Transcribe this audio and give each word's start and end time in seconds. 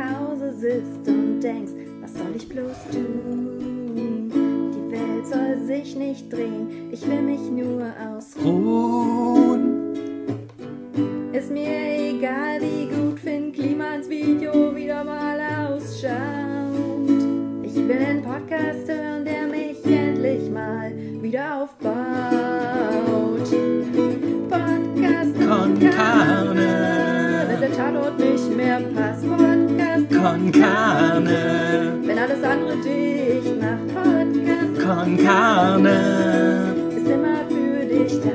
Hause 0.00 0.52
sitzt 0.52 1.06
und 1.06 1.40
denkst, 1.40 1.72
was 2.00 2.14
soll 2.14 2.34
ich 2.34 2.48
bloß 2.48 2.88
tun? 2.90 3.92
Die 3.94 4.92
Welt 4.92 5.26
soll 5.26 5.66
sich 5.66 5.94
nicht 5.96 6.32
drehen, 6.32 6.88
ich 6.90 7.06
will 7.06 7.22
mich 7.22 7.40
nur 7.50 7.86
ausruhen. 8.16 9.94
Ist 11.32 11.50
mir 11.50 12.10
egal, 12.10 12.60
wie 12.60 12.86
gut 12.94 13.20
Finn 13.20 13.52
Klimans 13.52 14.08
Video 14.08 14.74
wieder 14.74 15.04
mal 15.04 15.38
ausschaut. 15.38 16.10
Ich 17.62 17.76
will 17.76 17.98
einen 17.98 18.22
Podcast 18.22 18.88
Carne. 30.48 31.98
wenn 32.02 32.18
alles 32.18 32.42
andere 32.42 32.76
dicht 32.78 33.60
macht. 33.60 33.86
Podcast 33.94 34.80
Con 34.80 35.16
Carne. 35.18 36.74
ist 36.96 37.08
immer 37.08 37.44
für 37.48 37.86
dich 37.86 38.20
da. 38.20 38.30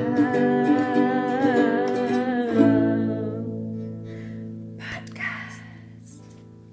Podcast. 4.78 5.60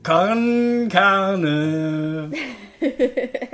Con 0.03 0.89
Carne. 0.89 2.31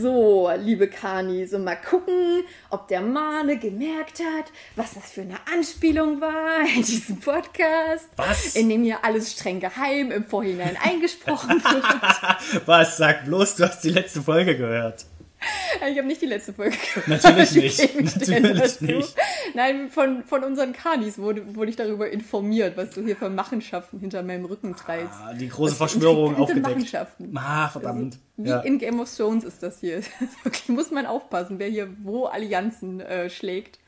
So, 0.00 0.50
liebe 0.58 0.88
Kani, 0.88 1.46
so 1.46 1.58
mal 1.58 1.76
gucken, 1.76 2.44
ob 2.70 2.88
der 2.88 3.02
Mane 3.02 3.58
gemerkt 3.58 4.20
hat, 4.20 4.46
was 4.74 4.94
das 4.94 5.10
für 5.10 5.20
eine 5.20 5.36
Anspielung 5.52 6.18
war 6.20 6.60
in 6.74 6.82
diesem 6.82 7.20
Podcast. 7.20 8.08
Was? 8.16 8.56
In 8.56 8.70
dem 8.70 8.84
hier 8.84 9.04
alles 9.04 9.32
streng 9.32 9.60
geheim 9.60 10.10
im 10.10 10.24
Vorhinein 10.24 10.78
eingesprochen 10.82 11.50
wird. 11.62 12.66
Was? 12.66 12.96
Sag 12.96 13.26
bloß, 13.26 13.56
du 13.56 13.64
hast 13.64 13.84
die 13.84 13.90
letzte 13.90 14.22
Folge 14.22 14.56
gehört. 14.56 15.04
Ich 15.90 15.98
habe 15.98 16.06
nicht 16.06 16.22
die 16.22 16.26
letzte 16.26 16.52
Folge 16.52 16.76
gehört. 16.76 17.08
Natürlich 17.08 17.52
nicht. 17.54 18.28
Natürlich 18.28 18.80
nicht. 18.80 19.14
Nein, 19.54 19.90
von, 19.90 20.22
von 20.24 20.44
unseren 20.44 20.72
Kanis 20.72 21.18
wurde, 21.18 21.56
wurde 21.56 21.70
ich 21.70 21.76
darüber 21.76 22.08
informiert, 22.10 22.76
was 22.76 22.90
du 22.90 23.02
hier 23.02 23.16
für 23.16 23.28
Machenschaften 23.30 23.98
hinter 23.98 24.22
meinem 24.22 24.44
Rücken 24.44 24.76
treibst. 24.76 25.18
Ah, 25.20 25.34
die 25.34 25.48
große 25.48 25.70
sind 25.70 25.78
Verschwörung 25.78 26.36
aufgedeckt. 26.36 26.66
Machenschaften. 26.68 27.36
Ah, 27.36 27.68
verdammt. 27.68 28.18
Wie 28.36 28.50
Ja. 28.50 28.60
in 28.60 28.78
Game 28.78 29.00
of 29.00 29.14
Thrones 29.14 29.44
ist 29.44 29.62
das 29.62 29.80
hier. 29.80 30.02
Wirklich 30.44 30.68
muss 30.68 30.90
man 30.90 31.06
aufpassen, 31.06 31.58
wer 31.58 31.68
hier 31.68 31.88
wo 32.02 32.26
Allianzen 32.26 33.00
äh, 33.00 33.28
schlägt. 33.28 33.78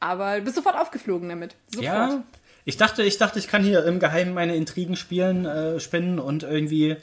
Aber 0.00 0.36
du 0.38 0.42
bist 0.42 0.56
sofort 0.56 0.76
aufgeflogen 0.76 1.28
damit. 1.28 1.54
Sofort. 1.68 1.84
ja. 1.84 2.22
Ich 2.68 2.76
dachte, 2.76 3.04
ich 3.04 3.16
dachte, 3.16 3.38
ich 3.38 3.46
kann 3.46 3.62
hier 3.62 3.84
im 3.84 4.00
Geheimen 4.00 4.34
meine 4.34 4.56
Intrigen 4.56 4.96
spielen, 4.96 5.46
äh, 5.46 5.78
spinnen 5.78 6.18
und 6.18 6.42
irgendwie 6.42 6.96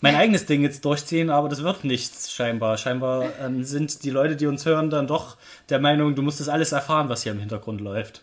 mein 0.00 0.14
eigenes 0.14 0.46
Ding 0.46 0.62
jetzt 0.62 0.84
durchziehen, 0.84 1.30
aber 1.30 1.48
das 1.48 1.62
wird 1.62 1.84
nichts 1.84 2.32
scheinbar. 2.32 2.76
Scheinbar 2.78 3.26
ähm, 3.40 3.64
sind 3.64 4.04
die 4.04 4.10
Leute, 4.10 4.36
die 4.36 4.46
uns 4.46 4.64
hören, 4.64 4.90
dann 4.90 5.06
doch 5.06 5.36
der 5.68 5.80
Meinung, 5.80 6.14
du 6.14 6.22
musst 6.22 6.40
das 6.40 6.48
alles 6.48 6.72
erfahren, 6.72 7.08
was 7.08 7.22
hier 7.22 7.32
im 7.32 7.40
Hintergrund 7.40 7.80
läuft. 7.80 8.22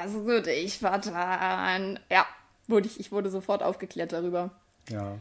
Also 0.00 0.20
gut, 0.20 0.46
ich 0.46 0.82
war 0.82 0.98
dran. 0.98 1.98
Ja, 2.10 2.26
wurde 2.66 2.86
ich, 2.86 3.00
ich 3.00 3.12
wurde 3.12 3.30
sofort 3.30 3.62
aufgeklärt 3.62 4.12
darüber. 4.12 4.50
Ja. 4.90 5.18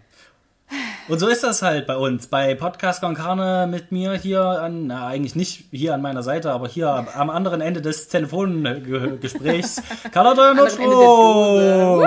Und 1.07 1.19
so 1.19 1.27
ist 1.29 1.43
das 1.43 1.61
halt 1.61 1.87
bei 1.87 1.95
uns. 1.95 2.27
Bei 2.27 2.53
Podcast 2.53 2.99
Con 2.99 3.15
Carne 3.15 3.67
mit 3.71 3.93
mir 3.93 4.13
hier 4.13 4.41
an, 4.41 4.87
na, 4.87 5.07
eigentlich 5.07 5.35
nicht 5.35 5.65
hier 5.71 5.93
an 5.93 6.01
meiner 6.01 6.23
Seite, 6.23 6.51
aber 6.51 6.67
hier 6.67 6.89
am, 6.89 7.07
am 7.07 7.29
anderen 7.29 7.61
Ende 7.61 7.81
des 7.81 8.09
Telefongesprächs. 8.09 9.81
Carlotta. 10.11 10.53
Wuhu, 10.57 12.03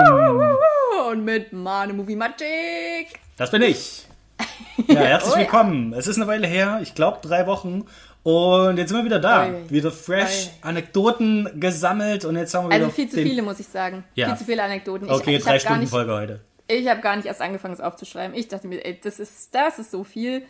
Und 1.09 1.25
mit 1.25 1.51
Mane 1.51 1.93
Movie 1.93 2.15
Magic. 2.15 3.19
Das 3.41 3.49
bin 3.49 3.63
ich. 3.63 4.05
Ja, 4.87 4.99
herzlich 5.01 5.31
Oh 5.33 5.35
ja. 5.35 5.41
willkommen. 5.41 5.93
Es 5.93 6.05
ist 6.05 6.17
eine 6.17 6.27
Weile 6.27 6.45
her, 6.45 6.79
ich 6.83 6.93
glaube 6.93 7.17
drei 7.23 7.47
Wochen. 7.47 7.85
Und 8.21 8.77
jetzt 8.77 8.89
sind 8.89 8.99
wir 8.99 9.03
wieder 9.05 9.19
da. 9.19 9.47
Ui. 9.47 9.67
Wieder 9.69 9.89
fresh, 9.91 10.45
Ui. 10.47 10.51
Anekdoten 10.61 11.49
gesammelt 11.59 12.23
und 12.23 12.35
jetzt 12.35 12.53
haben 12.53 12.69
wir 12.69 12.73
Also 12.73 12.85
wieder 12.85 12.93
viel 12.95 13.09
zu 13.09 13.15
den- 13.15 13.27
viele, 13.27 13.41
muss 13.41 13.59
ich 13.59 13.67
sagen. 13.67 14.03
Ja. 14.13 14.27
Viel 14.29 14.37
zu 14.37 14.43
viele 14.45 14.61
Anekdoten. 14.61 15.09
Okay, 15.09 15.31
ich, 15.31 15.37
ich 15.37 15.43
drei 15.43 15.49
habe 15.53 15.59
Stunden 15.59 15.79
nicht- 15.81 15.89
Folge 15.89 16.13
heute. 16.13 16.39
ich 16.67 16.87
hab 16.87 17.01
gar 17.01 17.15
nicht 17.15 17.25
erst 17.25 17.41
angefangen, 17.41 17.73
es 17.73 17.81
aufzuschreiben. 17.81 18.35
Ich 18.37 18.47
dachte 18.47 18.67
mir, 18.67 18.85
ey, 18.85 18.99
das 19.03 19.19
ist, 19.19 19.53
das 19.55 19.79
ist 19.79 19.89
so 19.89 20.03
viel. 20.03 20.43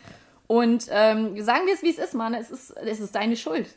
Und 0.46 0.86
ähm, 0.90 1.42
sagen 1.42 1.66
wir 1.66 1.72
es, 1.74 1.82
wie 1.82 1.90
es 1.90 1.98
ist, 1.98 2.12
Mann. 2.12 2.34
Es 2.34 2.50
ist, 2.50 2.70
es 2.84 3.00
ist 3.00 3.14
deine 3.14 3.36
Schuld. 3.36 3.68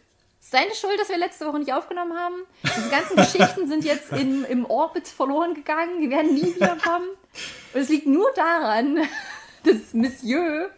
Deine 0.51 0.75
Schuld, 0.75 0.99
dass 0.99 1.09
wir 1.09 1.17
letzte 1.17 1.47
Woche 1.47 1.59
nicht 1.59 1.73
aufgenommen 1.73 2.17
haben. 2.17 2.35
Diese 2.63 2.89
ganzen 2.89 3.15
Geschichten 3.15 3.67
sind 3.67 3.83
jetzt 3.83 4.11
in, 4.11 4.45
im 4.45 4.65
Orbit 4.65 5.07
verloren 5.07 5.53
gegangen. 5.53 6.01
Die 6.01 6.09
werden 6.09 6.33
nie 6.33 6.55
wiederkommen. 6.55 7.09
Und 7.73 7.81
es 7.81 7.89
liegt 7.89 8.05
nur 8.05 8.31
daran, 8.35 8.99
dass 9.63 9.93
Monsieur, 9.93 10.69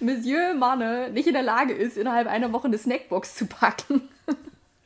Monsieur 0.00 0.54
Manne 0.54 1.10
nicht 1.10 1.26
in 1.26 1.34
der 1.34 1.42
Lage 1.42 1.74
ist, 1.74 1.96
innerhalb 1.96 2.28
einer 2.28 2.52
Woche 2.52 2.66
eine 2.66 2.78
Snackbox 2.78 3.36
zu 3.36 3.46
packen. 3.46 4.08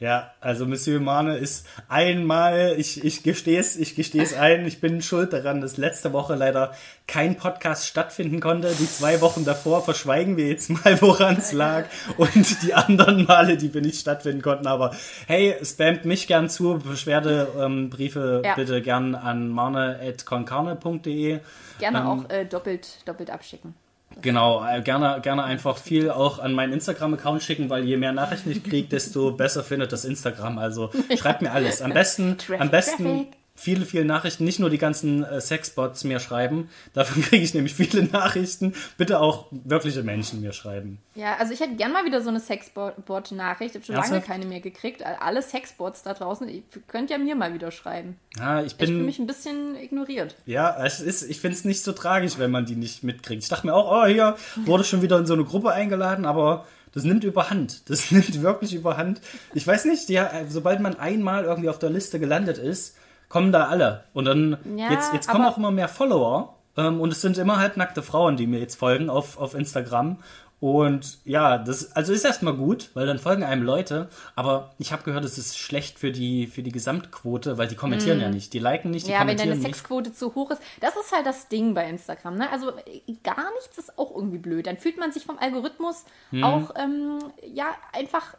Ja, 0.05 0.33
also 0.43 0.67
Monsieur 0.67 1.01
Mane 1.01 1.39
ist 1.39 1.67
einmal, 1.89 2.75
ich, 2.77 3.03
ich 3.03 3.23
gestehe 3.23 3.59
es, 3.59 3.75
ich 3.75 3.95
gestehe 3.95 4.23
es 4.23 4.35
ein, 4.35 4.67
ich 4.67 4.79
bin 4.79 5.01
schuld 5.01 5.33
daran, 5.33 5.63
dass 5.63 5.79
letzte 5.79 6.13
Woche 6.13 6.35
leider 6.35 6.75
kein 7.07 7.39
Podcast 7.39 7.87
stattfinden 7.87 8.39
konnte. 8.41 8.75
Die 8.79 8.87
zwei 8.87 9.23
Wochen 9.23 9.47
davor 9.47 9.83
verschweigen 9.83 10.37
wir 10.37 10.47
jetzt 10.47 10.69
mal, 10.69 11.01
woran 11.01 11.39
es 11.39 11.53
lag. 11.53 11.87
Und 12.19 12.63
die 12.63 12.75
anderen 12.75 13.25
Male, 13.25 13.57
die 13.57 13.73
wir 13.73 13.81
nicht 13.81 13.99
stattfinden 13.99 14.43
konnten. 14.43 14.67
Aber 14.67 14.95
hey, 15.27 15.57
spamt 15.65 16.05
mich 16.05 16.27
gern 16.27 16.51
zu, 16.51 16.81
Beschwerdebriefe 16.81 18.43
ähm, 18.43 18.45
Ja. 18.45 18.57
bitte 18.57 18.83
gern 18.83 19.15
an 19.15 19.49
marne.concarne.de. 19.49 21.41
Gerne 21.79 21.99
Ähm, 21.99 22.07
auch 22.07 22.29
äh, 22.29 22.45
doppelt, 22.45 22.99
doppelt 23.07 23.31
abschicken. 23.31 23.75
Genau, 24.23 24.65
äh, 24.65 24.81
gerne, 24.83 25.21
gerne 25.21 25.45
einfach 25.45 25.79
viel 25.79 26.11
auch 26.11 26.39
an 26.39 26.53
meinen 26.53 26.73
Instagram-Account 26.73 27.43
schicken, 27.43 27.71
weil 27.71 27.85
je 27.85 27.97
mehr 27.97 28.13
Nachrichten 28.13 28.51
ich 28.51 28.63
kriege, 28.63 28.89
desto 28.89 29.33
besser 29.33 29.63
findet 29.63 29.93
das 29.93 30.05
Instagram. 30.05 30.59
Also 30.59 30.91
schreibt 31.19 31.43
mir 31.43 31.53
alles. 31.53 31.83
Am 31.83 31.93
besten, 31.93 32.37
am 32.59 32.71
besten. 32.71 33.29
Viele, 33.57 33.87
viele 33.87 34.05
Nachrichten, 34.05 34.45
nicht 34.45 34.59
nur 34.59 34.69
die 34.69 34.79
ganzen 34.79 35.23
äh, 35.23 35.41
Sexbots 35.41 36.05
mir 36.05 36.19
schreiben. 36.21 36.69
Davon 36.93 37.23
kriege 37.23 37.43
ich 37.45 37.55
nämlich 37.55 37.75
viele 37.75 38.03
Nachrichten. 38.05 38.75
Bitte 38.99 39.21
auch 39.21 39.47
wirkliche 39.51 40.03
Menschen 40.03 40.41
mir 40.41 40.53
schreiben. 40.53 40.99
Ja, 41.15 41.37
also 41.37 41.53
ich 41.53 41.61
hätte 41.61 41.77
gern 41.77 41.93
mal 41.93 42.05
wieder 42.05 42.21
so 42.21 42.29
eine 42.31 42.41
Sexbot-Nachricht. 42.41 43.75
Ich 43.77 43.83
habe 43.83 43.87
schon 43.87 43.95
lange 44.11 44.21
keine 44.25 44.47
mehr 44.47 44.61
gekriegt. 44.61 45.03
Alle 45.05 45.43
Sexbots 45.43 46.03
da 46.03 46.15
draußen, 46.15 46.49
ihr 46.49 46.63
könnt 46.89 47.11
ja 47.11 47.19
mir 47.19 47.37
mal 47.37 47.55
wieder 47.55 47.71
schreiben. 47.71 48.17
Ja, 48.37 48.61
ich 48.61 48.73
Ich 48.73 48.75
fühle 48.75 48.99
bin, 48.99 49.07
mich 49.07 49.19
ein 49.19 49.27
bisschen 49.27 49.77
ignoriert. 49.77 50.35
ja, 50.47 50.85
es 50.85 51.01
ist, 51.01 51.23
ich 51.23 51.41
finde 51.41 51.57
es 51.57 51.65
nicht 51.65 51.83
so 51.83 51.93
tragisch, 51.93 52.39
wenn 52.39 52.51
man 52.51 52.67
die 52.67 52.77
nicht 52.77 53.05
mitkriegt. 53.05 53.43
Ich 53.43 53.49
dachte 53.49 53.67
mir 53.67 53.75
auch, 53.75 54.03
oh, 54.03 54.07
hier 54.07 54.37
wurde 54.65 54.85
schon 54.85 55.03
wieder 55.03 55.19
in 55.19 55.27
so 55.27 55.35
eine 55.35 55.45
Gruppe 55.45 55.71
eingeladen, 55.73 56.25
aber 56.25 56.67
das 56.93 57.05
nimmt 57.05 57.25
überhand. 57.25 57.83
Das 57.89 58.11
nimmt 58.11 58.43
wirklich 58.43 58.75
überhand. 58.75 59.21
Ich 59.55 59.67
weiß 59.67 59.85
nicht, 59.85 60.09
ja, 60.09 60.31
sobald 60.49 60.81
man 60.81 60.99
einmal 60.99 61.45
irgendwie 61.45 61.69
auf 61.69 61.79
der 61.79 61.91
Liste 61.91 62.19
gelandet 62.19 62.59
ist, 62.59 62.97
kommen 63.35 63.51
da 63.51 63.67
alle. 63.67 64.05
Und 64.13 64.27
dann, 64.27 64.59
Ja, 64.77 64.93
jetzt, 64.93 65.13
jetzt 65.13 65.29
kommen 65.29 65.45
auch 65.45 65.59
immer 65.59 65.73
mehr 65.73 65.89
Follower. 65.89 66.55
Ähm, 66.77 67.01
und 67.01 67.11
es 67.13 67.21
sind 67.21 67.37
immer 67.37 67.59
halt 67.59 67.77
nackte 67.77 68.01
Frauen, 68.01 68.37
die 68.37 68.47
mir 68.47 68.61
jetzt 68.61 68.77
folgen 68.77 69.11
auf, 69.11 69.39
auf 69.39 69.55
Instagram. 69.55 70.19
Und 70.61 71.19
ja, 71.25 71.59
das 71.59 71.97
also 71.97 72.13
ist 72.13 72.25
erstmal 72.25 72.55
gut, 72.55 72.91
weil 72.95 73.09
dann 73.09 73.19
folgen 73.19 73.43
einem 73.43 73.65
Leute. 73.65 74.09
Aber 74.37 74.71
ich 74.79 74.93
habe 74.93 75.03
gehört, 75.03 75.25
es 75.25 75.37
ist 75.37 75.59
schlecht 75.59 75.99
für 75.99 76.13
die, 76.13 76.47
für 76.47 76.63
die 76.63 76.71
Gesamtquote, 76.71 77.59
weil 77.59 77.67
die 77.67 77.75
kommentieren 77.75 78.21
ja 78.21 78.31
nicht. 78.31 78.53
Die 78.53 78.61
liken 78.61 78.93
nicht, 78.93 79.09
die 79.09 79.11
Mm. 79.11 79.15
Ja, 79.15 79.19
wenn 79.19 79.27
kommentieren 79.27 79.49
deine 79.51 79.61
nicht. 79.61 79.75
Sexquote 79.79 80.13
zu 80.15 80.33
hoch 80.37 80.53
ist. 80.53 80.63
Das 80.81 80.95
ist 80.95 81.11
halt 81.13 81.27
das 81.27 81.49
Ding 81.49 81.75
bei 81.75 81.89
Instagram. 81.91 82.37
Ne? 82.37 82.49
Also 82.53 82.71
äh, 82.71 83.15
gar 83.25 83.53
nichts 83.61 83.77
ist 83.79 83.99
auch 83.99 84.15
irgendwie 84.15 84.39
blöd. 84.39 84.69
Dann 84.69 84.79
fühlt 84.79 84.97
man 84.97 85.11
sich 85.11 85.27
vom 85.27 85.39
Algorithmus 85.39 86.05
Hm. 86.31 86.45
auch 86.45 86.71
ähm, 86.77 87.19
ja 87.53 87.67
einfach 87.93 88.37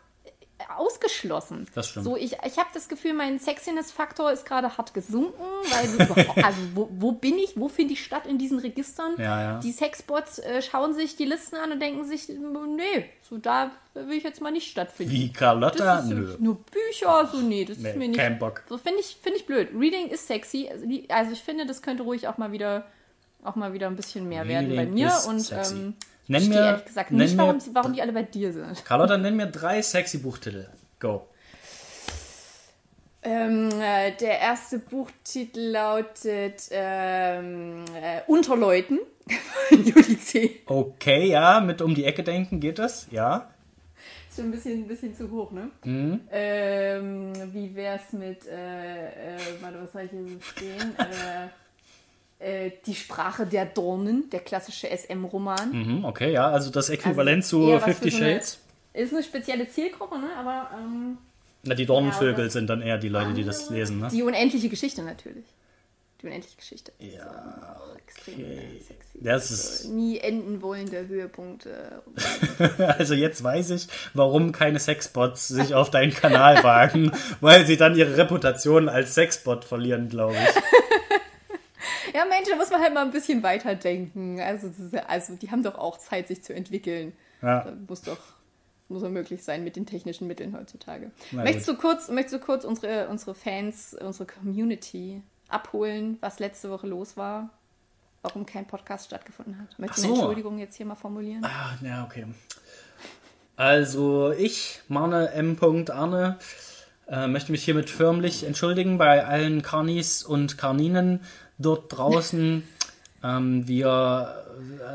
ausgeschlossen. 0.78 1.68
Das 1.76 1.90
stimmt. 1.90 2.06
So, 2.06 2.16
ich, 2.16 2.34
ich 2.46 2.58
habe 2.58 2.70
das 2.74 2.88
Gefühl, 2.88 3.14
mein 3.14 3.40
Sexiness-Faktor 3.40 4.32
ist 4.32 4.46
gerade 4.46 4.78
hart 4.78 4.94
gesunken, 4.94 5.34
weil 5.70 6.44
also 6.44 6.60
wo, 6.74 6.90
wo 6.92 7.12
bin 7.12 7.38
ich, 7.38 7.54
wo 7.60 7.68
finde 7.68 7.94
ich 7.94 8.04
statt 8.04 8.26
in 8.26 8.38
diesen 8.38 8.60
Registern? 8.60 9.16
Ja, 9.18 9.42
ja. 9.42 9.60
Die 9.60 9.72
Sexbots 9.72 10.40
äh, 10.40 10.62
schauen 10.62 10.94
sich 10.94 11.16
die 11.16 11.26
Listen 11.26 11.58
an 11.58 11.72
und 11.72 11.80
denken 11.82 12.06
sich, 12.06 12.30
nee, 12.30 13.10
so 13.30 13.38
da 13.38 13.72
will 13.94 14.18
ich 14.18 14.24
jetzt 14.24 14.42
mal 14.42 14.52
nicht 14.52 14.70
stattfinden. 14.70 15.12
Wie 15.12 15.32
Carlotta? 15.32 15.84
Das 15.84 16.06
ist 16.06 16.12
Nö. 16.12 16.36
nur 16.40 16.56
Bücher, 16.56 17.30
so 17.32 17.40
nee, 17.42 17.66
das 17.66 17.78
Nee, 17.78 17.90
ist 17.90 17.98
mir 17.98 18.08
nicht. 18.08 18.20
kein 18.20 18.40
Bock. 18.40 18.64
So 18.70 18.78
finde 18.78 19.00
ich, 19.00 19.18
finde 19.22 19.40
ich 19.40 19.46
blöd. 19.46 19.70
Reading 19.78 20.08
ist 20.08 20.28
sexy. 20.28 20.70
Also, 20.72 20.86
also 21.10 21.32
ich 21.32 21.42
finde, 21.42 21.66
das 21.66 21.82
könnte 21.82 22.04
ruhig 22.04 22.28
auch 22.28 22.38
mal 22.38 22.52
wieder, 22.52 22.86
auch 23.44 23.56
mal 23.56 23.74
wieder 23.74 23.88
ein 23.88 23.96
bisschen 23.96 24.28
mehr 24.28 24.48
werden 24.48 24.70
bei 24.70 24.82
Reading 24.84 24.94
mir. 24.94 25.14
Und 25.28 25.52
ähm, 25.52 25.94
Nenn 26.28 26.42
ich 26.42 26.48
verstehe 26.48 26.62
mir- 26.64 26.70
ehrlich 26.72 26.86
gesagt 26.86 27.12
nenn 27.12 27.20
nicht, 27.20 27.36
mir- 27.38 27.44
warum, 27.44 27.60
warum 27.74 27.94
die 27.94 28.02
alle 28.02 28.14
bei 28.14 28.24
dir 28.24 28.52
sind. 28.54 28.84
Carlotta, 28.86 29.18
nenn 29.18 29.36
mir 29.36 29.48
drei 29.48 29.82
sexy 29.82 30.18
Buchtitel. 30.18 30.68
Go. 31.00 31.28
Ähm, 33.24 33.70
äh, 33.82 34.12
der 34.18 34.40
erste 34.40 34.78
Buchtitel 34.80 35.60
lautet 35.72 36.68
ähm, 36.70 37.84
äh, 38.00 38.22
Unterleuten 38.28 39.00
von 39.70 39.84
Juli 39.84 40.20
C. 40.20 40.62
Okay, 40.68 41.30
ja, 41.30 41.60
mit 41.60 41.82
um 41.82 41.96
die 41.96 42.06
Ecke 42.06 42.24
denken 42.24 42.60
geht 42.60 42.78
das, 42.78 43.08
ja. 43.10 43.50
Ist 44.30 44.36
schon 44.36 44.46
ein 44.46 44.52
bisschen, 44.52 44.84
ein 44.84 44.88
bisschen 44.88 45.16
zu 45.16 45.32
hoch, 45.32 45.50
ne? 45.52 45.72
Mhm. 45.86 46.22
Ähm, 46.32 47.34
wie 47.54 47.74
wär's 47.76 48.14
mit, 48.14 48.46
äh, 48.48 49.08
äh, 49.36 49.40
warte, 49.62 49.82
was 49.82 49.92
soll 49.94 50.04
ich 50.04 50.12
hier 50.12 50.24
so 50.28 50.40
stehen? 50.42 50.96
äh, 51.00 51.48
äh, 52.40 52.72
Die 52.86 52.96
Sprache 52.96 53.46
der 53.46 53.66
Dornen, 53.66 54.30
der 54.30 54.40
klassische 54.42 54.88
SM-Roman. 54.90 55.72
Mhm, 55.72 56.06
okay, 56.06 56.32
ja, 56.32 56.50
also 56.50 56.70
das 56.72 56.90
Äquivalent 56.90 57.44
Also 57.44 57.76
zu 57.78 57.80
Fifty 57.80 58.10
so 58.12 58.18
eine- 58.18 58.34
Shades. 58.36 58.60
Ist 58.94 59.14
eine 59.14 59.24
spezielle 59.24 59.68
Zielgruppe, 59.70 60.18
ne? 60.20 60.28
aber 60.38 60.70
ähm, 60.78 61.18
Na, 61.64 61.76
die 61.76 61.86
Dornenvögel 61.86 62.46
Ja, 62.46 62.50
sind 62.50 62.70
dann 62.70 62.82
eher 62.82 62.98
die 62.98 63.10
Leute, 63.10 63.34
die 63.34 63.44
das 63.44 63.70
lesen, 63.70 64.00
ne? 64.00 64.08
die 64.12 64.24
unendliche 64.24 64.70
Geschichte 64.70 65.02
natürlich. 65.04 65.44
Die 66.22 66.28
unendliche 66.28 66.56
Geschichte. 66.56 66.94
Ja. 67.00 67.76
Extrem 68.08 68.36
sexy. 68.80 69.20
Das 69.22 69.52
ist, 69.52 69.86
Nie 69.90 70.20
enden 70.20 70.62
wollende 70.62 71.08
Höhepunkte. 71.08 72.02
also 72.98 73.14
jetzt 73.16 73.44
weiß 73.44 73.72
ich, 73.72 73.88
warum 74.14 74.52
keine 74.54 74.80
Sexbots 74.80 75.50
sich 75.50 75.74
auf 75.74 75.90
deinen 75.92 76.14
Kanal 76.14 76.64
wagen, 76.64 77.12
weil 77.42 77.66
sie 77.66 77.76
dann 77.76 77.96
ihre 77.98 78.16
Reputation 78.16 78.88
als 78.88 79.14
Sexbot 79.16 79.66
verlieren, 79.66 80.08
glaube 80.08 80.36
ich. 80.36 80.40
Ja, 82.16 82.24
Mensch, 82.24 82.48
da 82.50 82.56
muss 82.56 82.70
man 82.70 82.80
halt 82.82 82.94
mal 82.94 83.04
ein 83.04 83.12
bisschen 83.12 83.44
weiter 83.44 83.76
denken. 83.76 84.40
Also, 84.40 84.72
also 85.08 85.36
die 85.36 85.52
haben 85.52 85.64
doch 85.64 85.76
auch 85.76 85.98
Zeit, 85.98 86.30
sich 86.30 86.42
zu 86.42 86.54
entwickeln. 86.56 87.12
Ja. 87.42 87.66
Das 87.66 87.76
muss 87.88 88.02
doch 88.04 88.20
muss 88.88 89.02
doch 89.02 89.10
möglich 89.10 89.44
sein 89.44 89.64
mit 89.64 89.76
den 89.76 89.86
technischen 89.86 90.28
Mitteln 90.28 90.56
heutzutage. 90.56 91.12
Na 91.32 91.44
Möchtest 91.44 91.68
du 91.68 91.76
kurz, 91.76 92.08
möchtest 92.08 92.36
du 92.36 92.40
kurz 92.40 92.64
unsere, 92.64 93.10
unsere 93.10 93.34
Fans, 93.36 93.96
unsere 94.00 94.28
Community 94.28 95.24
abholen, 95.50 96.18
was 96.22 96.40
letzte 96.40 96.70
Woche 96.70 96.88
los 96.88 97.18
war? 97.18 97.50
Warum 98.22 98.46
kein 98.46 98.66
Podcast 98.66 99.08
stattgefunden 99.08 99.60
hat? 99.60 99.78
Möchtest 99.78 100.04
du 100.04 100.08
Ach 100.08 100.12
eine 100.12 100.16
so. 100.16 100.22
Entschuldigung 100.22 100.60
jetzt 100.60 100.76
hier 100.76 100.86
mal 100.86 100.96
formulieren? 100.96 101.44
Ah, 101.44 101.78
ja, 101.84 102.06
okay. 102.06 102.28
Also 103.56 104.32
ich, 104.32 104.82
Marne 104.88 105.32
M. 105.32 105.58
Arne, 105.90 106.38
äh, 107.08 107.28
möchte 107.28 107.52
mich 107.52 107.64
hiermit 107.64 107.90
förmlich 107.90 108.44
entschuldigen 108.44 108.98
bei 108.98 109.26
allen 109.26 109.62
Karnis 109.62 110.24
und 110.24 110.58
Karninen 110.58 111.22
dort 111.58 111.96
draußen. 111.96 112.64
ähm, 113.24 113.68
wir 113.68 114.44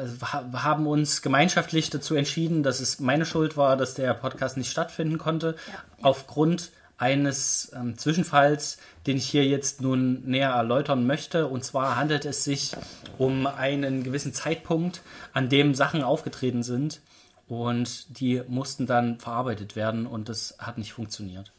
äh, 0.03 0.25
ha- 0.25 0.45
haben 0.63 0.87
uns 0.87 1.23
gemeinschaftlich 1.23 1.91
dazu 1.91 2.15
entschieden, 2.15 2.63
dass 2.63 2.81
es 2.81 3.01
meine 3.01 3.27
Schuld 3.27 3.57
war, 3.57 3.77
dass 3.77 3.95
der 3.95 4.15
Podcast 4.15 4.57
nicht 4.57 4.71
stattfinden 4.71 5.19
konnte, 5.19 5.57
aufgrund 6.03 6.71
eines 6.97 7.73
ähm, 7.75 7.97
Zwischenfalls, 7.97 8.77
den 9.07 9.17
ich 9.17 9.27
hier 9.27 9.47
jetzt 9.47 9.81
nun 9.81 10.23
näher 10.27 10.51
erläutern 10.51 11.07
möchte. 11.07 11.47
Und 11.47 11.65
zwar 11.65 11.97
handelt 11.97 12.27
es 12.27 12.45
sich 12.45 12.77
um 13.17 13.47
einen 13.47 14.03
gewissen 14.03 14.35
Zeitpunkt, 14.35 15.01
an 15.33 15.49
dem 15.49 15.75
Sachen 15.75 16.03
aufgetreten 16.03 16.63
sind 16.63 17.01
und 17.49 18.21
die 18.21 18.43
mussten 18.49 18.87
dann 18.87 19.19
verarbeitet 19.19 19.77
werden 19.77 20.07
und 20.07 20.29
das 20.29 20.57
hat 20.59 20.77
nicht 20.77 20.93
funktioniert. 20.93 21.53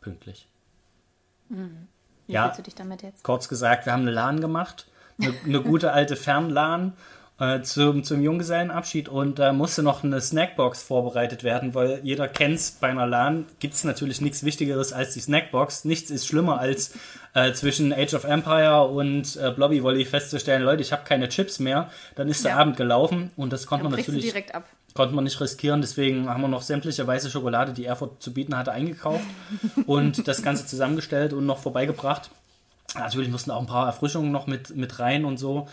Pünktlich. 0.00 0.48
Wie 2.26 2.32
ja. 2.32 2.44
fühlst 2.44 2.58
du 2.58 2.62
dich 2.62 2.74
damit 2.74 3.02
jetzt? 3.02 3.22
Kurz 3.22 3.48
gesagt, 3.48 3.86
wir 3.86 3.92
haben 3.92 4.02
eine 4.02 4.10
LAN 4.10 4.40
gemacht, 4.40 4.86
eine, 5.20 5.34
eine 5.44 5.60
gute 5.62 5.92
alte 5.92 6.16
Fern-LAN 6.16 6.94
äh, 7.38 7.60
zum, 7.62 8.02
zum 8.02 8.22
Junggesellenabschied 8.22 9.08
und 9.08 9.38
da 9.38 9.52
musste 9.52 9.82
noch 9.82 10.02
eine 10.02 10.20
Snackbox 10.20 10.82
vorbereitet 10.82 11.44
werden, 11.44 11.74
weil 11.74 12.00
jeder 12.02 12.28
kennt's, 12.28 12.70
bei 12.72 12.88
einer 12.88 13.06
LAN 13.06 13.46
gibt's 13.58 13.84
natürlich 13.84 14.20
nichts 14.20 14.44
Wichtigeres 14.44 14.92
als 14.92 15.14
die 15.14 15.20
Snackbox. 15.20 15.84
Nichts 15.84 16.10
ist 16.10 16.26
schlimmer 16.26 16.58
als 16.58 16.94
äh, 17.34 17.52
zwischen 17.52 17.92
Age 17.92 18.14
of 18.14 18.24
Empire 18.24 18.84
und 18.84 19.36
äh, 19.36 19.50
Blobby 19.50 19.82
Volley 19.82 20.04
festzustellen, 20.04 20.62
Leute, 20.62 20.82
ich 20.82 20.92
habe 20.92 21.04
keine 21.04 21.28
Chips 21.28 21.58
mehr. 21.58 21.90
Dann 22.14 22.28
ist 22.28 22.44
der 22.44 22.52
Ja. 22.52 22.58
Abend 22.58 22.76
gelaufen 22.76 23.30
und 23.36 23.52
das 23.52 23.66
konnte 23.66 23.84
Dann 23.84 23.92
man 23.92 24.00
natürlich 24.00 24.24
direkt 24.24 24.54
ab. 24.54 24.64
Konnte 24.96 25.14
man 25.14 25.24
nicht 25.24 25.40
riskieren, 25.40 25.80
deswegen 25.80 26.28
haben 26.28 26.40
wir 26.40 26.48
noch 26.48 26.62
sämtliche 26.62 27.06
weiße 27.06 27.30
Schokolade, 27.30 27.72
die 27.72 27.84
Erfurt 27.84 28.22
zu 28.22 28.32
bieten 28.32 28.56
hatte, 28.56 28.72
eingekauft 28.72 29.24
und 29.86 30.26
das 30.26 30.42
Ganze 30.42 30.66
zusammengestellt 30.66 31.32
und 31.32 31.46
noch 31.46 31.58
vorbeigebracht. 31.58 32.30
Natürlich 32.94 33.30
mussten 33.30 33.50
auch 33.50 33.60
ein 33.60 33.66
paar 33.66 33.86
Erfrischungen 33.86 34.32
noch 34.32 34.46
mit, 34.46 34.74
mit 34.74 34.98
rein 34.98 35.24
und 35.24 35.38
so. 35.38 35.68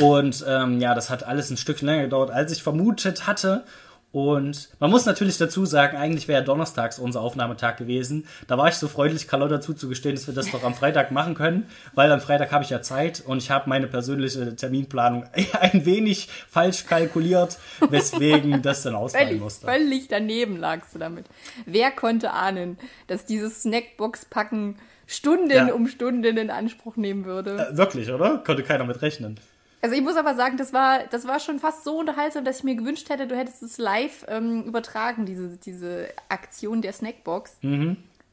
Und 0.00 0.44
ähm, 0.48 0.80
ja, 0.80 0.94
das 0.94 1.10
hat 1.10 1.24
alles 1.24 1.50
ein 1.50 1.56
Stück 1.56 1.80
länger 1.82 2.04
gedauert, 2.04 2.30
als 2.30 2.52
ich 2.52 2.62
vermutet 2.62 3.26
hatte. 3.26 3.64
Und 4.12 4.70
man 4.80 4.90
muss 4.90 5.06
natürlich 5.06 5.38
dazu 5.38 5.64
sagen, 5.66 5.96
eigentlich 5.96 6.26
wäre 6.26 6.40
ja 6.40 6.44
donnerstags 6.44 6.98
unser 6.98 7.20
Aufnahmetag 7.20 7.76
gewesen. 7.76 8.26
Da 8.48 8.58
war 8.58 8.66
ich 8.68 8.74
so 8.74 8.88
freundlich, 8.88 9.28
Carlotta 9.28 9.60
zuzugestehen, 9.60 10.16
dass 10.16 10.26
wir 10.26 10.34
das 10.34 10.50
doch 10.50 10.64
am 10.64 10.74
Freitag 10.74 11.12
machen 11.12 11.34
können, 11.34 11.68
weil 11.94 12.10
am 12.10 12.20
Freitag 12.20 12.50
habe 12.50 12.64
ich 12.64 12.70
ja 12.70 12.82
Zeit 12.82 13.22
und 13.24 13.38
ich 13.38 13.52
habe 13.52 13.68
meine 13.68 13.86
persönliche 13.86 14.56
Terminplanung 14.56 15.26
ein 15.60 15.84
wenig 15.86 16.28
falsch 16.48 16.86
kalkuliert, 16.86 17.58
weswegen 17.88 18.62
das 18.62 18.82
dann 18.82 18.96
ausfallen 18.96 19.28
Völlig, 19.28 19.42
musste. 19.42 19.66
völlig 19.66 20.08
daneben 20.08 20.56
lagst 20.56 20.92
du 20.94 20.98
damit. 20.98 21.26
Wer 21.66 21.92
konnte 21.92 22.32
ahnen, 22.32 22.78
dass 23.06 23.26
dieses 23.26 23.62
Snackbox-Packen 23.62 24.76
Stunden 25.06 25.50
Ja. 25.50 25.72
um 25.72 25.88
Stunden 25.88 26.36
in 26.36 26.50
Anspruch 26.50 26.96
nehmen 26.96 27.24
würde? 27.24 27.68
Äh, 27.72 27.76
Wirklich, 27.76 28.10
oder? 28.12 28.38
Konnte 28.38 28.62
keiner 28.62 28.84
mit 28.84 29.02
rechnen. 29.02 29.38
Also 29.82 29.94
ich 29.94 30.02
muss 30.02 30.16
aber 30.16 30.34
sagen, 30.34 30.56
das 30.58 30.72
war, 30.72 31.04
das 31.10 31.26
war 31.26 31.40
schon 31.40 31.58
fast 31.58 31.84
so 31.84 31.98
unterhaltsam, 31.98 32.44
dass 32.44 32.58
ich 32.58 32.64
mir 32.64 32.74
gewünscht 32.74 33.08
hätte, 33.08 33.26
du 33.26 33.36
hättest 33.36 33.62
es 33.62 33.78
live 33.78 34.26
ähm, 34.28 34.64
übertragen, 34.64 35.24
diese, 35.24 35.56
diese 35.56 36.08
Aktion 36.28 36.82
der 36.82 36.92
Snackbox. 36.92 37.56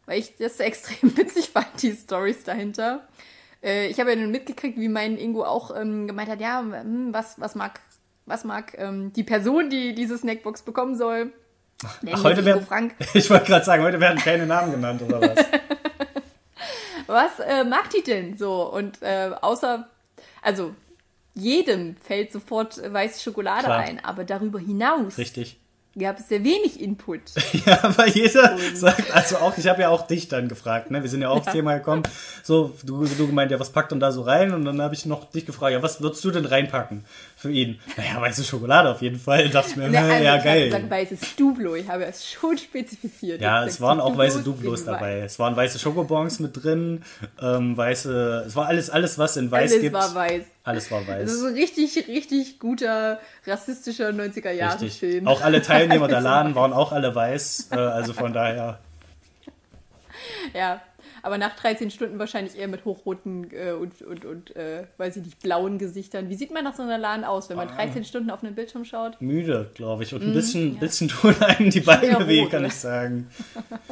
Weil 0.05 0.19
ich 0.19 0.35
das 0.37 0.59
extrem 0.59 1.15
witzig 1.17 1.49
fand, 1.49 1.67
die 1.81 1.93
Stories 1.93 2.43
dahinter. 2.43 3.07
Äh, 3.63 3.87
ich 3.87 3.99
habe 3.99 4.11
ja 4.11 4.15
nun 4.17 4.31
mitgekriegt, 4.31 4.77
wie 4.77 4.89
mein 4.89 5.17
Ingo 5.17 5.43
auch 5.45 5.75
ähm, 5.75 6.07
gemeint 6.07 6.29
hat, 6.29 6.41
ja, 6.41 6.59
hm, 6.59 7.13
was, 7.13 7.39
was 7.39 7.55
mag, 7.55 7.79
was 8.25 8.43
mag 8.43 8.73
ähm, 8.77 9.13
die 9.13 9.23
Person, 9.23 9.69
die 9.69 9.95
diese 9.95 10.17
Snackbox 10.17 10.63
bekommen 10.63 10.95
soll. 10.95 11.31
Ach, 11.83 12.23
heute 12.23 12.43
werden, 12.43 12.65
Frank. 12.65 12.95
ich 13.13 13.29
wollte 13.29 13.45
gerade 13.45 13.63
sagen, 13.63 13.83
heute 13.83 13.99
werden 13.99 14.19
keine 14.19 14.45
Namen 14.45 14.71
genannt, 14.71 15.01
oder 15.01 15.21
was? 15.21 15.45
was 17.07 17.39
äh, 17.39 17.63
mag 17.63 17.89
die 17.91 18.03
denn 18.03 18.37
so? 18.37 18.63
Und 18.71 19.01
äh, 19.01 19.31
außer, 19.39 19.87
also 20.41 20.73
jedem 21.37 21.95
fällt 21.97 22.31
sofort 22.31 22.77
äh, 22.77 22.91
weiße 22.91 23.21
Schokolade 23.21 23.65
Klar. 23.65 23.79
ein, 23.79 24.03
aber 24.03 24.23
darüber 24.23 24.59
hinaus 24.59 25.17
Richtig. 25.17 25.57
gab 25.97 26.19
es 26.19 26.29
sehr 26.29 26.43
wenig 26.43 26.81
Input. 26.81 27.21
Ja, 27.65 27.97
weil 27.97 28.09
jeder 28.09 28.57
sagt, 28.73 29.11
also 29.11 29.37
auch, 29.37 29.57
ich 29.57 29.67
habe 29.67 29.81
ja 29.81 29.89
auch 29.89 30.07
dich 30.07 30.27
dann 30.27 30.47
gefragt, 30.47 30.91
ne? 30.91 31.01
Wir 31.01 31.09
sind 31.09 31.21
ja 31.21 31.29
auch 31.29 31.37
aufs 31.37 31.51
Thema 31.51 31.75
gekommen. 31.75 32.03
So, 32.43 32.73
du, 32.83 33.05
du 33.05 33.27
gemeint, 33.27 33.51
ja, 33.51 33.59
was 33.59 33.71
packt 33.71 33.91
denn 33.91 33.99
da 33.99 34.11
so 34.11 34.21
rein? 34.21 34.53
Und 34.53 34.65
dann 34.65 34.81
habe 34.81 34.93
ich 34.93 35.05
noch 35.05 35.29
dich 35.29 35.45
gefragt, 35.45 35.73
ja, 35.73 35.83
was 35.83 36.01
würdest 36.01 36.23
du 36.23 36.31
denn 36.31 36.45
reinpacken 36.45 37.05
für 37.37 37.51
ihn? 37.51 37.79
Naja, 37.95 38.19
weiße 38.19 38.43
Schokolade 38.43 38.89
auf 38.89 39.01
jeden 39.03 39.19
Fall. 39.19 39.47
Dachte 39.49 39.69
ich 39.69 39.75
mir, 39.75 39.87
na, 39.89 39.99
also 39.99 40.11
ja, 40.11 40.19
ich 40.21 40.27
habe 40.29 40.43
geil. 40.43 40.65
gesagt, 40.65 40.89
weißes 40.89 41.35
Dublo, 41.35 41.75
ich 41.75 41.87
habe 41.87 42.05
es 42.05 42.27
schon 42.27 42.57
spezifiziert. 42.57 43.39
Ja, 43.39 43.61
Ich 43.63 43.69
es 43.69 43.81
waren 43.81 43.99
auch 44.01 44.17
weiße 44.17 44.39
Dublos 44.41 44.55
Duplos 44.55 44.79
sind 44.79 44.87
dabei. 44.93 45.19
Es 45.19 45.37
waren 45.37 45.55
weiße 45.55 45.77
Schokobons 45.77 46.39
mit 46.39 46.63
drin, 46.63 47.03
ähm, 47.39 47.77
weiße, 47.77 48.45
es 48.47 48.55
war 48.55 48.65
alles, 48.65 48.89
alles, 48.89 49.19
was 49.19 49.37
in 49.37 49.51
weiß 49.51 49.71
Alles 49.71 49.81
gibt. 49.81 49.93
war 49.93 50.15
weiß. 50.15 50.43
Alles 50.63 50.91
war 50.91 51.01
Das 51.07 51.31
ist 51.31 51.43
weiß. 51.43 51.49
ein 51.49 51.53
richtig, 51.53 52.07
richtig 52.07 52.59
guter 52.59 53.19
rassistischer 53.45 54.09
90er-Jahre-Film. 54.09 54.89
Richtig. 54.89 55.27
Auch 55.27 55.41
alle 55.41 55.61
Teilnehmer 55.61 56.07
der 56.07 56.17
Alles 56.17 56.25
Laden 56.25 56.55
waren 56.55 56.73
auch 56.73 56.91
alle 56.91 57.13
weiß, 57.13 57.69
äh, 57.71 57.75
also 57.75 58.13
von 58.13 58.33
daher. 58.33 58.79
Ja, 60.53 60.81
aber 61.27 61.37
nach 61.37 61.55
13 61.55 61.91
Stunden 61.91 62.17
wahrscheinlich 62.19 62.57
eher 62.57 62.67
mit 62.67 62.85
hochroten 62.85 63.51
äh, 63.51 63.73
und, 63.73 64.01
und, 64.01 64.25
und 64.25 64.55
äh, 64.55 64.85
weiß 64.97 65.17
ich 65.17 65.23
nicht, 65.25 65.39
blauen 65.41 65.77
Gesichtern. 65.77 66.29
Wie 66.29 66.35
sieht 66.35 66.51
man 66.51 66.63
nach 66.63 66.73
so 66.75 66.81
einer 66.83 66.97
Laden 66.97 67.23
aus, 67.25 67.49
wenn 67.49 67.57
man 67.57 67.67
13 67.67 68.05
Stunden 68.05 68.31
auf 68.31 68.43
einen 68.43 68.55
Bildschirm 68.55 68.85
schaut? 68.85 69.21
müde, 69.21 69.69
glaube 69.75 70.03
ich. 70.03 70.13
Und 70.13 70.21
Mhm, 70.21 70.27
ein 70.29 70.33
bisschen, 70.33 70.79
bisschen 70.79 71.09
tun 71.09 71.35
einem 71.41 71.69
die 71.69 71.81
Beine 71.81 72.27
weh, 72.27 72.47
kann 72.47 72.65
ich 72.65 72.75
sagen. 72.75 73.29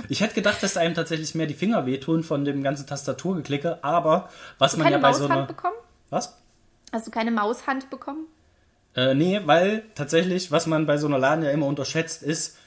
Ich 0.10 0.22
hätte 0.22 0.34
gedacht, 0.34 0.64
dass 0.64 0.78
einem 0.78 0.96
tatsächlich 0.96 1.36
mehr 1.36 1.46
die 1.46 1.54
Finger 1.54 1.86
wehtun 1.86 2.24
von 2.24 2.46
dem 2.46 2.64
ganzen 2.64 2.88
Tastaturgeklicke, 2.88 3.84
aber 3.84 4.30
was 4.58 4.78
man 4.78 4.86
Keine 4.86 4.96
ja 4.96 5.02
bei 5.02 5.10
Maushand 5.10 5.28
so 5.28 5.34
einer. 5.34 5.46
bekommen? 5.46 5.76
Was? 6.10 6.38
Hast 6.92 7.06
du 7.08 7.12
keine 7.12 7.32
Maushand 7.32 7.90
bekommen? 7.90 8.28
Äh, 8.96 9.14
nee, 9.14 9.42
weil 9.44 9.84
tatsächlich, 9.96 10.52
was 10.52 10.68
man 10.68 10.86
bei 10.86 10.98
so 10.98 11.08
einer 11.08 11.20
LAN 11.20 11.44
ja 11.44 11.52
immer 11.52 11.66
unterschätzt, 11.66 12.24
ist, 12.24 12.58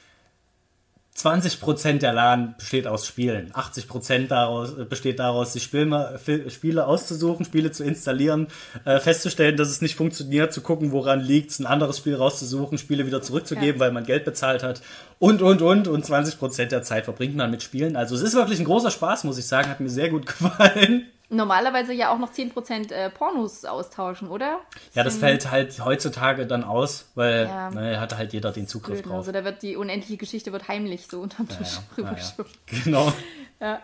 20% 1.19 1.99
der 1.99 2.13
LAN 2.13 2.55
besteht 2.57 2.87
aus 2.87 3.05
Spielen. 3.05 3.51
80% 3.51 4.27
daraus, 4.27 4.77
äh, 4.77 4.85
besteht 4.85 5.19
daraus, 5.19 5.51
die 5.53 5.59
Spiele, 5.59 6.19
Spiele 6.49 6.87
auszusuchen, 6.87 7.45
Spiele 7.45 7.71
zu 7.71 7.83
installieren, 7.83 8.47
äh, 8.85 8.99
festzustellen, 8.99 9.57
dass 9.57 9.69
es 9.69 9.81
nicht 9.81 9.95
funktioniert, 9.95 10.53
zu 10.53 10.61
gucken, 10.61 10.91
woran 10.91 11.19
liegt 11.19 11.59
ein 11.59 11.65
anderes 11.65 11.97
Spiel 11.97 12.15
rauszusuchen, 12.15 12.77
Spiele 12.77 13.05
wieder 13.05 13.21
zurückzugeben, 13.21 13.75
Ja. 13.75 13.79
weil 13.79 13.91
man 13.91 14.05
Geld 14.05 14.23
bezahlt 14.23 14.63
hat 14.63 14.81
und, 15.19 15.41
und, 15.41 15.61
und. 15.61 15.87
Und 15.87 16.05
20% 16.05 16.65
der 16.67 16.83
Zeit 16.83 17.05
verbringt 17.05 17.35
man 17.35 17.51
mit 17.51 17.63
Spielen. 17.63 17.95
Also 17.95 18.15
es 18.15 18.21
ist 18.21 18.35
wirklich 18.35 18.59
ein 18.59 18.65
großer 18.65 18.91
Spaß, 18.91 19.25
muss 19.25 19.37
ich 19.37 19.47
sagen. 19.47 19.69
Hat 19.69 19.79
mir 19.81 19.89
sehr 19.89 20.09
gut 20.09 20.25
gefallen. 20.27 21.07
Normalerweise 21.31 21.93
ja 21.93 22.11
auch 22.11 22.17
noch 22.17 22.31
10% 22.31 22.91
äh, 22.91 23.09
Pornos 23.11 23.63
austauschen, 23.63 24.29
oder? 24.29 24.61
Ja, 24.95 25.03
das 25.03 25.17
fällt 25.17 25.51
halt 25.51 25.83
heutzutage 25.85 26.47
dann 26.47 26.63
aus, 26.63 27.09
weil 27.13 27.45
Ja. 27.45 27.69
ne, 27.69 27.99
hat 27.99 28.17
halt 28.17 28.33
jeder 28.33 28.51
den 28.51 28.67
Zugriff 28.67 28.95
Blöd, 28.95 29.05
ne? 29.05 29.11
drauf. 29.11 29.19
Also 29.19 29.31
da 29.31 29.43
wird 29.43 29.61
die 29.61 29.75
unendliche 29.75 30.17
Geschichte 30.17 30.51
wird 30.51 30.67
heimlich 30.67 31.05
so 31.07 31.19
unterm 31.21 31.47
Tisch 31.47 31.79
Ja, 31.97 32.11
ja, 32.11 32.17
ja. 32.17 32.45
Genau. 32.83 33.13
Ja. 33.59 33.79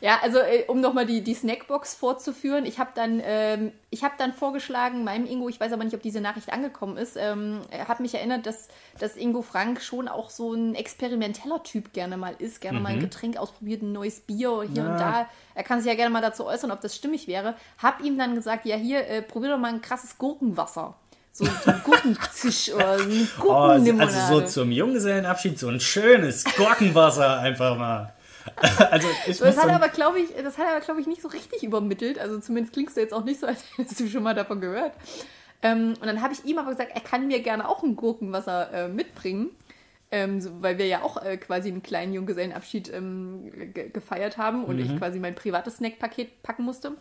Ja, 0.00 0.18
also 0.22 0.38
äh, 0.38 0.64
um 0.68 0.80
nochmal 0.80 1.06
die, 1.06 1.22
die 1.22 1.34
Snackbox 1.34 1.94
vorzuführen, 1.94 2.66
ich 2.66 2.78
habe 2.78 2.90
dann, 2.94 3.20
ähm, 3.24 3.72
ich 3.90 4.04
hab 4.04 4.16
dann 4.18 4.32
vorgeschlagen, 4.32 5.04
meinem 5.04 5.26
Ingo, 5.26 5.48
ich 5.48 5.58
weiß 5.60 5.72
aber 5.72 5.84
nicht, 5.84 5.94
ob 5.94 6.02
diese 6.02 6.20
Nachricht 6.20 6.52
angekommen 6.52 6.96
ist, 6.96 7.16
ähm, 7.16 7.60
er 7.70 7.88
hat 7.88 8.00
mich 8.00 8.14
erinnert, 8.14 8.46
dass, 8.46 8.68
dass 8.98 9.16
Ingo 9.16 9.42
Frank 9.42 9.80
schon 9.82 10.08
auch 10.08 10.30
so 10.30 10.52
ein 10.54 10.74
experimenteller 10.74 11.62
Typ 11.62 11.92
gerne 11.92 12.16
mal 12.16 12.34
ist, 12.38 12.60
gerne 12.60 12.80
mal 12.80 12.90
ein 12.90 13.00
Getränk 13.00 13.36
ausprobiert, 13.36 13.82
ein 13.82 13.92
neues 13.92 14.20
Bier 14.20 14.62
hier 14.72 14.82
Ja. 14.84 14.90
und 14.92 14.98
da. 15.00 15.28
Er 15.54 15.64
kann 15.64 15.80
sich 15.80 15.88
ja 15.88 15.94
gerne 15.96 16.10
mal 16.10 16.22
dazu 16.22 16.46
äußern, 16.46 16.70
ob 16.70 16.80
das 16.80 16.94
stimmig 16.94 17.26
wäre. 17.26 17.54
Hab 17.82 18.00
ihm 18.02 18.16
dann 18.18 18.34
gesagt, 18.34 18.66
ja 18.66 18.76
hier, 18.76 19.06
äh, 19.08 19.22
probier 19.22 19.50
doch 19.50 19.58
mal 19.58 19.72
ein 19.72 19.82
krasses 19.82 20.18
Gurkenwasser. 20.18 20.94
So, 21.32 21.44
ein 21.44 21.80
Gurkenzisch 21.84 22.72
oder 22.74 22.98
so 22.98 23.04
eine 23.04 23.12
Oh, 23.12 23.52
also 23.52 23.92
Gurkenlimonade. 23.92 24.26
so 24.28 24.40
zum 24.42 24.72
Junggesellenabschied 24.72 25.58
so 25.58 25.68
ein 25.68 25.78
schönes 25.80 26.44
Gurkenwasser 26.44 27.38
einfach 27.40 27.76
mal. 27.76 28.12
Also 28.90 29.08
ich 29.26 29.38
Das 29.38 29.56
hat 29.56 29.68
er 29.68 29.74
aber, 29.74 29.88
glaube 29.88 30.20
ich, 30.20 30.30
das 30.34 30.58
hat 30.58 30.66
er 30.66 30.76
aber, 30.76 30.84
glaube 30.84 31.00
ich, 31.00 31.06
nicht 31.06 31.22
so 31.22 31.28
richtig 31.28 31.62
übermittelt. 31.62 32.18
Also 32.18 32.38
zumindest 32.38 32.72
klingst 32.72 32.96
du 32.96 33.00
jetzt 33.00 33.14
auch 33.14 33.24
nicht 33.24 33.40
so, 33.40 33.46
als 33.48 33.64
hättest 33.76 34.00
du 34.00 34.08
schon 34.08 34.22
mal 34.22 34.34
davon 34.34 34.60
gehört. 34.60 34.92
Ähm, 35.62 35.94
und 36.00 36.06
dann 36.06 36.22
habe 36.22 36.32
ich 36.32 36.44
ihm 36.44 36.58
aber 36.58 36.70
gesagt, 36.70 36.92
er 36.94 37.00
kann 37.00 37.26
mir 37.26 37.40
gerne 37.40 37.68
auch 37.68 37.82
ein 37.82 37.96
Gurkenwasser 37.96 38.72
äh, 38.72 38.88
mitbringen. 38.88 39.50
Ähm, 40.10 40.40
so, 40.40 40.62
weil 40.62 40.78
wir 40.78 40.86
ja 40.86 41.02
auch 41.02 41.22
äh, 41.22 41.36
quasi 41.36 41.68
einen 41.68 41.82
kleinen 41.82 42.14
Junggesellenabschied 42.14 42.90
ähm, 42.94 43.72
ge 43.74 43.90
gefeiert 43.90 44.38
haben 44.38 44.64
und 44.64 44.78
ich 44.78 44.96
quasi 44.96 45.18
mein 45.18 45.34
privates 45.34 45.76
Snackpaket 45.76 46.42
packen 46.42 46.64
musste. 46.64 46.92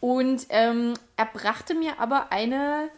Und 0.00 0.46
ähm, 0.48 0.94
er 1.16 1.26
brachte 1.26 1.74
mir 1.74 2.00
aber 2.00 2.32
eine 2.32 2.88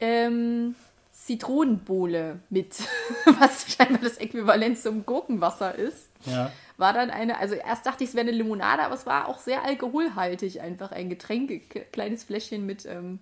ähm, 0.00 0.76
Zitronenbowle 1.24 2.40
mit, 2.48 2.76
was 3.38 3.72
scheinbar 3.72 4.02
das 4.02 4.18
Äquivalent 4.18 4.78
zum 4.78 5.04
Gurkenwasser 5.04 5.74
ist 5.74 6.08
ja. 6.26 6.52
war 6.76 6.92
dann 6.92 7.10
eine, 7.10 7.38
also 7.38 7.54
erst 7.54 7.86
dachte 7.86 8.04
ich, 8.04 8.10
es 8.10 8.16
wäre 8.16 8.26
eine 8.26 8.36
Limonade, 8.36 8.82
aber 8.82 8.94
es 8.94 9.06
war 9.06 9.28
auch 9.28 9.38
sehr 9.38 9.64
alkoholhaltig, 9.64 10.60
einfach 10.60 10.92
ein 10.92 11.08
Getränk, 11.08 11.92
kleines 11.92 12.24
Fläschchen 12.24 12.66
mit 12.66 12.86
ähm, 12.86 13.18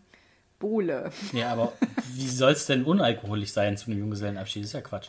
Bohle. 0.58 1.10
ja, 1.32 1.52
aber 1.52 1.72
wie 2.14 2.28
soll 2.28 2.52
es 2.52 2.66
denn 2.66 2.84
unalkoholisch 2.84 3.52
sein 3.52 3.76
zu 3.76 3.90
einem 3.90 4.00
Junggesellenabschied? 4.00 4.62
Das 4.62 4.70
ist 4.70 4.74
ja 4.74 4.80
Quatsch. 4.80 5.08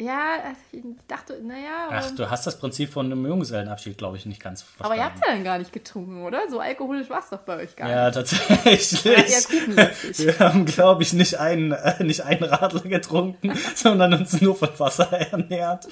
Ja, 0.00 0.34
ich 0.70 0.80
dachte, 1.08 1.40
naja, 1.42 1.88
Ach, 1.90 2.10
du 2.12 2.30
hast 2.30 2.46
das 2.46 2.56
Prinzip 2.58 2.92
von 2.92 3.06
einem 3.06 3.26
Junggesellenabschied, 3.26 3.98
glaube 3.98 4.16
ich, 4.16 4.26
nicht 4.26 4.40
ganz 4.40 4.62
aber 4.78 4.90
verstanden. 4.94 4.98
ihr 5.00 5.04
habt 5.04 5.26
ja 5.26 5.32
dann 5.34 5.42
gar 5.44 5.58
nicht 5.58 5.72
getrunken, 5.72 6.22
oder? 6.24 6.42
So 6.48 6.60
alkoholisch 6.60 7.10
war 7.10 7.18
es 7.18 7.30
doch 7.30 7.40
bei 7.40 7.56
euch 7.56 7.74
gar 7.74 7.90
Ja, 7.90 8.04
nicht. 8.06 8.14
tatsächlich. 8.14 9.04
eher 9.04 9.42
kuchenlastig. 9.42 10.18
Wir 10.26 10.38
haben, 10.38 10.66
glaube 10.66 11.02
ich, 11.02 11.12
nicht 11.14 11.40
einen, 11.40 11.72
äh, 11.72 12.04
nicht 12.04 12.20
einen 12.24 12.44
Radler 12.44 12.82
getrunken, 12.82 13.52
sondern 13.74 14.14
uns 14.14 14.40
nur 14.40 14.54
von 14.54 14.68
Wasser 14.78 15.10
ernährt. 15.32 15.88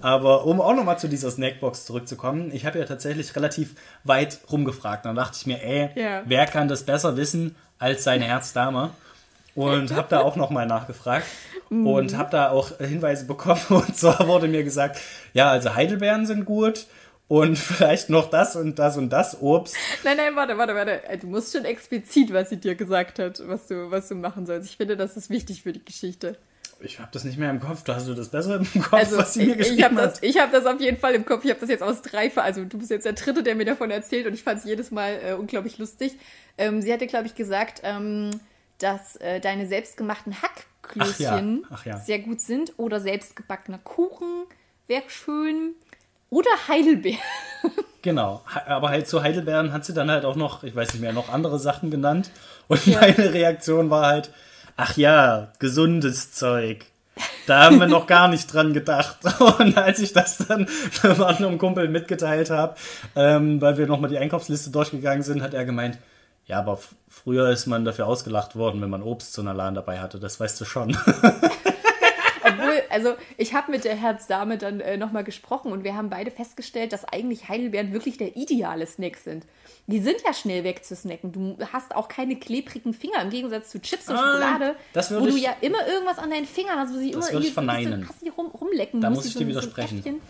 Aber 0.00 0.46
um 0.46 0.62
auch 0.62 0.74
nochmal 0.74 0.98
zu 0.98 1.08
dieser 1.08 1.30
Snackbox 1.30 1.84
zurückzukommen, 1.84 2.50
ich 2.50 2.64
habe 2.64 2.78
ja 2.78 2.86
tatsächlich 2.86 3.36
relativ 3.36 3.74
weit 4.04 4.38
rumgefragt. 4.50 5.04
Dann 5.04 5.16
dachte 5.16 5.36
ich 5.38 5.46
mir, 5.46 5.62
ey, 5.62 5.90
Ja. 5.94 6.22
wer 6.24 6.46
kann 6.46 6.68
das 6.68 6.84
besser 6.84 7.18
wissen 7.18 7.56
als 7.78 8.04
seine 8.04 8.24
Herzdame? 8.24 8.88
Und 9.54 9.94
habe 9.94 10.08
da 10.10 10.20
auch 10.22 10.34
nochmal 10.34 10.66
nachgefragt 10.66 11.26
und 11.70 12.16
habe 12.16 12.30
da 12.30 12.50
auch 12.50 12.78
Hinweise 12.78 13.26
bekommen. 13.26 13.60
Und 13.68 13.96
zwar 13.96 14.26
wurde 14.28 14.48
mir 14.48 14.62
gesagt, 14.64 15.00
ja, 15.32 15.50
also 15.50 15.74
Heidelbeeren 15.74 16.26
sind 16.26 16.44
gut 16.44 16.86
und 17.26 17.56
vielleicht 17.58 18.10
noch 18.10 18.28
das 18.30 18.54
und 18.54 18.78
das 18.78 18.96
und 18.96 19.10
das 19.10 19.40
Obst. 19.40 19.74
Nein, 20.04 20.16
nein, 20.18 20.36
warte, 20.36 20.58
warte, 20.58 20.74
warte. 20.74 21.04
Äh, 21.08 21.18
Du 21.18 21.26
musst 21.26 21.52
schon 21.56 21.64
explizit, 21.64 22.32
was 22.32 22.50
sie 22.50 22.58
dir 22.58 22.74
gesagt 22.74 23.18
hat, 23.18 23.42
was 23.46 23.66
du, 23.66 23.90
was 23.90 24.08
du 24.08 24.14
machen 24.14 24.46
sollst. 24.46 24.68
Ich 24.68 24.76
finde, 24.76 24.96
das 24.96 25.16
ist 25.16 25.30
wichtig 25.30 25.62
für 25.62 25.72
die 25.72 25.84
Geschichte. 25.84 26.36
Ich 26.80 26.98
habe 26.98 27.08
das 27.12 27.24
nicht 27.24 27.38
mehr 27.38 27.48
im 27.50 27.60
Kopf. 27.60 27.82
Du 27.84 27.94
hast 27.94 28.06
du 28.08 28.14
das 28.14 28.28
besser 28.28 28.56
im 28.56 28.82
Kopf, 28.82 28.92
Also 28.92 29.16
was 29.16 29.32
sie 29.32 29.44
mir 29.46 29.52
ich, 29.52 29.58
geschrieben 29.58 29.78
ich 29.78 29.84
habe 29.84 29.96
hat? 29.96 30.04
das, 30.04 30.22
ich 30.22 30.38
hab 30.38 30.52
das 30.52 30.66
auf 30.66 30.80
jeden 30.80 30.98
Fall 30.98 31.14
im 31.14 31.24
Kopf. 31.24 31.44
Ich 31.44 31.50
habe 31.50 31.60
das 31.60 31.70
jetzt 31.70 31.82
aus 31.82 32.02
drei, 32.02 32.30
also 32.36 32.64
du 32.64 32.78
bist 32.78 32.90
jetzt 32.90 33.06
der 33.06 33.14
Dritte, 33.14 33.42
der 33.42 33.54
mir 33.54 33.64
davon 33.64 33.90
erzählt 33.90 34.26
und 34.26 34.34
ich 34.34 34.42
fand 34.42 34.58
es 34.58 34.64
jedes 34.64 34.90
Mal 34.90 35.18
äh, 35.24 35.32
unglaublich 35.32 35.78
lustig. 35.78 36.18
Ähm, 36.58 36.82
sie 36.82 36.92
hatte, 36.92 37.06
glaube 37.06 37.26
ich, 37.26 37.34
gesagt, 37.34 37.80
ähm, 37.84 38.30
dass 38.80 39.16
äh, 39.16 39.40
deine 39.40 39.66
selbstgemachten 39.66 40.42
Hackklößchen 40.84 41.66
Ach 41.70 41.70
ja, 41.70 41.76
ach 41.76 41.86
ja. 41.86 41.96
sehr 41.98 42.18
gut 42.20 42.40
sind 42.40 42.72
oder 42.76 43.00
selbstgebackener 43.00 43.78
Kuchen 43.78 44.44
wäre 44.86 45.04
schön 45.08 45.74
oder 46.30 46.50
Heidelbeer. 46.68 47.18
Genau. 48.02 48.42
Aber 48.66 48.90
halt 48.90 49.08
zu 49.08 49.22
Heidelbeeren 49.22 49.72
hat 49.72 49.86
sie 49.86 49.94
dann 49.94 50.10
halt 50.10 50.26
auch 50.26 50.36
noch, 50.36 50.62
ich 50.62 50.76
weiß 50.76 50.92
nicht 50.92 51.00
mehr, 51.00 51.14
noch 51.14 51.30
andere 51.32 51.58
Sachen 51.58 51.90
genannt. 51.90 52.30
Und 52.68 52.84
Ja. 52.84 53.00
meine 53.00 53.32
Reaktion 53.32 53.88
war 53.88 54.04
halt, 54.06 54.30
ach 54.76 54.98
ja, 54.98 55.52
gesundes 55.58 56.30
Zeug. 56.32 56.84
Da 57.46 57.64
haben 57.64 57.80
wir 57.80 57.86
noch 57.86 58.06
gar 58.06 58.28
nicht 58.28 58.52
dran 58.52 58.74
gedacht. 58.74 59.20
Und 59.58 59.78
als 59.78 60.00
ich 60.00 60.12
das 60.12 60.36
dann 60.36 60.68
einem 61.02 61.22
anderen 61.22 61.56
Kumpel 61.56 61.88
mitgeteilt 61.88 62.50
habe, 62.50 62.74
ähm, 63.16 63.62
weil 63.62 63.78
wir 63.78 63.86
nochmal 63.86 64.10
die 64.10 64.18
Einkaufsliste 64.18 64.68
durchgegangen 64.68 65.22
sind, 65.22 65.40
hat 65.40 65.54
er 65.54 65.64
gemeint, 65.64 65.96
ja, 66.46 66.58
aber 66.58 66.78
früher 67.08 67.50
ist 67.50 67.66
man 67.66 67.84
dafür 67.84 68.06
ausgelacht 68.06 68.54
worden, 68.56 68.80
wenn 68.82 68.90
man 68.90 69.02
Obst 69.02 69.32
zu 69.32 69.40
einer 69.40 69.54
Lahn 69.54 69.74
dabei 69.74 70.00
hatte. 70.00 70.18
Das 70.20 70.38
weißt 70.40 70.60
du 70.60 70.64
schon. 70.64 70.96
Obwohl, 72.46 72.82
also 72.90 73.14
ich 73.38 73.54
habe 73.54 73.70
mit 73.72 73.84
der 73.84 73.96
Herzdame 73.96 74.58
dann 74.58 74.80
äh, 74.80 74.96
nochmal 74.96 75.24
gesprochen 75.24 75.72
und 75.72 75.84
wir 75.84 75.96
haben 75.96 76.10
beide 76.10 76.30
festgestellt, 76.30 76.92
dass 76.92 77.04
eigentlich 77.06 77.48
Heidelbeeren 77.48 77.92
wirklich 77.92 78.18
der 78.18 78.36
ideale 78.36 78.86
Snack 78.86 79.16
sind. 79.16 79.46
Die 79.86 79.98
sind 80.00 80.16
ja 80.26 80.32
schnell 80.32 80.64
wegzusnacken. 80.64 81.32
Du 81.32 81.56
hast 81.72 81.94
auch 81.94 82.08
keine 82.08 82.36
klebrigen 82.36 82.94
Finger 82.94 83.20
im 83.22 83.30
Gegensatz 83.30 83.70
zu 83.70 83.80
Chips 83.80 84.08
und 84.08 84.16
Ah, 84.16 84.18
Schokolade, 84.18 84.76
wo 85.20 85.26
du 85.26 85.36
ich- 85.36 85.42
ja 85.42 85.54
immer 85.60 85.86
irgendwas 85.86 86.18
an 86.18 86.30
deinen 86.30 86.46
Fingern 86.46 86.78
hast, 86.78 86.92
wo 86.94 86.98
sie 86.98 87.12
immer 87.12 87.26
irgendwie 87.30 87.48
so 87.50 87.60
ein 87.60 87.66
bisschen- 87.66 87.82
verneinen. 87.90 88.08
hast 88.08 88.20
du 88.20 88.24
die 88.26 88.30
rum, 88.30 88.46
rumlecken 88.46 89.00
Da 89.00 89.10
musst, 89.10 89.20
muss 89.20 89.26
ich 89.26 89.32
dir 89.34 89.40
so 89.44 89.48
widersprechen. 89.48 89.98
Äffchen. 89.98 90.20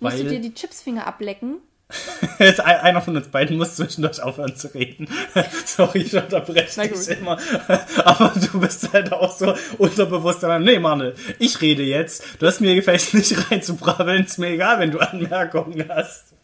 musst 0.00 0.18
du 0.18 0.24
dir 0.24 0.40
die 0.40 0.54
Chipsfinger 0.54 1.06
ablecken. 1.06 1.58
Jetzt 2.38 2.60
ein- 2.60 2.80
einer 2.80 3.00
von 3.00 3.16
uns 3.16 3.28
beiden 3.28 3.56
muss 3.56 3.76
zwischendurch 3.76 4.22
aufhören 4.22 4.56
zu 4.56 4.68
reden. 4.74 5.08
Sorry, 5.64 6.00
ich 6.00 6.14
unterbreche 6.14 6.88
dich 6.88 7.08
immer. 7.18 7.38
Aber 8.04 8.32
du 8.34 8.60
bist 8.60 8.92
halt 8.92 9.12
auch 9.12 9.36
so 9.36 9.54
unterbewusst. 9.78 10.42
Nee, 10.60 10.78
Mann, 10.78 11.12
ich 11.38 11.60
rede 11.60 11.82
jetzt. 11.82 12.24
Du 12.38 12.46
hast 12.46 12.60
mir 12.60 12.74
gefällt 12.74 13.14
nicht 13.14 13.50
reinzubrabbeln. 13.50 14.24
Ist 14.24 14.38
mir 14.38 14.50
egal, 14.50 14.78
wenn 14.78 14.90
du 14.90 14.98
Anmerkungen 14.98 15.88
hast. 15.88 16.34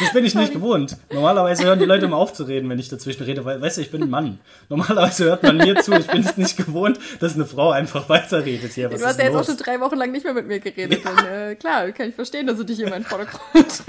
Das 0.00 0.12
bin 0.12 0.24
ich 0.24 0.34
nicht 0.34 0.52
gewohnt. 0.52 0.96
Normalerweise 1.12 1.64
hören 1.64 1.78
die 1.78 1.84
Leute 1.84 2.06
immer 2.06 2.16
auf 2.16 2.32
zu 2.32 2.44
reden, 2.44 2.68
wenn 2.70 2.78
ich 2.78 2.88
dazwischen 2.88 3.24
rede, 3.24 3.44
weil, 3.44 3.60
weißt 3.60 3.76
du, 3.76 3.82
ich 3.82 3.90
bin 3.90 4.02
ein 4.02 4.08
Mann. 4.10 4.38
Normalerweise 4.70 5.24
hört 5.24 5.42
man 5.42 5.58
mir 5.58 5.76
zu. 5.82 5.92
Ich 5.92 6.06
bin 6.06 6.22
es 6.22 6.36
nicht 6.38 6.56
gewohnt, 6.56 6.98
dass 7.20 7.34
eine 7.34 7.44
Frau 7.44 7.70
einfach 7.70 8.08
weiterredet 8.08 8.72
hier. 8.72 8.90
Was 8.90 9.00
du 9.00 9.06
hast 9.06 9.18
ja 9.18 9.24
jetzt 9.24 9.34
auch 9.34 9.38
los? 9.38 9.46
schon 9.46 9.56
drei 9.58 9.78
Wochen 9.80 9.96
lang 9.96 10.12
nicht 10.12 10.24
mehr 10.24 10.32
mit 10.32 10.46
mir 10.46 10.60
geredet. 10.60 11.04
Und, 11.04 11.26
äh, 11.26 11.54
klar, 11.56 11.90
kann 11.92 12.08
ich 12.08 12.14
verstehen, 12.14 12.46
dass 12.46 12.56
du 12.56 12.64
dich 12.64 12.76
hier 12.76 12.86
in 12.86 12.90
meinen 12.90 13.04
Vordergrund 13.04 13.82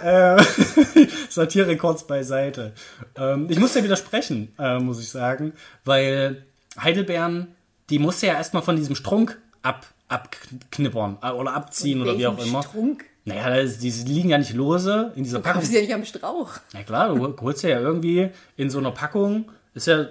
Äh, 0.00 0.42
Satire 1.30 1.76
kurz 1.76 2.06
beiseite. 2.06 2.72
Ähm, 3.16 3.46
ich 3.48 3.58
muss 3.58 3.72
dir 3.72 3.84
widersprechen, 3.84 4.52
äh, 4.58 4.78
muss 4.78 5.00
ich 5.00 5.08
sagen, 5.08 5.52
weil 5.84 6.44
Heidelbeeren, 6.78 7.54
die 7.90 7.98
musst 7.98 8.22
du 8.22 8.26
ja 8.26 8.34
erstmal 8.34 8.62
von 8.62 8.76
diesem 8.76 8.96
Strunk 8.96 9.38
ab, 9.62 9.86
abknippern 10.08 11.18
äh, 11.22 11.30
oder 11.30 11.54
abziehen 11.54 12.02
oder 12.02 12.18
wie 12.18 12.26
auch 12.26 12.38
immer. 12.44 12.62
Strunk. 12.62 13.04
Naja, 13.24 13.48
das, 13.62 13.78
die 13.78 13.90
liegen 13.90 14.28
ja 14.28 14.36
nicht 14.36 14.52
lose 14.52 15.12
in 15.16 15.22
dieser 15.24 15.38
Du 15.38 15.44
Packung. 15.44 15.62
sie 15.62 15.76
ja 15.76 15.80
nicht 15.80 15.94
am 15.94 16.04
Strauch. 16.04 16.50
Na 16.74 16.82
klar, 16.82 17.14
du 17.14 17.36
holst 17.40 17.62
ja 17.62 17.80
irgendwie 17.80 18.28
in 18.56 18.68
so 18.68 18.78
einer 18.78 18.90
Packung, 18.90 19.50
ist 19.74 19.86
ja 19.86 20.06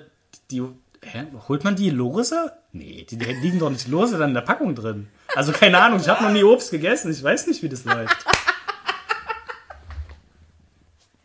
die. 0.50 0.64
Hä? 1.04 1.26
Holt 1.50 1.64
man 1.66 1.76
die 1.76 1.90
lose? 1.90 2.52
Nee, 2.72 3.06
die, 3.08 3.18
die 3.18 3.26
liegen 3.26 3.60
doch 3.60 3.70
nicht 3.70 3.88
lose 3.90 4.18
dann 4.18 4.30
in 4.30 4.34
der 4.34 4.42
Packung 4.42 4.74
drin. 4.74 5.10
Also 5.36 5.52
keine 5.52 5.80
Ahnung, 5.80 6.00
ich 6.00 6.08
habe 6.08 6.24
noch 6.24 6.32
nie 6.32 6.44
Obst 6.44 6.72
gegessen, 6.72 7.12
ich 7.12 7.24
weiß 7.24 7.48
nicht, 7.48 7.64
wie 7.64 7.70
das 7.70 7.86
läuft. 7.86 8.16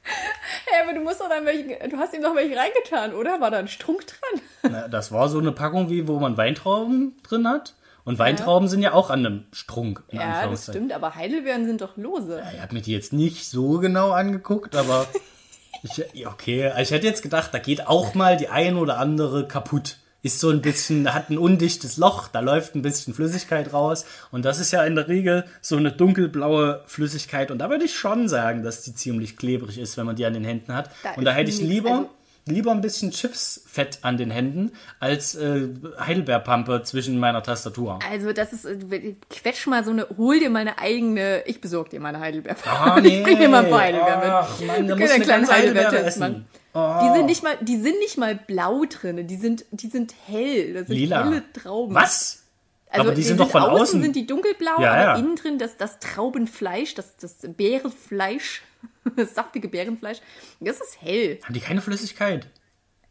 Hey, 0.03 0.83
aber 0.83 0.95
du 0.95 1.01
musst 1.01 1.21
doch 1.21 1.29
dann 1.29 1.45
welche, 1.45 1.89
du 1.89 1.97
hast 1.99 2.15
ihm 2.15 2.23
doch 2.23 2.35
welche 2.35 2.57
reingetan, 2.57 3.15
oder? 3.15 3.41
War 3.41 3.51
da 3.51 3.59
ein 3.59 3.69
Strunk 3.69 4.07
dran? 4.07 4.41
Na, 4.73 4.89
das 4.89 5.13
war 5.13 5.29
so 5.29 5.39
eine 5.39 5.53
Packung, 5.53 5.91
wie 5.91 6.09
wo 6.09 6.19
man 6.19 6.37
Weintrauben 6.37 7.17
drin 7.23 7.49
hat. 7.49 7.75
Und 8.05 8.19
Weintrauben 8.19 8.69
sind 8.69 8.81
ja 8.81 8.95
auch 8.95 9.11
an 9.11 9.27
einem 9.27 9.45
Strunk. 9.53 10.03
Ja, 10.11 10.47
das 10.47 10.63
stimmt, 10.65 10.93
aber 10.93 11.15
Heidelbeeren 11.15 11.67
sind 11.67 11.83
doch 11.83 11.99
lose. 11.99 12.43
Ich 12.55 12.63
habe 12.63 12.75
mir 12.75 12.81
die 12.81 12.93
jetzt 12.93 13.13
nicht 13.13 13.51
so 13.51 13.79
genau 13.81 14.13
angeguckt, 14.13 14.77
aber 14.77 15.07
ich, 15.83 16.03
ja, 16.15 16.31
okay. 16.31 16.73
Ich 16.81 16.91
hätte 16.91 17.07
jetzt 17.07 17.23
gedacht, 17.23 17.53
da 17.53 17.59
geht 17.59 17.87
auch 17.87 18.15
mal 18.15 18.39
die 18.39 18.49
ein 18.49 18.79
oder 18.79 18.97
andere 18.97 19.47
kaputt. 19.47 19.99
Ist 20.21 20.41
so 20.41 20.51
ein 20.51 20.63
bisschen, 20.63 21.15
hat 21.15 21.31
ein 21.31 21.39
undichtes 21.39 21.97
Loch, 21.97 22.27
da 22.27 22.41
läuft 22.41 22.75
ein 22.75 22.83
bisschen 22.83 23.15
Flüssigkeit 23.15 23.73
raus. 23.73 24.05
Und 24.33 24.45
das 24.45 24.59
ist 24.59 24.73
ja 24.73 24.83
in 24.85 24.97
der 24.97 25.07
Regel 25.07 25.45
so 25.61 25.77
eine 25.77 25.93
dunkelblaue 25.93 26.83
Flüssigkeit. 26.87 27.53
Und 27.53 27.59
da 27.59 27.71
würde 27.71 27.85
ich 27.85 27.97
schon 27.97 28.29
sagen, 28.29 28.65
dass 28.65 28.83
die 28.83 28.95
ziemlich 28.95 29.37
klebrig 29.37 29.79
ist, 29.79 29.97
wenn 29.97 30.07
man 30.07 30.17
die 30.17 30.27
an 30.27 30.35
den 30.35 30.45
Händen 30.45 30.75
hat. 30.75 30.91
Da 31.05 31.13
und 31.13 31.25
da 31.25 31.31
hätte 31.33 31.51
ich 31.51 31.61
lieber, 31.61 31.91
also- 31.91 32.11
lieber 32.49 32.71
ein 32.73 32.81
bisschen 32.81 33.11
Chipsfett 33.11 33.99
an 34.03 34.17
den 34.17 34.31
Händen 34.31 34.73
als 35.01 35.35
äh, 35.35 35.69
Heidelbeerpampe 35.99 36.83
zwischen 36.85 37.19
meiner 37.19 37.43
Tastatur. 37.43 37.99
Also, 38.11 38.33
das 38.33 38.53
ist, 38.53 38.65
äh, 38.65 39.15
quetsch 39.31 39.67
mal 39.67 39.85
so 39.85 39.91
eine, 39.91 40.07
hol 40.17 40.39
dir 40.39 40.51
mal 40.51 40.61
eine 40.61 40.79
eigene, 40.79 41.43
ich 41.47 41.61
besorg 41.61 41.91
dir 41.91 42.01
mal 42.01 42.09
eine 42.11 42.21
Heidelbeeren. 42.21 42.59
Ah, 42.65 42.99
ich 43.03 43.23
bring 43.23 43.39
dir 43.39 43.49
mal 43.49 43.65
ein 43.65 43.71
paar 43.71 43.81
Heidelbeeren 43.81 44.21
mit. 44.21 44.29
Ach, 44.29 44.61
Mann, 44.61 44.89
da 44.89 44.95
einen 44.95 45.13
eine 45.13 45.49
Heidelbeere 45.49 45.53
Heidelbeertest 45.53 46.19
machen. 46.19 46.47
Oh. 46.75 47.01
Die 47.03 47.17
sind 47.17 47.27
nicht 47.27 47.43
mal, 47.43 47.57
die 47.61 47.77
sind 47.77 47.99
nicht 47.99 48.19
mal 48.19 48.35
blau 48.35 48.85
drin, 48.85 49.27
die 49.27 49.37
sind, 49.37 49.65
die 49.71 49.89
sind 49.89 50.15
hell, 50.27 50.75
da 50.75 50.85
sind 50.85 50.97
Lila. 50.97 51.25
helle 51.25 51.43
Trauben. 51.53 51.95
Was? 51.95 52.45
Also 52.91 53.03
Aber 53.07 53.15
die 53.15 53.23
sind 53.23 53.39
doch 53.41 53.51
von 53.51 53.63
außen 53.63 53.99
außen- 54.01 54.03
sind 54.03 54.17
die 54.17 54.27
dunkelblau, 54.27 54.81
Ja, 54.81 54.93
aber 54.93 55.03
ja. 55.03 55.15
innen 55.17 55.37
drin 55.37 55.59
das, 55.59 55.77
das 55.77 55.99
Traubenfleisch, 55.99 56.95
das, 56.95 57.17
das 57.17 57.37
Bärenfleisch, 57.43 58.63
das 59.17 59.35
saftige 59.35 59.69
Bärenfleisch, 59.69 60.19
das 60.61 60.81
ist 60.81 61.01
hell. 61.03 61.39
Haben 61.43 61.55
die 61.55 61.61
keine 61.61 61.81
Flüssigkeit? 61.81 62.49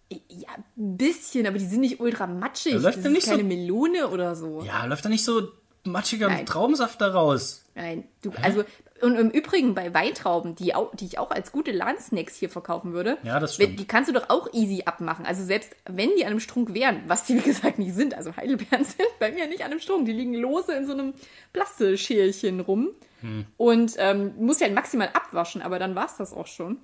Ja, 0.10 0.50
ein 0.78 0.98
bisschen, 0.98 1.46
aber 1.48 1.58
die 1.58 1.66
sind 1.66 1.82
nicht 1.82 2.00
ultra 2.00 2.28
matschig. 2.28 2.74
Ja, 2.74 2.80
läuft 2.80 2.98
das 3.00 3.06
ist 3.06 3.12
nicht 3.12 3.26
so- 3.26 3.32
keine 3.32 3.44
Melone 3.44 4.08
oder 4.10 4.36
so. 4.36 4.62
Ja, 4.62 4.86
läuft 4.86 5.04
da 5.04 5.10
nicht 5.10 5.26
so 5.26 5.50
matschiger 5.84 6.28
Nein. 6.28 6.46
Traubensaft 6.46 7.02
da 7.02 7.12
raus? 7.12 7.64
Nein, 7.76 8.06
du, 8.22 8.32
also 8.42 8.64
und 9.02 9.16
im 9.16 9.30
Übrigen 9.30 9.76
bei 9.76 9.94
Weintrauben, 9.94 10.56
die, 10.56 10.74
auch, 10.74 10.96
die 10.96 11.06
ich 11.06 11.20
auch 11.20 11.30
als 11.30 11.52
gute 11.52 11.72
LAN-Snacks 11.72 12.36
hier 12.36 12.50
verkaufen 12.50 12.94
würde, 12.94 13.18
Ja, 13.22 13.40
das 13.40 13.54
stimmt. 13.56 13.80
die 13.80 13.86
kannst 13.86 14.10
du 14.10 14.14
doch 14.14 14.30
auch 14.30 14.52
easy 14.54 14.84
abmachen. 14.86 15.24
Also 15.26 15.44
selbst 15.44 15.76
wenn 15.86 16.10
die 16.18 16.26
an 16.26 16.32
einem 16.32 16.40
Strunk 16.40 16.74
wären, 16.74 17.04
was 17.08 17.26
die 17.26 17.36
wie 17.36 17.42
gesagt 17.42 17.78
nicht 17.78 17.94
sind, 17.94 18.16
also 18.16 18.36
Heidelbeeren 18.36 18.84
sind 18.86 19.08
bei 19.20 19.32
mir 19.32 19.46
nicht 19.48 19.62
an 19.64 19.72
einem 19.72 19.80
Strunk, 19.82 20.06
die 20.08 20.14
liegen 20.14 20.34
lose 20.34 20.74
in 20.74 20.88
so 20.88 20.94
einem 20.94 21.14
Plasteschälchen 21.54 22.60
rum 22.62 22.90
Hm. 23.22 23.46
und 23.58 23.94
ähm, 23.98 24.34
musst 24.38 24.62
ja 24.62 24.68
halt 24.68 24.76
maximal 24.76 25.10
abwaschen, 25.14 25.62
aber 25.62 25.80
dann 25.80 25.96
war's 25.96 26.18
das 26.18 26.34
auch 26.34 26.48
schon. 26.48 26.78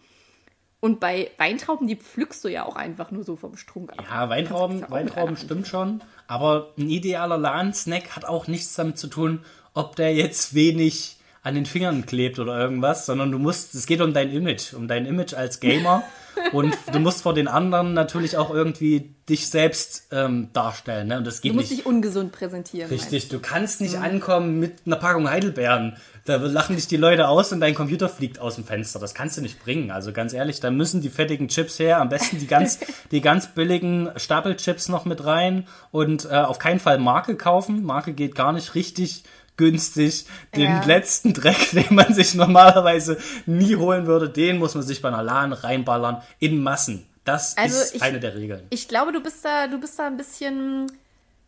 Und 0.80 1.00
bei 1.00 1.32
Weintrauben, 1.38 1.88
die 1.88 1.96
pflückst 1.96 2.44
du 2.44 2.50
ja 2.50 2.66
auch 2.66 2.76
einfach 2.76 3.10
nur 3.10 3.24
so 3.24 3.38
vom 3.38 3.56
Strunk 3.56 3.94
ab. 3.94 4.04
Ja, 4.10 4.28
Weintrauben, 4.28 4.82
mit 4.82 4.92
Weintrauben 4.92 5.38
stimmt 5.38 5.66
schon. 5.66 6.02
Aber 6.28 6.74
ein 6.78 6.90
idealer 6.90 7.38
LAN-Snack 7.38 8.18
hat 8.18 8.26
auch 8.26 8.48
nichts 8.48 8.74
damit 8.74 8.98
zu 8.98 9.08
tun, 9.08 9.46
ob 9.74 9.96
der 9.96 10.14
jetzt 10.14 10.56
wenig 10.56 11.20
an 11.42 11.56
den 11.56 11.66
Fingern 11.66 12.06
klebt 12.06 12.38
oder 12.38 12.60
irgendwas, 12.60 13.06
sondern 13.06 13.32
du 13.32 13.40
musst, 13.40 13.76
es 13.76 13.86
geht 13.86 14.02
um 14.02 14.14
dein 14.14 14.30
Image, 14.30 14.74
um 14.74 14.90
dein 14.90 15.06
Image 15.06 15.34
als 15.34 15.62
Gamer. 15.62 16.04
und 16.52 16.76
du 16.92 17.00
musst 17.00 17.22
vor 17.24 17.34
den 17.34 17.48
anderen 17.48 17.94
natürlich 17.94 18.38
auch 18.38 18.50
irgendwie 18.54 19.16
dich 19.30 19.50
selbst 19.50 20.08
ähm, 20.12 20.50
darstellen. 20.54 21.08
Ne? 21.08 21.18
Und 21.18 21.26
das 21.28 21.42
geht 21.42 21.52
Du 21.52 21.56
musst 21.56 21.70
nicht. 21.72 21.80
dich 21.82 21.86
ungesund 21.86 22.32
präsentieren. 22.32 22.90
Richtig, 22.90 23.30
du 23.30 23.40
kannst 23.40 23.80
nicht 23.82 23.98
Mhm. 23.98 24.04
ankommen 24.04 24.60
mit 24.60 24.74
einer 24.86 24.98
Packung 24.98 25.30
Heidelbeeren. 25.30 25.96
Da 26.26 26.36
lachen 26.38 26.76
dich 26.78 26.88
die 26.88 26.98
Leute 26.98 27.28
aus 27.28 27.52
und 27.52 27.60
dein 27.60 27.76
Computer 27.76 28.08
fliegt 28.10 28.40
aus 28.40 28.56
dem 28.56 28.64
Fenster. 28.64 29.00
Das 29.00 29.14
kannst 29.14 29.38
du 29.38 29.42
nicht 29.42 29.62
bringen. 29.64 29.92
Also 29.92 30.12
ganz 30.14 30.34
ehrlich, 30.34 30.60
da 30.62 30.72
müssen 30.72 31.02
die 31.02 31.10
fettigen 31.10 31.48
Chips 31.50 31.80
her. 31.80 32.00
Am 32.00 32.10
besten 32.10 32.40
die 32.40 32.48
ganz, 32.48 32.80
die 33.12 33.22
ganz 33.22 33.48
billigen 33.48 34.10
Stapelchips 34.16 34.90
noch 34.90 35.06
mit 35.06 35.26
rein 35.26 35.68
und 35.92 36.26
äh, 36.26 36.30
auf 36.36 36.60
keinen 36.60 36.80
Fall 36.80 36.98
Marke 36.98 37.36
kaufen. 37.36 37.84
Marke 37.84 38.14
geht 38.14 38.36
gar 38.36 38.54
nicht 38.54 38.76
richtig 38.76 39.24
günstig. 39.58 40.26
Den 40.56 40.64
Ja. 40.72 40.84
letzten 40.84 41.34
Dreck, 41.34 41.70
den 41.72 41.96
man 41.96 42.14
sich 42.14 42.34
normalerweise 42.34 43.18
nie 43.46 43.76
holen 43.76 44.06
würde, 44.08 44.30
den 44.30 44.58
muss 44.60 44.76
man 44.76 44.84
sich 44.84 45.02
bei 45.02 45.08
einer 45.10 45.24
LAN 45.24 45.54
reinballern 45.54 46.22
in 46.40 46.62
Massen. 46.62 47.06
Das 47.24 47.56
Also 47.58 47.80
ist 47.82 47.96
ich- 47.96 48.02
eine 48.02 48.20
der 48.20 48.36
Regeln. 48.36 48.66
Ich 48.70 48.88
glaube, 48.88 49.12
du 49.12 49.22
bist 49.22 49.44
da, 49.46 49.68
du 49.68 49.80
bist 49.80 49.98
da 49.98 50.08
ein 50.08 50.18
bisschen. 50.18 50.92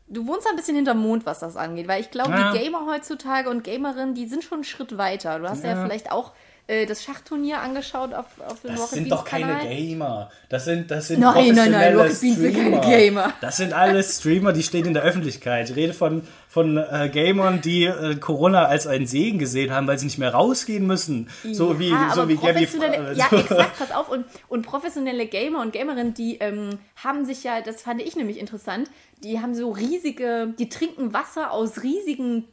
Du 0.07 0.27
wohnst 0.27 0.45
da 0.45 0.51
ein 0.51 0.55
bisschen 0.55 0.75
hinterm 0.75 0.99
Mond, 0.99 1.25
was 1.25 1.39
das 1.39 1.57
angeht, 1.57 1.87
weil 1.87 1.99
ich 1.99 2.11
glaube, 2.11 2.29
Ja. 2.31 2.51
die 2.53 2.59
Gamer 2.59 2.85
heutzutage 2.87 3.49
und 3.49 3.63
Gamerinnen, 3.63 4.13
die 4.13 4.27
sind 4.27 4.43
schon 4.43 4.57
einen 4.59 4.63
Schritt 4.63 4.97
weiter. 4.99 5.39
Du 5.39 5.49
hast 5.49 5.63
ja, 5.63 5.71
Ja. 5.71 5.83
vielleicht 5.83 6.11
auch 6.11 6.31
äh, 6.67 6.85
das 6.85 7.03
Schachturnier 7.03 7.59
angeschaut 7.61 8.13
auf, 8.13 8.25
auf 8.47 8.61
dem 8.61 8.71
Das 8.71 8.79
Rocket 8.79 8.93
sind 8.93 9.03
Beans 9.03 9.15
doch 9.15 9.25
keine 9.25 9.53
Kanal. 9.53 9.67
Gamer. 9.67 10.29
Das 10.49 10.65
sind, 10.65 10.89
das 10.89 11.07
sind 11.07 11.19
Nein, 11.19 11.53
nein, 11.53 11.71
nein, 11.71 11.95
Rocket 11.95 12.19
Beans 12.19 12.37
sind 12.37 12.55
keine. 12.55 12.81
Gamer. 12.81 13.33
Das 13.41 13.57
sind 13.57 13.73
alles 13.73 14.19
Streamer, 14.19 14.51
die 14.51 14.63
stehen 14.63 14.85
in 14.85 14.93
der 14.93 15.03
Öffentlichkeit. 15.03 15.69
Ich 15.69 15.75
rede 15.75 15.93
von, 15.93 16.23
von 16.49 16.77
äh, 16.77 17.09
Gamern, 17.13 17.61
die 17.61 17.85
äh, 17.85 18.15
Corona 18.15 18.65
als 18.65 18.87
einen 18.87 19.05
Segen 19.05 19.37
gesehen 19.37 19.71
haben, 19.71 19.87
weil 19.87 19.99
sie 19.99 20.05
nicht 20.05 20.17
mehr 20.17 20.33
rausgehen 20.33 20.87
müssen. 20.87 21.29
So 21.43 21.79
wie, 21.79 21.93
so 22.15 22.27
wie 22.27 22.37
Gabby. 22.37 22.67
Ja, 23.13 23.27
exakt, 23.31 23.77
pass 23.77 23.91
auf. 23.91 24.09
Und, 24.09 24.25
und 24.47 24.65
professionelle 24.65 25.27
Gamer 25.27 25.61
und 25.61 25.71
Gamerinnen, 25.71 26.13
die 26.15 26.37
ähm, 26.39 26.79
haben 26.95 27.25
sich 27.25 27.43
ja, 27.43 27.61
das 27.61 27.83
fand 27.83 28.01
ich 28.01 28.15
nämlich 28.15 28.39
interessant, 28.39 28.89
die 29.23 29.39
haben 29.39 29.53
so 29.53 29.71
riesige, 29.71 30.53
die 30.57 30.69
trinken 30.69 31.13
Wasser 31.13 31.51
aus 31.51 31.83
riesigen 31.83 32.47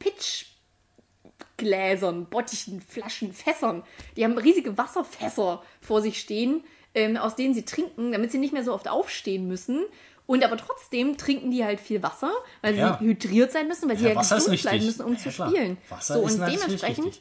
Pitchgläsern, 1.62 2.26
Bottichen, 2.26 2.80
Flaschen, 2.80 3.32
Fässern. 3.32 3.82
Die 4.16 4.24
haben 4.24 4.36
riesige 4.36 4.76
Wasserfässer 4.76 5.62
vor 5.80 6.02
sich 6.02 6.20
stehen, 6.20 6.64
ähm, 6.94 7.16
aus 7.16 7.36
denen 7.36 7.54
sie 7.54 7.64
trinken, 7.64 8.12
damit 8.12 8.32
sie 8.32 8.38
nicht 8.38 8.52
mehr 8.52 8.64
so 8.64 8.72
oft 8.74 8.88
aufstehen 8.88 9.46
müssen. 9.48 9.84
Und 10.26 10.44
aber 10.44 10.56
trotzdem 10.56 11.16
trinken 11.16 11.50
die 11.50 11.64
halt 11.64 11.80
viel 11.80 12.02
Wasser, 12.02 12.32
weil 12.62 12.76
Ja. 12.76 12.98
sie 13.00 13.06
hydriert 13.06 13.52
sein 13.52 13.68
müssen, 13.68 13.88
weil 13.88 13.96
sie 13.96 14.04
Ja, 14.06 14.12
ja, 14.14 14.20
ist 14.20 14.30
gesund 14.30 14.62
bleiben 14.62 14.84
müssen, 14.86 15.04
um 15.04 15.12
Ja, 15.14 15.18
zu 15.18 15.30
spielen. 15.32 15.78
Wasser 15.88 16.14
so, 16.14 16.26
ist 16.26 16.38
und 16.38 16.46
dementsprechend. 16.46 17.20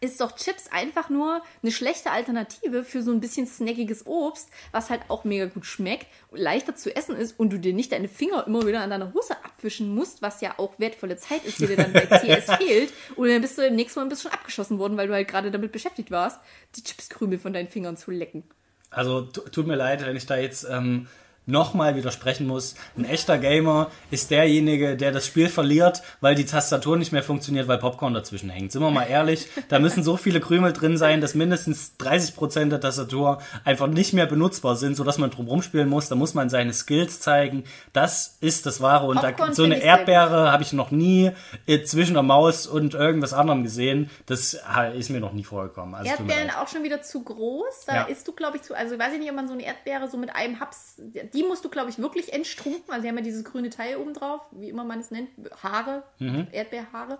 Ist 0.00 0.20
doch 0.20 0.34
Chips 0.36 0.66
einfach 0.70 1.08
nur 1.10 1.42
eine 1.62 1.72
schlechte 1.72 2.10
Alternative 2.10 2.84
für 2.84 3.02
so 3.02 3.10
ein 3.12 3.20
bisschen 3.20 3.46
snackiges 3.46 4.06
Obst, 4.06 4.48
was 4.72 4.90
halt 4.90 5.02
auch 5.08 5.24
mega 5.24 5.46
gut 5.46 5.66
schmeckt, 5.66 6.06
leichter 6.32 6.74
zu 6.76 6.94
essen 6.94 7.16
ist 7.16 7.38
und 7.38 7.50
du 7.52 7.58
dir 7.58 7.72
nicht 7.72 7.92
deine 7.92 8.08
Finger 8.08 8.46
immer 8.46 8.66
wieder 8.66 8.80
an 8.80 8.90
deiner 8.90 9.12
Hose 9.14 9.36
abwischen 9.44 9.94
musst, 9.94 10.22
was 10.22 10.40
ja 10.40 10.54
auch 10.58 10.78
wertvolle 10.78 11.16
Zeit 11.16 11.44
ist, 11.44 11.60
die 11.60 11.66
dir 11.66 11.76
dann 11.76 11.92
bei 11.92 12.06
CS 12.06 12.56
fehlt. 12.56 12.92
Und 13.16 13.28
dann 13.28 13.40
bist 13.40 13.56
du 13.58 13.62
im 13.66 13.74
nächsten 13.76 14.00
Mal 14.00 14.06
ein 14.06 14.10
bisschen 14.10 14.32
abgeschossen 14.32 14.78
worden, 14.78 14.96
weil 14.96 15.08
du 15.08 15.14
halt 15.14 15.28
gerade 15.28 15.50
damit 15.50 15.72
beschäftigt 15.72 16.10
warst, 16.10 16.40
die 16.76 16.82
Chipskrümel 16.82 17.38
von 17.38 17.52
deinen 17.52 17.68
Fingern 17.68 17.96
zu 17.96 18.10
lecken. 18.10 18.44
Also 18.90 19.22
tu- 19.22 19.42
tut 19.48 19.66
mir 19.66 19.76
leid, 19.76 20.04
wenn 20.06 20.16
ich 20.16 20.26
da 20.26 20.36
jetzt 20.36 20.64
ähm, 20.70 21.08
nochmal 21.46 21.96
widersprechen 21.96 22.46
muss. 22.46 22.74
Ein 22.96 23.04
echter 23.04 23.38
Gamer 23.38 23.90
ist 24.10 24.30
derjenige, 24.30 24.96
der 24.96 25.12
das 25.12 25.26
Spiel 25.26 25.48
verliert, 25.48 26.02
weil 26.20 26.34
die 26.34 26.44
Tastatur 26.44 26.96
nicht 26.96 27.12
mehr 27.12 27.22
funktioniert, 27.22 27.68
weil 27.68 27.78
Popcorn 27.78 28.14
dazwischen 28.14 28.50
hängt. 28.50 28.72
Sind 28.72 28.82
wir 28.82 28.90
mal 28.90 29.04
ehrlich, 29.04 29.46
da 29.68 29.78
müssen 29.78 30.02
so 30.02 30.16
viele 30.16 30.40
Krümel 30.40 30.72
drin 30.72 30.98
sein, 30.98 31.20
dass 31.20 31.34
mindestens 31.34 31.92
30% 32.00 32.68
der 32.68 32.80
Tastatur 32.80 33.38
einfach 33.64 33.86
nicht 33.86 34.12
mehr 34.12 34.26
benutzbar 34.26 34.76
sind, 34.76 34.96
sodass 34.96 35.18
man 35.18 35.30
drum 35.30 35.46
rumspielen 35.46 35.88
muss. 35.88 36.08
Da 36.08 36.14
muss 36.16 36.34
man 36.34 36.50
seine 36.50 36.72
Skills 36.72 37.20
zeigen. 37.20 37.64
Das 37.92 38.36
ist 38.40 38.66
das 38.66 38.80
Wahre. 38.80 39.06
Und 39.06 39.22
da, 39.22 39.32
so 39.52 39.62
eine 39.64 39.80
Erdbeere 39.82 40.52
habe 40.52 40.62
ich 40.62 40.72
noch 40.72 40.90
nie 40.90 41.30
äh, 41.66 41.82
zwischen 41.82 42.14
der 42.14 42.22
Maus 42.22 42.66
und 42.66 42.94
irgendwas 42.94 43.32
anderem 43.32 43.62
gesehen. 43.62 44.10
Das 44.26 44.58
ist 44.96 45.10
mir 45.10 45.20
noch 45.20 45.32
nie 45.32 45.44
vorgekommen. 45.44 45.94
Also, 45.94 46.10
Erdbeeren 46.10 46.50
auch 46.50 46.68
schon 46.68 46.82
wieder 46.82 47.02
zu 47.02 47.22
groß. 47.22 47.84
Da 47.86 47.94
Ja. 47.94 48.02
isst 48.04 48.26
du, 48.26 48.32
glaube 48.32 48.56
ich, 48.56 48.62
zu. 48.62 48.74
Also 48.74 48.98
weiß 48.98 49.12
ich 49.14 49.20
nicht, 49.20 49.30
ob 49.30 49.36
man 49.36 49.46
so 49.48 49.54
eine 49.54 49.64
Erdbeere 49.64 50.08
so 50.08 50.16
mit 50.16 50.34
einem 50.34 50.60
Haps. 50.60 50.96
Die 51.36 51.42
musst 51.44 51.64
du, 51.64 51.68
glaube 51.68 51.90
ich, 51.90 51.98
wirklich 51.98 52.32
entstrunken. 52.32 52.84
Also 52.88 53.02
sie 53.02 53.08
haben 53.08 53.18
ja 53.18 53.22
dieses 53.22 53.44
grüne 53.44 53.70
Teil 53.70 53.96
oben 53.98 54.14
drauf, 54.14 54.40
wie 54.52 54.68
immer 54.70 54.84
man 54.84 54.98
es 55.00 55.10
nennt. 55.10 55.28
Haare, 55.62 56.02
Mhm. 56.18 56.48
Erdbeerhaare. 56.50 57.18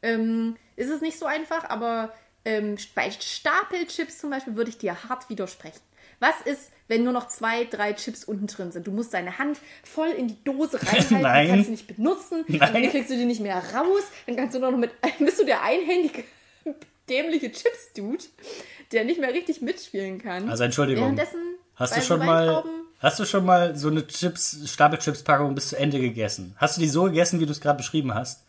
Ähm, 0.00 0.56
ist 0.76 0.90
es 0.90 1.00
nicht 1.00 1.18
so 1.18 1.26
einfach, 1.26 1.68
aber 1.68 2.12
ähm, 2.44 2.76
bei 2.94 3.10
Stapelchips 3.10 4.18
zum 4.18 4.30
Beispiel 4.30 4.54
würde 4.56 4.70
ich 4.70 4.78
dir 4.78 5.04
hart 5.08 5.28
widersprechen. 5.28 5.80
Was 6.20 6.40
ist, 6.44 6.70
wenn 6.88 7.04
nur 7.04 7.12
noch 7.12 7.28
zwei, 7.28 7.64
drei 7.64 7.92
Chips 7.92 8.24
unten 8.24 8.46
drin 8.46 8.72
sind? 8.72 8.86
Du 8.86 8.92
musst 8.92 9.12
deine 9.14 9.38
Hand 9.38 9.58
voll 9.84 10.08
in 10.08 10.28
die 10.28 10.42
Dose 10.44 10.80
reinhalten, 10.82 11.20
Nein. 11.20 11.46
die 11.46 11.50
kannst 11.52 11.66
du 11.66 11.70
nicht 11.72 11.96
benutzen, 11.96 12.44
Nein. 12.48 12.72
dann 12.72 12.90
kriegst 12.90 13.10
du 13.10 13.16
die 13.16 13.24
nicht 13.24 13.40
mehr 13.40 13.56
raus, 13.74 14.02
dann 14.26 14.36
kannst 14.36 14.54
du 14.54 14.60
nur 14.60 14.70
noch 14.70 14.78
mit, 14.78 14.90
bist 15.18 15.40
du 15.40 15.44
der 15.44 15.62
einhändige, 15.62 16.24
dämliche 17.08 17.50
Chips-Dude, 17.52 18.24
der 18.92 19.04
nicht 19.04 19.20
mehr 19.20 19.32
richtig 19.32 19.60
mitspielen 19.62 20.18
kann. 20.20 20.48
Also 20.48 20.64
Entschuldigung. 20.64 21.02
Währenddessen 21.04 21.40
Hast 21.76 21.96
du 21.96 22.00
schon 22.02 22.18
mal, 22.24 22.64
hast 22.98 23.18
du 23.18 23.24
schon 23.24 23.44
mal 23.44 23.76
so 23.76 23.88
eine 23.88 24.06
Chips, 24.06 24.58
Stapelchips-Packung 24.66 25.54
bis 25.54 25.68
zu 25.68 25.78
Ende 25.78 26.00
gegessen? 26.00 26.54
Hast 26.56 26.76
du 26.76 26.80
die 26.80 26.88
so 26.88 27.04
gegessen, 27.04 27.40
wie 27.40 27.46
du 27.46 27.52
es 27.52 27.60
gerade 27.60 27.76
beschrieben 27.76 28.14
hast? 28.14 28.44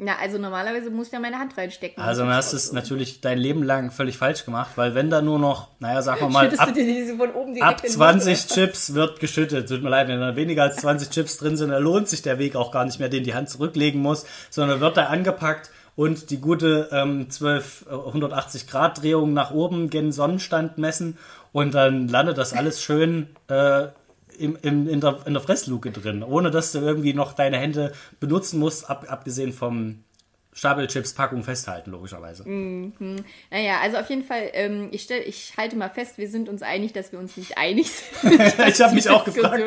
Na, 0.00 0.16
also 0.20 0.38
normalerweise 0.38 0.90
muss 0.90 1.08
ich 1.08 1.12
ja 1.12 1.18
meine 1.18 1.40
Hand 1.40 1.58
reinstecken. 1.58 2.00
Also 2.00 2.22
dann 2.22 2.32
hast 2.32 2.52
du 2.52 2.56
es 2.56 2.70
natürlich 2.70 3.20
dein 3.20 3.36
Leben 3.36 3.64
lang 3.64 3.90
völlig 3.90 4.16
falsch 4.16 4.44
gemacht, 4.44 4.72
weil 4.76 4.94
wenn 4.94 5.10
da 5.10 5.22
nur 5.22 5.40
noch, 5.40 5.68
naja, 5.80 6.02
sagen 6.02 6.20
wir 6.20 6.28
mal, 6.28 6.46
ab, 6.46 6.68
ab 6.68 6.68
in 6.68 6.86
den 6.86 7.18
20 7.18 7.96
Mund, 7.98 8.46
oder? 8.48 8.54
Chips 8.54 8.94
wird 8.94 9.18
geschüttet. 9.18 9.68
Tut 9.68 9.82
mir 9.82 9.88
leid, 9.88 10.06
wenn 10.06 10.20
da 10.20 10.36
weniger 10.36 10.62
als 10.62 10.76
20 10.76 11.10
Chips 11.10 11.38
drin 11.38 11.56
sind, 11.56 11.70
dann 11.70 11.82
lohnt 11.82 12.08
sich 12.08 12.22
der 12.22 12.38
Weg 12.38 12.54
auch 12.54 12.70
gar 12.70 12.84
nicht 12.84 13.00
mehr, 13.00 13.08
den 13.08 13.24
die 13.24 13.34
Hand 13.34 13.50
zurücklegen 13.50 14.00
muss, 14.00 14.24
sondern 14.50 14.78
wird 14.78 14.96
da 14.96 15.06
angepackt 15.06 15.70
und 15.98 16.30
die 16.30 16.40
gute 16.40 16.90
ähm, 16.92 17.28
12 17.28 17.86
äh, 17.90 17.92
180 17.92 18.68
Grad 18.68 19.02
Drehung 19.02 19.32
nach 19.32 19.50
oben 19.50 19.90
gen 19.90 20.12
Sonnenstand 20.12 20.78
messen 20.78 21.18
und 21.52 21.74
dann 21.74 22.08
landet 22.08 22.38
das 22.38 22.52
alles 22.52 22.82
schön 22.82 23.28
äh, 23.48 23.88
im, 24.38 24.56
im, 24.62 24.88
in, 24.88 25.00
der, 25.00 25.18
in 25.26 25.34
der 25.34 25.42
Fressluke 25.42 25.90
drin, 25.90 26.22
ohne 26.22 26.50
dass 26.50 26.72
du 26.72 26.78
irgendwie 26.78 27.14
noch 27.14 27.32
deine 27.32 27.58
Hände 27.58 27.92
benutzen 28.20 28.58
musst, 28.58 28.88
ab, 28.88 29.06
abgesehen 29.08 29.52
vom 29.52 30.04
Stapelchips-Packung 30.58 31.44
festhalten, 31.44 31.92
logischerweise. 31.92 32.42
Naja, 33.50 33.78
also 33.80 33.98
auf 33.98 34.10
jeden 34.10 34.24
Fall, 34.24 34.50
ähm, 34.54 34.88
ich, 34.90 35.02
stell, 35.02 35.22
ich 35.24 35.52
halte 35.56 35.76
mal 35.76 35.88
fest, 35.88 36.18
wir 36.18 36.28
sind 36.28 36.48
uns 36.48 36.62
einig, 36.62 36.92
dass 36.92 37.12
wir 37.12 37.20
uns 37.20 37.36
nicht 37.36 37.56
einig 37.56 37.90
sind. 37.92 38.40
ich 38.66 38.80
habe 38.80 38.94
mich 38.94 39.08
auch 39.08 39.24
gefragt, 39.24 39.62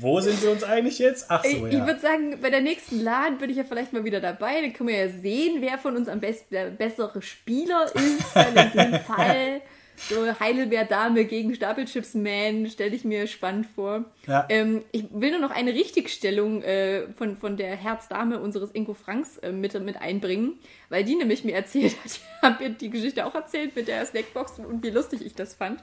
wo 0.00 0.20
sind 0.20 0.42
wir 0.42 0.50
uns 0.50 0.62
einig 0.62 0.98
jetzt? 0.98 1.26
Ach 1.30 1.42
Ich, 1.42 1.58
so, 1.58 1.66
ich 1.66 1.72
ja. 1.72 1.86
würde 1.86 2.00
sagen, 2.00 2.38
bei 2.42 2.50
der 2.50 2.60
nächsten 2.60 3.02
LAN 3.02 3.38
bin 3.38 3.48
ich 3.48 3.56
ja 3.56 3.64
vielleicht 3.64 3.94
mal 3.94 4.04
wieder 4.04 4.20
dabei. 4.20 4.60
Dann 4.60 4.74
können 4.74 4.90
wir 4.90 5.06
ja 5.06 5.08
sehen, 5.08 5.62
wer 5.62 5.78
von 5.78 5.96
uns 5.96 6.06
am 6.06 6.20
besten 6.20 6.54
der 6.54 6.66
bessere 6.66 7.22
Spieler 7.22 7.86
ist. 7.94 8.36
In 8.74 8.92
dem 8.92 9.00
Fall 9.00 9.62
so 9.96 10.16
Heidelbeer-Dame 10.40 11.24
gegen 11.24 11.54
Stapelchips-Man 11.54 12.68
stelle 12.70 12.94
ich 12.94 13.04
mir 13.04 13.26
spannend 13.26 13.66
vor. 13.74 14.04
Ja. 14.26 14.46
Ähm, 14.48 14.84
ich 14.92 15.04
will 15.10 15.30
nur 15.30 15.40
noch 15.40 15.50
eine 15.50 15.72
Richtigstellung 15.72 16.62
äh, 16.62 17.08
von, 17.16 17.36
von 17.36 17.56
der 17.56 17.74
Herzdame 17.76 18.38
unseres 18.40 18.70
Inko 18.72 18.94
Franks 18.94 19.38
äh, 19.38 19.52
mit, 19.52 19.78
mit 19.82 19.96
einbringen, 20.00 20.58
weil 20.88 21.04
die 21.04 21.14
nämlich 21.14 21.44
mir 21.44 21.54
erzählt 21.54 21.96
hat, 21.98 22.04
ich 22.12 22.20
habe 22.42 22.64
ihr 22.64 22.70
die 22.70 22.90
Geschichte 22.90 23.24
auch 23.26 23.34
erzählt 23.34 23.74
mit 23.74 23.88
der 23.88 24.04
Snackbox 24.04 24.58
und 24.58 24.82
wie 24.84 24.90
lustig 24.90 25.24
ich 25.24 25.34
das 25.34 25.54
fand. 25.54 25.80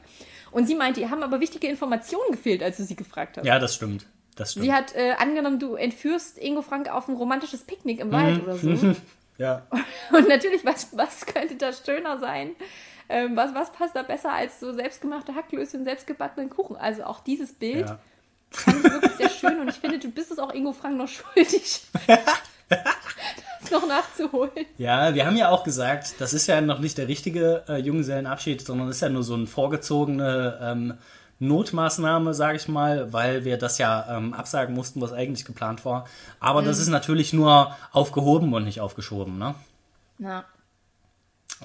Und 0.51 0.67
sie 0.67 0.75
meinte, 0.75 1.01
ihr 1.01 1.09
haben 1.09 1.23
aber 1.23 1.39
wichtige 1.39 1.67
Informationen 1.67 2.31
gefehlt, 2.31 2.61
als 2.61 2.77
du 2.77 2.83
sie 2.83 2.95
gefragt 2.95 3.37
hast. 3.37 3.45
ja, 3.45 3.57
das 3.57 3.73
stimmt. 3.75 4.05
das 4.35 4.51
stimmt. 4.51 4.65
Sie 4.65 4.73
hat 4.73 4.95
äh, 4.95 5.13
angenommen, 5.17 5.57
du 5.59 5.75
entführst 5.75 6.37
Ingo 6.37 6.61
Frank 6.61 6.89
auf 6.93 7.07
ein 7.07 7.15
romantisches 7.15 7.61
Picknick 7.63 7.99
im 7.99 8.11
Wald 8.11 8.37
Mhm. 8.37 8.43
oder 8.43 8.55
so. 8.57 8.95
ja. 9.39 9.65
Und 10.11 10.27
natürlich, 10.29 10.63
was, 10.63 10.95
was 10.95 11.25
könnte 11.25 11.55
da 11.55 11.71
schöner 11.73 12.19
sein? 12.19 12.51
Ähm, 13.09 13.35
was, 13.35 13.53
was 13.53 13.71
passt 13.71 13.95
da 13.95 14.03
besser 14.03 14.31
als 14.31 14.59
so 14.59 14.73
selbstgemachte 14.73 15.35
Hacklöschen, 15.35 15.83
selbstgebackenen 15.83 16.49
Kuchen? 16.49 16.75
Also 16.75 17.03
auch 17.03 17.19
dieses 17.19 17.53
Bild 17.53 17.89
ja. 17.89 17.99
fand 18.51 18.85
ich 18.85 18.91
wirklich 18.91 19.11
sehr 19.13 19.29
schön 19.29 19.59
und 19.59 19.67
ich 19.67 19.75
finde, 19.75 19.99
du 19.99 20.09
bist 20.09 20.31
es 20.31 20.39
auch 20.39 20.53
Ingo 20.53 20.73
Frank 20.73 20.97
noch 20.97 21.07
schuldig, 21.09 21.81
das 22.07 23.71
noch 23.71 23.87
nachzuholen. 23.87 24.51
Ja, 24.77 25.13
wir 25.13 25.25
haben 25.25 25.37
ja 25.37 25.49
auch 25.49 25.63
gesagt, 25.63 26.15
das 26.19 26.33
ist 26.33 26.47
ja 26.47 26.61
noch 26.61 26.79
nicht 26.79 26.97
der 26.97 27.07
richtige 27.07 27.63
äh, 27.67 27.77
Junggesellenabschied, 27.77 28.61
sondern 28.61 28.89
ist 28.89 29.01
ja 29.01 29.09
nur 29.09 29.23
so 29.23 29.33
eine 29.33 29.47
vorgezogene 29.47 30.59
ähm, 30.61 30.93
Notmaßnahme, 31.39 32.33
sage 32.33 32.57
ich 32.57 32.67
mal, 32.67 33.11
weil 33.11 33.43
wir 33.43 33.57
das 33.57 33.77
ja 33.77 34.17
ähm, 34.17 34.33
absagen 34.33 34.73
mussten, 34.73 35.01
was 35.01 35.11
eigentlich 35.11 35.45
geplant 35.45 35.83
war. 35.83 36.05
Aber 36.39 36.61
das 36.61 36.79
ist 36.79 36.87
natürlich 36.87 37.33
nur 37.33 37.75
aufgehoben 37.91 38.53
und 38.53 38.63
nicht 38.63 38.79
aufgeschoben, 38.79 39.37
ne? 39.37 39.55
Na, 40.19 40.45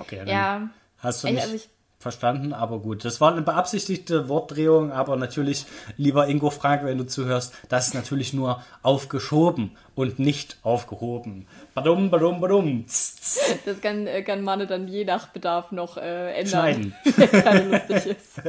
Okay, 0.00 0.18
dann 0.18 0.28
ja. 0.28 0.68
Hast 0.98 1.22
du 1.22 1.28
Ey, 1.28 1.34
mich 1.34 1.42
also 1.42 1.54
ich- 1.54 1.68
verstanden, 2.00 2.52
aber 2.52 2.78
gut. 2.78 3.04
Das 3.04 3.20
war 3.20 3.32
eine 3.32 3.42
beabsichtigte 3.42 4.28
Wortdrehung, 4.28 4.92
aber 4.92 5.16
natürlich, 5.16 5.66
lieber 5.96 6.28
Ingo 6.28 6.50
Frank, 6.50 6.84
wenn 6.84 6.96
du 6.96 7.04
zuhörst, 7.06 7.52
das 7.68 7.88
ist 7.88 7.94
natürlich 7.94 8.32
nur 8.32 8.62
aufgeschoben 8.84 9.76
und 9.96 10.20
nicht 10.20 10.58
aufgehoben. 10.62 11.48
Badum, 11.74 12.08
badum, 12.10 12.40
badum. 12.40 12.84
Das 12.86 13.80
kann, 13.82 14.06
äh, 14.06 14.22
kann 14.22 14.42
Manne 14.42 14.68
dann 14.68 14.86
je 14.86 15.04
nach 15.04 15.26
Bedarf 15.30 15.72
noch 15.72 15.96
äh, 15.96 16.34
ändern. 16.34 16.46
Schneiden. 16.46 16.94
Wenn 17.16 17.30
gerade 17.30 17.68
lustig 17.68 18.16
ist. 18.16 18.42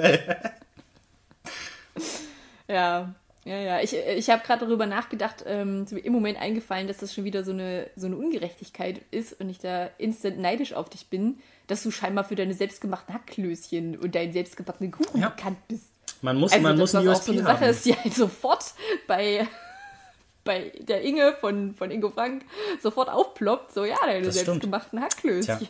ja, 2.68 3.14
ja, 3.46 3.58
ja. 3.58 3.82
Ich, 3.82 3.96
ich 3.96 4.30
habe 4.30 4.44
gerade 4.46 4.66
darüber 4.66 4.86
nachgedacht, 4.86 5.44
ähm, 5.48 5.84
ist 5.86 5.94
mir 5.94 6.00
im 6.02 6.14
Moment 6.14 6.40
eingefallen, 6.40 6.88
dass 6.88 6.98
das 6.98 7.14
schon 7.14 7.24
wieder 7.24 7.44
so 7.44 7.52
eine, 7.52 7.88
so 7.96 8.08
eine 8.08 8.18
Ungerechtigkeit 8.18 9.02
ist 9.12 9.40
und 9.40 9.50
ich 9.50 9.60
da 9.60 9.90
instant 9.98 10.40
neidisch 10.40 10.74
auf 10.74 10.90
dich 10.90 11.08
bin, 11.08 11.38
dass 11.70 11.84
du 11.84 11.92
scheinbar 11.92 12.24
für 12.26 12.36
deine 12.36 12.54
selbstgemachten 12.54 13.14
Hackklößchen 13.14 13.98
und 13.98 14.14
deinen 14.16 14.34
selbstgebackenen 14.34 14.92
Kuchen 14.92 15.22
Ja. 15.22 15.30
bekannt 15.30 15.58
bist. 15.68 15.86
Man 16.22 16.36
muss, 16.38 16.52
Also, 16.52 16.64
man 16.64 16.78
muss 16.78 16.94
ein 16.96 17.06
was 17.08 17.18
auch 17.20 17.24
so 17.24 17.32
USP 17.32 17.32
eine 17.32 17.42
Sache 17.44 17.60
haben. 17.66 17.70
ist, 17.72 17.86
die 17.86 17.96
halt 17.96 18.14
sofort 18.14 18.66
bei, 19.08 19.48
bei 20.44 20.72
der 20.80 21.02
Inge 21.04 21.36
von, 21.40 21.74
von 21.76 21.92
Ingo 21.92 22.10
Frank 22.10 22.44
sofort 22.82 23.10
aufploppt. 23.10 23.74
So, 23.74 23.86
ja, 23.86 23.96
deine 24.06 24.26
Das 24.26 24.36
stimmt. 24.36 24.46
selbstgemachten 24.48 25.02
Hackklößchen. 25.02 25.60
Tja. 25.60 25.68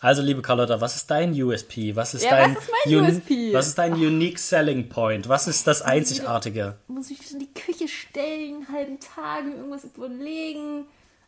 Also, 0.00 0.20
liebe 0.20 0.42
Carlotta, 0.42 0.80
was 0.82 0.96
ist 0.96 1.10
dein 1.10 1.32
USP? 1.40 1.96
Was 1.96 2.12
ist 2.14 2.24
Ja, 2.24 2.30
dein, 2.32 2.56
was 2.56 2.64
ist 2.64 2.92
USP? 2.92 3.54
Was 3.54 3.68
ist 3.68 3.78
dein 3.78 3.94
Unique 3.94 4.38
Selling 4.38 4.88
Point? 4.90 5.28
Was 5.30 5.46
ist 5.48 5.66
das 5.66 5.80
Einzigartige? 5.80 6.76
muss 6.88 7.10
ich 7.10 7.30
in 7.32 7.38
die 7.38 7.54
Küche 7.54 7.88
stellen, 7.88 8.56
einen 8.56 8.68
halben 8.72 9.00
Tag, 9.00 9.44
irgendwas 9.46 9.84
überlegen. 9.84 10.84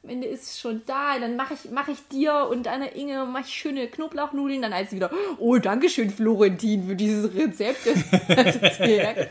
Am 0.07 0.13
Ende 0.13 0.29
ist 0.29 0.45
es 0.45 0.61
schon 0.61 0.83
da, 0.87 1.19
dann 1.19 1.35
mache 1.35 1.55
ich, 1.55 1.73
mach 1.73 1.89
ich 1.89 1.99
dir 2.07 2.47
und 2.49 2.67
deiner 2.67 2.95
Inge 2.95 3.27
mach 3.27 3.41
ich 3.41 3.53
schöne 3.53 3.89
Knoblauchnudeln, 3.89 4.63
dann 4.63 4.73
heißt 4.73 4.91
sie 4.91 4.97
wieder, 4.97 5.11
oh, 5.39 5.59
danke 5.59 5.89
schön, 5.89 6.11
Florentin, 6.11 6.87
für 6.87 6.95
dieses 6.95 7.35
Rezept, 7.35 7.81
das 8.29 8.61
du 8.79 8.87
mir. 8.87 9.27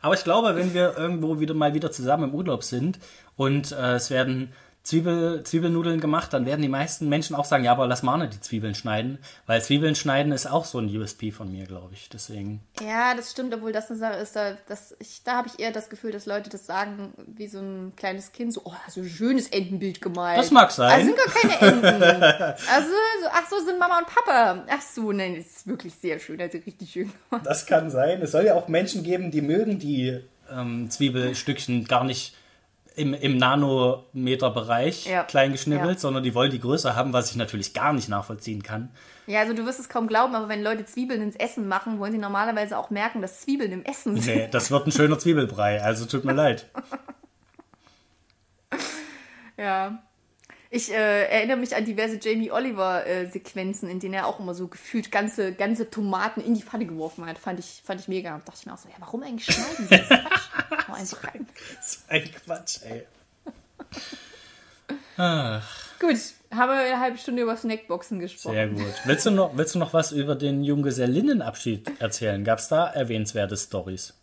Aber 0.00 0.14
ich 0.14 0.22
glaube, 0.22 0.54
wenn 0.54 0.72
wir 0.72 0.96
irgendwo 0.96 1.40
wieder 1.40 1.54
mal 1.54 1.74
wieder 1.74 1.90
zusammen 1.90 2.30
im 2.30 2.34
Urlaub 2.36 2.62
sind 2.62 3.00
und 3.36 3.72
äh, 3.72 3.94
es 3.94 4.10
werden 4.10 4.52
Zwiebel, 4.82 5.42
Zwiebelnudeln 5.42 6.00
gemacht, 6.00 6.32
dann 6.32 6.46
werden 6.46 6.62
die 6.62 6.68
meisten 6.68 7.10
Menschen 7.10 7.36
auch 7.36 7.44
sagen, 7.44 7.62
ja, 7.62 7.72
aber 7.72 7.86
lass 7.86 8.02
Marne 8.02 8.28
die 8.28 8.40
Zwiebeln 8.40 8.74
schneiden, 8.74 9.18
weil 9.46 9.62
Zwiebeln 9.62 9.94
schneiden 9.94 10.32
ist 10.32 10.46
auch 10.46 10.64
so 10.64 10.78
ein 10.78 10.88
USP 10.88 11.30
von 11.30 11.52
mir, 11.52 11.66
glaube 11.66 11.92
ich. 11.92 12.08
Deswegen. 12.08 12.62
Ja, 12.80 13.14
das 13.14 13.30
stimmt, 13.30 13.52
obwohl 13.52 13.72
das 13.72 13.90
eine 13.90 13.98
Sache 13.98 14.14
ist, 14.14 14.34
da, 14.34 14.56
das, 14.66 14.96
ich, 14.98 15.22
da 15.24 15.36
habe 15.36 15.48
ich 15.48 15.60
eher 15.60 15.72
das 15.72 15.90
Gefühl, 15.90 16.12
dass 16.12 16.24
Leute 16.24 16.48
das 16.48 16.64
sagen 16.64 17.12
wie 17.26 17.48
so 17.48 17.58
ein 17.58 17.92
kleines 17.96 18.32
Kind, 18.32 18.54
so, 18.54 18.62
oh, 18.64 18.72
so 18.88 19.02
ein 19.02 19.08
schönes 19.08 19.48
Entenbild 19.48 20.00
gemalt. 20.00 20.38
Das 20.38 20.50
mag 20.50 20.70
sein. 20.70 20.90
Also 20.90 21.06
sind 21.06 21.18
gar 21.18 21.58
keine 21.58 21.72
Enten. 21.72 22.02
also, 22.02 22.88
so, 22.88 23.28
ach 23.30 23.50
so, 23.50 23.58
sind 23.64 23.78
Mama 23.78 23.98
und 23.98 24.06
Papa. 24.06 24.64
Ach 24.70 24.82
so, 24.82 25.12
nein, 25.12 25.36
das 25.36 25.46
ist 25.46 25.66
wirklich 25.66 25.94
sehr 25.94 26.18
schön, 26.18 26.40
also 26.40 26.56
richtig 26.56 26.90
schön 26.90 27.12
gemacht. 27.28 27.46
Das 27.46 27.66
kann 27.66 27.90
sein. 27.90 28.22
Es 28.22 28.30
soll 28.30 28.46
ja 28.46 28.54
auch 28.54 28.68
Menschen 28.68 29.02
geben, 29.02 29.30
die 29.30 29.42
mögen 29.42 29.78
die 29.78 30.18
ähm, 30.50 30.90
Zwiebelstückchen 30.90 31.84
gar 31.84 32.04
nicht 32.04 32.34
im, 32.98 33.14
im 33.14 33.36
Nanometerbereich 33.36 35.06
Ja. 35.06 35.22
klein 35.24 35.52
geschnibbelt, 35.52 35.94
Ja. 35.94 35.98
sondern 35.98 36.22
die 36.22 36.34
wollen 36.34 36.50
die 36.50 36.60
Größe 36.60 36.94
haben, 36.96 37.12
was 37.12 37.30
ich 37.30 37.36
natürlich 37.36 37.72
gar 37.74 37.92
nicht 37.92 38.08
nachvollziehen 38.08 38.62
kann. 38.62 38.90
Ja, 39.26 39.40
also 39.40 39.52
du 39.54 39.64
wirst 39.66 39.78
es 39.80 39.88
kaum 39.88 40.08
glauben, 40.08 40.34
aber 40.34 40.48
wenn 40.48 40.62
Leute 40.62 40.84
Zwiebeln 40.86 41.20
ins 41.22 41.36
Essen 41.36 41.68
machen, 41.68 41.98
wollen 42.00 42.12
sie 42.12 42.18
normalerweise 42.18 42.78
auch 42.78 42.90
merken, 42.90 43.20
dass 43.22 43.40
Zwiebeln 43.42 43.72
im 43.72 43.84
Essen 43.84 44.16
sind. 44.20 44.34
Nee, 44.34 44.48
das 44.50 44.70
wird 44.70 44.86
ein 44.86 44.92
schöner 44.92 45.18
Zwiebelbrei, 45.18 45.82
also 45.82 46.06
tut 46.06 46.24
mir 46.24 46.32
leid. 46.34 46.66
Ja. 49.56 50.02
Ich 50.70 50.92
äh, 50.92 51.24
erinnere 51.28 51.56
mich 51.56 51.74
an 51.74 51.84
diverse 51.86 52.18
Jamie 52.20 52.50
Oliver-Sequenzen, 52.50 53.88
in 53.88 54.00
denen 54.00 54.12
er 54.14 54.26
auch 54.26 54.38
immer 54.38 54.54
so 54.54 54.68
gefühlt 54.68 55.10
ganze, 55.10 55.52
ganze 55.54 55.88
Tomaten 55.90 56.40
in 56.42 56.54
die 56.54 56.62
Pfanne 56.62 56.84
geworfen 56.84 57.24
hat. 57.24 57.38
Fand 57.38 57.58
ich, 57.58 57.80
fand 57.84 58.00
ich 58.02 58.08
mega. 58.08 58.40
Dachte 58.44 58.58
ich 58.60 58.66
mir 58.66 58.74
auch 58.74 58.78
so, 58.78 58.88
ja, 58.88 58.96
warum 58.98 59.22
eigentlich 59.22 59.46
schneiden 59.46 59.88
sie 59.88 59.96
das? 59.96 60.08
Quatsch. 60.08 60.88
Einfach 60.92 61.24
rein. 61.24 61.46
Das 61.76 61.86
ist 61.94 62.04
ein 62.10 62.30
Quatsch, 62.44 62.78
ey. 62.84 63.06
Gut, 66.00 66.16
haben 66.54 66.70
wir 66.70 66.78
eine 66.78 67.00
halbe 67.00 67.18
Stunde 67.18 67.42
über 67.42 67.56
Snackboxen 67.56 68.20
gesprochen. 68.20 68.54
Sehr 68.54 68.68
gut. 68.68 68.94
Willst 69.04 69.26
du 69.26 69.30
noch, 69.30 69.56
willst 69.56 69.74
du 69.74 69.78
noch 69.78 69.92
was 69.92 70.12
über 70.12 70.34
den 70.36 70.62
Junggesellinnenabschied 70.62 72.00
erzählen? 72.00 72.44
Gab 72.44 72.58
es 72.60 72.68
da 72.68 72.86
erwähnenswerte 72.86 73.56
Stories? 73.56 74.14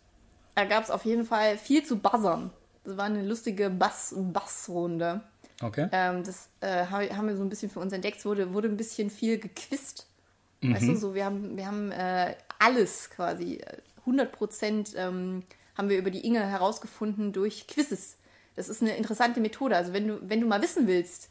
Da 0.54 0.64
gab 0.64 0.84
es 0.84 0.90
auf 0.90 1.04
jeden 1.04 1.24
Fall 1.24 1.58
viel 1.58 1.84
zu 1.84 1.98
buzzern. 1.98 2.50
Das 2.84 2.96
war 2.96 3.04
eine 3.04 3.22
lustige 3.22 3.68
Bass- 3.68 4.14
Bassrunde. 4.16 5.20
Okay. 5.62 5.88
Ähm, 5.92 6.22
das 6.24 6.48
äh, 6.60 6.86
haben 6.86 7.28
wir- 7.28 7.36
so 7.36 7.42
ein 7.42 7.48
bisschen 7.48 7.70
für 7.70 7.80
uns 7.80 7.92
entdeckt. 7.92 8.18
Es 8.18 8.24
wurde, 8.26 8.52
wurde 8.52 8.68
ein 8.68 8.76
bisschen 8.76 9.10
viel 9.10 9.38
gequizt. 9.38 10.06
Weißt 10.62 10.88
du, 10.88 10.96
so, 10.96 11.14
wir 11.14 11.24
haben, 11.24 11.56
wir 11.56 11.66
haben 11.66 11.92
äh, 11.92 12.34
alles 12.58 13.08
quasi, 13.10 13.56
äh, 13.56 13.76
100 14.00 14.32
Prozent 14.32 14.92
ähm, 14.96 15.42
haben 15.76 15.88
wir 15.88 15.98
über 15.98 16.10
die 16.10 16.26
Inge 16.26 16.44
herausgefunden 16.44 17.32
durch 17.32 17.66
Quizzes. 17.68 18.16
Das 18.56 18.68
ist 18.68 18.80
eine 18.82 18.96
interessante 18.96 19.40
Methode. 19.40 19.76
Also 19.76 19.92
wenn 19.92 20.08
du, 20.08 20.18
wenn 20.22 20.40
du 20.40 20.46
mal 20.46 20.62
wissen 20.62 20.86
willst, 20.86 21.28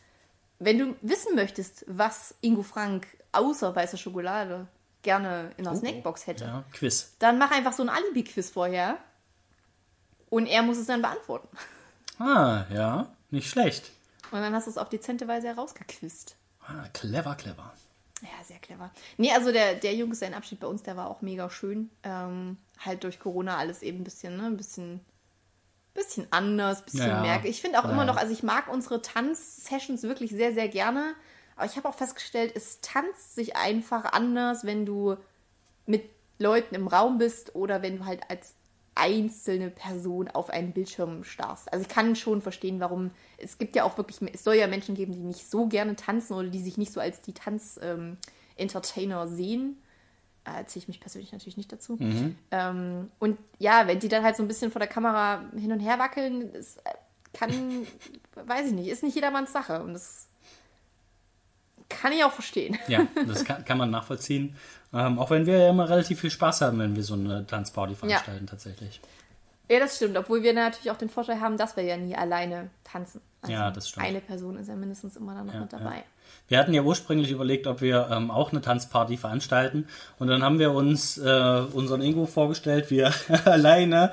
wenn 0.59 0.77
du 0.77 0.95
wissen 1.01 1.35
möchtest, 1.35 1.83
was 1.87 2.35
Ingo 2.41 2.61
Frank 2.63 3.07
außer 3.31 3.75
weißer 3.75 3.97
Schokolade 3.97 4.67
gerne 5.01 5.51
in 5.57 5.65
der 5.65 5.75
Snackbox 5.75 6.27
hätte, 6.27 6.45
Ja, 6.45 6.63
Quiz. 6.71 7.13
dann 7.19 7.37
mach 7.37 7.51
einfach 7.51 7.73
so 7.73 7.83
ein 7.83 7.89
Alibi-Quiz 7.89 8.51
vorher 8.51 8.97
und 10.29 10.45
er 10.47 10.61
muss 10.63 10.77
es 10.77 10.87
dann 10.87 11.01
beantworten. 11.01 11.47
Ah, 12.19 12.65
ja, 12.73 13.07
nicht 13.31 13.49
schlecht. 13.49 13.91
Und 14.31 14.41
dann 14.41 14.53
hast 14.53 14.67
du 14.67 14.71
es 14.71 14.77
auf 14.77 14.89
dezente 14.89 15.27
Weise 15.27 15.47
herausgequizt. 15.47 16.37
Ah, 16.67 16.87
clever, 16.93 17.35
clever. 17.35 17.73
Ja, 18.21 18.43
sehr 18.43 18.59
clever. 18.59 18.91
Nee, 19.17 19.31
also 19.33 19.51
der, 19.51 19.75
der 19.75 19.93
Junggesellenabschied 19.93 20.59
bei 20.59 20.67
uns, 20.67 20.83
der 20.83 20.97
war 20.97 21.09
auch 21.09 21.21
mega 21.21 21.49
schön. 21.49 21.89
Ähm, 22.03 22.57
halt 22.79 23.03
durch 23.03 23.19
Corona 23.19 23.57
alles 23.57 23.81
eben 23.81 23.99
ein 23.99 24.03
bisschen, 24.03 24.37
ne, 24.37 24.45
ein 24.47 24.57
bisschen, 24.57 25.01
bisschen 25.93 26.27
anders, 26.31 26.83
bisschen 26.83 27.07
Ja, 27.07 27.21
merke. 27.21 27.47
Ich 27.47 27.61
finde 27.61 27.79
auch 27.79 27.83
Ja, 27.85 27.91
immer 27.91 28.05
noch, 28.05 28.17
also 28.17 28.31
ich 28.33 28.41
mag 28.43 28.67
unsere 28.67 29.01
Tanzsessions 29.01 30.03
wirklich 30.03 30.31
sehr, 30.31 30.53
sehr 30.53 30.69
gerne. 30.69 31.13
Aber 31.55 31.65
ich 31.65 31.77
habe 31.77 31.87
auch 31.87 31.95
festgestellt, 31.95 32.53
es 32.55 32.81
tanzt 32.81 33.35
sich 33.35 33.55
einfach 33.55 34.05
anders, 34.05 34.65
wenn 34.65 34.85
du 34.85 35.17
mit 35.85 36.09
Leuten 36.39 36.75
im 36.75 36.87
Raum 36.87 37.17
bist 37.17 37.55
oder 37.55 37.81
wenn 37.81 37.97
du 37.97 38.05
halt 38.05 38.29
als 38.29 38.55
einzelne 38.95 39.69
Person 39.69 40.29
auf 40.29 40.49
einen 40.49 40.71
Bildschirm 40.71 41.23
starrst. 41.23 41.71
Also 41.71 41.83
ich 41.83 41.89
kann 41.89 42.15
schon 42.15 42.41
verstehen, 42.41 42.79
warum 42.79 43.11
es 43.37 43.57
gibt 43.57 43.75
ja 43.75 43.83
auch 43.83 43.97
wirklich, 43.97 44.19
es 44.33 44.43
soll 44.43 44.55
ja 44.55 44.67
Menschen 44.67 44.95
geben, 44.95 45.11
die 45.11 45.19
nicht 45.19 45.49
so 45.49 45.67
gerne 45.67 45.95
tanzen 45.95 46.33
oder 46.33 46.47
die 46.47 46.61
sich 46.61 46.77
nicht 46.77 46.93
so 46.93 47.01
als 47.01 47.21
die 47.21 47.33
Tanz-Entertainer 47.33 49.27
sehen. 49.27 49.77
Äh, 50.45 50.65
zähle 50.65 50.83
ich 50.83 50.87
mich 50.87 50.99
persönlich 50.99 51.31
natürlich 51.33 51.57
nicht 51.57 51.71
dazu. 51.71 51.97
Ähm, 52.51 53.09
und 53.19 53.37
ja, 53.57 53.87
wenn 53.87 53.99
die 53.99 54.07
dann 54.07 54.23
halt 54.23 54.37
so 54.37 54.43
ein 54.43 54.47
bisschen 54.47 54.71
vor 54.71 54.79
der 54.79 54.87
Kamera 54.87 55.43
hin 55.57 55.71
und 55.71 55.79
her 55.79 55.99
wackeln, 55.99 56.53
das 56.53 56.77
äh, 56.77 56.91
kann, 57.33 57.51
weiß 58.45 58.67
ich 58.67 58.73
nicht, 58.73 58.87
ist 58.87 59.03
nicht 59.03 59.15
jedermanns 59.15 59.51
Sache. 59.51 59.81
Und 59.81 59.93
das 59.93 60.27
kann 61.89 62.13
ich 62.13 62.23
auch 62.23 62.31
verstehen. 62.31 62.77
Ja, 62.87 63.07
das 63.27 63.43
kann, 63.43 63.65
kann 63.65 63.77
man 63.77 63.89
nachvollziehen. 63.89 64.55
Ähm, 64.95 65.19
auch 65.19 65.29
wenn 65.29 65.45
wir 65.45 65.57
ja 65.57 65.69
immer 65.69 65.89
relativ 65.89 66.21
viel 66.21 66.31
Spaß 66.31 66.61
haben, 66.61 66.79
wenn 66.79 66.95
wir 66.95 67.03
so 67.03 67.15
eine 67.15 67.45
Tanzparty 67.45 67.95
veranstalten, 67.95 68.47
tatsächlich. 68.47 69.01
Ja, 69.69 69.79
das 69.79 69.95
stimmt, 69.97 70.15
obwohl 70.17 70.43
wir 70.43 70.53
natürlich 70.53 70.91
auch 70.91 70.97
den 70.97 71.09
Vorteil 71.09 71.41
haben, 71.41 71.57
dass 71.57 71.75
wir 71.75 71.83
ja 71.83 71.97
nie 71.97 72.15
alleine 72.15 72.69
tanzen. 72.83 73.19
Also 73.41 73.53
Ja, 73.53 73.71
das 73.71 73.89
stimmt. 73.89 74.05
Eine 74.05 74.21
Person 74.21 74.57
ist 74.57 74.67
ja 74.67 74.75
mindestens 74.75 75.17
immer 75.17 75.33
dann 75.33 75.47
noch 75.47 75.53
Ja, 75.53 75.59
mit 75.61 75.73
dabei. 75.73 76.03
Wir 76.47 76.59
hatten 76.59 76.73
ja 76.73 76.83
ursprünglich 76.83 77.31
überlegt, 77.31 77.65
ob 77.65 77.81
wir 77.81 78.07
ähm, 78.11 78.29
auch 78.29 78.51
eine 78.51 78.61
Tanzparty 78.61 79.17
veranstalten. 79.17 79.87
Und 80.19 80.27
dann 80.27 80.43
haben 80.43 80.59
wir 80.59 80.71
uns 80.71 81.17
äh, 81.17 81.61
unseren 81.73 82.01
Ingo 82.01 82.27
vorgestellt, 82.27 82.91
wie 82.91 82.99
er 82.99 83.13
alleine 83.45 84.11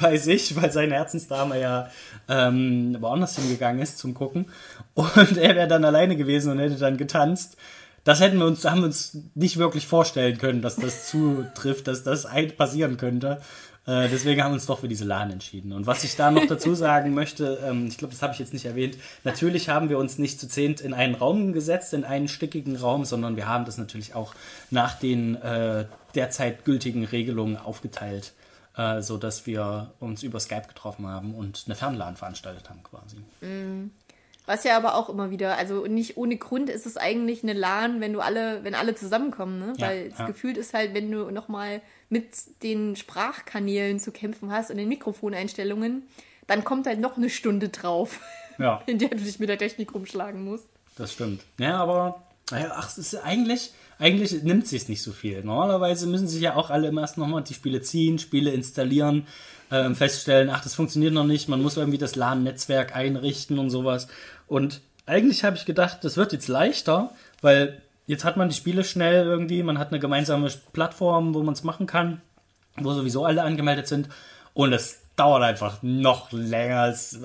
bei 0.00 0.16
sich, 0.16 0.54
weil 0.60 0.70
seine 0.70 0.94
Herzensdame 0.94 1.60
ja 1.60 1.90
ähm, 2.28 2.96
woanders 3.00 3.36
hingegangen 3.36 3.82
ist 3.82 3.98
zum 3.98 4.14
Gucken. 4.14 4.46
Und 4.94 5.36
er 5.36 5.56
wäre 5.56 5.68
dann 5.68 5.84
alleine 5.84 6.16
gewesen 6.16 6.52
und 6.52 6.58
hätte 6.60 6.76
dann 6.76 6.96
getanzt. 6.96 7.56
Das 8.06 8.20
hätten 8.20 8.38
wir 8.38 8.46
uns, 8.46 8.64
haben 8.64 8.82
wir 8.82 8.86
uns 8.86 9.18
nicht 9.34 9.56
wirklich 9.56 9.88
vorstellen 9.88 10.38
können, 10.38 10.62
dass 10.62 10.76
das 10.76 11.08
zutrifft, 11.08 11.88
dass 11.88 12.04
das 12.04 12.28
passieren 12.56 12.98
könnte. 12.98 13.40
Äh, 13.84 14.08
deswegen 14.08 14.44
haben 14.44 14.52
wir 14.52 14.54
uns 14.54 14.66
doch 14.66 14.78
für 14.78 14.86
diese 14.86 15.04
LAN 15.04 15.32
entschieden. 15.32 15.72
Und 15.72 15.88
was 15.88 16.04
ich 16.04 16.14
da 16.14 16.30
noch 16.30 16.46
dazu 16.46 16.74
sagen 16.76 17.14
möchte, 17.14 17.58
ähm, 17.66 17.88
ich 17.88 17.98
glaube, 17.98 18.14
das 18.14 18.22
habe 18.22 18.32
ich 18.32 18.38
jetzt 18.38 18.52
nicht 18.52 18.64
erwähnt, 18.64 18.96
natürlich 19.24 19.68
haben 19.68 19.88
wir 19.88 19.98
uns 19.98 20.18
nicht 20.18 20.38
zu 20.38 20.48
zehnt 20.48 20.80
in 20.80 20.94
einen 20.94 21.16
Raum 21.16 21.52
gesetzt, 21.52 21.94
in 21.94 22.04
einen 22.04 22.28
stickigen 22.28 22.76
Raum, 22.76 23.04
sondern 23.04 23.34
wir 23.34 23.48
haben 23.48 23.64
das 23.64 23.76
natürlich 23.76 24.14
auch 24.14 24.36
nach 24.70 24.96
den 24.96 25.34
äh, 25.42 25.86
derzeit 26.14 26.64
gültigen 26.64 27.04
Regelungen 27.04 27.56
aufgeteilt, 27.56 28.34
äh, 28.76 29.02
so 29.02 29.18
dass 29.18 29.46
wir 29.46 29.94
uns 29.98 30.22
über 30.22 30.38
Skype 30.38 30.68
getroffen 30.68 31.08
haben 31.08 31.34
und 31.34 31.64
eine 31.66 31.74
Fernlan 31.74 32.14
veranstaltet 32.14 32.70
haben 32.70 32.84
quasi. 32.84 33.16
Mm. 33.40 33.90
Was 34.46 34.62
ja 34.64 34.76
aber 34.76 34.94
auch 34.94 35.08
immer 35.08 35.30
wieder, 35.30 35.58
also 35.58 35.86
nicht 35.86 36.16
ohne 36.16 36.36
Grund 36.36 36.70
ist 36.70 36.86
es 36.86 36.96
eigentlich 36.96 37.42
eine 37.42 37.52
LAN, 37.52 38.00
wenn 38.00 38.12
du 38.12 38.20
alle, 38.20 38.62
wenn 38.62 38.74
alle 38.76 38.94
zusammenkommen, 38.94 39.58
ne? 39.58 39.72
Ja, 39.76 39.88
Weil 39.88 40.12
ja. 40.16 40.26
gefühlt 40.26 40.56
ist 40.56 40.72
halt, 40.72 40.94
wenn 40.94 41.10
du 41.10 41.30
nochmal 41.32 41.80
mit 42.08 42.28
den 42.62 42.94
Sprachkanälen 42.96 43.98
zu 43.98 44.12
kämpfen 44.12 44.52
hast 44.52 44.70
und 44.70 44.76
den 44.76 44.88
Mikrofoneinstellungen, 44.88 46.04
dann 46.46 46.62
kommt 46.64 46.86
halt 46.86 47.00
noch 47.00 47.16
eine 47.16 47.28
Stunde 47.28 47.68
drauf, 47.70 48.20
Ja, 48.58 48.82
in 48.86 48.98
der 48.98 49.08
du 49.08 49.16
dich 49.16 49.38
mit 49.40 49.48
der 49.48 49.58
Technik 49.58 49.92
rumschlagen 49.94 50.44
musst. 50.44 50.68
das 50.96 51.12
stimmt. 51.12 51.42
Ja, 51.58 51.78
aber 51.78 52.22
ach, 52.52 52.88
es 52.88 52.98
ist 52.98 53.14
eigentlich, 53.16 53.72
eigentlich 53.98 54.42
nimmt 54.42 54.66
sich 54.66 54.88
nicht 54.88 55.02
so 55.02 55.12
viel. 55.12 55.42
Normalerweise 55.42 56.06
müssen 56.06 56.28
sich 56.28 56.42
ja 56.42 56.54
auch 56.54 56.70
alle 56.70 56.88
im 56.88 56.98
ersten 56.98 57.20
nochmal 57.20 57.42
die 57.42 57.54
Spiele 57.54 57.80
ziehen, 57.80 58.18
Spiele 58.18 58.50
installieren, 58.50 59.26
ähm, 59.70 59.96
feststellen, 59.96 60.50
ach, 60.50 60.62
das 60.62 60.74
funktioniert 60.74 61.12
noch 61.12 61.24
nicht, 61.24 61.48
man 61.48 61.62
muss 61.62 61.76
irgendwie 61.76 61.98
das 61.98 62.14
LAN-Netzwerk 62.14 62.94
einrichten 62.94 63.58
und 63.58 63.70
sowas. 63.70 64.06
Und 64.46 64.80
eigentlich 65.06 65.44
habe 65.44 65.56
ich 65.56 65.64
gedacht, 65.64 65.98
das 66.02 66.16
wird 66.16 66.32
jetzt 66.32 66.48
leichter, 66.48 67.10
weil 67.40 67.82
jetzt 68.06 68.24
hat 68.24 68.36
man 68.36 68.48
die 68.48 68.54
Spiele 68.54 68.84
schnell 68.84 69.24
irgendwie, 69.24 69.62
man 69.62 69.78
hat 69.78 69.88
eine 69.88 69.98
gemeinsame 69.98 70.50
Plattform, 70.72 71.34
wo 71.34 71.42
man 71.42 71.54
es 71.54 71.64
machen 71.64 71.86
kann, 71.86 72.20
wo 72.76 72.92
sowieso 72.92 73.24
alle 73.24 73.42
angemeldet 73.42 73.88
sind. 73.88 74.08
Und 74.54 74.72
es 74.72 75.00
dauert 75.16 75.42
einfach 75.42 75.82
noch 75.82 76.30
länger. 76.32 76.88
Es, 76.88 77.18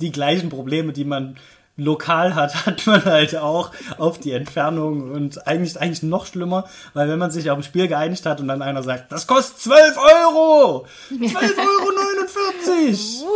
die 0.00 0.12
gleichen 0.12 0.50
Probleme, 0.50 0.92
die 0.92 1.04
man 1.04 1.36
lokal 1.78 2.34
hat, 2.34 2.66
hat 2.66 2.86
man 2.86 3.04
halt 3.04 3.36
auch 3.36 3.70
auf 3.96 4.18
die 4.18 4.32
Entfernung 4.32 5.10
und 5.10 5.46
eigentlich, 5.46 5.80
eigentlich 5.80 6.02
noch 6.02 6.26
schlimmer, 6.26 6.64
weil 6.92 7.08
wenn 7.08 7.18
man 7.18 7.30
sich 7.30 7.50
auf 7.50 7.56
ein 7.56 7.62
Spiel 7.62 7.88
geeinigt 7.88 8.26
hat 8.26 8.40
und 8.40 8.48
dann 8.48 8.60
einer 8.60 8.82
sagt, 8.82 9.10
das 9.10 9.26
kostet 9.26 9.60
12 9.60 9.96
Euro! 9.96 10.86
12,49 11.10 11.24
Euro! 11.24 11.88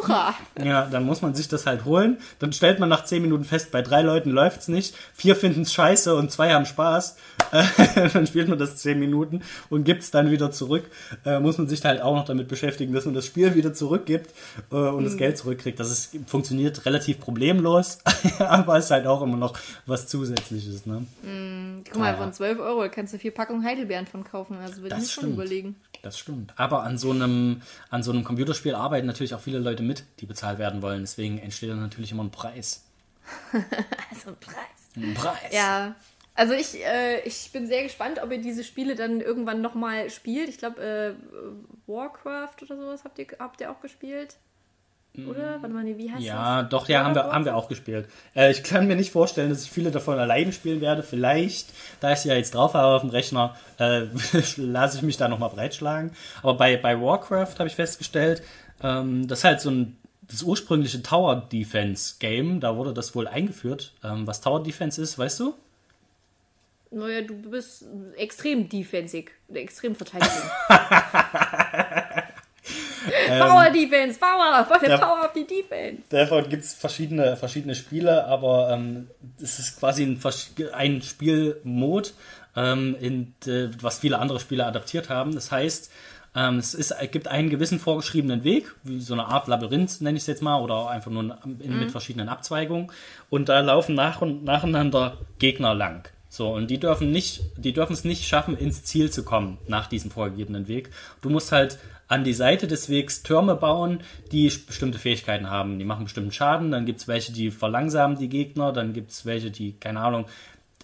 Ja, 0.62 0.86
dann 0.90 1.06
muss 1.06 1.22
man 1.22 1.34
sich 1.34 1.48
das 1.48 1.66
halt 1.66 1.84
holen. 1.84 2.18
Dann 2.38 2.52
stellt 2.52 2.78
man 2.78 2.88
nach 2.88 3.04
10 3.04 3.22
Minuten 3.22 3.44
fest, 3.44 3.70
bei 3.70 3.82
drei 3.82 4.02
Leuten 4.02 4.30
läuft's 4.30 4.68
nicht, 4.68 4.94
vier 5.14 5.36
finden's 5.36 5.72
scheiße 5.72 6.14
und 6.14 6.30
zwei 6.30 6.52
haben 6.52 6.66
Spaß. 6.66 7.16
Dann 8.12 8.26
spielt 8.26 8.48
man 8.48 8.58
das 8.58 8.76
10 8.76 8.98
Minuten 8.98 9.42
und 9.68 9.84
gibt's 9.84 10.10
dann 10.10 10.30
wieder 10.30 10.50
zurück. 10.50 10.84
Äh, 11.24 11.38
muss 11.40 11.58
man 11.58 11.68
sich 11.68 11.84
halt 11.84 12.00
auch 12.00 12.14
noch 12.14 12.24
damit 12.24 12.48
beschäftigen, 12.48 12.92
dass 12.94 13.04
man 13.04 13.14
das 13.14 13.26
Spiel 13.26 13.54
wieder 13.54 13.74
zurückgibt 13.74 14.30
äh, 14.70 14.76
und 14.76 15.04
das 15.04 15.16
Geld 15.16 15.38
zurückkriegt. 15.38 15.78
Das 15.78 15.90
ist, 15.90 16.16
funktioniert 16.26 16.86
relativ 16.86 17.20
problemlos, 17.20 17.98
aber 18.48 18.78
ist 18.78 18.90
halt 18.90 19.06
auch 19.06 19.22
immer 19.22 19.36
noch 19.36 19.58
was 19.86 20.06
Zusätzliches. 20.08 20.86
Ne? 20.86 21.06
Guck 21.88 21.98
mal, 21.98 22.08
Ah, 22.08 22.12
ja. 22.12 22.16
von 22.16 22.32
12 22.32 22.58
Euro 22.58 22.88
kannst 22.90 23.14
du 23.14 23.18
vier 23.18 23.32
Packungen 23.32 23.64
Heidelbeeren 23.64 24.06
von 24.06 24.24
kaufen. 24.24 24.56
Also 24.58 24.82
würde 24.82 24.96
ich 24.96 25.02
mir 25.02 25.08
schon 25.08 25.32
überlegen. 25.32 25.76
Das 26.02 26.18
stimmt. 26.18 26.52
Aber 26.56 26.82
an 26.82 26.98
so 26.98 27.10
einem, 27.10 27.62
an 27.90 28.02
so 28.02 28.10
einem 28.12 28.24
Computerspiel 28.24 28.74
arbeiten 28.74 29.06
natürlich 29.06 29.34
auch 29.34 29.40
viele 29.40 29.58
Leute 29.58 29.82
mit, 29.82 30.04
die 30.20 30.26
bezahlt 30.26 30.58
werden 30.58 30.82
wollen. 30.82 31.00
Deswegen 31.02 31.38
entsteht 31.38 31.70
dann 31.70 31.80
natürlich 31.80 32.12
immer 32.12 32.24
ein 32.24 32.30
Preis. 32.30 32.84
Also 34.10 34.30
ein 34.30 34.36
Preis. 34.40 34.56
Ein 34.96 35.14
Preis. 35.14 35.52
Ja. 35.52 35.94
Also 36.34 36.54
ich, 36.54 36.82
äh, 36.84 37.20
ich 37.20 37.50
bin 37.52 37.66
sehr 37.66 37.82
gespannt, 37.82 38.18
ob 38.22 38.32
ihr 38.32 38.40
diese 38.40 38.64
Spiele 38.64 38.94
dann 38.94 39.20
irgendwann 39.20 39.60
nochmal 39.60 40.08
spielt. 40.10 40.48
Ich 40.48 40.56
glaube, 40.58 40.80
äh, 40.82 41.14
Warcraft 41.86 42.62
oder 42.62 42.76
sowas 42.76 43.04
habt 43.04 43.18
ihr, 43.18 43.26
habt 43.38 43.60
ihr 43.60 43.70
auch 43.70 43.80
gespielt? 43.80 44.36
Oder? 45.14 45.60
Warte 45.60 45.74
mal, 45.74 45.84
nee, 45.84 45.98
wie 45.98 46.10
heißt. 46.10 46.22
Ja, 46.22 46.62
das? 46.62 46.70
doch, 46.70 46.88
ja, 46.88 47.04
haben 47.04 47.14
wir, 47.14 47.24
haben 47.24 47.44
wir 47.44 47.54
auch 47.54 47.68
gespielt. 47.68 48.08
Äh, 48.34 48.50
ich 48.50 48.62
kann 48.62 48.86
mir 48.86 48.96
nicht 48.96 49.12
vorstellen, 49.12 49.50
dass 49.50 49.62
ich 49.62 49.70
viele 49.70 49.90
davon 49.90 50.18
alleine 50.18 50.52
spielen 50.52 50.80
werde. 50.80 51.02
Vielleicht, 51.02 51.68
da 52.00 52.12
ich 52.12 52.20
sie 52.20 52.30
ja 52.30 52.34
jetzt 52.34 52.54
drauf 52.54 52.72
habe 52.72 52.96
auf 52.96 53.02
dem 53.02 53.10
Rechner, 53.10 53.54
äh, 53.78 54.06
lasse 54.56 54.96
ich 54.96 55.02
mich 55.02 55.18
da 55.18 55.28
nochmal 55.28 55.50
breitschlagen. 55.50 56.12
Aber 56.42 56.54
bei, 56.54 56.78
bei 56.78 56.98
Warcraft 56.98 57.58
habe 57.58 57.68
ich 57.68 57.74
festgestellt, 57.74 58.42
ähm, 58.82 59.28
das 59.28 59.40
ist 59.40 59.44
halt 59.44 59.60
so 59.60 59.70
ein 59.70 59.98
das 60.22 60.42
ursprüngliche 60.42 61.02
Tower 61.02 61.36
Defense 61.52 62.14
Game, 62.18 62.60
da 62.60 62.76
wurde 62.76 62.94
das 62.94 63.14
wohl 63.14 63.28
eingeführt. 63.28 63.92
Ähm, 64.02 64.26
was 64.26 64.40
Tower 64.40 64.62
Defense 64.62 65.02
ist, 65.02 65.18
weißt 65.18 65.40
du? 65.40 65.54
Naja, 66.90 67.22
du 67.22 67.34
bist 67.50 67.84
extrem 68.16 68.68
defensig. 68.68 69.32
Extrem 69.52 69.94
Verteidigung. 69.94 70.42
Power 73.40 73.70
Defense, 73.74 74.18
Power, 74.18 74.66
der. 74.80 74.98
Power 74.98 75.24
auf 75.24 75.32
die 75.32 75.46
Defense. 75.46 76.02
Davon 76.08 76.48
gibt 76.48 76.64
es 76.64 76.74
verschiedene, 76.74 77.36
verschiedene 77.36 77.74
Spiele, 77.74 78.26
aber 78.26 78.70
ähm, 78.70 79.08
es 79.40 79.58
ist 79.58 79.78
quasi 79.78 80.04
ein, 80.04 80.20
ein 80.72 81.02
Spielmod, 81.02 82.14
ähm, 82.56 82.96
in, 83.00 83.34
äh, 83.46 83.68
was 83.80 83.98
viele 84.00 84.18
andere 84.18 84.40
Spiele 84.40 84.66
adaptiert 84.66 85.08
haben. 85.08 85.34
Das 85.34 85.50
heißt, 85.50 85.90
ähm, 86.34 86.58
es 86.58 86.74
ist, 86.74 86.92
es 86.92 87.10
gibt 87.10 87.28
einen 87.28 87.50
gewissen 87.50 87.78
vorgeschriebenen 87.78 88.42
Weg, 88.44 88.74
wie 88.84 89.00
so 89.00 89.12
eine 89.12 89.26
Art 89.26 89.48
Labyrinth 89.48 90.00
nenne 90.00 90.16
ich 90.16 90.22
es 90.22 90.26
jetzt 90.26 90.42
mal, 90.42 90.60
oder 90.60 90.88
einfach 90.88 91.10
nur 91.10 91.38
in, 91.44 91.78
mit 91.78 91.90
verschiedenen 91.90 92.28
Abzweigungen. 92.28 92.90
Und 93.28 93.48
da 93.48 93.60
laufen 93.60 93.94
nach 93.94 94.22
und 94.22 94.44
nacheinander 94.44 95.18
Gegner 95.38 95.74
lang. 95.74 96.08
So, 96.30 96.54
und 96.54 96.70
die 96.70 96.80
dürfen 96.80 97.12
nicht, 97.12 97.42
die 97.58 97.74
dürfen 97.74 97.92
es 97.92 98.04
nicht 98.04 98.26
schaffen, 98.26 98.56
ins 98.56 98.84
Ziel 98.84 99.10
zu 99.10 99.22
kommen 99.22 99.58
nach 99.68 99.86
diesem 99.86 100.10
vorgegebenen 100.10 100.66
Weg. 100.66 100.88
Du 101.20 101.28
musst 101.28 101.52
halt 101.52 101.78
an 102.12 102.24
die 102.24 102.34
Seite 102.34 102.66
des 102.66 102.90
Wegs 102.90 103.22
Türme 103.22 103.54
bauen, 103.54 104.02
die 104.32 104.52
bestimmte 104.66 104.98
Fähigkeiten 104.98 105.48
haben. 105.48 105.78
Die 105.78 105.84
machen 105.86 106.04
bestimmten 106.04 106.30
Schaden, 106.30 106.70
dann 106.70 106.84
gibt's 106.84 107.08
welche, 107.08 107.32
die 107.32 107.50
verlangsamen 107.50 108.18
die 108.18 108.28
Gegner, 108.28 108.70
dann 108.70 108.92
gibt's 108.92 109.24
welche, 109.24 109.50
die, 109.50 109.72
keine 109.80 110.00
Ahnung, 110.00 110.26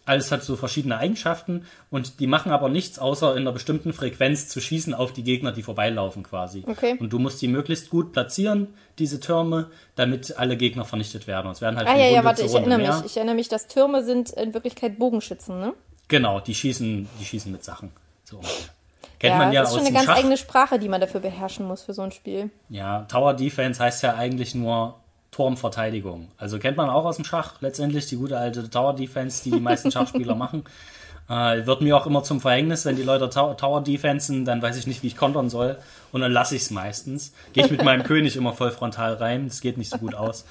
alles 0.07 0.33
hat 0.33 0.43
so 0.43 0.57
verschiedene 0.57 0.97
Eigenschaften 0.97 1.67
und 1.91 2.19
die 2.19 2.27
machen 2.27 2.51
aber 2.51 2.71
nichts, 2.71 2.99
außer 2.99 3.33
in 3.33 3.43
einer 3.43 3.53
bestimmten 3.53 3.93
Frequenz 3.93 4.49
zu 4.49 4.59
schießen 4.59 4.95
auf 4.95 5.13
die 5.13 5.23
Gegner, 5.23 5.53
die 5.53 5.63
vorbeilaufen 5.63 6.23
quasi. 6.23 6.65
Okay. 6.67 6.97
Und 6.99 7.13
du 7.13 7.19
musst 7.19 7.43
die 7.43 7.49
möglichst 7.49 7.91
gut 7.91 8.13
platzieren, 8.13 8.69
diese 8.99 9.21
Türme, 9.21 9.71
damit 9.97 10.39
alle 10.39 10.57
Gegner 10.57 10.87
vernichtet 10.87 11.27
werden. 11.27 11.49
Und 11.49 11.53
es 11.53 11.61
werden 11.61 11.77
halt 11.77 11.89
Ah 11.89 11.95
ja, 11.99 12.07
ja, 12.07 12.07
Runde 12.07 12.25
warte, 12.25 12.41
zu 12.41 12.47
ich 12.47 12.55
erinnere 12.55 12.79
mehr. 12.79 12.97
mich. 12.97 13.05
Ich 13.05 13.17
erinnere 13.19 13.35
mich, 13.35 13.51
dass 13.51 13.67
Türme 13.67 14.03
sind 14.03 14.31
in 14.31 14.55
Wirklichkeit 14.55 14.99
Bogenschützen, 14.99 15.61
ne? 15.61 15.75
Genau, 16.09 16.41
die 16.41 16.55
schießen, 16.55 17.07
die 17.21 17.25
schießen 17.27 17.53
mit 17.53 17.63
Sachen. 17.63 17.93
So. 18.25 18.41
Kennt 19.19 19.33
ja, 19.33 19.39
man 19.39 19.53
ja 19.53 19.63
das 19.63 19.71
ist 19.71 19.75
aus 19.75 19.79
schon 19.79 19.87
eine 19.87 19.91
dem 19.91 19.95
ganz 19.95 20.07
Schach. 20.07 20.17
eigene 20.17 20.37
Sprache, 20.37 20.79
die 20.79 20.89
man 20.89 21.01
dafür 21.01 21.21
beherrschen 21.21 21.67
muss 21.67 21.83
für 21.83 21.95
so 21.95 22.03
ein 22.03 22.13
Spiel. 22.13 22.51
Ja, 22.69 23.01
Tower 23.09 23.35
Defense 23.35 23.83
heißt 23.83 24.03
ja 24.03 24.15
eigentlich 24.15 24.55
nur 24.55 24.95
Turmverteidigung. 25.31 26.29
Also 26.37 26.59
kennt 26.59 26.77
man 26.77 26.89
auch 26.89 27.05
aus 27.05 27.17
dem 27.17 27.25
Schach 27.25 27.61
letztendlich 27.61 28.07
die 28.07 28.17
gute 28.17 28.39
alte 28.39 28.69
Tower 28.71 28.95
Defense, 28.95 29.43
die 29.45 29.51
die 29.51 29.61
meisten 29.61 29.91
Schachspieler 29.93 30.35
machen. 30.35 30.65
Äh, 31.29 31.67
wird 31.67 31.83
mir 31.83 31.97
auch 31.97 32.07
immer 32.07 32.23
zum 32.23 32.41
Verhängnis, 32.41 32.87
wenn 32.87 32.97
die 32.97 33.03
Leute 33.03 33.29
Tower, 33.29 33.83
Defensen, 33.83 34.45
dann 34.47 34.63
weiß 34.63 34.79
ich 34.79 34.87
nicht, 34.87 35.03
wie 35.03 35.09
ich 35.09 35.17
kontern 35.17 35.51
soll. 35.51 35.77
Und 36.11 36.23
dann 36.23 36.33
lasse 36.33 36.57
ich 36.57 36.63
es 36.63 36.71
meistens. 36.71 37.33
Gehe 37.53 37.67
ich 37.67 37.71
mit 37.71 37.85
meinem 37.85 38.03
König 38.05 38.37
immer 38.37 38.55
voll 38.55 38.71
frontal 38.71 39.15
rein. 39.15 39.47
Das 39.47 39.61
geht 39.61 39.77
nicht 39.77 39.91
so 39.91 39.99
gut 39.99 40.15
aus. 40.15 40.47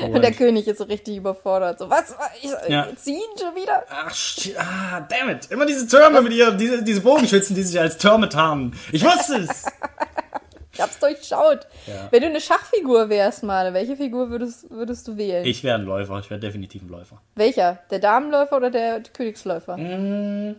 Und 0.00 0.22
der 0.22 0.32
König 0.32 0.68
ist 0.68 0.78
so 0.78 0.84
richtig 0.84 1.16
überfordert. 1.16 1.78
So, 1.78 1.90
was? 1.90 2.14
Ich, 2.42 2.50
Ja. 2.68 2.88
Ziehen 2.96 3.20
schon 3.38 3.54
wieder? 3.54 3.84
ach, 3.90 4.14
ah, 4.58 5.00
damn 5.00 5.30
it. 5.30 5.50
Immer 5.50 5.66
diese 5.66 5.86
Türme 5.86 6.20
mit 6.22 6.32
ihr, 6.32 6.52
diese, 6.52 6.82
diese 6.82 7.00
Bogenschützen, 7.00 7.56
die 7.56 7.62
sich 7.62 7.78
als 7.80 7.98
Türme 7.98 8.28
tarnen. 8.28 8.74
Ich 8.92 9.04
wusste 9.04 9.36
es. 9.38 9.66
Ich 10.74 10.80
hab's 10.80 10.98
durchschaut. 10.98 11.66
Ja. 11.86 12.08
Wenn 12.10 12.22
du 12.22 12.28
eine 12.28 12.40
Schachfigur 12.40 13.08
wärst, 13.08 13.42
mal, 13.42 13.72
welche 13.74 13.96
Figur 13.96 14.30
würdest, 14.30 14.70
würdest 14.70 15.06
du 15.08 15.16
wählen? 15.16 15.44
Ich 15.46 15.62
wäre 15.64 15.78
ein 15.78 15.84
Läufer. 15.84 16.18
Ich 16.18 16.30
wäre 16.30 16.40
definitiv 16.40 16.82
ein 16.82 16.88
Läufer. 16.88 17.20
Welcher? 17.36 17.78
Der 17.90 18.00
Damenläufer 18.00 18.56
oder 18.56 18.70
der 18.70 19.00
Königsläufer? 19.00 19.76
Mhm. 19.76 20.56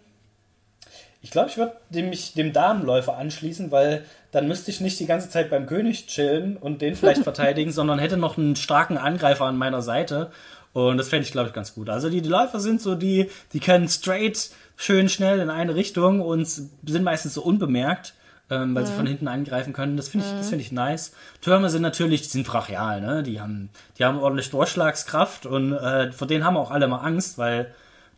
Ich 1.21 1.31
glaube, 1.31 1.49
ich 1.49 1.57
würde 1.57 1.73
mich 1.91 2.33
dem 2.33 2.53
Damenläufer 2.53 3.17
anschließen, 3.17 3.71
weil 3.71 4.05
dann 4.31 4.47
müsste 4.47 4.69
ich 4.69 4.79
nicht 4.79 4.99
die 4.99 5.07
ganze 5.07 5.27
Zeit 5.29 5.49
beim 5.49 5.65
König 5.65 6.05
chillen 6.05 6.55
und 6.55 6.81
den 6.81 6.95
vielleicht 6.95 7.23
verteidigen, 7.23 7.71
sondern 7.71 7.99
hätte 7.99 8.15
noch 8.15 8.37
einen 8.37 8.55
starken 8.55 8.97
Angreifer 8.97 9.45
an 9.45 9.57
meiner 9.57 9.81
Seite. 9.81 10.31
Und 10.73 10.97
das 10.97 11.07
fände 11.07 11.25
ich, 11.25 11.31
glaube 11.31 11.47
ich, 11.47 11.53
ganz 11.55 11.73
gut. 11.73 11.89
Also 11.89 12.09
die, 12.09 12.21
die 12.21 12.29
Läufer 12.29 12.59
sind 12.59 12.79
so 12.79 12.95
die, 12.95 13.29
die 13.53 13.59
können 13.59 13.87
straight 13.87 14.51
schön 14.75 15.09
schnell 15.09 15.39
in 15.39 15.49
eine 15.49 15.73
Richtung 15.73 16.21
und 16.21 16.45
sind 16.45 17.03
meistens 17.03 17.33
so 17.33 17.41
unbemerkt, 17.41 18.13
ähm, 18.49 18.75
weil 18.75 18.85
sie 18.85 18.93
von 18.93 19.07
hinten 19.07 19.27
angreifen 19.27 19.73
können. 19.73 19.97
Das 19.97 20.09
finde 20.09 20.25
ich, 20.25 20.31
das 20.33 20.49
finde 20.49 20.63
ich 20.63 20.71
nice. 20.71 21.13
Türme 21.41 21.69
sind 21.69 21.81
natürlich, 21.81 22.21
die 22.21 22.29
sind 22.29 22.45
brachial, 22.45 23.01
ne? 23.01 23.23
Die 23.23 23.41
haben, 23.41 23.69
die 23.97 24.05
haben 24.05 24.19
ordentlich 24.19 24.49
Durchschlagskraft 24.51 25.45
und 25.45 25.73
äh, 25.73 26.11
vor 26.11 26.27
denen 26.27 26.45
haben 26.45 26.57
auch 26.57 26.71
alle 26.71 26.87
mal 26.87 26.99
Angst, 26.99 27.37
weil 27.37 27.73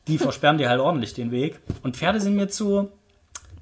die 0.07 0.17
versperren 0.17 0.57
dir 0.57 0.69
halt 0.69 0.81
ordentlich 0.81 1.13
den 1.13 1.31
Weg. 1.31 1.59
Und 1.83 1.95
Pferde 1.95 2.19
sind 2.19 2.35
mir 2.35 2.49
zu, 2.49 2.91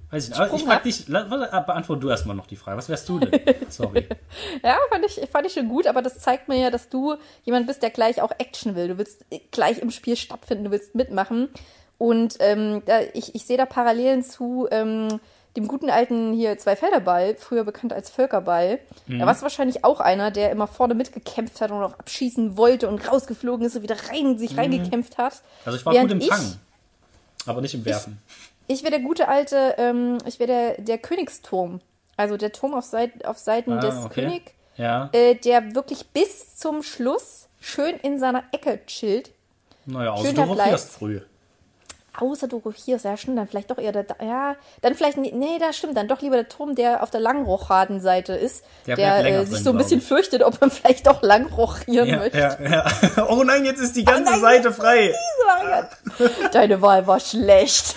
weiß 0.10 0.23
ich 0.23 0.30
nicht. 0.32 0.39
Aber 0.39 0.56
ich 0.56 0.63
frag 0.63 0.84
dich, 0.84 1.08
äh, 1.08 1.12
beantworte 1.12 2.01
du 2.01 2.10
erstmal 2.10 2.36
noch 2.36 2.47
die 2.47 2.56
Frage. 2.56 2.78
Was 2.78 2.89
wärst 2.89 3.08
du 3.10 3.19
denn? 3.19 3.39
Sorry. 3.69 4.08
Ja, 4.63 4.78
fand 4.89 5.06
ich, 5.06 5.21
fand 5.30 5.45
ich 5.45 5.54
schon 5.54 5.69
gut, 5.69 5.86
aber 5.86 6.01
das 6.01 6.19
zeigt 6.19 6.47
mir 6.47 6.58
ja, 6.58 6.71
dass 6.71 6.89
du 6.89 7.15
jemand 7.43 7.67
bist, 7.67 7.84
der 7.84 7.91
gleich 7.91 8.23
auch 8.23 8.32
Action 8.39 8.75
will. 8.75 8.88
Du 8.88 8.97
willst 8.97 9.23
gleich 9.51 9.80
im 9.80 9.91
Spiel 9.91 10.15
stattfinden, 10.15 10.65
du 10.65 10.71
willst 10.71 10.95
mitmachen. 10.95 11.49
Und 11.97 12.38
ähm, 12.39 12.82
ich, 13.13 13.36
ich 13.36 13.45
sehe 13.45 13.58
da 13.58 13.65
Parallelen 13.65 14.23
zu 14.23 14.67
ähm, 14.71 15.19
dem 15.56 15.68
guten 15.68 15.89
alten 15.89 16.34
hier 16.34 16.58
Zweifelderball, 16.58 17.36
früher 17.36 17.63
bekannt 17.63 17.94
als 17.94 18.10
Völkerball. 18.10 18.80
Mhm. 19.08 19.20
Da 19.20 19.26
war 19.26 19.34
es 19.34 19.41
wahrscheinlich 19.41 19.84
auch 19.86 20.00
einer, 20.00 20.32
der 20.32 20.52
immer 20.52 20.68
vorne 20.68 20.94
mitgekämpft 20.96 21.62
hat 21.62 21.72
und 21.72 21.82
auch 21.84 21.98
abschießen 21.98 22.58
wollte 22.58 22.88
und 22.88 23.10
rausgeflogen 23.12 23.65
ist 23.65 23.76
und 23.76 23.84
wieder 23.84 23.98
rein, 24.12 24.38
sich 24.38 24.58
reingekämpft 24.58 25.18
hat. 25.18 25.41
Also 25.65 25.78
ich 25.78 25.86
war 25.86 25.94
Während 25.94 26.12
gut 26.12 26.22
im 26.22 26.28
ich- 26.28 26.34
Fangen, 26.34 26.60
aber 27.46 27.62
nicht 27.62 27.74
im 27.74 27.86
Werfen. 27.86 28.22
Ich 28.68 28.82
wäre 28.84 28.91
der 28.91 29.02
gute 29.02 29.28
alte, 29.28 29.76
ähm, 29.78 30.18
ich 30.26 30.39
wäre 30.39 30.48
der, 30.48 30.82
der 30.82 30.98
Königsturm. 30.98 31.82
Also 32.18 32.36
der 32.38 32.52
Turm 32.52 32.74
auf, 32.74 32.86
Seit, 32.86 33.26
auf 33.26 33.38
Seiten 33.38 33.74
Ah, 33.74 33.80
des 33.80 34.06
okay. 34.06 34.22
König, 34.24 34.54
Ja, 34.78 35.10
äh, 35.13 35.36
der 35.36 35.76
wirklich 35.76 36.08
bis 36.08 36.56
zum 36.56 36.82
Schluss 36.82 37.48
schön 37.62 37.96
in 37.98 38.20
seiner 38.20 38.44
Ecke 38.52 38.80
chillt. 38.88 39.32
naja, 39.86 40.12
außer 40.13 40.26
schön 40.28 40.36
du 40.36 40.41
rotierst 40.44 40.91
früh. 40.91 41.22
Außer 42.17 42.47
du 42.47 42.58
rotierst, 42.58 43.06
ja 43.06 43.17
stimmt, 43.17 43.38
dann 43.38 43.47
vielleicht 43.47 43.71
doch 43.71 43.78
eher 43.78 43.91
der, 43.91 44.06
ja, 44.21 44.56
dann 44.82 44.95
vielleicht, 44.95 45.17
nee, 45.17 45.58
da 45.60 45.73
stimmt, 45.73 45.97
dann 45.97 46.08
doch 46.08 46.21
lieber 46.21 46.36
der 46.36 46.47
Turm, 46.47 46.75
der 46.75 47.04
auf 47.04 47.12
der 47.12 47.19
Langrochaden-Seite 47.19 48.34
ist, 48.34 48.63
Der 48.88 48.95
der, 48.95 49.25
äh, 49.25 49.45
sich 49.45 49.63
so 49.63 49.71
ein 49.71 49.78
bisschen 49.78 50.01
fürchtet, 50.01 50.43
ob 50.43 50.60
man 50.62 50.71
vielleicht 50.71 51.08
doch 51.08 51.21
langrochieren 51.21 52.08
Ja, 52.08 52.17
möchte. 52.17 52.38
ja, 52.38 52.58
ja. 52.62 52.86
Oh 53.30 53.43
nein, 53.43 53.65
jetzt 53.65 53.80
ist 53.82 53.95
die 53.95 54.06
ganze 54.06 54.32
nein, 54.32 54.41
Seite 54.41 54.71
frei. 54.71 55.13
Deine 56.51 56.82
Wahl 56.82 57.06
war 57.08 57.19
schlecht. 57.19 57.95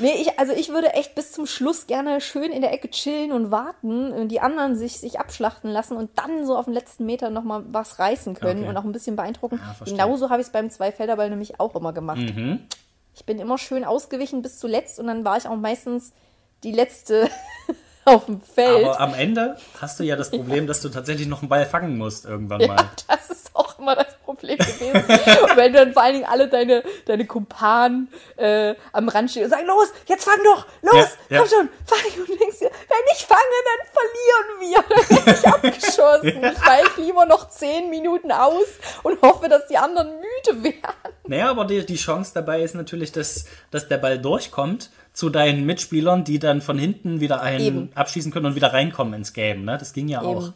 Nee, 0.00 0.14
ich, 0.20 0.38
also 0.38 0.52
ich 0.52 0.70
würde 0.70 0.92
echt 0.94 1.14
bis 1.14 1.32
zum 1.32 1.46
Schluss 1.46 1.86
gerne 1.86 2.20
schön 2.20 2.50
in 2.52 2.60
der 2.60 2.72
Ecke 2.72 2.90
chillen 2.90 3.32
und 3.32 3.50
warten 3.50 4.12
und 4.12 4.28
die 4.28 4.40
anderen 4.40 4.76
sich, 4.76 4.98
sich 4.98 5.20
abschlachten 5.20 5.70
lassen 5.70 5.96
und 5.96 6.10
dann 6.18 6.46
so 6.46 6.56
auf 6.56 6.64
den 6.64 6.74
letzten 6.74 7.06
Meter 7.06 7.30
nochmal 7.30 7.64
was 7.68 7.98
reißen 7.98 8.34
können 8.34 8.60
Okay. 8.60 8.68
und 8.68 8.76
auch 8.76 8.84
ein 8.84 8.92
bisschen 8.92 9.16
beeindrucken. 9.16 9.60
Ah. 9.62 9.74
Genauso 9.84 10.30
habe 10.30 10.40
ich 10.40 10.48
es 10.48 10.52
beim 10.52 10.70
Zweifelderball 10.70 11.30
nämlich 11.30 11.60
auch 11.60 11.74
immer 11.74 11.92
gemacht. 11.92 12.18
Mhm. 12.34 12.60
Ich 13.14 13.24
bin 13.24 13.38
immer 13.38 13.58
schön 13.58 13.84
ausgewichen 13.84 14.42
bis 14.42 14.58
zuletzt 14.58 14.98
und 14.98 15.06
dann 15.06 15.24
war 15.24 15.36
ich 15.36 15.46
auch 15.46 15.56
meistens 15.56 16.12
die 16.64 16.72
letzte 16.72 17.28
auf 18.04 18.26
dem 18.26 18.40
Feld. 18.40 18.86
Aber 18.86 19.00
am 19.00 19.14
Ende 19.14 19.56
hast 19.80 20.00
du 20.00 20.04
ja 20.04 20.16
das 20.16 20.30
Problem, 20.30 20.66
dass 20.66 20.80
du 20.80 20.88
tatsächlich 20.88 21.28
noch 21.28 21.40
einen 21.40 21.48
Ball 21.48 21.66
fangen 21.66 21.96
musst 21.98 22.24
irgendwann 22.24 22.66
mal. 22.66 22.76
Ja, 22.76 22.90
das 23.08 23.30
ist 23.30 23.50
auch 23.54 23.78
immer 23.78 23.94
das 23.94 24.14
Problem 24.24 24.58
gewesen. 24.58 24.92
und 24.96 25.56
wenn 25.56 25.72
dann 25.72 25.92
vor 25.92 26.02
allen 26.02 26.14
Dingen 26.14 26.26
alle 26.26 26.48
deine, 26.48 26.82
deine 27.06 27.26
Kumpanen 27.26 28.08
äh, 28.36 28.74
am 28.92 29.08
Rand 29.08 29.30
stehen 29.30 29.44
und 29.44 29.50
sagen, 29.50 29.66
los, 29.66 29.88
jetzt 30.06 30.24
fang 30.24 30.38
doch, 30.44 30.66
los, 30.82 30.94
Ja, 30.94 31.36
ja. 31.36 31.38
komm 31.38 31.48
schon, 31.48 31.68
fang. 31.84 31.98
Und 32.20 32.40
denkst 32.40 32.58
dir, 32.58 32.70
wenn 32.70 33.12
ich 33.12 33.26
fange, 33.26 33.40
dann 33.68 33.86
verlieren 33.92 34.60
wir. 34.60 34.80
Dann 35.10 35.26
werde 35.26 35.38
ich 35.38 35.46
abgeschossen. 35.46 36.44
Ich 36.44 36.66
weiche 36.66 37.00
lieber 37.00 37.26
noch 37.26 37.48
zehn 37.48 37.90
Minuten 37.90 38.32
aus 38.32 38.66
und 39.02 39.20
hoffe, 39.22 39.48
dass 39.48 39.66
die 39.66 39.76
anderen 39.76 40.08
müde 40.16 40.62
werden. 40.64 41.14
Naja, 41.26 41.50
aber 41.50 41.64
die, 41.64 41.84
die 41.84 41.96
Chance 41.96 42.32
dabei 42.34 42.62
ist 42.62 42.74
natürlich, 42.74 43.12
dass, 43.12 43.44
dass 43.70 43.88
der 43.88 43.98
Ball 43.98 44.18
durchkommt 44.18 44.90
zu 45.12 45.28
deinen 45.30 45.66
Mitspielern, 45.66 46.24
die 46.24 46.38
dann 46.38 46.60
von 46.60 46.78
hinten 46.78 47.20
wieder 47.20 47.40
einen 47.42 47.60
Eben. 47.60 47.90
abschießen 47.94 48.32
können 48.32 48.46
und 48.46 48.54
wieder 48.54 48.72
reinkommen 48.72 49.14
ins 49.14 49.32
Game. 49.32 49.64
Ne? 49.64 49.76
Das 49.78 49.92
ging 49.92 50.08
ja 50.08 50.22
auch. 50.22 50.42
Eben. 50.46 50.54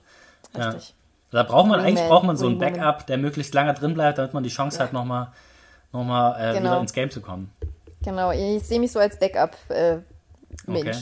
Ja. 0.57 0.69
Richtig. 0.71 0.95
Da 1.31 1.43
braucht 1.43 1.67
man, 1.67 1.81
eigentlich 1.81 2.07
braucht 2.09 2.25
man 2.25 2.37
so 2.37 2.47
einen 2.47 2.61
Wingwoman. 2.61 2.81
Backup, 2.81 3.07
der 3.09 3.19
möglichst 3.19 3.55
lange 3.55 3.75
drin 3.75 3.95
bleibt, 3.95 4.19
damit 4.19 4.35
man 4.35 4.45
die 4.45 4.51
Chance 4.51 4.79
hat, 4.79 4.93
nochmal 4.93 5.29
noch 5.93 6.05
mal, 6.05 6.37
äh, 6.38 6.53
Genau. 6.55 6.71
wieder 6.71 6.81
ins 6.81 6.93
Game 6.93 7.11
zu 7.11 7.21
kommen. 7.21 7.51
Genau, 8.05 8.31
ich 8.31 8.62
sehe 8.62 8.79
mich 8.79 8.93
so 8.93 9.01
als 9.01 9.19
Backup-Mensch. 9.19 10.03
Okay. 10.67 10.93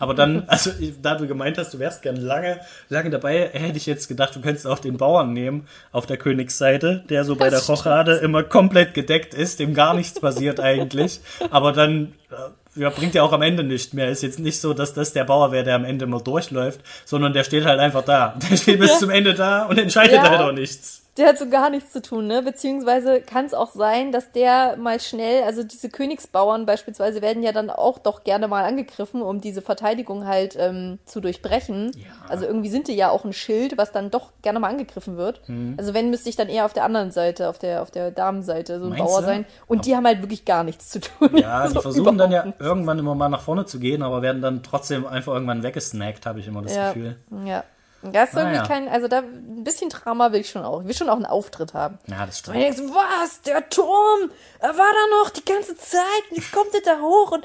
Aber 0.00 0.14
dann, 0.14 0.44
also 0.48 0.70
da 1.02 1.14
du 1.16 1.26
gemeint 1.26 1.58
hast, 1.58 1.74
du 1.74 1.78
wärst 1.78 2.02
gern 2.02 2.16
lange, 2.16 2.60
lange 2.88 3.10
dabei, 3.10 3.50
hätte 3.52 3.76
ich 3.78 3.86
jetzt 3.86 4.08
gedacht, 4.08 4.34
du 4.36 4.40
könntest 4.40 4.66
auch 4.66 4.78
den 4.78 4.96
Bauern 4.96 5.32
nehmen 5.32 5.66
auf 5.90 6.06
der 6.06 6.16
Königsseite, 6.18 7.04
der 7.08 7.24
so 7.24 7.34
bei 7.36 7.50
der 7.50 7.58
Das 7.58 7.68
Rochade 7.68 8.16
immer 8.16 8.42
komplett 8.44 8.94
gedeckt 8.94 9.34
ist, 9.34 9.58
dem 9.58 9.74
gar 9.74 9.94
nichts 9.94 10.20
passiert 10.20 10.60
eigentlich. 10.60 11.20
Aber 11.50 11.72
dann 11.72 12.12
äh, 12.30 12.34
ja, 12.78 12.90
bringt 12.90 13.14
ja 13.14 13.22
auch 13.22 13.32
am 13.32 13.42
Ende 13.42 13.62
nicht 13.64 13.94
mehr. 13.94 14.08
Ist 14.08 14.22
jetzt 14.22 14.38
nicht 14.38 14.60
so, 14.60 14.72
dass 14.74 14.94
das 14.94 15.12
der 15.12 15.24
Bauer 15.24 15.52
wäre, 15.52 15.64
der 15.64 15.74
am 15.74 15.84
Ende 15.84 16.04
immer 16.04 16.20
durchläuft, 16.20 16.80
sondern 17.04 17.32
der 17.32 17.44
steht 17.44 17.64
halt 17.64 17.80
einfach 17.80 18.04
da. 18.04 18.36
Der 18.50 18.56
steht 18.56 18.78
bis 18.78 18.92
Ja. 18.92 18.98
zum 18.98 19.10
Ende 19.10 19.34
da 19.34 19.64
und 19.66 19.78
entscheidet 19.78 20.14
Ja. 20.16 20.30
halt 20.30 20.40
auch 20.40 20.52
nichts. 20.52 21.02
Der 21.18 21.26
hat 21.28 21.38
so 21.38 21.48
gar 21.48 21.68
nichts 21.68 21.92
zu 21.92 22.00
tun, 22.00 22.26
ne? 22.28 22.42
Beziehungsweise 22.42 23.20
kann 23.20 23.44
es 23.44 23.52
auch 23.54 23.72
sein, 23.72 24.12
dass 24.12 24.32
der 24.32 24.76
mal 24.76 25.00
schnell, 25.00 25.42
also 25.42 25.64
diese 25.64 25.88
Königsbauern 25.88 26.64
beispielsweise 26.64 27.20
werden 27.22 27.42
ja 27.42 27.52
dann 27.52 27.70
auch 27.70 27.98
doch 27.98 28.24
gerne 28.24 28.46
mal 28.48 28.64
angegriffen, 28.64 29.20
um 29.20 29.40
diese 29.40 29.60
Verteidigung 29.60 30.26
halt 30.26 30.56
ähm, 30.58 30.98
zu 31.04 31.20
durchbrechen. 31.20 31.90
Ja. 31.96 32.04
Also 32.28 32.46
irgendwie 32.46 32.68
sind 32.68 32.88
die 32.88 32.94
ja 32.94 33.10
auch 33.10 33.24
ein 33.24 33.32
Schild, 33.32 33.76
was 33.76 33.90
dann 33.92 34.10
doch 34.10 34.30
gerne 34.42 34.60
mal 34.60 34.68
angegriffen 34.68 35.16
wird. 35.16 35.40
Mhm. 35.48 35.74
Also 35.76 35.92
wenn 35.92 36.10
müsste 36.10 36.28
ich 36.28 36.36
dann 36.36 36.48
eher 36.48 36.64
auf 36.64 36.72
der 36.72 36.84
anderen 36.84 37.10
Seite, 37.10 37.48
auf 37.48 37.58
der 37.58 37.82
auf 37.82 37.90
der 37.90 38.10
Damenseite 38.10 38.78
so 38.78 38.84
ein 38.86 38.90
Meinst 38.90 39.04
Bauer 39.04 39.20
du? 39.20 39.26
sein. 39.26 39.44
Und 39.66 39.86
die 39.86 39.96
haben 39.96 40.06
halt 40.06 40.22
wirklich 40.22 40.44
gar 40.44 40.62
nichts 40.64 40.88
zu 40.88 41.00
tun. 41.00 41.30
Ja, 41.36 41.66
die 41.66 41.74
So 41.74 41.80
versuchen 41.80 42.16
dann 42.16 42.30
ja 42.30 42.52
irgendwann 42.58 42.98
immer 42.98 43.14
mal 43.14 43.28
nach 43.28 43.42
vorne 43.42 43.66
zu 43.66 43.78
gehen, 43.80 44.02
aber 44.02 44.22
werden 44.22 44.40
dann 44.40 44.62
trotzdem 44.62 45.06
einfach 45.06 45.32
irgendwann 45.34 45.62
weggesnackt, 45.62 46.26
habe 46.26 46.38
ich 46.40 46.46
immer 46.46 46.62
das 46.62 46.76
Ja, 46.76 46.88
Gefühl. 46.92 47.16
ja. 47.44 47.64
Das 48.02 48.28
ist 48.30 48.36
Ah, 48.36 48.40
irgendwie 48.40 48.56
ja. 48.58 48.66
kein, 48.66 48.88
also 48.88 49.08
da 49.08 49.18
ein 49.18 49.64
bisschen 49.64 49.90
Drama 49.90 50.30
will 50.32 50.40
ich 50.40 50.50
schon 50.50 50.62
auch. 50.64 50.80
Ich 50.82 50.86
will 50.86 50.94
schon 50.94 51.08
auch 51.08 51.16
einen 51.16 51.26
Auftritt 51.26 51.74
haben. 51.74 51.98
Ja, 52.06 52.24
das 52.26 52.36
Und 52.36 52.54
stimmt. 52.54 52.56
ich 52.58 52.62
denk 52.62 52.76
so, 52.76 52.94
was? 52.94 53.42
Der 53.42 53.68
Turm? 53.68 54.30
Er 54.60 54.68
war 54.70 54.86
da 54.86 55.22
noch 55.22 55.30
die 55.30 55.44
ganze 55.44 55.76
Zeit 55.76 56.02
und 56.30 56.36
jetzt 56.36 56.52
kommt 56.52 56.72
er 56.74 56.80
da 56.82 57.00
hoch 57.00 57.32
und 57.32 57.44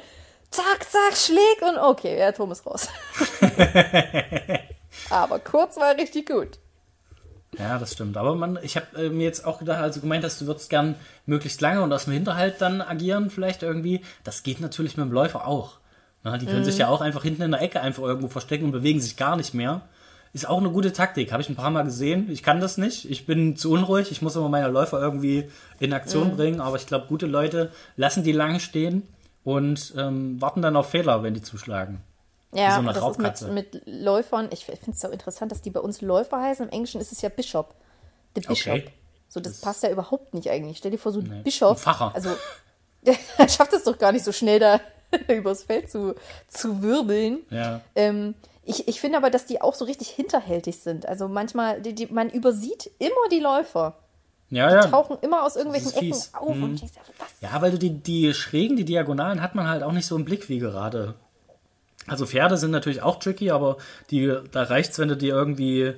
zack, 0.52 0.84
zack, 0.90 1.16
schlägt 1.18 1.64
und 1.64 1.78
okay, 1.80 2.16
der 2.18 2.34
Turm 2.36 2.52
ist 2.52 2.66
raus. 2.68 2.88
Aber 5.10 5.40
kurz 5.40 5.78
war 5.78 5.96
richtig 5.96 6.28
gut. 6.30 6.60
Ja, 7.58 7.78
das 7.78 7.94
stimmt. 7.94 8.18
Aber 8.18 8.36
man, 8.36 8.58
ich 8.64 8.76
habe 8.78 8.88
äh, 9.06 9.10
mir 9.10 9.26
jetzt 9.26 9.46
auch 9.46 9.60
gedacht, 9.60 9.80
also 9.80 10.00
gemeint 10.02 10.24
hast, 10.24 10.42
du 10.42 10.48
würdest 10.48 10.70
gern 10.70 10.96
möglichst 11.26 11.62
lange 11.62 11.82
und 11.82 11.94
aus 11.94 12.06
dem 12.06 12.14
Hinterhalt 12.14 12.56
dann 12.62 12.82
agieren, 12.82 13.30
vielleicht 13.30 13.62
irgendwie. 13.64 14.02
Das 14.24 14.44
geht 14.44 14.60
natürlich 14.60 14.98
mit 14.98 15.06
dem 15.06 15.12
Läufer 15.12 15.48
auch. 15.48 15.78
Na, 16.24 16.38
die 16.38 16.46
können 16.46 16.62
Mhm. 16.62 16.66
sich 16.66 16.78
ja 16.78 16.88
auch 16.88 17.02
einfach 17.02 17.22
hinten 17.24 17.44
in 17.44 17.52
der 17.52 17.62
Ecke 17.62 17.82
einfach 17.82 18.02
irgendwo 18.04 18.28
verstecken 18.28 18.66
und 18.66 18.72
bewegen 18.72 19.02
sich 19.02 19.18
gar 19.18 19.36
nicht 19.36 19.54
mehr. 19.54 19.82
Ist 20.34 20.50
auch 20.50 20.58
eine 20.58 20.72
gute 20.72 20.92
Taktik. 20.94 21.32
Habe 21.32 21.44
ich 21.44 21.50
ein 21.50 21.56
paar 21.56 21.70
Mal 21.70 21.84
gesehen. 21.84 22.30
Ich 22.32 22.42
kann 22.42 22.60
das 22.60 22.78
nicht. 22.78 23.10
Ich 23.10 23.26
bin 23.28 23.56
zu 23.56 23.72
unruhig. 23.72 24.10
Ich 24.12 24.22
muss 24.24 24.36
immer 24.36 24.50
meine 24.50 24.68
Läufer 24.68 25.00
irgendwie 25.00 25.48
in 25.80 25.94
Aktion 25.94 26.30
Mhm. 26.32 26.36
bringen. 26.38 26.62
Aber 26.62 26.76
ich 26.76 26.88
glaube, 26.88 27.06
gute 27.08 27.28
Leute 27.28 27.72
lassen 27.98 28.24
die 28.24 28.32
lange 28.32 28.60
stehen 28.60 29.08
und 29.44 29.94
ähm, 29.96 30.42
warten 30.42 30.62
dann 30.64 30.76
auf 30.76 30.90
Fehler, 30.90 31.22
wenn 31.22 31.36
die 31.36 31.42
zuschlagen. 31.44 32.02
Ja, 32.52 32.76
so 32.82 33.18
das 33.18 33.42
ist 33.42 33.48
mit, 33.48 33.74
mit 33.74 33.82
Läufern. 33.86 34.50
Ich 34.52 34.66
finde 34.66 34.92
es 34.92 35.00
so 35.00 35.08
interessant, 35.10 35.52
dass 35.52 35.62
die 35.62 35.70
bei 35.72 35.80
uns 35.80 36.02
Läufer 36.02 36.40
heißen. 36.42 36.66
Im 36.68 36.72
Englischen 36.72 37.00
ist 37.02 37.12
es 37.12 37.22
ja 37.22 37.30
Bishop. 37.30 37.74
The 38.36 38.42
Bishop. 38.42 38.74
Okay. 38.74 38.90
So, 39.30 39.40
das, 39.40 39.62
passt 39.62 39.82
ja 39.84 39.90
überhaupt 39.90 40.34
nicht 40.36 40.50
eigentlich. 40.50 40.78
Stell 40.78 40.92
dir 40.92 41.00
vor, 41.00 41.12
so 41.12 41.20
ein 41.20 41.26
Nee. 41.28 41.42
Bischof. 41.44 41.78
Ein 41.78 41.82
Pfarrer. 41.94 42.12
Also, 42.16 42.30
der 43.06 43.16
schafft 43.50 43.74
es 43.74 43.84
doch 43.84 43.98
gar 43.98 44.12
nicht 44.12 44.24
so 44.26 44.32
schnell, 44.32 44.60
da 44.60 44.80
übers 45.28 45.64
Feld 45.64 45.90
zu, 45.92 46.16
zu 46.48 46.82
wirbeln. 46.84 47.40
Ja. 47.50 47.82
Ähm, 47.96 48.36
ich, 48.66 48.88
ich 48.88 49.02
finde 49.02 49.18
aber, 49.18 49.30
dass 49.30 49.46
die 49.46 49.62
auch 49.62 49.74
so 49.74 49.86
richtig 49.86 50.10
hinterhältig 50.10 50.80
sind. 50.80 51.06
Also 51.08 51.28
manchmal, 51.28 51.82
die, 51.82 51.94
die, 51.94 52.08
man 52.08 52.30
übersieht 52.30 52.92
immer 53.00 53.30
die 53.32 53.40
Läufer. 53.40 53.98
Ja, 54.50 54.70
ja. 54.70 54.86
Tauchen 54.86 55.18
immer 55.22 55.44
aus 55.44 55.56
irgendwelchen 55.56 55.94
Ecken 55.94 56.14
auf. 56.34 56.56
Mhm. 56.56 56.64
Und 56.64 56.82
denke, 56.82 56.96
was? 57.18 57.28
Ja, 57.42 57.62
weil 57.62 57.72
du 57.72 57.80
die, 57.80 57.90
die 57.90 58.34
Schrägen, 58.34 58.78
die 58.78 58.86
Diagonalen 58.86 59.42
hat 59.42 59.56
man 59.56 59.68
halt 59.68 59.84
auch 59.84 59.92
nicht 59.92 60.06
so 60.06 60.16
im 60.16 60.26
Blick 60.26 60.48
wie 60.48 60.60
gerade. 60.60 61.16
Also 62.08 62.26
Pferde 62.26 62.58
sind 62.58 62.72
natürlich 62.72 63.02
auch 63.02 63.18
tricky, 63.18 63.52
aber 63.52 63.78
die, 64.12 64.34
da 64.52 64.64
reicht's, 64.64 65.00
wenn 65.00 65.08
du 65.08 65.18
die 65.18 65.30
irgendwie, 65.30 65.96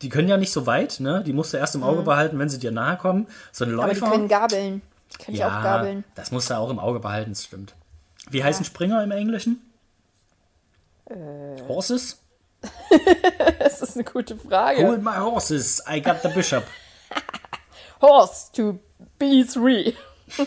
die 0.00 0.08
können 0.08 0.28
ja 0.28 0.36
nicht 0.36 0.52
so 0.52 0.66
weit, 0.66 1.00
ne? 1.00 1.22
Die 1.24 1.32
musst 1.32 1.52
du 1.52 1.58
erst 1.58 1.74
im 1.74 1.82
Auge 1.82 2.02
behalten, 2.02 2.38
wenn 2.38 2.48
sie 2.48 2.58
dir 2.58 2.70
nahe 2.70 2.96
kommen. 2.96 3.26
So 3.50 3.64
ein 3.64 3.72
Mhm. 3.72 3.80
Aber 3.80 3.92
die 3.92 4.00
Läufer, 4.00 4.12
können 4.12 4.28
gabeln. 4.28 4.82
Die 5.12 5.24
können 5.24 5.36
ich 5.36 5.44
auch 5.44 5.50
ja, 5.50 5.62
gabeln. 5.62 6.04
das 6.14 6.30
musst 6.30 6.48
du 6.50 6.56
auch 6.56 6.70
im 6.70 6.78
Auge 6.78 7.00
behalten, 7.00 7.30
das 7.30 7.44
stimmt. 7.44 7.74
Wie 8.30 8.42
heißen 8.42 8.64
Springer 8.64 9.02
im 9.02 9.10
Englischen? 9.10 9.60
Äh. 11.12 11.62
Horses? 11.68 12.18
Das 13.58 13.80
ist 13.82 13.94
eine 13.96 14.04
gute 14.04 14.36
Frage. 14.36 14.86
Hold 14.86 15.02
my 15.02 15.16
horses, 15.16 15.82
I 15.90 16.00
got 16.00 16.22
the 16.22 16.28
bishop. 16.28 16.64
Horse 18.00 18.52
to 18.52 18.78
B3. 19.20 19.94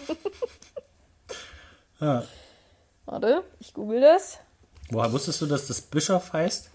Ja. 2.02 2.24
Warte, 3.06 3.44
ich 3.60 3.74
google 3.74 4.02
das. 4.02 4.38
Woher 4.92 5.12
wusstest 5.14 5.42
du, 5.42 5.46
dass 5.46 5.68
das 5.68 5.80
Bischof 5.82 6.34
heißt? 6.34 6.70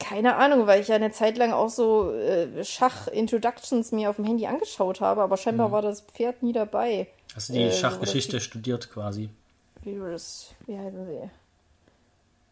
Keine 0.00 0.36
Ahnung, 0.36 0.66
weil 0.66 0.80
ich 0.80 0.88
ja 0.88 0.96
eine 0.96 1.12
Zeit 1.12 1.36
lang 1.38 1.52
auch 1.52 1.68
so 1.68 2.12
äh, 2.12 2.64
Schach-Introductions 2.64 3.92
mir 3.92 4.10
auf 4.10 4.16
dem 4.16 4.24
Handy 4.24 4.46
angeschaut 4.46 5.00
habe, 5.00 5.22
aber 5.22 5.36
scheinbar 5.36 5.68
Mhm. 5.68 5.72
war 5.72 5.82
das 5.82 6.00
Pferd 6.00 6.42
nie 6.42 6.52
dabei. 6.52 7.08
Hast 7.34 7.50
du 7.50 7.52
die 7.52 7.60
Äh, 7.62 7.70
so 7.70 7.76
Schachgeschichte 7.78 8.40
studiert 8.40 8.90
quasi? 8.90 9.30
Das? 9.84 10.54
wie 10.66 10.78
heißen 10.78 11.06
sie? 11.06 11.30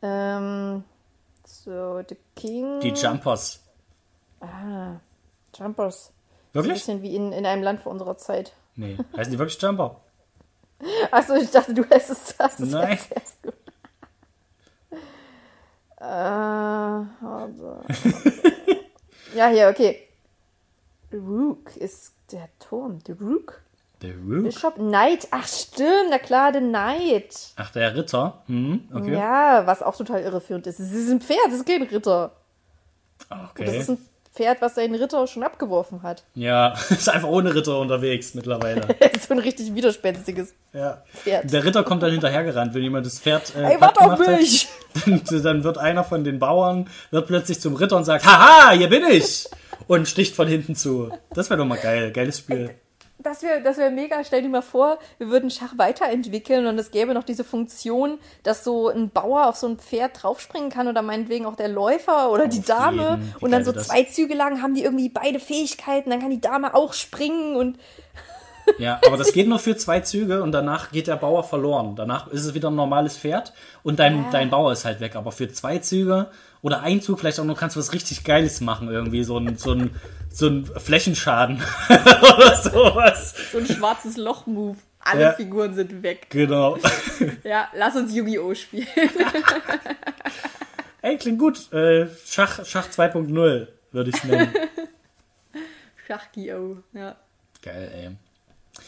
Ähm, 0.03 0.85
so, 1.45 2.03
The 2.09 2.17
King. 2.35 2.81
Die 2.81 2.89
Jumpers. 2.89 3.61
Ah, 4.41 4.97
Jumpers. 5.55 6.07
So 6.53 6.61
ein 6.61 6.65
Wirklich? 6.65 6.75
bisschen 6.75 7.03
wie 7.03 7.15
in, 7.15 7.33
in 7.33 7.47
einem 7.47 7.63
Land 7.63 7.81
vor 7.81 7.93
unserer 7.93 8.17
Zeit. 8.17 8.53
Nee. 8.75 8.97
Heißen 9.17 9.33
die 9.33 9.39
wirklich 9.39 9.61
Jumper? 9.61 10.01
Achso, 11.11 11.35
ich 11.35 11.51
dachte, 11.51 11.75
du 11.75 11.85
hättest 11.85 12.35
das. 12.39 12.57
das 12.57 12.59
Nein. 12.59 12.99
erst 13.11 13.43
gut. 13.43 13.55
Äh, 16.03 16.05
also. 16.05 17.85
ja, 19.35 19.49
hier, 19.49 19.69
okay. 19.69 20.09
Rook 21.13 21.77
ist 21.77 22.15
der 22.33 22.49
Turm. 22.59 23.05
Der 23.05 23.21
Rook. 23.21 23.61
The 24.01 24.13
Rook. 24.27 24.45
Bishop 24.45 24.77
Knight. 24.77 25.29
Ach, 25.31 25.47
stimmt, 25.47 26.11
na 26.11 26.19
klar, 26.19 26.53
The 26.53 26.61
Knight. 26.61 27.53
Ach, 27.57 27.71
der 27.71 27.95
Ritter. 27.95 28.43
Hm, 28.47 28.89
okay. 28.95 29.13
Ja, 29.13 29.67
was 29.67 29.83
auch 29.83 29.97
total 29.97 30.23
irreführend 30.23 30.67
ist. 30.67 30.81
Es 30.81 30.91
ist 30.93 31.11
ein 31.11 31.21
Pferd, 31.21 31.49
es 31.49 31.55
ist 31.57 31.67
kein 31.67 31.83
Ritter. 31.83 32.33
okay. 33.29 33.65
Das 33.67 33.75
ist 33.75 33.91
ein 33.91 33.99
Pferd, 34.33 34.63
was 34.63 34.77
seinen 34.77 34.95
Ritter 34.95 35.27
schon 35.27 35.43
abgeworfen 35.43 36.03
hat. 36.03 36.23
ja, 36.35 36.73
ist 36.91 37.09
einfach 37.09 37.29
ohne 37.29 37.55
Ritter 37.55 37.79
unterwegs 37.79 38.33
mittlerweile. 38.35 38.83
so 39.29 39.35
ein 39.35 39.41
richtig 39.41 39.75
widerspenstiges 39.75 40.55
ja. 40.73 41.03
Pferd. 41.13 41.53
Der 41.53 41.65
Ritter 41.65 41.83
kommt 41.83 42.03
dann 42.03 42.13
hinterhergerannt, 42.13 42.73
wenn 42.73 42.83
jemand 42.83 43.05
das 43.05 43.19
Pferd 43.19 43.55
äh, 43.57 43.75
Ey, 43.75 43.81
warte 43.81 44.01
auf 44.01 44.13
gemacht 44.13 44.29
hat. 44.29 44.41
mich! 44.41 44.69
Dann, 45.05 45.43
dann 45.45 45.63
wird 45.63 45.79
einer 45.79 46.03
von 46.03 46.25
den 46.25 46.41
Bauern 46.41 46.89
wird 47.13 47.29
plötzlich 47.29 47.61
zum 47.61 47.77
Ritter 47.77 47.97
und 47.97 48.03
sagt, 48.05 48.25
haha, 48.25 48.73
hier 48.73 48.89
bin 48.89 49.05
ich! 49.05 49.49
Und 49.87 50.09
sticht 50.09 50.35
von 50.35 50.49
hinten 50.49 50.75
zu. 50.75 51.11
Das 51.33 51.49
wäre 51.49 51.59
doch 51.59 51.65
mal 51.65 51.79
geil. 51.79 52.11
Geiles 52.13 52.39
Spiel. 52.39 52.75
Das 53.23 53.43
wäre 53.43 53.63
das 53.63 53.77
wär 53.77 53.91
mega. 53.91 54.23
Stell 54.25 54.43
dir 54.43 54.49
mal 54.49 54.63
vor, 54.63 54.99
wir 55.19 55.29
würden 55.29 55.51
Schach 55.51 55.77
weiterentwickeln 55.77 56.67
und 56.67 56.79
es 56.79 56.91
gäbe 56.91 57.13
noch 57.13 57.25
diese 57.25 57.45
Funktion, 57.45 58.19
dass 58.43 58.65
so 58.65 58.89
ein 58.89 59.11
Bauer 59.11 59.47
auf 59.47 59.57
so 59.57 59.67
ein 59.69 59.79
Pferd 59.79 60.23
draufspringen 60.23 60.71
kann 60.71 60.89
oder 60.89 61.03
meinetwegen 61.03 61.45
auch 61.47 61.57
der 61.57 61.69
Läufer 61.69 62.31
oder 62.31 62.49
die 62.49 62.61
Auf 62.61 62.65
Dame. 62.67 63.03
jeden. 63.03 63.35
Wie 63.39 63.45
Und 63.45 63.51
dann 63.51 63.65
so 63.65 63.73
das? 63.73 63.89
zwei 63.89 64.05
Züge 64.05 64.35
lang 64.35 64.63
haben 64.63 64.75
die 64.75 64.85
irgendwie 64.85 65.09
beide 65.11 65.39
Fähigkeiten. 65.39 66.11
Dann 66.11 66.21
kann 66.21 66.31
die 66.31 66.41
Dame 66.41 66.75
auch 66.75 66.93
springen 66.95 67.57
und 67.57 67.79
Ja, 68.79 69.01
aber 69.05 69.17
das 69.17 69.33
geht 69.33 69.49
nur 69.49 69.59
für 69.59 69.77
zwei 69.77 70.01
Züge 70.01 70.43
und 70.43 70.53
danach 70.53 70.93
geht 70.93 71.07
der 71.09 71.17
Bauer 71.17 71.43
verloren. 71.45 71.97
Danach 71.97 72.29
ist 72.29 72.45
es 72.45 72.55
wieder 72.55 72.71
ein 72.71 72.77
normales 72.77 73.19
Pferd 73.19 73.53
und 73.83 73.99
dein, 73.99 74.27
dein 74.31 74.49
Bauer 74.51 74.73
ist 74.73 74.85
halt 74.85 75.01
weg. 75.01 75.17
Aber 75.17 75.33
für 75.33 75.49
zwei 75.49 75.79
Züge 75.79 76.29
oder 76.63 76.83
ein 76.83 77.01
Zug 77.01 77.21
vielleicht 77.21 77.39
auch 77.41 77.45
noch 77.45 77.59
kannst 77.59 77.77
du 77.77 77.81
was 77.81 77.93
richtig 77.93 78.25
Geiles 78.25 78.61
machen. 78.61 78.89
Irgendwie 78.89 79.25
so 79.25 79.39
ein, 79.39 79.57
so 79.57 79.73
ein, 79.73 79.91
so 80.31 80.49
ein 80.49 80.67
Flächenschaden 80.67 81.63
oder 81.89 82.57
sowas. 82.57 83.35
so 83.53 83.59
ein 83.59 83.67
schwarzes 83.67 84.17
Loch-Move. 84.17 84.77
Alle 85.03 85.23
Ja. 85.23 85.33
Figuren 85.33 85.75
sind 85.75 86.03
weg. 86.03 86.27
Genau. 86.31 86.77
Ja, 87.45 87.69
lass 87.75 87.97
uns 87.97 88.15
Yu-Gi-Oh! 88.15 88.55
spielen. 88.55 88.87
Ey, 91.03 91.17
klingt 91.17 91.39
gut. 91.39 91.73
Äh, 91.73 92.09
Schach, 92.27 92.65
Schach 92.67 92.89
2.0 92.89 93.67
würde 93.93 94.11
ich 94.11 94.25
nennen. 94.25 94.53
Schach-Gi-Oh! 96.07 96.77
Ja. 96.93 97.17
Geil, 97.63 97.91
ey. 97.95 98.11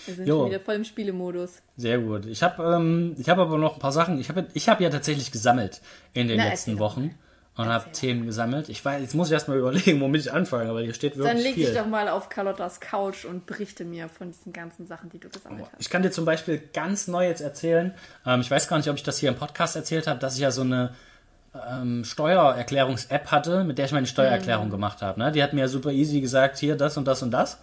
Wir 0.07 0.14
sind 0.14 0.27
Jo. 0.27 0.41
schon 0.41 0.51
wieder 0.51 0.61
voll 0.61 0.75
im 0.77 0.85
Spielemodus. 0.85 1.62
Sehr 1.77 1.99
gut. 1.99 2.27
Ich 2.27 2.43
habe 2.43 2.62
ähm, 2.77 3.14
ich 3.18 3.29
hab 3.29 3.39
aber 3.39 3.59
noch 3.59 3.75
ein 3.75 3.81
paar 3.81 3.93
Sachen. 3.93 4.18
Ich 4.18 4.29
habe 4.29 4.47
ich 4.55 4.68
hab 4.68 4.81
ja 4.81 4.91
tatsächlich 4.91 5.31
gesammelt 5.33 5.81
in 6.14 6.29
den 6.29 6.39
Na, 6.39 6.49
letzten 6.49 6.79
Wochen 6.79 7.14
und 7.57 7.67
habe 7.67 7.93
Themen 7.93 8.25
gesammelt. 8.25 8.69
Ich 8.69 8.83
weiß, 8.85 9.01
jetzt 9.03 9.15
muss 9.15 9.29
ich 9.29 9.35
erstmal 9.35 9.59
überlegen, 9.59 10.01
womit 10.01 10.23
ich 10.23 10.33
anfange, 10.33 10.71
aber 10.71 10.81
hier 10.81 10.95
steht 10.95 11.17
wirklich 11.17 11.33
Dann 11.33 11.43
leg 11.43 11.55
viel. 11.55 11.67
dich 11.67 11.77
doch 11.77 11.87
mal 11.87 12.09
auf 12.09 12.29
Carlottas 12.29 12.81
Couch 12.81 13.25
und 13.25 13.47
berichte 13.47 13.85
mir 13.85 14.09
von 14.09 14.31
diesen 14.31 14.53
ganzen 14.53 14.87
Sachen, 14.87 15.11
die 15.11 15.19
du 15.19 15.29
gesammelt 15.29 15.67
hast. 15.71 15.81
Ich 15.81 15.91
kann 15.91 16.03
dir 16.03 16.11
zum 16.11 16.25
Beispiel 16.25 16.63
ganz 16.73 17.09
neu 17.09 17.27
jetzt 17.27 17.41
erzählen, 17.41 17.95
ähm, 18.27 18.41
ich 18.41 18.51
weiß 18.51 18.69
gar 18.69 18.79
nicht, 18.79 18.89
ob 18.89 18.97
ich 18.97 19.03
das 19.03 19.19
hier 19.19 19.29
im 19.29 19.37
Podcast 19.37 19.77
erzählt 19.77 20.07
habe, 20.07 20.19
dass 20.19 20.35
ich 20.35 20.41
ja 20.41 20.51
so 20.51 20.63
eine 20.63 20.95
ähm, 21.71 22.05
Steuererklärungs-App 22.05 23.31
hatte, 23.31 23.65
mit 23.65 23.79
der 23.79 23.85
ich 23.87 23.93
meine 23.93 24.07
Steuererklärung 24.07 24.71
gemacht 24.71 25.03
habe. 25.03 25.21
Ne? 25.21 25.33
Die 25.33 25.43
hat 25.43 25.53
mir 25.53 25.61
ja 25.63 25.69
super 25.69 25.91
easy 25.91 26.21
gesagt, 26.21 26.59
hier 26.59 26.77
das 26.77 26.97
und 26.97 27.07
das 27.07 27.23
und 27.23 27.31
das. 27.31 27.59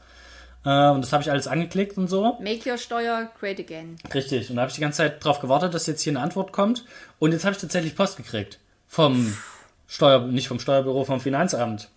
Äh, 0.65 0.89
und 0.89 1.01
das 1.01 1.13
habe 1.13 1.23
ich 1.23 1.31
alles 1.31 1.47
angeklickt 1.47 1.97
und 1.97 2.07
so. 2.07 2.37
Make 2.39 2.69
your 2.69 2.77
Steuer 2.77 3.31
great 3.39 3.59
again. 3.59 3.95
Richtig. 4.13 4.49
Und 4.49 4.57
da 4.57 4.61
habe 4.63 4.69
ich 4.69 4.75
die 4.75 4.81
ganze 4.81 4.97
Zeit 4.97 5.23
drauf 5.23 5.39
gewartet, 5.39 5.73
dass 5.73 5.87
jetzt 5.87 6.01
hier 6.01 6.11
eine 6.11 6.19
Antwort 6.19 6.51
kommt. 6.51 6.85
Und 7.17 7.31
jetzt 7.31 7.45
habe 7.45 7.55
ich 7.55 7.61
tatsächlich 7.61 7.95
Post 7.95 8.17
gekriegt. 8.17 8.59
Vom 8.87 9.35
Steuer, 9.89 10.19
nicht 10.19 10.47
vom 10.47 10.59
Steuerbüro, 10.59 11.03
vom 11.03 11.19
Finanzamt. 11.19 11.89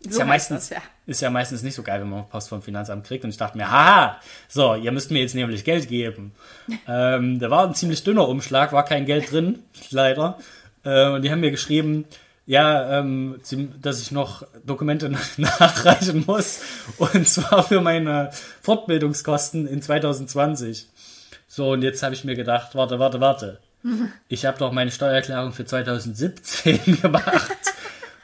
Ist 0.00 0.14
So 0.14 0.20
ja, 0.20 0.26
heißt 0.26 0.28
meistens, 0.28 0.68
das, 0.68 0.78
ja. 0.78 0.82
ist 1.06 1.20
ja 1.20 1.30
meistens 1.30 1.62
nicht 1.62 1.76
so 1.76 1.84
geil, 1.84 2.00
wenn 2.00 2.10
man 2.10 2.28
Post 2.28 2.48
vom 2.48 2.60
Finanzamt 2.60 3.06
kriegt. 3.06 3.22
Und 3.22 3.30
ich 3.30 3.36
dachte 3.36 3.56
mir, 3.56 3.70
haha, 3.70 4.20
so, 4.48 4.74
ihr 4.74 4.90
müsst 4.90 5.12
mir 5.12 5.20
jetzt 5.20 5.36
nämlich 5.36 5.64
Geld 5.64 5.88
geben. 5.88 6.32
ähm, 6.88 7.38
da 7.38 7.50
war 7.50 7.66
ein 7.66 7.74
ziemlich 7.74 8.02
dünner 8.02 8.28
Umschlag, 8.28 8.72
war 8.72 8.84
kein 8.84 9.06
Geld 9.06 9.30
drin, 9.30 9.60
leider. 9.90 10.38
Äh, 10.84 11.10
und 11.10 11.22
die 11.22 11.30
haben 11.30 11.40
mir 11.40 11.52
geschrieben, 11.52 12.04
ja, 12.46 12.98
ähm, 12.98 13.40
dass 13.80 14.02
ich 14.02 14.10
noch 14.10 14.44
Dokumente 14.64 15.08
nachreichen 15.36 16.24
muss. 16.26 16.62
Und 16.98 17.28
zwar 17.28 17.62
für 17.62 17.80
meine 17.80 18.30
Fortbildungskosten 18.62 19.68
in 19.68 19.82
2020. 19.82 20.88
So, 21.46 21.70
und 21.70 21.82
jetzt 21.82 22.02
habe 22.02 22.14
ich 22.14 22.24
mir 22.24 22.34
gedacht, 22.34 22.74
warte, 22.74 22.98
warte, 22.98 23.20
warte. 23.20 23.60
Ich 24.28 24.44
habe 24.44 24.58
doch 24.58 24.72
meine 24.72 24.90
Steuererklärung 24.90 25.52
für 25.52 25.64
2017 25.64 27.00
gemacht. 27.02 27.56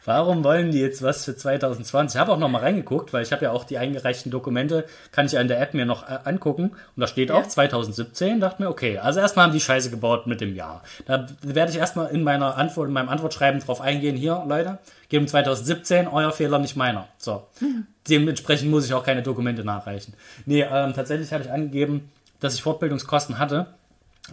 Warum 0.07 0.45
wollen 0.45 0.71
die 0.71 0.81
jetzt 0.81 1.03
was 1.03 1.25
für 1.25 1.35
2020? 1.35 2.15
Ich 2.15 2.21
habe 2.21 2.33
auch 2.33 2.39
noch 2.39 2.51
mal 2.51 2.59
reingeguckt, 2.59 3.15
weil 3.15 3.23
ich 3.23 3.33
habe 3.33 3.47
ja 3.47 3.53
auch 3.53 3.65
die 3.65 3.79
eingereichten 3.79 4.31
Dokumente, 4.31 4.85
kann 5.13 5.25
ich 5.25 5.33
ja 5.33 5.41
in 5.41 5.49
der 5.49 5.61
App 5.63 5.73
mir 5.73 5.87
noch 5.87 6.09
äh, 6.09 6.19
angucken. 6.25 6.73
Und 6.73 7.01
da 7.01 7.07
steht 7.07 7.31
auch 7.31 7.47
2017. 7.47 8.39
Dachte 8.39 8.63
mir, 8.63 8.69
okay, 8.69 8.99
also 8.99 9.21
erstmal 9.21 9.47
haben 9.47 9.55
die 9.55 9.61
Scheiße 9.61 9.91
gebaut 9.91 10.27
mit 10.27 10.43
dem 10.43 10.55
Jahr. 10.55 10.83
Da 11.07 11.27
werde 11.41 11.73
ich 11.73 11.79
erstmal 11.79 12.11
in 12.11 12.23
meiner 12.23 12.59
Antwort, 12.59 12.89
in 12.89 12.93
meinem 12.93 13.09
Antwortschreiben 13.09 13.61
drauf 13.61 13.81
eingehen. 13.81 14.17
Hier, 14.17 14.45
Leute, 14.47 14.79
geht 15.09 15.21
um 15.21 15.27
2017, 15.27 16.07
euer 16.09 16.33
Fehler, 16.33 16.59
nicht 16.59 16.77
meiner. 16.77 17.09
So. 17.17 17.47
Dementsprechend 18.09 18.71
muss 18.71 18.85
ich 18.85 18.93
auch 18.93 19.05
keine 19.05 19.23
Dokumente 19.23 19.65
nachreichen. 19.65 20.13
Nee, 20.45 20.67
ähm, 20.71 20.93
tatsächlich 20.93 21.33
habe 21.33 21.45
ich 21.45 21.51
angegeben, 21.51 22.11
dass 22.41 22.55
ich 22.55 22.63
Fortbildungskosten 22.63 23.39
hatte 23.39 23.69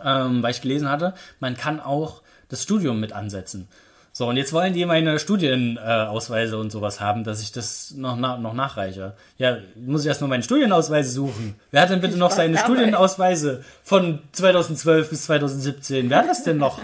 ähm, 0.04 0.44
weil 0.44 0.52
ich 0.52 0.62
gelesen 0.62 0.90
hatte, 0.90 1.14
man 1.40 1.58
kann 1.58 1.80
auch 1.80 2.22
das 2.50 2.64
Studium 2.64 3.00
mit 3.00 3.14
ansetzen. 3.14 3.68
So, 4.14 4.28
und 4.28 4.36
jetzt 4.36 4.52
wollen 4.52 4.74
die 4.74 4.86
meine 4.86 5.20
Studienausweise 5.20 6.10
Ausweise 6.10 6.58
und 6.58 6.70
sowas 6.70 7.00
haben, 7.00 7.24
dass 7.24 7.42
ich 7.42 7.54
das 7.54 7.94
noch, 7.96 8.18
na, 8.18 8.38
noch 8.38 8.54
nachreiche. 8.54 9.14
Ja, 9.38 9.58
muss 9.76 10.02
ich 10.02 10.08
erst 10.08 10.20
mal 10.20 10.28
meine 10.28 10.44
Studienausweise 10.44 11.10
suchen. 11.10 11.56
Wer 11.72 11.84
hat 11.84 11.92
denn 11.92 12.02
bitte 12.02 12.18
noch 12.18 12.28
Spaß 12.28 12.38
seine. 12.38 12.58
Studienausweise 12.58 13.64
von 13.84 14.20
2012 14.34 15.10
bis 15.10 15.24
2017? 15.24 16.10
Wer 16.10 16.18
hat 16.18 16.28
das 16.28 16.44
denn 16.44 16.58
noch? 16.58 16.80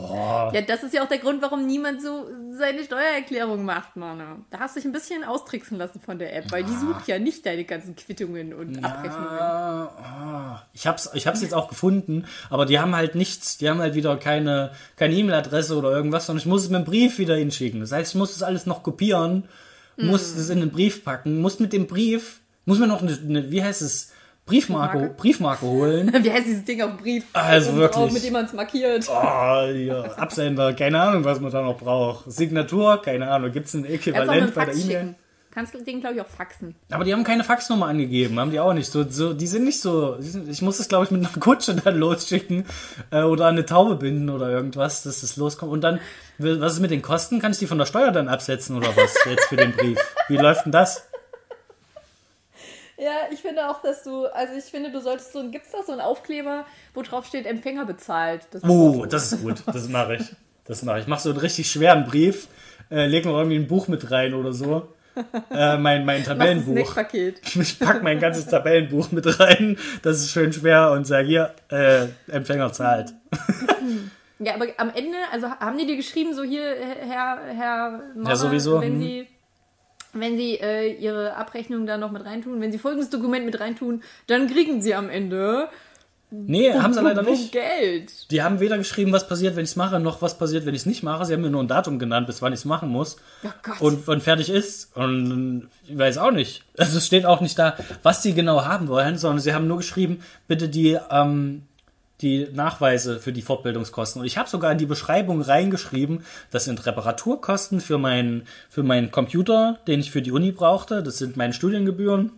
Boah. 0.00 0.50
Ja, 0.54 0.60
das 0.62 0.82
ist 0.82 0.94
ja 0.94 1.02
auch 1.02 1.08
der 1.08 1.18
Grund, 1.18 1.42
warum 1.42 1.66
niemand 1.66 2.02
so 2.02 2.26
seine 2.52 2.84
Steuererklärung 2.84 3.64
macht, 3.64 3.96
Mann. 3.96 4.44
Da 4.50 4.58
hast 4.58 4.76
du 4.76 4.80
dich 4.80 4.86
ein 4.86 4.92
bisschen 4.92 5.24
austricksen 5.24 5.78
lassen 5.78 6.00
von 6.00 6.18
der 6.18 6.36
App, 6.36 6.50
weil 6.50 6.64
die 6.64 6.74
sucht 6.74 7.08
ja 7.08 7.18
nicht 7.18 7.46
deine 7.46 7.64
ganzen 7.64 7.96
Quittungen 7.96 8.52
und 8.52 8.84
Abrechnungen. 8.84 9.38
Ah, 9.38 9.82
ah. 9.84 10.62
Ich 10.72 10.86
hab's, 10.86 11.10
ich 11.14 11.26
hab's 11.26 11.42
jetzt 11.42 11.54
auch 11.54 11.68
gefunden, 11.68 12.26
aber 12.50 12.66
die 12.66 12.78
haben 12.78 12.94
halt 12.94 13.14
nichts, 13.14 13.58
die 13.58 13.68
haben 13.68 13.80
halt 13.80 13.94
wieder 13.94 14.16
keine, 14.16 14.72
keine 14.96 15.14
E-Mail-Adresse 15.14 15.76
oder 15.76 15.90
irgendwas, 15.90 16.26
sondern 16.26 16.40
ich 16.40 16.46
muss 16.46 16.62
es 16.62 16.70
mit 16.70 16.80
dem 16.80 16.84
Brief 16.84 17.18
wieder 17.18 17.36
hinschicken. 17.36 17.80
Das 17.80 17.92
heißt, 17.92 18.12
ich 18.12 18.18
muss 18.18 18.32
das 18.32 18.42
alles 18.42 18.66
noch 18.66 18.82
kopieren, 18.82 19.48
muss 19.96 20.34
es 20.34 20.48
in 20.48 20.60
den 20.60 20.70
Brief 20.70 21.04
packen, 21.04 21.40
muss 21.40 21.58
mit 21.58 21.72
dem 21.72 21.86
Brief, 21.86 22.40
muss 22.64 22.78
mir 22.78 22.86
noch 22.86 23.02
eine, 23.02 23.12
eine 23.12 23.50
wie 23.50 23.62
heißt 23.62 23.82
es, 23.82 24.12
Briefmarke, 24.48 24.98
Briefmarke. 24.98 25.14
Briefmarke 25.16 25.66
holen. 25.66 26.12
Wie 26.22 26.32
heißt 26.32 26.46
dieses 26.46 26.64
Ding 26.64 26.82
auf 26.82 26.90
dem 26.90 26.96
Brief? 26.98 27.24
Also 27.32 27.74
wirklich. 27.76 27.90
Drauf, 27.92 28.12
mit 28.12 28.24
dem 28.24 28.32
man 28.32 28.44
es 28.46 28.52
markiert. 28.52 29.08
Oh, 29.08 29.66
ja, 29.66 30.02
Absender, 30.16 30.72
keine 30.72 31.00
Ahnung, 31.00 31.24
was 31.24 31.40
man 31.40 31.52
da 31.52 31.62
noch 31.62 31.78
braucht. 31.78 32.30
Signatur, 32.30 33.00
keine 33.02 33.30
Ahnung, 33.30 33.50
ein 33.50 33.52
Kannst 33.52 33.74
auch 33.74 33.80
mit 33.80 33.90
Äquivalent 33.90 34.54
bei 34.54 34.64
der 34.64 34.74
E-Mail? 34.74 35.14
Kannst 35.50 35.74
du 35.74 35.82
den, 35.82 36.00
glaube 36.00 36.14
ich, 36.14 36.20
auch 36.20 36.28
faxen. 36.28 36.74
Aber 36.90 37.04
die 37.04 37.12
haben 37.12 37.24
keine 37.24 37.42
Faxnummer 37.42 37.86
angegeben, 37.86 38.38
haben 38.38 38.50
die 38.50 38.60
auch 38.60 38.74
nicht. 38.74 38.92
So, 38.92 39.04
so, 39.08 39.32
die 39.32 39.46
sind 39.46 39.64
nicht 39.64 39.80
so. 39.80 40.16
Sind, 40.20 40.48
ich 40.48 40.62
muss 40.62 40.76
das, 40.76 40.88
glaube 40.88 41.06
ich, 41.06 41.10
mit 41.10 41.20
einer 41.24 41.40
Kutsche 41.40 41.74
dann 41.74 41.96
losschicken 41.98 42.64
äh, 43.10 43.22
oder 43.22 43.46
an 43.46 43.54
eine 43.54 43.66
Taube 43.66 43.96
binden 43.96 44.30
oder 44.30 44.50
irgendwas, 44.50 45.02
dass 45.02 45.22
das 45.22 45.36
loskommt. 45.36 45.72
Und 45.72 45.80
dann, 45.80 46.00
was 46.38 46.74
ist 46.74 46.80
mit 46.80 46.90
den 46.90 47.02
Kosten? 47.02 47.40
Kann 47.40 47.52
ich 47.52 47.58
die 47.58 47.66
von 47.66 47.78
der 47.78 47.86
Steuer 47.86 48.12
dann 48.12 48.28
absetzen 48.28 48.76
oder 48.76 48.88
was 48.94 49.14
jetzt 49.28 49.46
für 49.46 49.56
den 49.56 49.72
Brief? 49.72 49.98
Wie 50.28 50.36
läuft 50.36 50.66
denn 50.66 50.72
das? 50.72 51.08
Ja, 52.98 53.28
ich 53.32 53.40
finde 53.40 53.68
auch, 53.68 53.80
dass 53.80 54.02
du, 54.02 54.26
also 54.26 54.54
ich 54.54 54.64
finde, 54.64 54.90
du 54.90 55.00
solltest 55.00 55.32
so, 55.32 55.48
gibt's 55.50 55.70
da 55.70 55.78
so 55.86 55.92
einen 55.92 56.00
Aufkleber, 56.00 56.66
wo 56.94 57.02
drauf 57.02 57.26
steht, 57.26 57.46
Empfänger 57.46 57.86
bezahlt? 57.86 58.42
Das 58.50 58.64
Oh, 58.64 59.06
das 59.06 59.32
ist 59.32 59.42
gut. 59.42 59.62
Das 59.66 59.88
mache 59.88 60.16
ich. 60.16 60.22
Das 60.64 60.82
mache 60.82 60.98
ich. 60.98 61.02
Ich 61.04 61.08
mache 61.08 61.22
so 61.22 61.30
einen 61.30 61.38
richtig 61.38 61.70
schweren 61.70 62.04
Brief, 62.04 62.48
äh, 62.90 63.06
leg 63.06 63.24
noch 63.24 63.36
irgendwie 63.36 63.56
ein 63.56 63.68
Buch 63.68 63.86
mit 63.86 64.10
rein 64.10 64.34
oder 64.34 64.52
so. 64.52 64.88
Äh, 65.50 65.78
mein, 65.78 66.04
mein 66.04 66.08
ein 66.18 66.24
Tabellenbuch. 66.24 66.96
Ich 67.54 67.78
pack 67.78 68.02
mein 68.02 68.18
ganzes 68.18 68.46
Tabellenbuch 68.46 69.12
mit 69.12 69.38
rein. 69.38 69.78
Das 70.02 70.18
ist 70.18 70.32
schön 70.32 70.52
schwer 70.52 70.90
und 70.90 71.06
sage 71.06 71.28
hier, 71.28 71.54
äh, 71.70 72.06
Empfänger 72.30 72.72
zahlt. 72.72 73.14
Ja, 74.40 74.54
aber 74.54 74.66
am 74.76 74.90
Ende, 74.94 75.18
also 75.32 75.48
haben 75.48 75.78
die 75.78 75.86
dir 75.86 75.96
geschrieben, 75.96 76.32
so 76.32 76.44
hier, 76.44 76.62
Herr, 76.62 77.40
Herr 77.52 78.02
Maurer, 78.14 78.28
Ja, 78.28 78.36
sowieso, 78.36 78.80
wenn 78.80 78.92
hm. 78.92 79.00
Sie, 79.00 79.26
wenn 80.20 80.36
Sie 80.36 80.54
äh, 80.54 80.92
Ihre 80.94 81.34
Abrechnung 81.36 81.86
da 81.86 81.98
noch 81.98 82.10
mit 82.10 82.24
reintun, 82.24 82.60
wenn 82.60 82.72
Sie 82.72 82.78
folgendes 82.78 83.10
Dokument 83.10 83.44
mit 83.44 83.60
reintun, 83.60 84.02
dann 84.26 84.46
kriegen 84.48 84.82
Sie 84.82 84.94
am 84.94 85.08
Ende 85.08 85.68
Nee, 86.30 86.74
haben 86.74 86.92
sie 86.92 87.00
leider 87.00 87.22
nicht. 87.22 87.52
Geld. 87.52 88.30
Die 88.30 88.42
haben 88.42 88.60
weder 88.60 88.76
geschrieben, 88.76 89.12
was 89.12 89.26
passiert, 89.26 89.56
wenn 89.56 89.64
ich 89.64 89.70
es 89.70 89.76
mache, 89.76 89.98
noch 89.98 90.20
was 90.20 90.36
passiert, 90.36 90.66
wenn 90.66 90.74
ich 90.74 90.82
es 90.82 90.86
nicht 90.86 91.02
mache. 91.02 91.24
Sie 91.24 91.32
haben 91.32 91.40
mir 91.40 91.48
nur 91.48 91.62
ein 91.62 91.68
Datum 91.68 91.98
genannt, 91.98 92.26
bis 92.26 92.42
wann 92.42 92.52
ich 92.52 92.60
es 92.60 92.64
machen 92.66 92.90
muss. 92.90 93.16
Oh 93.44 93.48
Gott. 93.62 93.80
Und 93.80 94.06
wann 94.06 94.20
fertig 94.20 94.50
ist. 94.50 94.94
Und 94.94 95.68
ich 95.86 95.96
weiß 95.96 96.18
auch 96.18 96.30
nicht. 96.30 96.64
Also 96.76 96.98
es 96.98 97.06
steht 97.06 97.24
auch 97.24 97.40
nicht 97.40 97.58
da, 97.58 97.76
was 98.02 98.22
sie 98.22 98.34
genau 98.34 98.66
haben 98.66 98.88
wollen, 98.88 99.16
sondern 99.16 99.40
sie 99.40 99.54
haben 99.54 99.66
nur 99.66 99.78
geschrieben, 99.78 100.20
bitte 100.46 100.68
die, 100.68 100.98
ähm, 101.10 101.62
die 102.20 102.48
Nachweise 102.52 103.20
für 103.20 103.32
die 103.32 103.42
Fortbildungskosten. 103.42 104.20
Und 104.20 104.26
ich 104.26 104.38
habe 104.38 104.48
sogar 104.48 104.72
in 104.72 104.78
die 104.78 104.86
Beschreibung 104.86 105.40
reingeschrieben, 105.40 106.24
das 106.50 106.64
sind 106.64 106.84
Reparaturkosten 106.84 107.80
für 107.80 107.98
meinen, 107.98 108.46
für 108.68 108.82
meinen 108.82 109.10
Computer, 109.10 109.78
den 109.86 110.00
ich 110.00 110.10
für 110.10 110.22
die 110.22 110.32
Uni 110.32 110.52
brauchte. 110.52 111.02
Das 111.02 111.18
sind 111.18 111.36
meine 111.36 111.52
Studiengebühren. 111.52 112.32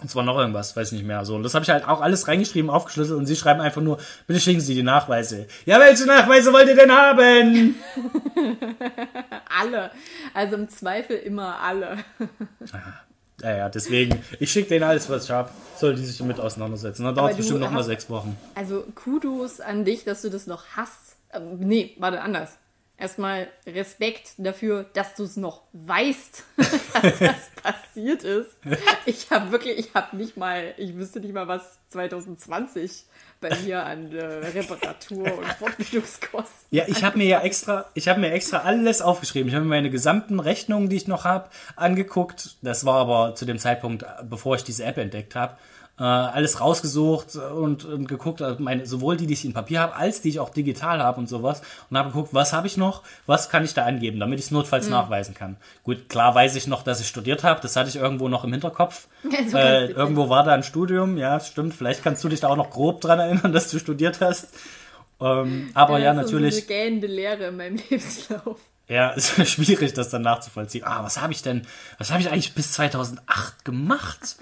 Und 0.00 0.10
zwar 0.10 0.24
noch 0.24 0.36
irgendwas, 0.36 0.76
weiß 0.76 0.90
nicht 0.90 1.04
mehr. 1.04 1.24
So, 1.24 1.36
und 1.36 1.44
das 1.44 1.54
habe 1.54 1.62
ich 1.62 1.70
halt 1.70 1.86
auch 1.86 2.00
alles 2.00 2.26
reingeschrieben, 2.26 2.68
aufgeschlüsselt 2.68 3.16
und 3.16 3.26
sie 3.26 3.36
schreiben 3.36 3.60
einfach 3.60 3.80
nur, 3.80 3.98
bitte 4.26 4.40
schicken 4.40 4.60
Sie 4.60 4.74
die 4.74 4.82
Nachweise. 4.82 5.46
Ja, 5.66 5.78
welche 5.78 6.04
Nachweise 6.04 6.52
wollt 6.52 6.66
ihr 6.66 6.74
denn 6.74 6.90
haben? 6.90 7.76
Alle. 9.60 9.92
Also 10.34 10.56
im 10.56 10.68
Zweifel 10.68 11.16
immer 11.16 11.60
alle. 11.60 11.98
Ja, 13.42 13.56
ja, 13.56 13.68
deswegen, 13.68 14.22
ich 14.38 14.50
schicke 14.52 14.68
denen 14.68 14.84
alles, 14.84 15.08
was 15.10 15.24
ich 15.24 15.30
habe. 15.30 15.50
Soll 15.76 15.94
die 15.96 16.04
sich 16.04 16.16
damit 16.18 16.38
auseinandersetzen. 16.38 17.04
Dann 17.04 17.14
dauert 17.16 17.32
es 17.32 17.36
bestimmt 17.38 17.60
noch 17.60 17.70
mal 17.70 17.78
hast- 17.80 17.86
sechs 17.86 18.08
Wochen. 18.08 18.36
Also 18.54 18.84
Kudos 18.94 19.60
an 19.60 19.84
dich, 19.84 20.04
dass 20.04 20.22
du 20.22 20.30
das 20.30 20.46
noch 20.46 20.62
hast. 20.76 21.16
Ähm, 21.32 21.58
nee, 21.58 21.96
warte, 21.98 22.20
anders. 22.20 22.50
Erstmal 22.96 23.48
Respekt 23.66 24.34
dafür, 24.38 24.86
dass 24.94 25.16
du 25.16 25.24
es 25.24 25.36
noch 25.36 25.62
weißt, 25.72 26.44
dass 26.56 27.18
das 27.18 27.50
passiert 27.60 28.22
ist. 28.22 28.50
Ich 29.04 29.30
habe 29.30 29.50
wirklich, 29.50 29.78
ich 29.78 29.94
habe 29.94 30.16
nicht 30.16 30.36
mal, 30.36 30.74
ich 30.76 30.94
wüsste 30.94 31.18
nicht 31.20 31.34
mal, 31.34 31.48
was 31.48 31.80
2020 31.88 33.04
bei 33.40 33.56
mir 33.64 33.84
an 33.84 34.12
äh, 34.12 34.24
Reparatur 34.24 35.38
und 35.38 35.46
Fortbildungskosten. 35.58 36.68
Ja, 36.70 36.84
ich 36.86 37.04
habe 37.04 37.18
mir 37.18 37.26
ja 37.26 37.40
extra, 37.40 37.86
ich 37.94 38.08
habe 38.08 38.20
mir 38.20 38.32
extra 38.32 38.58
alles 38.58 39.02
aufgeschrieben. 39.02 39.48
Ich 39.48 39.54
habe 39.54 39.64
mir 39.64 39.70
meine 39.70 39.90
gesamten 39.90 40.40
Rechnungen, 40.40 40.88
die 40.88 40.96
ich 40.96 41.08
noch 41.08 41.24
habe, 41.24 41.50
angeguckt. 41.76 42.56
Das 42.62 42.84
war 42.84 42.96
aber 42.96 43.34
zu 43.34 43.44
dem 43.44 43.58
Zeitpunkt, 43.58 44.04
bevor 44.22 44.54
ich 44.56 44.64
diese 44.64 44.84
App 44.84 44.98
entdeckt 44.98 45.34
habe. 45.34 45.56
Äh, 45.96 46.02
alles 46.02 46.60
rausgesucht 46.60 47.36
und, 47.36 47.84
und 47.84 48.08
geguckt, 48.08 48.42
also 48.42 48.60
meine, 48.60 48.84
sowohl 48.84 49.16
die, 49.16 49.28
die 49.28 49.34
ich 49.34 49.44
in 49.44 49.52
Papier 49.52 49.78
habe, 49.78 49.94
als 49.94 50.20
die 50.20 50.28
ich 50.28 50.40
auch 50.40 50.50
digital 50.50 51.00
habe 51.00 51.20
und 51.20 51.28
sowas. 51.28 51.62
Und 51.88 51.96
habe 51.96 52.08
geguckt, 52.08 52.30
was 52.32 52.52
habe 52.52 52.66
ich 52.66 52.76
noch, 52.76 53.04
was 53.26 53.48
kann 53.48 53.64
ich 53.64 53.74
da 53.74 53.84
angeben, 53.84 54.18
damit 54.18 54.40
ich 54.40 54.46
es 54.46 54.50
notfalls 54.50 54.88
nachweisen 54.88 55.34
kann. 55.34 55.56
Gut, 55.84 56.08
klar 56.08 56.34
weiß 56.34 56.56
ich 56.56 56.66
noch, 56.66 56.82
dass 56.82 57.00
ich 57.00 57.06
studiert 57.06 57.44
habe, 57.44 57.60
das 57.60 57.76
hatte 57.76 57.90
ich 57.90 57.96
irgendwo 57.96 58.28
noch 58.28 58.42
im 58.44 58.52
Hinterkopf. 58.52 59.06
Ja, 59.30 59.48
so 59.48 59.56
äh, 59.56 59.86
irgendwo 59.86 60.28
war 60.28 60.44
da 60.44 60.52
ein 60.52 60.62
Studium, 60.62 61.16
ja, 61.16 61.40
stimmt. 61.40 61.74
Vielleicht 61.74 62.04
kannst 62.04 62.22
du 62.22 62.28
dich 62.28 62.40
da 62.40 62.48
auch 62.48 62.56
noch 62.56 62.70
grob 62.70 63.00
dran 63.00 63.18
erinnern, 63.18 63.52
dass 63.54 63.70
du 63.70 63.78
studiert 63.78 64.20
hast. 64.20 64.48
Ähm, 65.20 65.70
aber 65.74 65.98
ja, 65.98 66.12
das 66.12 66.26
ist 66.26 66.32
natürlich. 66.32 66.54
So 66.54 66.60
eine 66.60 66.66
gähnende 66.66 67.06
Leere 67.06 67.44
in 67.46 67.56
meinem 67.56 67.76
Lebenslauf. 67.90 68.58
Ja, 68.88 69.14
es 69.16 69.38
ist 69.38 69.50
schwierig, 69.50 69.94
das 69.94 70.10
dann 70.10 70.22
nachzuvollziehen. 70.22 70.84
Ah, 70.84 71.02
was 71.02 71.20
habe 71.20 71.32
ich 71.32 71.42
denn, 71.42 71.62
was 71.98 72.10
habe 72.10 72.20
ich 72.20 72.30
eigentlich 72.30 72.54
bis 72.54 72.72
2008 72.72 73.64
gemacht? 73.64 74.36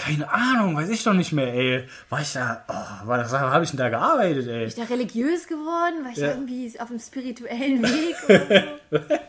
Keine 0.00 0.32
Ahnung, 0.32 0.76
weiß 0.76 0.88
ich 0.90 1.02
doch 1.02 1.12
nicht 1.12 1.32
mehr, 1.32 1.52
ey. 1.52 1.88
War 2.08 2.20
ich 2.20 2.32
da, 2.32 2.64
oh, 2.68 3.06
war 3.08 3.18
das, 3.18 3.32
habe 3.32 3.64
ich 3.64 3.70
denn 3.70 3.78
da 3.78 3.88
gearbeitet, 3.88 4.46
ey? 4.46 4.58
Bin 4.60 4.68
ich 4.68 4.74
da 4.76 4.84
religiös 4.84 5.46
geworden? 5.48 6.04
War 6.04 6.12
ich 6.12 6.18
Ja. 6.18 6.28
da 6.28 6.34
irgendwie 6.34 6.72
auf 6.78 6.90
einem 6.90 7.00
spirituellen 7.00 7.82
Weg? 7.82 8.16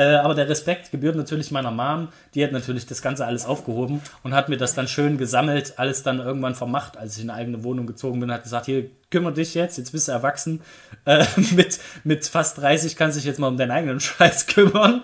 Äh, 0.00 0.14
aber 0.14 0.34
der 0.34 0.48
Respekt 0.48 0.90
gebührt 0.92 1.14
natürlich 1.14 1.50
meiner 1.50 1.70
Mom. 1.70 2.08
Die 2.34 2.42
hat 2.42 2.52
natürlich 2.52 2.86
das 2.86 3.02
Ganze 3.02 3.26
alles 3.26 3.44
aufgehoben 3.44 4.00
und 4.22 4.32
hat 4.32 4.48
mir 4.48 4.56
das 4.56 4.74
dann 4.74 4.88
schön 4.88 5.18
gesammelt, 5.18 5.74
alles 5.76 6.02
dann 6.02 6.20
irgendwann 6.20 6.54
vermacht, 6.54 6.96
als 6.96 7.18
ich 7.18 7.24
in 7.24 7.28
eine 7.28 7.38
eigene 7.38 7.64
Wohnung 7.64 7.86
gezogen 7.86 8.18
bin, 8.18 8.32
hat 8.32 8.42
gesagt, 8.42 8.64
hier, 8.64 8.88
kümmere 9.10 9.34
dich 9.34 9.52
jetzt, 9.52 9.76
jetzt 9.76 9.92
bist 9.92 10.08
du 10.08 10.12
erwachsen. 10.12 10.62
Äh, 11.04 11.26
mit, 11.54 11.80
mit 12.02 12.26
fast 12.26 12.56
30 12.56 12.96
kannst 12.96 13.16
du 13.16 13.20
dich 13.20 13.26
jetzt 13.26 13.38
mal 13.38 13.48
um 13.48 13.58
deinen 13.58 13.72
eigenen 13.72 14.00
Scheiß 14.00 14.46
kümmern. 14.46 15.02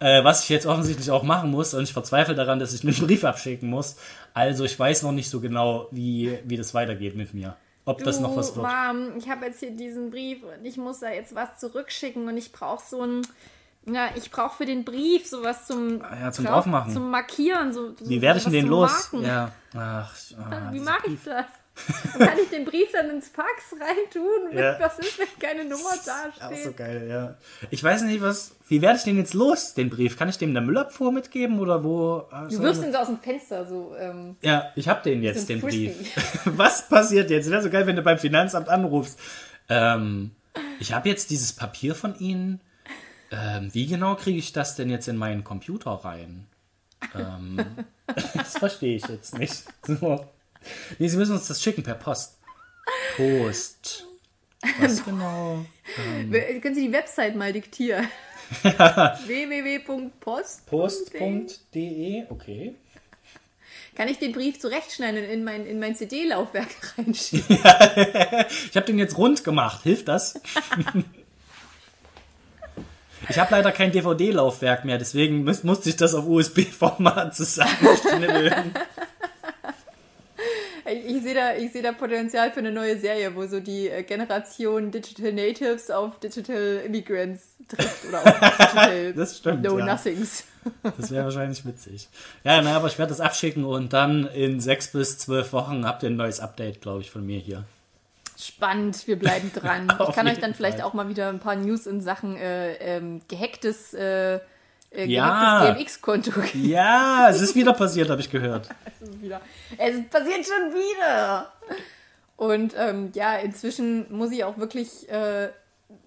Äh, 0.00 0.24
was 0.24 0.42
ich 0.42 0.48
jetzt 0.48 0.66
offensichtlich 0.66 1.12
auch 1.12 1.22
machen 1.22 1.52
muss 1.52 1.72
und 1.72 1.84
ich 1.84 1.92
verzweifle 1.92 2.34
daran, 2.34 2.58
dass 2.58 2.74
ich 2.74 2.82
einen 2.82 2.96
Brief 2.96 3.22
abschicken 3.22 3.70
muss. 3.70 3.94
Also 4.34 4.64
ich 4.64 4.76
weiß 4.76 5.04
noch 5.04 5.12
nicht 5.12 5.30
so 5.30 5.38
genau, 5.38 5.86
wie, 5.92 6.36
wie 6.42 6.56
das 6.56 6.74
weitergeht 6.74 7.14
mit 7.14 7.32
mir. 7.32 7.54
Ob 7.84 8.02
das 8.04 8.20
noch 8.20 8.36
was 8.36 8.54
Du, 8.54 8.62
wird. 8.62 8.72
Mom, 8.72 9.16
ich 9.16 9.28
habe 9.28 9.46
jetzt 9.46 9.58
hier 9.58 9.72
diesen 9.72 10.10
Brief 10.10 10.38
und 10.42 10.64
ich 10.64 10.76
muss 10.76 11.00
da 11.00 11.10
jetzt 11.10 11.34
was 11.34 11.58
zurückschicken 11.58 12.28
und 12.28 12.36
ich 12.36 12.52
brauche 12.52 12.84
so 12.84 13.02
ein, 13.02 13.22
ja, 13.86 14.10
ich 14.14 14.30
brauche 14.30 14.56
für 14.58 14.66
den 14.66 14.84
Brief 14.84 15.26
sowas 15.26 15.66
zum, 15.66 16.02
Ah 16.02 16.16
ja, 16.20 16.32
zum 16.32 16.44
drauf- 16.44 16.54
draufmachen. 16.64 16.92
zum 16.92 17.10
Markieren. 17.10 17.72
So, 17.72 17.94
so 17.96 18.08
Wie 18.08 18.20
werde 18.22 18.38
ich 18.38 18.44
denn 18.44 18.52
den 18.52 18.66
los? 18.68 18.90
Marken. 19.12 19.26
Ja. 19.26 19.52
Ach, 19.74 20.14
ah, 20.38 20.68
Wie 20.72 20.80
mache 20.80 21.02
Brief. 21.02 21.14
ich 21.14 21.24
das? 21.24 21.44
Kann 22.18 22.36
ich 22.42 22.50
den 22.50 22.66
Brief 22.66 22.92
dann 22.92 23.08
ins 23.08 23.28
Fax 23.28 23.48
reintun? 23.80 24.52
Ja. 24.56 24.76
Was 24.80 24.98
ist, 24.98 25.18
wenn 25.18 25.26
keine 25.40 25.64
Nummer 25.64 25.90
da 26.04 26.46
Auch 26.46 26.50
steht? 26.52 26.64
so 26.64 26.72
geil, 26.74 27.06
ja. 27.08 27.34
Ich 27.70 27.82
weiß 27.82 28.02
nicht, 28.02 28.20
was. 28.20 28.54
Wie 28.68 28.82
werde 28.82 28.98
ich 28.98 29.04
den 29.04 29.16
jetzt 29.16 29.32
los, 29.32 29.72
den 29.72 29.88
Brief? 29.88 30.18
Kann 30.18 30.28
ich 30.28 30.36
dem 30.36 30.50
in 30.50 30.54
der 30.54 30.62
Müllabfuhr 30.62 31.10
mitgeben 31.12 31.58
oder 31.60 31.82
wo? 31.82 32.26
Du 32.50 32.58
wirfst 32.60 32.82
ihn 32.84 32.92
so 32.92 32.98
aus 32.98 33.06
dem 33.06 33.18
Fenster, 33.18 33.64
so. 33.66 33.94
Ähm, 33.98 34.36
Ja, 34.42 34.70
ich 34.76 34.86
habe 34.86 35.02
den 35.02 35.22
jetzt, 35.22 35.48
den 35.48 35.60
Brief. 35.62 35.96
Frisbee. 35.96 36.52
Was 36.56 36.86
passiert 36.88 37.30
jetzt? 37.30 37.50
Wäre 37.50 37.62
so 37.62 37.70
geil, 37.70 37.86
wenn 37.86 37.96
du 37.96 38.02
beim 38.02 38.18
Finanzamt 38.18 38.68
anrufst. 38.68 39.18
Ähm, 39.70 40.32
ich 40.78 40.92
habe 40.92 41.08
jetzt 41.08 41.30
dieses 41.30 41.54
Papier 41.54 41.94
von 41.94 42.14
Ihnen. 42.18 42.60
Ähm, 43.32 43.72
wie 43.74 43.86
genau 43.86 44.14
kriege 44.14 44.38
ich 44.38 44.52
das 44.52 44.76
denn 44.76 44.90
jetzt 44.90 45.08
in 45.08 45.16
meinen 45.16 45.42
Computer 45.42 45.90
rein? 45.92 46.46
Ähm, 47.14 47.56
das 48.34 48.58
verstehe 48.58 48.96
ich 48.96 49.06
jetzt 49.08 49.38
nicht. 49.38 49.64
So. 49.82 50.26
Nee, 50.98 51.08
Sie 51.08 51.16
müssen 51.16 51.32
uns 51.34 51.48
das 51.48 51.62
schicken 51.62 51.82
per 51.82 51.94
Post. 51.94 52.38
Post. 53.16 54.06
Was 54.78 55.04
genau? 55.08 55.64
w- 56.28 56.60
Können 56.60 56.74
Sie 56.74 56.86
die 56.86 56.92
Website 56.92 57.34
mal 57.34 57.52
diktieren? 57.52 58.06
www.post. 58.62 60.66
Post.de, 60.66 62.24
okay. 62.28 62.74
Kann 63.94 64.08
ich 64.08 64.18
den 64.18 64.32
Brief 64.32 64.58
zurechtschneiden 64.60 65.22
und 65.24 65.30
in 65.30 65.44
mein, 65.44 65.66
in 65.66 65.78
mein 65.78 65.94
CD-Laufwerk 65.96 66.68
reinschieben? 66.98 67.56
Ich 67.56 67.64
habe 68.76 68.86
den 68.86 68.98
jetzt 68.98 69.16
rund 69.18 69.44
gemacht. 69.44 69.82
Hilft 69.82 70.08
das? 70.08 70.40
Ich 73.28 73.38
habe 73.38 73.52
leider 73.52 73.72
kein 73.72 73.92
DVD-Laufwerk 73.92 74.84
mehr, 74.84 74.98
deswegen 74.98 75.44
muss, 75.44 75.62
musste 75.64 75.88
ich 75.88 75.96
das 75.96 76.14
auf 76.14 76.26
USB-Format 76.26 77.34
zusammenschnibbeln. 77.34 78.74
Ich, 80.84 81.16
ich 81.16 81.22
sehe 81.22 81.34
da, 81.34 81.54
ich 81.54 81.72
seh 81.72 81.80
da 81.80 81.92
Potenzial 81.92 82.50
für 82.50 82.58
eine 82.58 82.72
neue 82.72 82.98
Serie, 82.98 83.34
wo 83.34 83.46
so 83.46 83.60
die 83.60 83.88
äh, 83.88 84.02
Generation 84.02 84.90
Digital 84.90 85.32
Natives 85.32 85.90
auf 85.90 86.18
Digital 86.18 86.82
Immigrants 86.84 87.54
trifft 87.68 88.04
oder 88.08 88.18
auf 88.20 88.40
Digital 88.58 89.12
Das 89.14 89.38
stimmt, 89.38 89.62
No 89.62 89.78
ja. 89.78 89.86
Nothings. 89.86 90.44
Das 90.96 91.10
wäre 91.10 91.24
wahrscheinlich 91.24 91.64
witzig. 91.64 92.08
Ja, 92.44 92.60
na, 92.62 92.76
aber 92.76 92.88
ich 92.88 92.98
werde 92.98 93.10
das 93.10 93.20
abschicken 93.20 93.64
und 93.64 93.92
dann 93.92 94.26
in 94.26 94.60
sechs 94.60 94.88
bis 94.88 95.18
zwölf 95.18 95.52
Wochen 95.52 95.86
habt 95.86 96.02
ihr 96.02 96.10
ein 96.10 96.16
neues 96.16 96.40
Update, 96.40 96.80
glaube 96.80 97.00
ich, 97.00 97.10
von 97.10 97.24
mir 97.24 97.38
hier. 97.38 97.64
Spannend, 98.42 99.06
wir 99.06 99.18
bleiben 99.18 99.50
dran. 99.54 99.92
Ich 100.08 100.14
kann 100.14 100.26
euch 100.26 100.38
dann 100.38 100.54
vielleicht 100.54 100.78
Fall. 100.78 100.86
auch 100.86 100.94
mal 100.94 101.08
wieder 101.08 101.28
ein 101.28 101.38
paar 101.40 101.56
News 101.56 101.86
in 101.86 102.00
Sachen 102.00 102.36
äh, 102.36 102.74
ähm, 102.74 103.20
gehacktes, 103.28 103.94
äh, 103.94 104.40
äh, 104.90 105.04
Ja. 105.06 105.60
gehacktes 105.60 105.76
GMX-Konto 106.00 106.30
geben. 106.40 106.50
Ja, 106.68 107.28
es 107.30 107.40
ist 107.40 107.54
wieder 107.54 107.72
passiert, 107.72 108.10
habe 108.10 108.20
ich 108.20 108.30
gehört. 108.30 108.68
Es 109.00 109.08
ist 109.08 109.22
wieder. 109.22 109.40
Es 109.78 109.94
passiert 110.10 110.46
schon 110.46 110.72
wieder. 110.74 111.52
Und 112.36 112.74
ähm, 112.76 113.10
ja, 113.14 113.36
inzwischen 113.36 114.06
muss 114.14 114.32
ich 114.32 114.42
auch 114.44 114.58
wirklich 114.58 115.08
äh, 115.08 115.48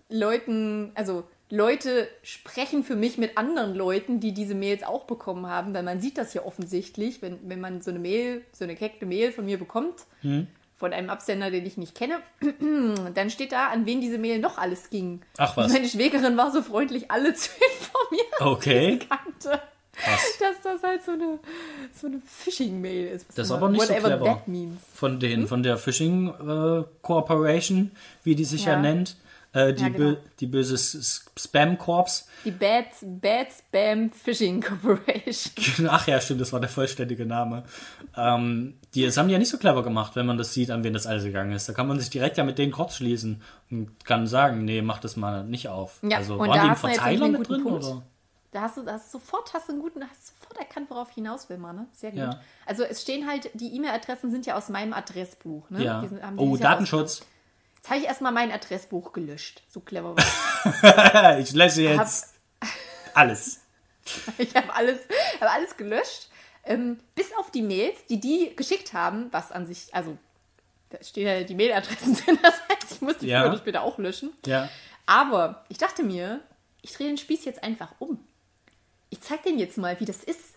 Leuten, 0.10 0.92
also 0.96 1.24
Leute 1.50 2.08
sprechen 2.24 2.84
für 2.84 2.96
mich 2.96 3.18
mit 3.18 3.38
anderen 3.38 3.76
Leuten, 3.76 4.20
die 4.20 4.34
diese 4.34 4.56
Mails 4.56 4.84
auch 4.84 5.06
bekommen 5.06 5.48
haben, 5.48 5.74
weil 5.74 5.84
man 5.84 6.02
sieht 6.02 6.18
das 6.18 6.34
ja 6.34 6.44
offensichtlich, 6.44 7.22
wenn, 7.22 7.40
wenn 7.48 7.62
man 7.62 7.82
so 7.82 7.92
eine 7.92 8.00
Mail, 8.00 8.42
so 8.52 8.64
eine 8.64 8.76
gehackte 8.76 9.06
Mail 9.06 9.32
von 9.32 9.46
mir 9.46 9.58
bekommt, 9.60 9.94
Hm. 10.22 10.48
Von 10.78 10.92
einem 10.94 11.10
Absender, 11.10 11.52
den 11.52 11.66
ich 11.66 11.78
nicht 11.78 11.96
kenne, 11.96 12.20
dann 13.14 13.30
steht 13.30 13.52
da, 13.54 13.68
an 13.70 13.86
wen 13.86 14.02
diese 14.02 14.18
Mail 14.18 14.40
noch 14.40 14.58
alles 14.58 14.90
ging. 14.90 15.22
Ach 15.38 15.56
was. 15.56 15.68
Und 15.68 15.74
meine 15.74 15.88
Schwägerin 15.88 16.36
war 16.38 16.52
so 16.52 16.62
freundlich, 16.62 17.10
alle 17.12 17.34
zu 17.34 17.50
informieren 17.80 18.28
Okay. 18.42 19.00
kannte, 19.08 19.62
Krass. 19.94 20.38
dass 20.40 20.62
das 20.64 20.84
halt 20.84 21.04
so 21.06 21.12
eine, 21.14 21.40
so 22.00 22.08
eine 22.08 22.22
Phishing-Mail 22.26 23.08
ist. 23.08 23.28
was 23.30 23.36
Das 23.36 23.48
ist 23.48 23.52
aber 23.54 23.70
nicht 23.70 23.82
so 23.84 23.90
whatever 23.94 24.10
clever. 24.10 24.26
that 24.26 24.48
means. 24.50 24.82
Von 24.94 25.20
den, 25.20 25.48
von 25.48 25.64
der 25.64 25.78
Phishing 25.78 26.28
äh, 26.30 26.84
Corporation, 27.02 27.92
wie 28.24 28.36
die 28.36 28.46
sich 28.46 28.66
ja, 28.66 28.74
Ja. 28.74 28.80
nennt. 28.82 29.16
Äh, 29.56 29.74
die, 29.74 29.82
Ja, 29.84 29.88
genau. 29.90 29.98
bö 30.12 30.16
die 30.42 30.48
böse 30.48 30.78
Spam 30.78 31.78
Corps. 31.78 32.28
Die 32.44 32.52
Bad, 32.52 32.88
Bad 33.02 33.48
Spam 33.52 34.12
Phishing 34.12 34.62
Corporation. 34.62 35.88
Ach 35.90 36.06
ja, 36.08 36.20
stimmt, 36.20 36.42
das 36.42 36.52
war 36.54 36.60
der 36.60 36.70
vollständige 36.70 37.26
Name. 37.26 37.64
Ähm, 38.18 38.78
die, 38.94 39.06
das 39.06 39.16
haben 39.18 39.28
die 39.28 39.34
ja 39.34 39.40
nicht 39.40 39.50
so 39.50 39.58
clever 39.58 39.82
gemacht, 39.84 40.16
wenn 40.16 40.26
man 40.26 40.38
das 40.38 40.54
sieht, 40.54 40.72
an 40.72 40.84
wen 40.84 40.94
das 40.94 41.08
alles 41.08 41.24
gegangen 41.24 41.54
ist. 41.54 41.68
Da 41.70 41.74
kann 41.74 41.88
man 41.88 42.00
sich 42.00 42.10
direkt 42.10 42.38
ja 42.38 42.44
mit 42.44 42.58
denen 42.58 42.72
kurz 42.74 42.98
schließen 42.98 43.42
und 43.72 44.04
kann 44.06 44.28
sagen, 44.28 44.66
nee, 44.66 44.82
mach 44.82 45.00
das 45.00 45.16
mal 45.16 45.44
nicht 45.46 45.70
auf. 45.70 46.00
Ja, 46.04 46.18
also 46.18 46.34
und 46.36 46.42
waren 46.50 46.52
da 46.58 46.62
die 46.64 46.68
im 46.70 46.76
Verteiler 46.76 47.28
mit 47.30 47.48
drin? 47.50 47.64
Punkt. 47.64 47.84
Oder? 47.86 48.04
Da 48.52 48.62
hast 48.62 48.78
du, 48.78 48.86
hast 48.86 49.12
sofort, 49.12 49.54
hast 49.54 49.68
du 49.68 49.74
einen 49.74 49.82
guten, 49.82 50.02
hast 50.10 50.28
sofort 50.28 50.58
erkannt, 50.58 50.90
worauf 50.90 51.10
ich 51.10 51.16
hinaus 51.16 51.50
will, 51.50 51.58
Mann. 51.58 51.76
Ne? 51.76 51.88
Sehr 51.94 52.12
gut. 52.12 52.20
Ja. 52.20 52.40
Also 52.66 52.84
es 52.84 53.02
stehen 53.02 53.28
halt, 53.28 53.50
die 53.54 53.76
E-Mail-Adressen 53.76 54.32
sind 54.32 54.46
ja 54.46 54.56
aus 54.58 54.70
meinem 54.70 54.94
Adressbuch. 54.94 55.70
Ne? 55.70 55.84
Ja. 55.84 56.02
Sind, 56.08 56.22
Oh, 56.38 56.56
Datenschutz. 56.56 57.22
aus- 57.22 57.28
Jetzt 57.86 57.92
habe 57.92 58.00
ich 58.02 58.08
erstmal 58.08 58.32
mein 58.32 58.52
Adressbuch 58.52 59.14
gelöscht. 59.14 59.62
So 59.70 59.80
clever 59.80 60.16
war 60.16 61.38
ich. 61.38 61.50
ich 61.50 61.54
lösche 61.54 61.84
jetzt 61.84 62.34
alles. 63.14 63.62
Ich 64.40 64.56
habe 64.56 64.74
alles, 64.74 64.98
hab 65.40 65.54
alles 65.54 65.78
gelöscht, 65.78 66.30
ähm, 66.64 67.00
bis 67.14 67.28
auf 67.38 67.52
die 67.52 67.62
Mails, 67.62 67.96
die 68.10 68.20
die 68.20 68.56
geschickt 68.56 68.94
haben, 68.94 69.28
was 69.32 69.52
an 69.52 69.68
sich, 69.68 69.94
also 69.94 70.18
da 70.90 70.98
stehen 71.04 71.28
ja 71.28 71.44
die 71.44 71.54
Mailadressen 71.54 72.16
drin, 72.26 72.40
das 72.42 72.56
heißt, 72.56 72.92
ich 72.92 73.02
muss 73.02 73.20
die 73.20 73.28
Ja. 73.28 73.42
früher 73.42 73.50
oder 73.52 73.60
später 73.60 73.84
auch 73.84 74.00
löschen. 74.00 74.34
Ja. 74.48 74.68
Aber 75.06 75.64
ich 75.70 75.78
dachte 75.78 76.02
mir, 76.02 76.40
ich 76.82 76.92
drehe 76.94 77.06
den 77.06 77.20
Spieß 77.20 77.46
jetzt 77.46 77.64
einfach 77.64 77.94
um. 78.00 78.18
Ich 79.12 79.22
zeig 79.22 79.44
denen 79.44 79.60
jetzt 79.60 79.78
mal, 79.78 80.00
wie 80.00 80.06
das 80.06 80.24
ist. 80.24 80.55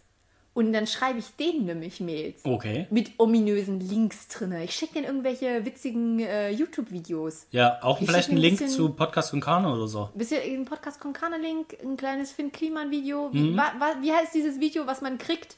Und 0.54 0.72
dann 0.72 0.88
schreibe 0.88 1.20
ich 1.20 1.26
denen 1.36 1.66
nämlich 1.66 2.00
Mails. 2.00 2.40
Okay. 2.44 2.88
Mit 2.90 3.12
ominösen 3.18 3.78
Links 3.78 4.26
drin. 4.26 4.52
Ich 4.64 4.72
schicke 4.74 4.94
denen 4.94 5.04
irgendwelche 5.06 5.64
witzigen 5.64 6.18
äh, 6.18 6.50
YouTube-Videos. 6.50 7.46
Ja, 7.52 7.78
auch 7.82 8.00
Ich 8.00 8.06
vielleicht 8.08 8.24
schick 8.24 8.32
ein 8.34 8.38
ein 8.38 8.42
Link 8.42 8.58
bisschen- 8.58 8.74
zu 8.76 8.88
Podcast 8.90 9.32
Kano 9.40 9.74
oder 9.74 9.86
so. 9.86 10.10
Bisschen 10.14 10.42
im 10.42 10.64
Podcast 10.64 11.00
Konkane-Link, 11.00 11.76
ein 11.84 11.96
kleines 11.96 12.32
Finn 12.32 12.50
Kliman-Video. 12.50 13.28
Wie, 13.32 13.50
Mhm. 13.50 13.60
wie 14.00 14.12
heißt 14.12 14.34
dieses 14.34 14.58
Video, 14.58 14.86
was 14.88 15.00
man 15.00 15.18
kriegt, 15.18 15.56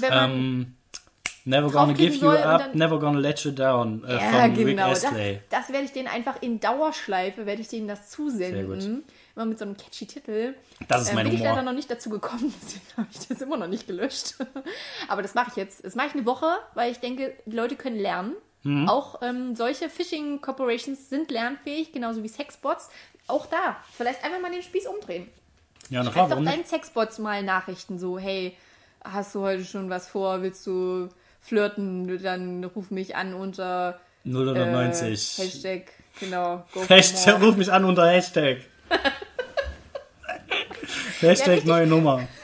wenn 0.00 0.10
man. 0.10 0.30
Ähm, 0.30 0.74
never 1.44 1.70
gonna 1.70 1.92
give 1.92 2.14
you 2.14 2.30
up, 2.30 2.58
dann- 2.58 2.78
never 2.78 2.98
gonna 2.98 3.18
let 3.18 3.40
you 3.40 3.50
down 3.50 4.02
äh, 4.04 4.12
ja, 4.14 4.18
von 4.30 4.40
Rick 4.56 4.66
genau. 4.66 4.88
Das, 4.90 5.04
Astley. 5.04 5.40
das 5.50 5.68
werde 5.70 5.84
ich 5.84 5.92
denen 5.92 6.08
einfach 6.08 6.40
in 6.40 6.58
Dauerschleife, 6.60 7.44
werde 7.44 7.60
ich 7.60 7.68
denen 7.68 7.88
das 7.88 8.10
Sehr 8.12 8.64
gut. 8.64 9.02
Immer 9.40 9.46
mit 9.48 9.58
so 9.58 9.64
einem 9.64 9.74
catchy 9.74 10.04
Titel. 10.04 10.52
Das 10.86 11.00
ist 11.00 11.08
Ähm, 11.08 11.14
mein 11.14 11.24
bin 11.24 11.34
ich 11.34 11.40
leider 11.40 11.52
Humor. 11.52 11.64
noch 11.64 11.72
nicht 11.72 11.90
dazu 11.90 12.10
gekommen, 12.10 12.52
deswegen 12.62 12.84
habe 12.98 13.08
ich 13.10 13.26
das 13.26 13.40
immer 13.40 13.56
noch 13.56 13.68
nicht 13.68 13.86
gelöscht. 13.86 14.34
Aber 15.08 15.22
das 15.22 15.32
mache 15.32 15.48
ich 15.48 15.56
jetzt. 15.56 15.82
Das 15.82 15.94
mache 15.94 16.08
ich 16.08 16.12
eine 16.14 16.26
Woche, 16.26 16.46
weil 16.74 16.92
ich 16.92 16.98
denke, 17.00 17.32
die 17.46 17.56
Leute 17.56 17.76
können 17.76 17.98
lernen. 17.98 18.34
Mhm. 18.64 18.86
Auch 18.86 19.22
ähm, 19.22 19.56
solche 19.56 19.88
Phishing 19.88 20.42
Corporations 20.42 21.08
sind 21.08 21.30
lernfähig, 21.30 21.90
genauso 21.90 22.22
wie 22.22 22.28
Sexbots. 22.28 22.90
Auch 23.28 23.46
da, 23.46 23.78
vielleicht 23.96 24.22
einfach 24.22 24.40
mal 24.42 24.50
den 24.52 24.62
Spieß 24.62 24.86
umdrehen. 24.86 25.26
Ja, 25.88 26.04
Schreib 26.04 26.28
doch 26.28 26.44
deinen 26.44 26.66
Sexbots 26.66 27.18
mal 27.18 27.42
Nachrichten 27.42 27.98
so, 27.98 28.18
hey, 28.18 28.54
hast 29.02 29.34
du 29.34 29.40
heute 29.40 29.64
schon 29.64 29.88
was 29.88 30.06
vor? 30.06 30.42
Willst 30.42 30.66
du 30.66 31.08
flirten? 31.40 32.22
Dann 32.22 32.62
ruf 32.62 32.90
mich 32.90 33.16
an 33.16 33.32
unter 33.32 34.00
äh, 34.26 34.28
090. 34.28 35.38
Hashtag, 35.38 35.92
genau. 36.20 36.66
Hashtag, 36.88 37.40
ruf 37.40 37.56
mich 37.56 37.72
an 37.72 37.86
unter 37.86 38.06
Hashtag. 38.06 38.58
Hashtag 41.20 41.64
neue 41.64 41.86
Nummer. 41.86 42.26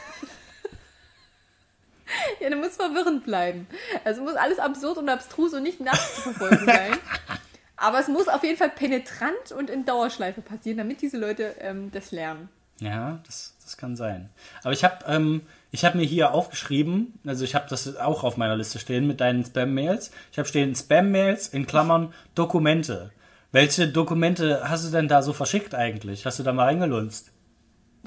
Ja, 2.41 2.51
dann 2.51 2.61
muss 2.61 2.77
verwirrend 2.77 3.25
bleiben. 3.25 3.67
Also 4.05 4.23
muss 4.23 4.37
alles 4.37 4.59
absurd 4.59 4.99
und 4.99 5.09
abstrus 5.09 5.53
und 5.55 5.63
nicht 5.63 5.81
nachzuverfolgen 5.81 6.65
sein. 6.65 6.93
Aber 7.77 7.99
es 7.99 8.09
muss 8.09 8.29
auf 8.29 8.43
jeden 8.43 8.57
Fall 8.57 8.71
penetrant 8.71 9.53
und 9.57 9.71
in 9.71 9.85
Dauerschleife 9.85 10.41
passieren, 10.41 10.79
damit 10.79 11.03
diese 11.03 11.19
Leute 11.19 11.57
ähm, 11.61 11.91
das 11.93 12.13
lernen. 12.13 12.49
Ja, 12.81 13.21
das, 13.27 13.55
das 13.65 13.77
kann 13.77 13.97
sein. 13.97 14.31
Aber 14.63 14.73
ich 14.73 14.85
habe 14.85 15.05
ähm, 15.07 15.43
ich 15.71 15.85
hab 15.85 15.95
mir 15.95 16.05
hier 16.05 16.33
aufgeschrieben, 16.33 17.19
also 17.27 17.45
ich 17.45 17.55
habe 17.55 17.67
das 17.69 17.97
auch 17.97 18.23
auf 18.23 18.37
meiner 18.37 18.57
Liste 18.57 18.79
stehen 18.79 19.07
mit 19.07 19.21
deinen 19.21 19.45
Spam-Mails. 19.45 20.11
Ich 20.33 20.39
habe 20.39 20.49
stehen 20.49 20.75
Spam-Mails 20.75 21.49
in 21.49 21.67
Klammern 21.67 22.15
Dokumente. 22.35 23.13
Welche 23.53 23.89
Dokumente 23.89 24.69
hast 24.69 24.87
du 24.87 24.91
denn 24.91 25.09
da 25.09 25.23
so 25.23 25.33
verschickt 25.33 25.75
eigentlich? 25.75 26.27
Hast 26.27 26.39
du 26.39 26.43
da 26.43 26.53
mal 26.53 26.65
reingelunzt? 26.65 27.33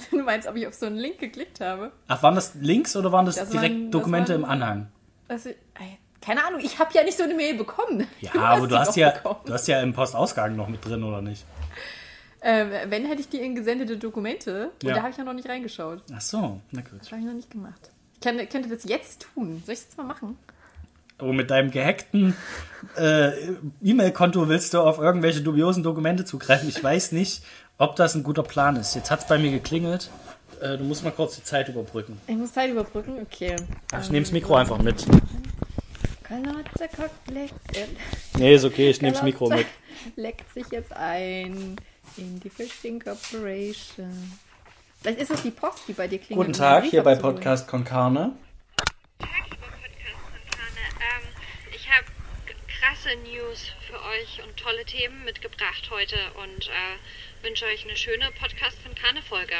Du 0.11 0.23
meinst, 0.23 0.47
ob 0.47 0.55
ich 0.55 0.67
auf 0.67 0.73
so 0.73 0.85
einen 0.85 0.97
Link 0.97 1.19
geklickt 1.19 1.59
habe? 1.61 1.91
Ach, 2.07 2.21
waren 2.23 2.35
das 2.35 2.55
Links 2.55 2.95
oder 2.95 3.11
waren 3.11 3.25
das, 3.25 3.35
Das 3.35 3.49
direkt 3.49 3.73
waren- 3.75 3.83
das 3.85 3.91
Dokumente 3.91 4.33
waren- 4.33 4.41
im 4.43 4.49
Anhang? 4.49 4.87
Also, 5.27 5.49
keine 6.21 6.43
Ahnung, 6.45 6.59
ich 6.63 6.79
habe 6.79 6.91
ja 6.93 7.03
nicht 7.03 7.17
so 7.17 7.23
eine 7.23 7.33
Mail 7.33 7.55
bekommen. 7.55 8.05
Ja, 8.21 8.31
aber 8.35 8.61
die 8.67 8.73
du 8.73 8.79
hast 8.79 8.95
ja, 8.95 9.11
bekommen. 9.11 9.39
du 9.45 9.53
hast 9.53 9.67
ja 9.67 9.81
im 9.81 9.93
Postausgang 9.93 10.55
noch 10.55 10.67
mit 10.67 10.83
drin, 10.83 11.03
oder 11.03 11.21
nicht? 11.21 11.45
Ähm, 12.41 12.69
wenn 12.87 13.05
hätte 13.05 13.19
ich 13.21 13.27
die 13.29 13.37
in 13.41 13.53
gesendete 13.53 13.97
Dokumente 13.97 14.71
und 14.81 14.83
Ja. 14.87 14.95
da 14.95 15.01
habe 15.01 15.11
ich 15.11 15.17
ja 15.17 15.23
noch 15.25 15.33
nicht 15.33 15.49
reingeschaut. 15.49 16.01
Ach 16.15 16.21
so, 16.21 16.61
na 16.71 16.81
gut. 16.81 16.99
Das 17.01 17.11
habe 17.11 17.19
ich 17.21 17.27
noch 17.27 17.33
nicht 17.33 17.51
gemacht. 17.51 17.91
Ich 18.13 18.21
kann, 18.21 18.37
könnte 18.49 18.69
das 18.69 18.83
jetzt 18.85 19.27
tun. 19.33 19.61
Soll 19.65 19.73
ich 19.73 19.85
das 19.85 19.97
mal 19.97 20.03
machen? 20.05 20.37
Oh, 21.21 21.33
mit 21.33 21.49
deinem 21.51 21.69
gehackten 21.69 22.33
äh, 22.97 23.31
E-Mail-Konto 23.83 24.47
willst 24.47 24.73
du 24.73 24.79
auf 24.79 24.99
irgendwelche 24.99 25.41
dubiosen 25.41 25.83
Dokumente 25.83 26.23
zugreifen. 26.23 26.69
Ich 26.69 26.81
weiß 26.81 27.11
nicht, 27.11 27.43
ob 27.79 27.95
das 27.95 28.13
ein 28.13 28.23
guter 28.23 28.43
Plan 28.43 28.75
ist. 28.75 28.93
Jetzt 28.93 29.09
hat 29.09 29.21
es 29.21 29.27
bei 29.27 29.37
mir 29.39 29.51
geklingelt. 29.51 30.11
Äh, 30.61 30.77
du 30.77 30.83
musst 30.83 31.03
mal 31.03 31.11
kurz 31.11 31.35
die 31.37 31.43
Zeit 31.43 31.69
überbrücken. 31.69 32.19
Ich 32.27 32.35
muss 32.35 32.53
Zeit 32.53 32.69
überbrücken. 32.69 33.17
Okay. 33.21 33.55
Ach, 33.93 34.01
ich 34.03 34.09
nehme 34.11 34.23
das 34.25 34.31
Mikro 34.33 34.55
einfach 34.55 34.77
mit. 34.77 35.05
Kalotze 36.23 36.89
Kock 36.95 37.09
leckt, 37.27 37.53
Nee, 38.37 38.53
ist 38.53 38.65
okay, 38.65 38.89
ich 38.91 39.01
nehme 39.01 39.13
das 39.13 39.23
Mikro 39.23 39.49
mit. 39.49 39.65
leckt 40.15 40.53
sich 40.53 40.67
jetzt 40.71 40.93
ein 40.93 41.77
in 42.17 42.39
die 42.41 42.49
Fishing 42.49 42.99
Corporation. 42.99 44.33
Vielleicht 45.01 45.19
ist 45.21 45.31
es 45.31 45.41
die 45.41 45.51
Post, 45.51 45.83
die 45.87 45.93
bei 45.93 46.07
dir 46.07 46.19
klingelt. 46.19 46.47
Guten 46.47 46.57
Tag, 46.57 46.83
hier 46.83 47.01
bei. 47.01 47.15
Podcast 47.15 47.67
Konkane. 47.67 48.33
Tag, 49.17 49.29
lieber 49.49 49.67
Podcast-Konkane. 49.67 50.79
Ähm, 50.99 51.27
ich 51.73 51.89
habe 51.89 52.05
krasse 52.67 53.15
News 53.23 53.71
für 53.87 53.95
euch 53.95 54.45
und 54.45 54.57
tolle 54.57 54.83
Themen 54.85 55.23
mitgebracht 55.23 55.89
heute 55.89 56.17
und 56.43 56.67
äh, 56.67 56.97
wünsche 57.43 57.65
euch 57.65 57.85
eine 57.85 57.95
schöne 57.95 58.25
Podcast-Konkane-Folge. 58.39 59.55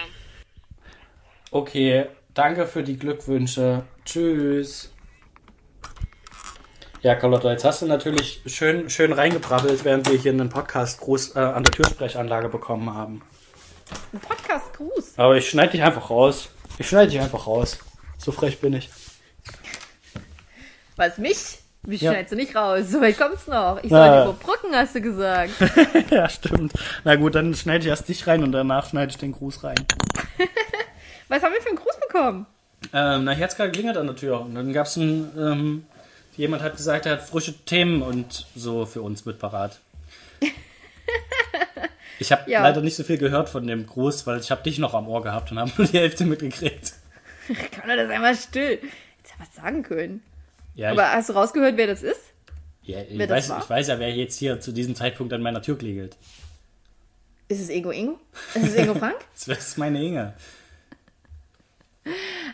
Okay, 1.52 2.06
danke 2.34 2.68
für 2.68 2.84
die 2.84 2.98
Glückwünsche. 2.98 3.84
Tschüss. 4.06 4.94
Ja, 7.02 7.16
Carlotta, 7.16 7.52
jetzt 7.52 7.64
hast 7.64 7.82
du 7.82 7.86
natürlich 7.86 8.42
schön, 8.46 8.90
schön 8.90 9.14
reingebrabbelt, 9.14 9.86
während 9.86 10.10
wir 10.10 10.18
hier 10.18 10.34
einen 10.34 10.50
Podcast-Gruß 10.50 11.36
äh, 11.36 11.40
an 11.40 11.64
der 11.64 11.72
Türsprechanlage 11.72 12.50
bekommen 12.50 12.94
haben. 12.94 13.22
Ein 14.12 14.20
Podcast-Gruß. 14.20 15.14
Aber 15.18 15.38
ich 15.38 15.50
schneide 15.50 15.72
dich 15.72 15.82
einfach 15.82 16.10
raus. 16.10 16.50
Ich 16.78 16.88
schneide 16.88 17.12
dich 17.12 17.22
einfach 17.22 17.48
raus. 17.48 17.80
So 18.18 18.32
frech 18.32 18.60
bin 18.60 18.74
ich. 18.74 18.90
Was, 20.98 21.18
mich? 21.18 21.60
Mich 21.84 22.02
Ja. 22.02 22.12
schneidest 22.12 22.32
du 22.34 22.36
nicht 22.36 22.56
raus. 22.56 22.90
So 22.90 23.02
weit 23.02 23.18
kommt's 23.18 23.48
noch. 23.48 23.80
Ich 23.84 23.90
soll 23.90 24.00
Ja. 24.00 24.24
die 24.26 24.30
überbrücken, 24.30 24.76
hast 24.76 24.96
du 24.96 25.02
gesagt. 25.02 25.52
ja, 26.12 26.28
stimmt. 26.30 26.74
Na 27.04 27.16
gut, 27.16 27.36
dann 27.36 27.56
schneide 27.56 27.84
ich 27.84 27.88
erst 27.90 28.08
dich 28.10 28.28
rein 28.28 28.44
und 28.44 28.52
danach 28.52 28.90
schneide 28.90 29.12
ich 29.12 29.18
den 29.18 29.32
Gruß 29.32 29.64
rein. 29.64 29.76
Was 31.30 31.42
haben 31.44 31.54
wir 31.54 31.62
für 31.62 31.70
einen 31.70 31.78
Gruß 31.78 31.98
bekommen? 32.08 32.46
Ähm, 32.94 33.24
na, 33.24 33.32
hier 33.32 33.44
hat's 33.44 33.56
gerade 33.56 33.72
geklingelt 33.72 33.98
an 33.98 34.08
der 34.08 34.16
Tür. 34.16 34.42
Und 34.42 34.56
dann 34.56 34.74
gab's 34.74 34.96
ein, 34.98 35.32
ähm, 35.38 35.86
jemand 36.38 36.64
hat 36.64 36.76
gesagt, 36.78 37.06
er 37.06 37.14
hat 37.14 37.22
frische 37.24 37.54
Themen 37.66 38.02
und 38.02 38.48
so 38.56 38.86
für 38.86 39.02
uns 39.02 39.26
mit 39.26 39.40
parat. 39.40 39.80
Ich 42.22 42.34
habe 42.34 42.52
Ja. 42.52 42.62
leider 42.64 42.82
nicht 42.82 42.98
so 42.98 43.04
viel 43.06 43.18
gehört 43.18 43.48
von 43.48 43.66
dem 43.66 43.86
Gruß, 43.88 44.28
weil 44.28 44.42
ich 44.42 44.52
habe 44.52 44.62
dich 44.62 44.78
noch 44.78 44.94
am 44.94 45.08
Ohr 45.08 45.24
gehabt 45.24 45.52
und 45.52 45.60
habe 45.60 45.72
nur 45.78 45.88
die 45.88 45.98
Hälfte 46.00 46.26
mitgekriegt. 46.26 46.92
Kann 47.72 47.88
man 47.88 47.96
das 47.98 48.10
einmal 48.10 48.36
still? 48.36 48.72
Jetzt 48.82 49.30
ja 49.30 49.36
was 49.40 49.56
sagen 49.56 49.84
können. 49.84 50.22
Ja, 50.76 50.92
Aber 50.92 51.12
hast 51.12 51.30
du 51.30 51.34
rausgehört, 51.34 51.78
wer 51.78 51.88
das 51.88 52.04
ist? 52.04 52.22
ich, 52.84 52.90
ja, 52.90 53.02
ich, 53.02 53.18
wer 53.18 53.30
weiß, 53.30 53.52
ich 53.62 53.70
weiß 53.70 53.88
ja, 53.88 54.00
wer 54.00 54.14
jetzt 54.16 54.38
hier 54.38 54.60
zu 54.60 54.72
diesem 54.72 54.96
Zeitpunkt 54.96 55.34
an 55.34 55.42
meiner 55.42 55.62
Tür 55.62 55.78
klingelt. 55.78 56.18
Ist 57.48 57.62
es 57.62 57.70
Ego 57.70 57.92
Ingo? 57.92 58.20
Ist 58.54 58.68
es 58.68 58.76
Ingo 58.76 58.94
Frank? 58.96 59.18
Das 59.48 59.60
ist 59.60 59.78
meine 59.78 60.04
Inge. 60.04 60.34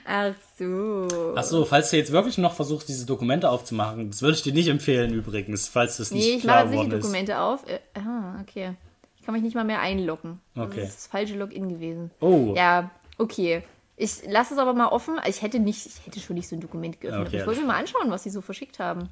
Ach 0.06 0.34
so. 0.58 1.08
Ach 1.36 1.44
so, 1.44 1.66
falls 1.66 1.90
du 1.90 1.98
jetzt 1.98 2.12
wirklich 2.12 2.38
noch 2.38 2.54
versuchst, 2.54 2.88
diese 2.88 3.06
Dokumente 3.06 3.50
aufzumachen, 3.50 4.12
das 4.12 4.22
würde 4.22 4.36
ich 4.36 4.44
dir 4.44 4.54
nicht 4.54 4.68
empfehlen 4.68 5.14
übrigens, 5.14 5.68
falls 5.68 5.98
das 5.98 6.12
nicht 6.12 6.26
Nee, 6.26 6.36
ich 6.36 6.44
mache 6.44 6.44
klar 6.44 6.60
jetzt 6.64 6.72
nicht 6.72 6.80
die 6.80 6.86
geworden 6.86 7.00
ist. 7.00 7.06
Dokumente 7.06 7.40
auf. 7.40 7.68
Äh, 7.68 7.80
ah, 7.96 8.42
okay. 8.42 8.76
Ich 9.18 9.26
kann 9.26 9.34
mich 9.34 9.44
nicht 9.44 9.56
mal 9.56 9.64
mehr 9.64 9.82
einloggen. 9.82 10.40
Okay. 10.56 10.82
Das 10.82 10.90
ist 10.90 10.98
das 10.98 11.08
falsche 11.08 11.36
Login 11.36 11.70
gewesen. 11.70 12.12
Oh. 12.20 12.54
Ja, 12.56 12.92
okay. 13.18 13.64
Ich 13.98 14.24
lasse 14.28 14.54
es 14.56 14.60
aber 14.60 14.74
mal 14.74 14.88
offen. 14.88 15.20
Ich 15.28 15.42
hätte 15.42 15.60
nicht, 15.60 15.86
ich 15.86 16.06
hätte 16.06 16.20
schon 16.20 16.36
nicht 16.36 16.50
so 16.50 16.56
ein 16.56 16.60
Dokument 16.60 17.00
geöffnet. 17.00 17.28
Okay, 17.30 17.40
ich 17.40 17.48
wollte 17.48 17.62
mir 17.62 17.68
mal 17.68 17.80
anschauen, 17.80 18.12
was 18.12 18.24
sie 18.24 18.30
so 18.30 18.42
verschickt 18.42 18.80
haben. 18.80 19.10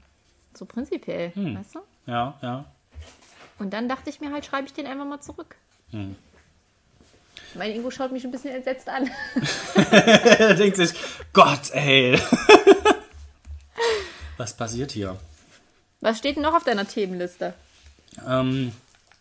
So 0.53 0.65
prinzipiell, 0.65 1.33
Hm. 1.35 1.57
weißt 1.57 1.75
du? 1.75 1.79
Ja, 2.05 2.37
ja. 2.41 2.65
Und 3.59 3.71
dann 3.71 3.87
dachte 3.87 4.09
ich 4.09 4.19
mir 4.19 4.31
halt, 4.33 4.45
schreibe 4.45 4.67
ich 4.67 4.73
den 4.73 4.85
einfach 4.85 5.05
mal 5.05 5.21
zurück. 5.21 5.55
Hm. 5.91 6.15
Mein 7.55 7.71
Ingo 7.71 7.91
schaut 7.91 8.11
mich 8.11 8.25
ein 8.25 8.31
bisschen 8.31 8.53
entsetzt 8.53 8.89
an. 8.89 9.09
Er 9.91 10.53
denkt 10.55 10.75
sich, 10.77 10.91
Gott, 11.33 11.71
ey. 11.71 12.19
Was 14.37 14.55
passiert 14.55 14.91
hier? 14.91 15.17
Was 16.01 16.17
steht 16.17 16.35
denn 16.35 16.43
noch 16.43 16.55
auf 16.55 16.63
deiner 16.63 16.87
Themenliste? 16.87 17.53
Ähm, 18.27 18.73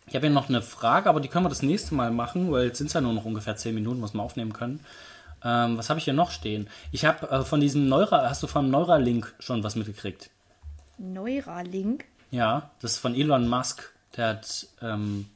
ich 0.06 0.14
habe 0.14 0.26
hier 0.26 0.34
noch 0.34 0.48
eine 0.48 0.62
Frage, 0.62 1.08
aber 1.08 1.20
die 1.20 1.28
können 1.28 1.44
wir 1.44 1.48
das 1.50 1.62
nächste 1.62 1.94
Mal 1.94 2.10
machen, 2.10 2.50
weil 2.50 2.66
jetzt 2.66 2.78
sind 2.78 2.88
es 2.88 2.92
ja 2.94 3.00
nur 3.00 3.12
noch 3.12 3.24
ungefähr 3.24 3.56
10 3.56 3.74
Minuten, 3.74 4.02
was 4.02 4.14
wir 4.14 4.22
aufnehmen 4.22 4.52
können. 4.52 4.84
Ähm, 5.45 5.76
was 5.76 5.90
habe 5.90 5.99
ich 5.99 6.05
hier 6.05 6.14
noch 6.14 6.30
stehen? 6.30 6.68
Ich 6.93 7.05
habe 7.05 7.28
äh, 7.30 7.43
von 7.45 7.61
diesem 7.61 7.88
Neura, 7.88 8.28
hast 8.28 8.43
du 8.43 8.47
von 8.47 8.70
Neuralink 8.70 9.34
schon 9.40 9.64
was 9.64 9.76
mitgekriegt? 9.76 10.30
Neuralink. 10.99 12.05
Ja, 12.30 12.70
das 12.80 12.93
ist 12.93 12.99
von 12.99 13.14
Elon 13.14 13.49
Musk. 13.49 13.93
Der 14.16 14.28
hat 14.28 14.66
ähm, 14.80 15.26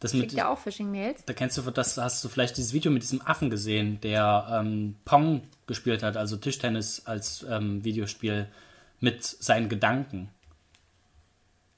das 0.00 0.12
mit. 0.12 0.22
Kriegt 0.22 0.34
ja 0.34 0.48
auch 0.48 0.58
Phishing-Mails. 0.58 1.24
Da 1.24 1.32
kennst 1.32 1.56
du, 1.56 1.62
das 1.70 1.98
hast 1.98 2.22
du 2.24 2.28
vielleicht 2.28 2.56
dieses 2.56 2.72
Video 2.72 2.92
mit 2.92 3.02
diesem 3.02 3.22
Affen 3.22 3.50
gesehen, 3.50 4.00
der 4.02 4.46
ähm, 4.50 4.96
Pong 5.04 5.42
gespielt 5.66 6.02
hat, 6.02 6.16
also 6.16 6.36
Tischtennis 6.36 7.06
als 7.06 7.44
ähm, 7.48 7.84
Videospiel 7.84 8.48
mit 9.00 9.24
seinen 9.24 9.68
Gedanken. 9.68 10.30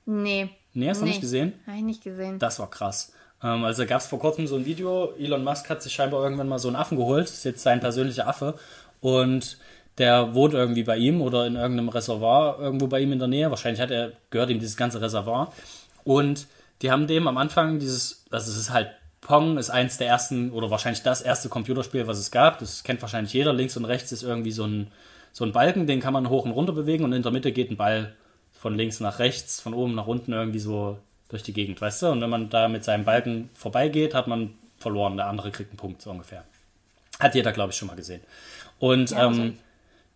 Nee. 0.04 0.50
Nee, 0.74 0.88
hast 0.90 1.00
du 1.00 1.06
nicht 1.06 1.20
gesehen? 1.20 1.54
Habe 1.66 1.78
ich 1.78 1.84
nicht 1.84 2.04
gesehen. 2.04 2.38
Das 2.38 2.58
war 2.58 2.70
krass. 2.70 3.12
Ähm, 3.46 3.64
also 3.64 3.86
gab 3.86 4.00
es 4.00 4.06
vor 4.06 4.18
kurzem 4.18 4.46
so 4.46 4.56
ein 4.56 4.66
Video, 4.66 5.12
Elon 5.18 5.44
Musk 5.44 5.70
hat 5.70 5.82
sich 5.82 5.92
scheinbar 5.92 6.22
irgendwann 6.22 6.48
mal 6.48 6.58
so 6.58 6.68
einen 6.68 6.76
Affen 6.76 6.98
geholt, 6.98 7.24
das 7.24 7.34
ist 7.34 7.44
jetzt 7.44 7.62
sein 7.62 7.80
persönlicher 7.80 8.26
Affe 8.26 8.54
und 9.00 9.58
der 9.98 10.34
wohnt 10.34 10.52
irgendwie 10.52 10.82
bei 10.82 10.96
ihm 10.96 11.22
oder 11.22 11.46
in 11.46 11.56
irgendeinem 11.56 11.88
Reservoir 11.88 12.58
irgendwo 12.58 12.86
bei 12.86 13.00
ihm 13.00 13.12
in 13.12 13.18
der 13.18 13.28
Nähe. 13.28 13.50
Wahrscheinlich 13.50 13.80
hat 13.80 13.90
er, 13.90 14.12
gehört 14.28 14.50
ihm 14.50 14.58
dieses 14.58 14.76
ganze 14.76 15.00
Reservoir. 15.00 15.52
Und 16.04 16.48
die 16.82 16.90
haben 16.90 17.06
dem 17.06 17.26
am 17.26 17.38
Anfang 17.38 17.78
dieses, 17.78 18.24
also 18.30 18.50
es 18.50 18.58
ist 18.58 18.70
halt 18.70 18.90
Pong 19.22 19.58
ist 19.58 19.70
eins 19.70 19.96
der 19.98 20.06
ersten 20.06 20.52
oder 20.52 20.70
wahrscheinlich 20.70 21.02
das 21.02 21.22
erste 21.22 21.48
Computerspiel, 21.48 22.06
was 22.06 22.18
es 22.18 22.30
gab. 22.30 22.58
Das 22.58 22.84
kennt 22.84 23.02
wahrscheinlich 23.02 23.32
jeder. 23.32 23.52
Links 23.52 23.76
und 23.76 23.86
rechts 23.86 24.12
ist 24.12 24.22
irgendwie 24.22 24.52
so 24.52 24.64
ein, 24.64 24.88
so 25.32 25.44
ein 25.44 25.52
Balken, 25.52 25.86
den 25.86 26.00
kann 26.00 26.12
man 26.12 26.28
hoch 26.28 26.44
und 26.44 26.52
runter 26.52 26.72
bewegen 26.72 27.02
und 27.02 27.12
in 27.12 27.22
der 27.22 27.32
Mitte 27.32 27.50
geht 27.50 27.70
ein 27.70 27.76
Ball 27.76 28.14
von 28.52 28.76
links 28.76 29.00
nach 29.00 29.18
rechts, 29.18 29.60
von 29.60 29.74
oben 29.74 29.94
nach 29.94 30.06
unten 30.06 30.32
irgendwie 30.32 30.60
so 30.60 30.98
durch 31.28 31.42
die 31.42 31.52
Gegend, 31.52 31.80
weißt 31.80 32.02
du? 32.02 32.06
Und 32.08 32.20
wenn 32.20 32.30
man 32.30 32.48
da 32.50 32.68
mit 32.68 32.84
seinem 32.84 33.04
Balken 33.04 33.50
vorbeigeht, 33.54 34.14
hat 34.14 34.26
man 34.28 34.54
verloren. 34.78 35.16
Der 35.16 35.26
andere 35.26 35.50
kriegt 35.50 35.70
einen 35.70 35.78
Punkt, 35.78 36.02
so 36.02 36.10
ungefähr. 36.10 36.44
Hat 37.18 37.34
jeder, 37.34 37.52
glaube 37.52 37.72
ich, 37.72 37.76
schon 37.78 37.88
mal 37.88 37.96
gesehen. 37.96 38.20
Und 38.78 39.10
Ja, 39.10 39.28
also- 39.28 39.42
ähm, 39.42 39.58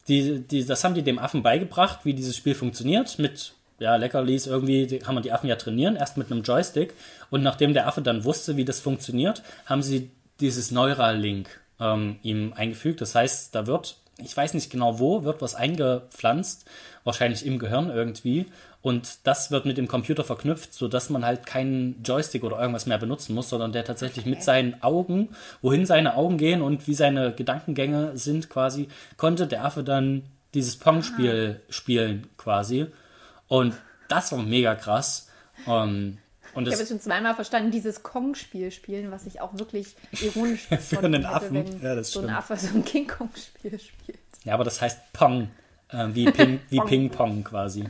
die, 0.09 0.41
die, 0.41 0.65
das 0.65 0.83
haben 0.83 0.95
die 0.95 1.03
dem 1.03 1.19
Affen 1.19 1.43
beigebracht, 1.43 2.01
wie 2.05 2.15
dieses 2.15 2.37
Spiel 2.37 2.55
funktioniert. 2.55 3.19
Mit 3.19 3.53
ja, 3.79 3.97
Leckerlis 3.97 4.47
irgendwie 4.47 4.87
die, 4.87 4.99
kann 4.99 5.15
man 5.15 5.23
die 5.23 5.31
Affen 5.33 5.47
ja 5.49 5.57
trainieren, 5.57 5.97
erst 5.97 6.17
mit 6.17 6.31
einem 6.31 6.43
Joystick. 6.43 6.95
Und 7.31 7.43
nachdem 7.43 7.75
der 7.75 7.87
Affe 7.87 8.03
dann 8.03 8.25
wusste, 8.25 8.57
wie 8.57 8.65
das 8.65 8.81
funktioniert, 8.81 9.43
haben 9.67 9.83
sie 9.83 10.11
dieses 10.41 10.71
Neuralink 10.71 11.49
ähm, 11.79 12.19
ihm 12.23 12.53
eingefügt. 12.55 13.01
Das 13.01 13.15
heißt, 13.15 13.55
da 13.55 13.67
wird, 13.67 13.97
ich 14.19 14.37
weiß 14.37 14.55
nicht 14.55 14.71
genau 14.71 14.99
wo, 14.99 15.25
wird 15.25 15.41
was 15.43 15.55
eingepflanzt, 15.55 16.65
wahrscheinlich 17.05 17.47
im 17.47 17.59
Gehirn 17.59 17.91
irgendwie. 17.91 18.47
Und 18.83 19.27
das 19.27 19.51
wird 19.51 19.67
mit 19.67 19.77
dem 19.77 19.89
Computer 19.89 20.25
verknüpft, 20.25 20.73
sodass 20.73 21.11
man 21.11 21.25
halt 21.25 21.45
keinen 21.45 22.03
Joystick 22.03 22.43
oder 22.45 22.59
irgendwas 22.59 22.87
mehr 22.87 22.97
benutzen 22.97 23.35
muss, 23.35 23.51
sondern 23.51 23.73
der 23.73 23.85
tatsächlich 23.85 24.25
mit 24.25 24.43
seinen 24.43 24.83
Augen, 24.83 25.29
wohin 25.61 25.85
seine 25.85 26.15
Augen 26.17 26.39
gehen 26.39 26.63
und 26.63 26.87
wie 26.87 26.95
seine 26.95 27.33
Gedankengänge 27.35 28.17
sind 28.17 28.49
quasi, 28.49 28.89
konnte 29.19 29.47
der 29.47 29.65
Affe 29.67 29.85
dann 29.85 30.23
dieses 30.55 30.77
Pong-Spiel 30.77 31.61
spielen 31.69 32.27
quasi. 32.39 32.87
Und 33.49 33.75
das 34.09 34.33
war 34.33 34.43
mega 34.43 34.75
krass. 34.75 35.29
Ähm, 35.67 36.17
und 36.55 36.67
Ich 36.67 36.73
habe 36.73 36.83
es 36.83 36.89
schon 36.89 37.01
zweimal 37.01 37.35
verstanden, 37.35 37.71
dieses 37.71 38.03
Kong-Spiel 38.03 38.71
spielen, 38.71 39.11
was 39.11 39.27
ich 39.27 39.41
auch 39.41 39.57
wirklich 39.59 39.95
ironisch 40.21 40.63
Für 40.69 40.77
gefunden 40.77 41.15
einen 41.17 41.25
hätte, 41.25 41.35
Affen. 41.37 41.55
wenn 41.55 41.83
Ja, 41.83 41.95
das 41.95 42.11
so 42.13 42.21
ein. 42.23 42.31
Affe 42.31 42.57
so 42.57 42.75
ein 42.75 42.85
King 42.85 43.07
Kong-Spiel 43.07 43.79
spielt. 43.79 44.19
ja, 44.45 44.55
aber 44.55 44.65
das 44.65 44.81
heißt 44.81 45.13
Pong, 45.13 45.51
äh, 45.91 46.09
wie 46.13 46.31
Ping, 46.31 46.61
wie 46.71 46.79
Pong. 46.79 46.87
Ping-Pong 46.89 47.45
quasi. 47.45 47.85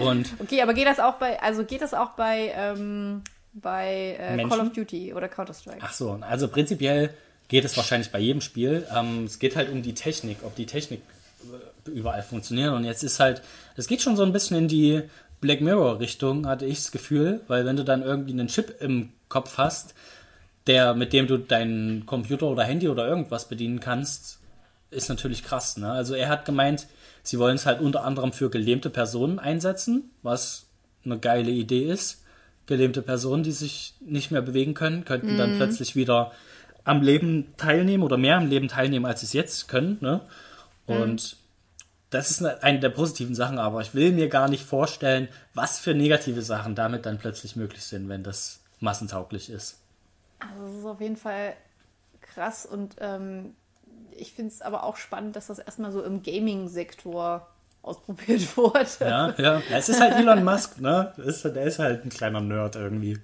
Und 0.00 0.28
Okay, 0.38 0.62
aber 0.62 0.74
geht 0.74 0.86
das 0.86 0.98
auch 0.98 1.14
bei, 1.14 1.40
also 1.40 1.64
geht 1.64 1.80
das 1.80 1.94
auch 1.94 2.10
bei, 2.10 2.52
ähm, 2.56 3.22
bei 3.52 4.16
äh? 4.18 4.48
Call 4.48 4.60
of 4.60 4.72
Duty 4.72 5.14
oder 5.14 5.28
Counter-Strike? 5.28 5.78
Ach 5.80 5.92
so, 5.92 6.18
also 6.20 6.48
prinzipiell 6.48 7.10
geht 7.48 7.64
es 7.64 7.76
wahrscheinlich 7.76 8.10
bei 8.10 8.18
jedem 8.18 8.40
Spiel. 8.40 8.86
Ähm, 8.94 9.24
es 9.24 9.38
geht 9.38 9.56
halt 9.56 9.70
um 9.70 9.82
die 9.82 9.94
Technik, 9.94 10.38
ob 10.42 10.56
die 10.56 10.66
Technik 10.66 11.02
äh, 11.44 11.90
überall 11.90 12.22
funktioniert. 12.22 12.72
Und 12.72 12.84
jetzt 12.84 13.04
ist 13.04 13.20
halt, 13.20 13.42
es 13.76 13.86
geht 13.86 14.02
schon 14.02 14.16
so 14.16 14.24
ein 14.24 14.32
bisschen 14.32 14.56
in 14.56 14.68
die 14.68 15.02
Black 15.40 15.60
Mirror-Richtung, 15.60 16.46
hatte 16.46 16.66
ich 16.66 16.78
das 16.78 16.92
Gefühl, 16.92 17.40
weil 17.46 17.64
wenn 17.64 17.76
du 17.76 17.84
dann 17.84 18.02
irgendwie 18.02 18.32
einen 18.32 18.48
Chip 18.48 18.80
im 18.80 19.12
Kopf 19.28 19.58
hast, 19.58 19.94
der, 20.66 20.94
mit 20.94 21.12
dem 21.12 21.26
du 21.26 21.38
deinen 21.38 22.06
Computer 22.06 22.46
oder 22.46 22.64
Handy 22.64 22.88
oder 22.88 23.06
irgendwas 23.06 23.48
bedienen 23.48 23.78
kannst, 23.78 24.40
ist 24.90 25.08
natürlich 25.08 25.44
krass. 25.44 25.76
Ne? 25.76 25.90
Also 25.90 26.14
er 26.14 26.28
hat 26.28 26.44
gemeint, 26.44 26.86
sie 27.28 27.38
wollen 27.38 27.56
es 27.56 27.66
halt 27.66 27.80
unter 27.80 28.04
anderem 28.04 28.32
für 28.32 28.50
gelähmte 28.50 28.90
Personen 28.90 29.38
einsetzen, 29.38 30.10
was 30.22 30.66
eine 31.04 31.18
geile 31.18 31.50
Idee 31.50 31.90
ist. 31.90 32.22
Gelähmte 32.66 33.02
Personen, 33.02 33.42
die 33.42 33.52
sich 33.52 33.94
nicht 34.00 34.30
mehr 34.30 34.42
bewegen 34.42 34.74
können, 34.74 35.04
könnten 35.04 35.38
dann 35.38 35.56
plötzlich 35.56 35.94
wieder 35.94 36.32
am 36.82 37.02
Leben 37.02 37.54
teilnehmen 37.56 38.02
oder 38.02 38.16
mehr 38.16 38.36
am 38.36 38.48
Leben 38.48 38.68
teilnehmen, 38.68 39.06
als 39.06 39.20
sie 39.20 39.26
es 39.26 39.32
jetzt 39.32 39.68
können. 39.68 39.98
Ne? 40.00 40.20
Und 40.86 41.36
das 42.10 42.30
ist 42.30 42.40
eine, 42.40 42.62
eine 42.62 42.80
der 42.80 42.90
positiven 42.90 43.34
Sachen, 43.34 43.58
aber 43.58 43.80
ich 43.80 43.94
will 43.94 44.12
mir 44.12 44.28
gar 44.28 44.48
nicht 44.48 44.64
vorstellen, 44.64 45.28
was 45.54 45.78
für 45.78 45.94
negative 45.94 46.42
Sachen 46.42 46.74
damit 46.74 47.06
dann 47.06 47.18
plötzlich 47.18 47.56
möglich 47.56 47.84
sind, 47.84 48.08
wenn 48.08 48.22
das 48.22 48.60
massentauglich 48.80 49.50
ist. 49.50 49.80
Also 50.38 50.66
das 50.66 50.76
ist 50.76 50.86
auf 50.86 51.00
jeden 51.00 51.16
Fall 51.16 51.54
krass 52.20 52.66
und 52.66 52.96
ähm, 53.00 53.54
ich 54.18 54.32
finde 54.32 54.52
es 54.52 54.62
aber 54.62 54.84
auch 54.84 54.96
spannend, 54.96 55.36
dass 55.36 55.46
das 55.46 55.58
erstmal 55.58 55.92
so 55.92 56.02
im 56.02 56.22
Gaming-Sektor 56.22 57.46
ausprobiert 57.82 58.56
wurde. 58.56 58.86
Ja, 59.00 59.34
ja. 59.38 59.62
Es 59.72 59.88
ist 59.88 60.00
halt 60.00 60.14
Elon 60.14 60.44
Musk, 60.44 60.80
ne? 60.80 61.12
Ist, 61.18 61.44
der 61.44 61.62
ist 61.62 61.78
halt 61.78 62.04
ein 62.04 62.10
kleiner 62.10 62.40
Nerd 62.40 62.76
irgendwie. 62.76 63.18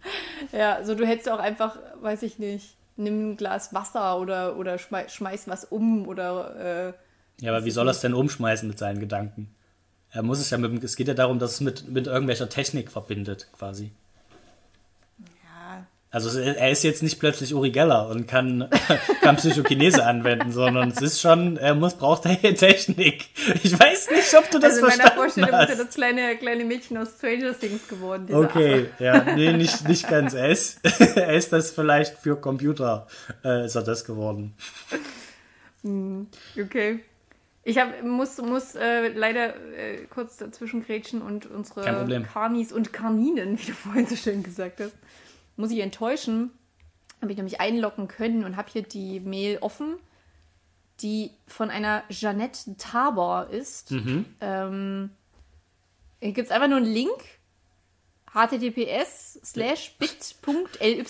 Ja, 0.53 0.74
also 0.74 0.95
du 0.95 1.07
hättest 1.07 1.28
auch 1.28 1.38
einfach, 1.38 1.78
weiß 2.01 2.22
ich 2.22 2.38
nicht, 2.38 2.76
nimm 2.97 3.32
ein 3.32 3.36
Glas 3.36 3.74
Wasser 3.74 4.18
oder, 4.18 4.57
oder 4.57 4.78
schmei 4.78 5.09
schmeiß 5.09 5.49
was 5.49 5.64
um 5.64 6.07
oder 6.07 6.93
äh, 7.38 7.45
Ja, 7.45 7.53
aber 7.55 7.64
wie 7.64 7.70
soll 7.70 7.88
er 7.88 7.93
es 7.93 8.01
denn 8.01 8.14
umschmeißen 8.14 8.68
mit 8.68 8.78
seinen 8.78 9.01
Gedanken? 9.01 9.55
Er 10.11 10.22
muss 10.22 10.40
es 10.40 10.51
ja 10.51 10.59
mit, 10.59 10.84
es 10.84 10.97
geht 10.97 11.09
ja 11.09 11.14
darum, 11.14 11.38
dass 11.38 11.53
es 11.53 11.61
mit, 11.61 11.88
mit 11.88 12.07
irgendwelcher 12.07 12.49
Technik 12.49 12.90
verbindet, 12.90 13.49
quasi. 13.53 13.93
Also 16.13 16.39
er 16.39 16.71
ist 16.71 16.85
jetzt 16.85 17.03
nicht 17.03 17.19
plötzlich 17.19 17.55
Uri 17.55 17.71
Geller 17.71 18.09
und 18.09 18.29
kann, 18.29 18.69
kann 19.23 19.37
Psychokinese 19.37 20.05
anwenden, 20.05 20.53
sondern 20.53 20.91
es 20.91 21.01
ist 21.01 21.21
schon, 21.21 21.57
er 21.57 21.75
muss, 21.75 21.95
braucht 21.95 22.25
Technik. 22.25 23.27
Ich 23.63 23.79
weiß 23.79 24.11
nicht, 24.11 24.35
ob 24.37 24.51
du 24.51 24.59
das 24.59 24.75
also 24.75 24.87
in 24.87 24.99
meiner 24.99 25.11
verstanden 25.11 25.17
Vorstellung 25.17 25.49
ist 25.49 25.55
er 25.55 25.69
hast. 25.69 25.79
das 25.79 25.95
kleine, 25.95 26.37
kleine 26.37 26.65
Mädchen 26.67 26.99
aus 26.99 27.17
Stranger 27.17 27.59
Things 27.59 27.89
geworden. 27.89 28.33
Okay, 28.33 28.91
ja, 28.99 29.25
nee, 29.35 29.55
nicht, 29.55 29.89
nicht 29.89 30.07
ganz. 30.07 30.35
Er 30.35 30.51
ist, 30.51 30.81
er 31.17 31.33
ist 31.33 31.53
das 31.53 31.71
vielleicht 31.71 32.19
für 32.19 32.37
Computer, 32.37 33.07
äh, 33.43 33.65
ist 33.65 33.75
er 33.75 33.83
das 33.83 34.05
geworden. 34.05 34.55
Affe. 35.83 36.27
Okay. 36.61 37.01
Ich 37.65 37.79
hab, 37.79 38.03
muss, 38.03 38.39
muss 38.39 38.75
äh, 38.75 39.09
leider 39.09 39.55
äh, 39.77 40.05
kurz 40.11 40.37
dazwischen 40.37 40.85
grätschen 40.85 41.23
und 41.23 41.47
unsere. 41.47 42.25
Karnis 42.33 42.73
und 42.73 42.93
Karninen, 42.93 43.59
wie 43.59 43.67
du 43.67 43.73
vorhin 43.73 44.07
so 44.07 44.17
schön 44.17 44.43
gesagt 44.43 44.81
hast, 44.81 44.95
muss 45.57 45.70
ich 45.70 45.80
enttäuschen. 45.80 46.50
Habe 47.20 47.30
ich 47.32 47.36
nämlich 47.36 47.61
einloggen 47.61 48.09
können 48.09 48.44
und 48.44 48.57
habe 48.57 48.70
hier 48.72 48.82
die 48.82 49.20
Mail 49.20 49.59
offen, 49.61 49.96
die 51.00 51.30
von 51.46 51.70
einer 51.70 52.03
Jeanette 52.09 52.76
Tabor 52.76 53.48
ist. 53.48 53.90
Mhm. 53.92 54.26
Ähm, 54.40 55.11
hier 56.20 56.32
gibt 56.32 56.46
es 56.48 56.53
einfach 56.53 56.68
nur 56.68 56.78
einen 56.78 56.92
Link. 56.92 57.22
https 58.32 59.38
slash 59.44 59.94
bit.ly 59.98 61.05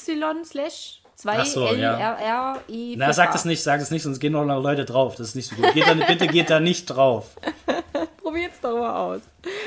slash 0.44 1.02
2 1.16 1.38
Ach 1.38 1.46
so, 1.46 1.66
ja. 1.74 2.58
E 2.68 2.94
Na, 2.96 3.12
sag 3.12 3.32
das 3.32 3.44
nicht, 3.44 3.62
sag 3.62 3.80
es 3.80 3.90
nicht, 3.90 4.02
sonst 4.02 4.18
gehen 4.18 4.32
noch 4.32 4.44
Leute 4.44 4.84
drauf. 4.84 5.14
Das 5.16 5.28
ist 5.28 5.34
nicht 5.36 5.48
so 5.48 5.56
gut. 5.56 5.72
Geht 5.72 5.86
da, 5.86 5.94
bitte 5.94 6.26
geht 6.26 6.50
da 6.50 6.58
nicht 6.58 6.86
drauf. 6.86 7.36
Probiert's 8.16 8.60
doch 8.60 8.76
mal 8.76 8.94
aus. 8.96 9.22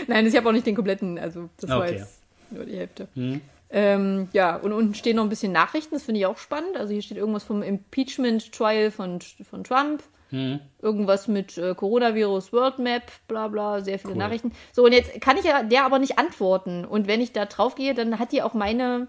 Nein, 0.08 0.28
ich 0.28 0.36
habe 0.36 0.50
auch 0.50 0.52
nicht 0.52 0.66
den 0.66 0.76
kompletten, 0.76 1.18
also 1.18 1.50
das 1.58 1.70
war 1.70 1.80
Okay. 1.80 1.98
jetzt 2.00 2.20
nur 2.52 2.66
die 2.66 2.78
Hälfte. 2.78 3.08
Hm. 3.16 3.42
Ähm, 3.78 4.30
ja, 4.32 4.56
und 4.56 4.72
unten 4.72 4.94
stehen 4.96 5.18
noch 5.18 5.24
ein 5.24 5.30
bisschen 5.30 5.52
Nachrichten, 5.52 5.96
das 5.96 6.04
finde 6.04 6.22
ich 6.22 6.26
auch 6.26 6.38
spannend. 6.38 6.78
Also 6.78 6.94
hier 6.94 7.02
steht 7.02 7.18
irgendwas 7.18 7.44
vom 7.44 7.62
Impeachment-Trial 7.62 8.90
von, 8.90 9.20
von 9.20 9.66
Trump. 9.66 10.02
Hm. 10.30 10.62
Irgendwas 10.82 11.28
mit 11.28 11.58
äh, 11.58 11.76
Coronavirus 11.76 12.54
World 12.54 12.80
Map, 12.80 13.04
bla 13.28 13.50
bla, 13.50 13.82
sehr 13.82 14.00
viele 14.00 14.14
Cool. 14.14 14.20
Nachrichten. 14.20 14.54
So, 14.72 14.86
und 14.86 14.94
jetzt 14.94 15.20
kann 15.20 15.36
ich 15.38 15.44
ja 15.44 15.62
der 15.62 15.84
aber 15.84 16.00
nicht 16.00 16.18
antworten. 16.18 16.86
Und 16.86 17.08
wenn 17.08 17.20
ich 17.20 17.34
da 17.34 17.44
drauf 17.46 17.76
gehe, 17.76 17.94
dann 17.94 18.18
hat 18.18 18.32
die 18.32 18.42
auch 18.42 18.54
meine, 18.54 19.08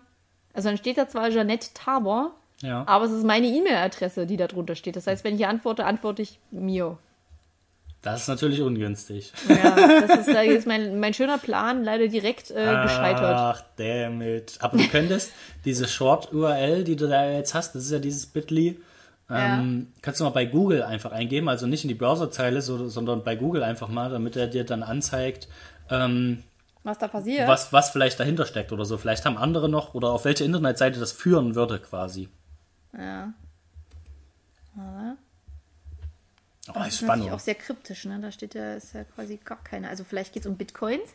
also 0.53 0.69
dann 0.69 0.79
steht 0.79 0.99
da 0.99 1.09
zwar 1.09 1.31
Jeanette 1.31 1.73
Tabor, 1.73 2.35
Ja. 2.61 2.83
aber 2.89 3.05
es 3.05 3.13
ist 3.13 3.25
meine 3.25 3.47
E-Mail-Adresse, 3.47 4.27
die 4.27 4.37
da 4.37 4.49
drunter 4.49 4.75
steht. 4.75 4.97
Das 4.97 5.07
heißt, 5.07 5.23
wenn 5.23 5.35
ich 5.35 5.39
hier 5.39 5.49
antworte, 5.49 5.85
antworte 5.87 6.23
ich 6.23 6.41
mir. 6.51 6.99
Das 8.07 8.23
ist 8.23 8.29
natürlich 8.29 8.61
ungünstig. 8.63 9.33
Ja, 9.49 9.75
das 10.07 10.21
ist 10.21 10.29
da 10.33 10.41
jetzt 10.41 10.65
mein, 10.65 11.01
mein 11.01 11.13
schöner 11.13 11.39
Plan 11.39 11.83
leider 11.83 12.07
direkt 12.07 12.53
äh, 12.53 12.83
gescheitert. 12.83 13.35
Ach, 13.37 13.63
damn 13.75 14.23
it. 14.23 14.59
Aber 14.61 14.79
du 14.79 14.87
könntest 14.87 15.33
diese 15.65 15.89
Short-URL, 15.89 16.85
die 16.85 16.95
du 16.95 17.09
da 17.09 17.29
jetzt 17.29 17.53
hast, 17.55 17.75
das 17.75 17.87
ist 17.87 17.91
ja 17.91 17.99
dieses 17.99 18.27
Bitly, 18.27 18.81
ähm, 19.29 19.89
kannst 20.03 20.21
du 20.21 20.25
mal 20.25 20.31
bei 20.31 20.45
Google 20.45 20.85
einfach 20.85 21.11
eingeben, 21.11 21.49
also 21.49 21.67
nicht 21.67 21.83
in 21.83 21.89
die 21.89 21.97
Browserzeile, 21.97 22.63
so, 22.63 22.89
sondern 22.89 23.25
bei 23.25 23.35
Google 23.35 23.65
einfach 23.65 23.89
mal, 23.89 24.09
damit 24.09 24.37
er 24.37 24.47
dir 24.47 24.63
dann 24.63 24.85
anzeigt, 24.85 25.49
ähm, 25.91 26.45
Was 26.85 26.99
da 26.99 27.09
passiert? 27.09 27.49
was, 27.49 27.73
was 27.73 27.91
vielleicht 27.91 28.21
dahinter 28.21 28.47
steckt 28.47 28.71
oder 28.71 28.85
so. 28.85 28.99
Vielleicht 28.99 29.25
haben 29.25 29.37
andere 29.37 29.69
noch 29.69 29.95
oder 29.95 30.13
auf 30.13 30.25
welche 30.25 30.45
Internetseite 30.45 31.01
das 31.01 31.11
führen 31.11 31.57
würde 31.57 31.81
quasi. 31.81 32.29
Ja. 32.97 33.33
Oh, 36.69 36.73
Das 36.75 36.89
ist 36.89 36.99
spannend. 37.01 37.31
auch 37.33 37.39
sehr 37.41 37.55
kryptisch, 37.55 38.05
ne? 38.07 38.19
Da 38.21 38.33
steht 38.33 38.55
ja, 38.55 38.75
ist 38.75 38.95
ja 38.95 39.05
quasi 39.05 39.39
gar 39.45 39.63
keine. 39.63 39.89
Also 39.89 40.05
vielleicht 40.05 40.33
geht 40.33 40.43
es 40.43 40.47
um 40.47 40.57
Bitcoins. 40.57 41.09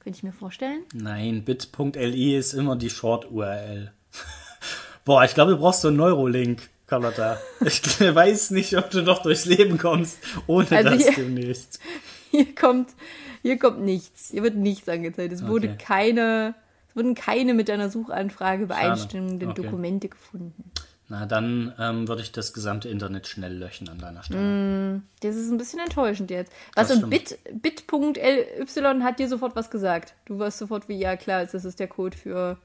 Könnte 0.00 0.16
ich 0.16 0.22
mir 0.22 0.32
vorstellen. 0.32 0.82
Nein, 0.94 1.44
bit.li 1.44 2.36
ist 2.36 2.52
immer 2.54 2.76
die 2.76 2.90
Short-URL. 2.90 3.92
Boah, 5.04 5.24
ich 5.24 5.34
glaube, 5.34 5.52
du 5.52 5.58
brauchst 5.58 5.80
so 5.82 5.88
einen 5.88 5.96
Neurolink, 5.96 6.68
Carlotta. 6.86 7.38
Ich 7.64 7.82
weiß 8.00 8.50
nicht, 8.50 8.76
ob 8.76 8.90
du 8.90 9.02
noch 9.02 9.22
durchs 9.22 9.44
Leben 9.44 9.78
kommst, 9.78 10.18
ohne 10.46 10.70
Also 10.70 10.90
das 10.90 11.02
hier- 11.02 11.12
demnächst. 11.24 11.80
Hier 12.30 12.54
kommt, 12.54 12.90
hier 13.40 13.58
kommt 13.58 13.80
nichts. 13.80 14.28
Hier 14.30 14.42
wird 14.42 14.54
nichts 14.54 14.86
angezeigt. 14.86 15.32
Es 15.32 15.46
wurde 15.46 15.68
Okay. 15.68 15.78
keine, 15.82 16.54
es 16.90 16.94
wurden 16.94 17.14
keine 17.14 17.54
mit 17.54 17.70
deiner 17.70 17.88
Suchanfrage 17.88 18.64
übereinstimmenden 18.64 19.48
Okay. 19.52 19.62
Dokumente 19.62 20.08
gefunden. 20.10 20.70
Na, 21.10 21.24
dann 21.24 21.72
ähm, 21.78 22.06
würde 22.06 22.20
ich 22.20 22.32
das 22.32 22.52
gesamte 22.52 22.90
Internet 22.90 23.26
schnell 23.26 23.56
löschen 23.56 23.88
an 23.88 23.98
deiner 23.98 24.22
Stelle. 24.22 25.00
Das 25.20 25.36
ist 25.36 25.50
ein 25.50 25.56
bisschen 25.56 25.80
enttäuschend 25.80 26.30
jetzt. 26.30 26.52
Was 26.74 26.90
und 26.90 27.08
Bit, 27.08 27.38
bit.ly 27.62 29.00
hat 29.02 29.18
dir 29.18 29.28
sofort 29.28 29.56
was 29.56 29.70
gesagt. 29.70 30.14
Du 30.26 30.38
warst 30.38 30.58
sofort 30.58 30.86
wie, 30.88 30.98
ja 30.98 31.16
klar, 31.16 31.46
das 31.46 31.64
ist 31.64 31.80
der 31.80 31.88
Code 31.88 32.16
für 32.16 32.58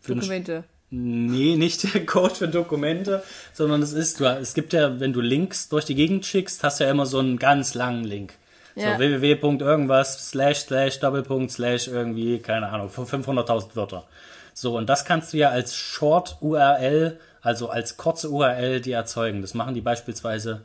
Für 0.00 0.14
Dokumente. 0.14 0.64
Nee, 0.90 1.56
nicht 1.58 1.94
der 1.94 2.04
Code 2.04 2.34
für 2.34 2.48
Dokumente, 2.48 3.22
sondern 3.54 3.82
es 3.82 3.94
ist, 3.94 4.20
du, 4.20 4.26
es 4.26 4.52
gibt 4.52 4.74
ja, 4.74 5.00
wenn 5.00 5.14
du 5.14 5.22
Links 5.22 5.70
durch 5.70 5.86
die 5.86 5.94
Gegend 5.94 6.26
schickst, 6.26 6.62
hast 6.62 6.80
du 6.80 6.84
ja 6.84 6.90
immer 6.90 7.06
so 7.06 7.18
einen 7.18 7.38
ganz 7.38 7.74
langen 7.74 8.04
Link. 8.04 8.34
Ja. 8.74 8.92
So 8.92 8.98
www. 8.98 9.64
irgendwas, 9.64 10.28
slash, 10.30 10.58
slash, 10.58 11.00
Doppelpunkt, 11.00 11.50
slash, 11.50 11.88
irgendwie, 11.88 12.40
keine 12.40 12.68
Ahnung, 12.68 12.90
500.000 12.90 13.74
Wörter. 13.74 14.04
So, 14.52 14.76
und 14.76 14.88
das 14.88 15.04
kannst 15.04 15.32
du 15.32 15.38
ja 15.38 15.48
als 15.48 15.74
Short 15.74 16.36
URL, 16.40 17.18
also 17.46 17.70
als 17.70 17.96
kurze 17.96 18.28
URL, 18.30 18.80
die 18.80 18.92
erzeugen. 18.92 19.40
Das 19.40 19.54
machen 19.54 19.74
die 19.74 19.80
beispielsweise 19.80 20.62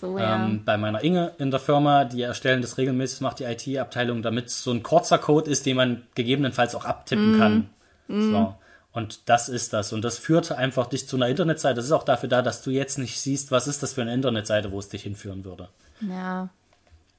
so, 0.00 0.18
ja. 0.18 0.46
ähm, 0.46 0.64
bei 0.64 0.78
meiner 0.78 1.04
Inge 1.04 1.32
in 1.38 1.50
der 1.50 1.60
Firma, 1.60 2.06
die 2.06 2.22
erstellen 2.22 2.62
das 2.62 2.78
regelmäßig, 2.78 3.20
macht 3.20 3.40
die 3.40 3.44
IT-Abteilung, 3.44 4.22
damit 4.22 4.46
es 4.46 4.62
so 4.62 4.72
ein 4.72 4.82
kurzer 4.82 5.18
Code 5.18 5.50
ist, 5.50 5.66
den 5.66 5.76
man 5.76 6.02
gegebenenfalls 6.14 6.74
auch 6.74 6.86
abtippen 6.86 7.38
kann. 7.38 7.70
So. 8.08 8.54
Und 8.92 9.28
das 9.28 9.50
ist 9.50 9.74
das. 9.74 9.92
Und 9.92 10.02
das 10.02 10.16
führt 10.16 10.50
einfach 10.50 10.86
dich 10.86 11.06
zu 11.06 11.16
einer 11.16 11.28
Internetseite. 11.28 11.74
Das 11.74 11.84
ist 11.84 11.92
auch 11.92 12.04
dafür 12.04 12.30
da, 12.30 12.40
dass 12.40 12.62
du 12.62 12.70
jetzt 12.70 12.96
nicht 12.96 13.20
siehst, 13.20 13.50
was 13.50 13.68
ist 13.68 13.82
das 13.82 13.92
für 13.92 14.00
eine 14.00 14.14
Internetseite, 14.14 14.72
wo 14.72 14.78
es 14.78 14.88
dich 14.88 15.02
hinführen 15.02 15.44
würde. 15.44 15.68
ja. 16.00 16.48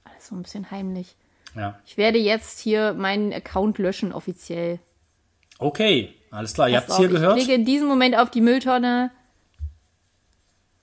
Alles 0.05 0.27
so 0.27 0.35
ein 0.35 0.41
bisschen 0.41 0.71
heimlich. 0.71 1.15
Ja. 1.55 1.79
Ich 1.85 1.97
werde 1.97 2.17
jetzt 2.17 2.59
hier 2.59 2.93
meinen 2.93 3.31
Account 3.31 3.77
löschen, 3.77 4.11
offiziell. 4.11 4.79
Okay, 5.59 6.15
alles 6.31 6.53
klar. 6.53 6.69
Ihr 6.69 6.77
habt 6.77 6.89
es 6.89 6.97
hier 6.97 7.07
auf, 7.07 7.13
gehört. 7.13 7.37
Ich 7.37 7.47
lege 7.47 7.59
in 7.59 7.65
diesem 7.65 7.87
Moment 7.87 8.15
auf 8.17 8.29
die 8.29 8.41
Mülltonne. 8.41 9.11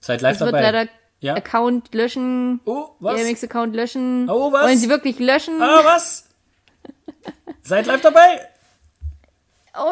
Seid 0.00 0.20
live 0.20 0.38
wird 0.40 0.52
dabei. 0.52 0.62
leider 0.62 0.90
ja. 1.20 1.34
Account 1.34 1.94
löschen. 1.94 2.60
Oh, 2.64 2.90
was? 3.00 3.16
GMX-Account 3.20 3.74
löschen. 3.74 4.28
Oh, 4.30 4.52
was? 4.52 4.64
Wollen 4.64 4.78
Sie 4.78 4.88
wirklich 4.88 5.18
löschen? 5.18 5.60
Ah, 5.60 5.80
was? 5.84 6.28
Seid 7.62 7.86
live 7.86 8.02
dabei. 8.02 8.40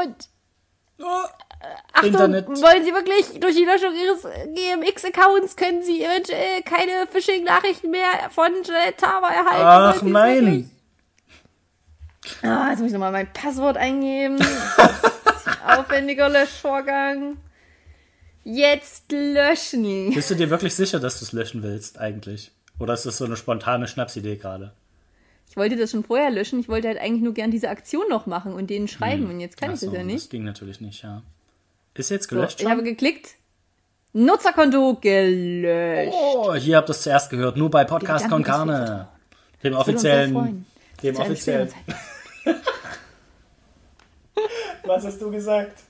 Und 0.00 0.28
Oh. 1.00 1.04
Achtung, 1.92 2.10
Internet. 2.12 2.46
wollen 2.46 2.84
Sie 2.84 2.92
wirklich 2.92 3.40
durch 3.40 3.56
die 3.56 3.64
Löschung 3.64 3.94
Ihres 3.94 4.22
GMX-Accounts 4.22 5.56
können 5.56 5.82
Sie 5.82 6.04
eventuell 6.04 6.62
keine 6.62 7.06
Phishing-Nachrichten 7.10 7.90
mehr 7.90 8.30
von 8.30 8.52
Janet 8.64 8.98
Tava 8.98 9.28
erhalten? 9.30 9.98
Ach 9.98 10.02
nein. 10.02 10.70
Ah, 12.42 12.68
jetzt 12.70 12.80
muss 12.80 12.88
ich 12.88 12.92
nochmal 12.92 13.12
mein 13.12 13.32
Passwort 13.32 13.76
eingeben. 13.76 14.38
Aufwendiger 15.64 16.28
Löschvorgang. 16.28 17.36
Jetzt 18.44 19.10
löschen. 19.10 20.12
Bist 20.14 20.30
du 20.30 20.34
dir 20.34 20.50
wirklich 20.50 20.74
sicher, 20.74 21.00
dass 21.00 21.18
du 21.18 21.24
es 21.24 21.32
löschen 21.32 21.62
willst, 21.62 21.98
eigentlich? 21.98 22.52
Oder 22.78 22.92
ist 22.94 23.06
das 23.06 23.16
so 23.18 23.24
eine 23.24 23.36
spontane 23.36 23.88
Schnapsidee 23.88 24.36
gerade? 24.36 24.72
Ich 25.48 25.56
wollte 25.56 25.76
das 25.76 25.92
schon 25.92 26.04
vorher 26.04 26.30
löschen. 26.30 26.58
Ich 26.60 26.68
wollte 26.68 26.88
halt 26.88 26.98
eigentlich 26.98 27.22
nur 27.22 27.32
gern 27.34 27.50
diese 27.50 27.68
Aktion 27.70 28.04
noch 28.08 28.26
machen 28.26 28.52
und 28.54 28.68
denen 28.70 28.88
schreiben. 28.88 29.30
Und 29.30 29.40
jetzt 29.40 29.56
kann 29.56 29.70
ich 29.70 29.76
Ach 29.76 29.80
so, 29.80 29.86
das 29.86 29.94
ja 29.94 30.00
Das 30.02 30.06
nicht. 30.12 30.30
ging 30.30 30.44
natürlich 30.44 30.80
nicht, 30.80 31.02
ja. 31.04 31.22
Ist 31.94 32.10
jetzt 32.10 32.28
So, 32.28 32.36
gelöscht 32.36 32.60
ich 32.60 32.68
habe 32.68 32.82
geklickt. 32.82 33.30
Nutzerkonto 34.12 34.98
gelöscht. 35.00 36.12
Oh, 36.12 36.54
hier 36.54 36.76
habt 36.76 36.88
ihr 36.88 36.92
es 36.92 37.02
zuerst 37.02 37.30
gehört. 37.30 37.56
Nur 37.56 37.70
bei 37.70 37.84
Podcast 37.84 38.28
Con 38.28 38.42
Carne. 38.42 39.08
Dem 39.62 39.74
offiziellen. 39.74 40.66
Dem 41.02 41.16
offiziellen. 41.16 41.72
Was 44.86 45.04
hast 45.04 45.20
du 45.20 45.30
gesagt? 45.30 45.82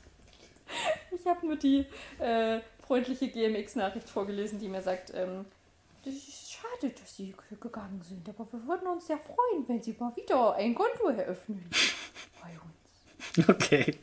Ich 1.10 1.26
habe 1.26 1.46
nur 1.46 1.56
die 1.56 1.86
äh, 2.18 2.60
freundliche 2.86 3.28
GMX-Nachricht 3.28 4.08
vorgelesen, 4.08 4.58
die 4.58 4.68
mir 4.68 4.82
sagt, 4.82 5.12
ähm, 5.14 5.44
das 6.04 6.14
ist 6.14 6.52
schade, 6.52 6.92
dass 6.92 7.16
Sie 7.16 7.34
gegangen 7.60 8.02
sind, 8.06 8.28
aber 8.28 8.46
wir 8.52 8.66
würden 8.66 8.86
uns 8.88 9.06
sehr 9.06 9.18
freuen, 9.18 9.66
wenn 9.66 9.82
Sie 9.82 9.96
mal 9.98 10.14
wieder 10.16 10.54
ein 10.54 10.74
Konto 10.74 11.08
eröffnen. 11.08 11.64
Bei 12.42 12.50
uns. 12.50 13.48
Okay. 13.48 13.98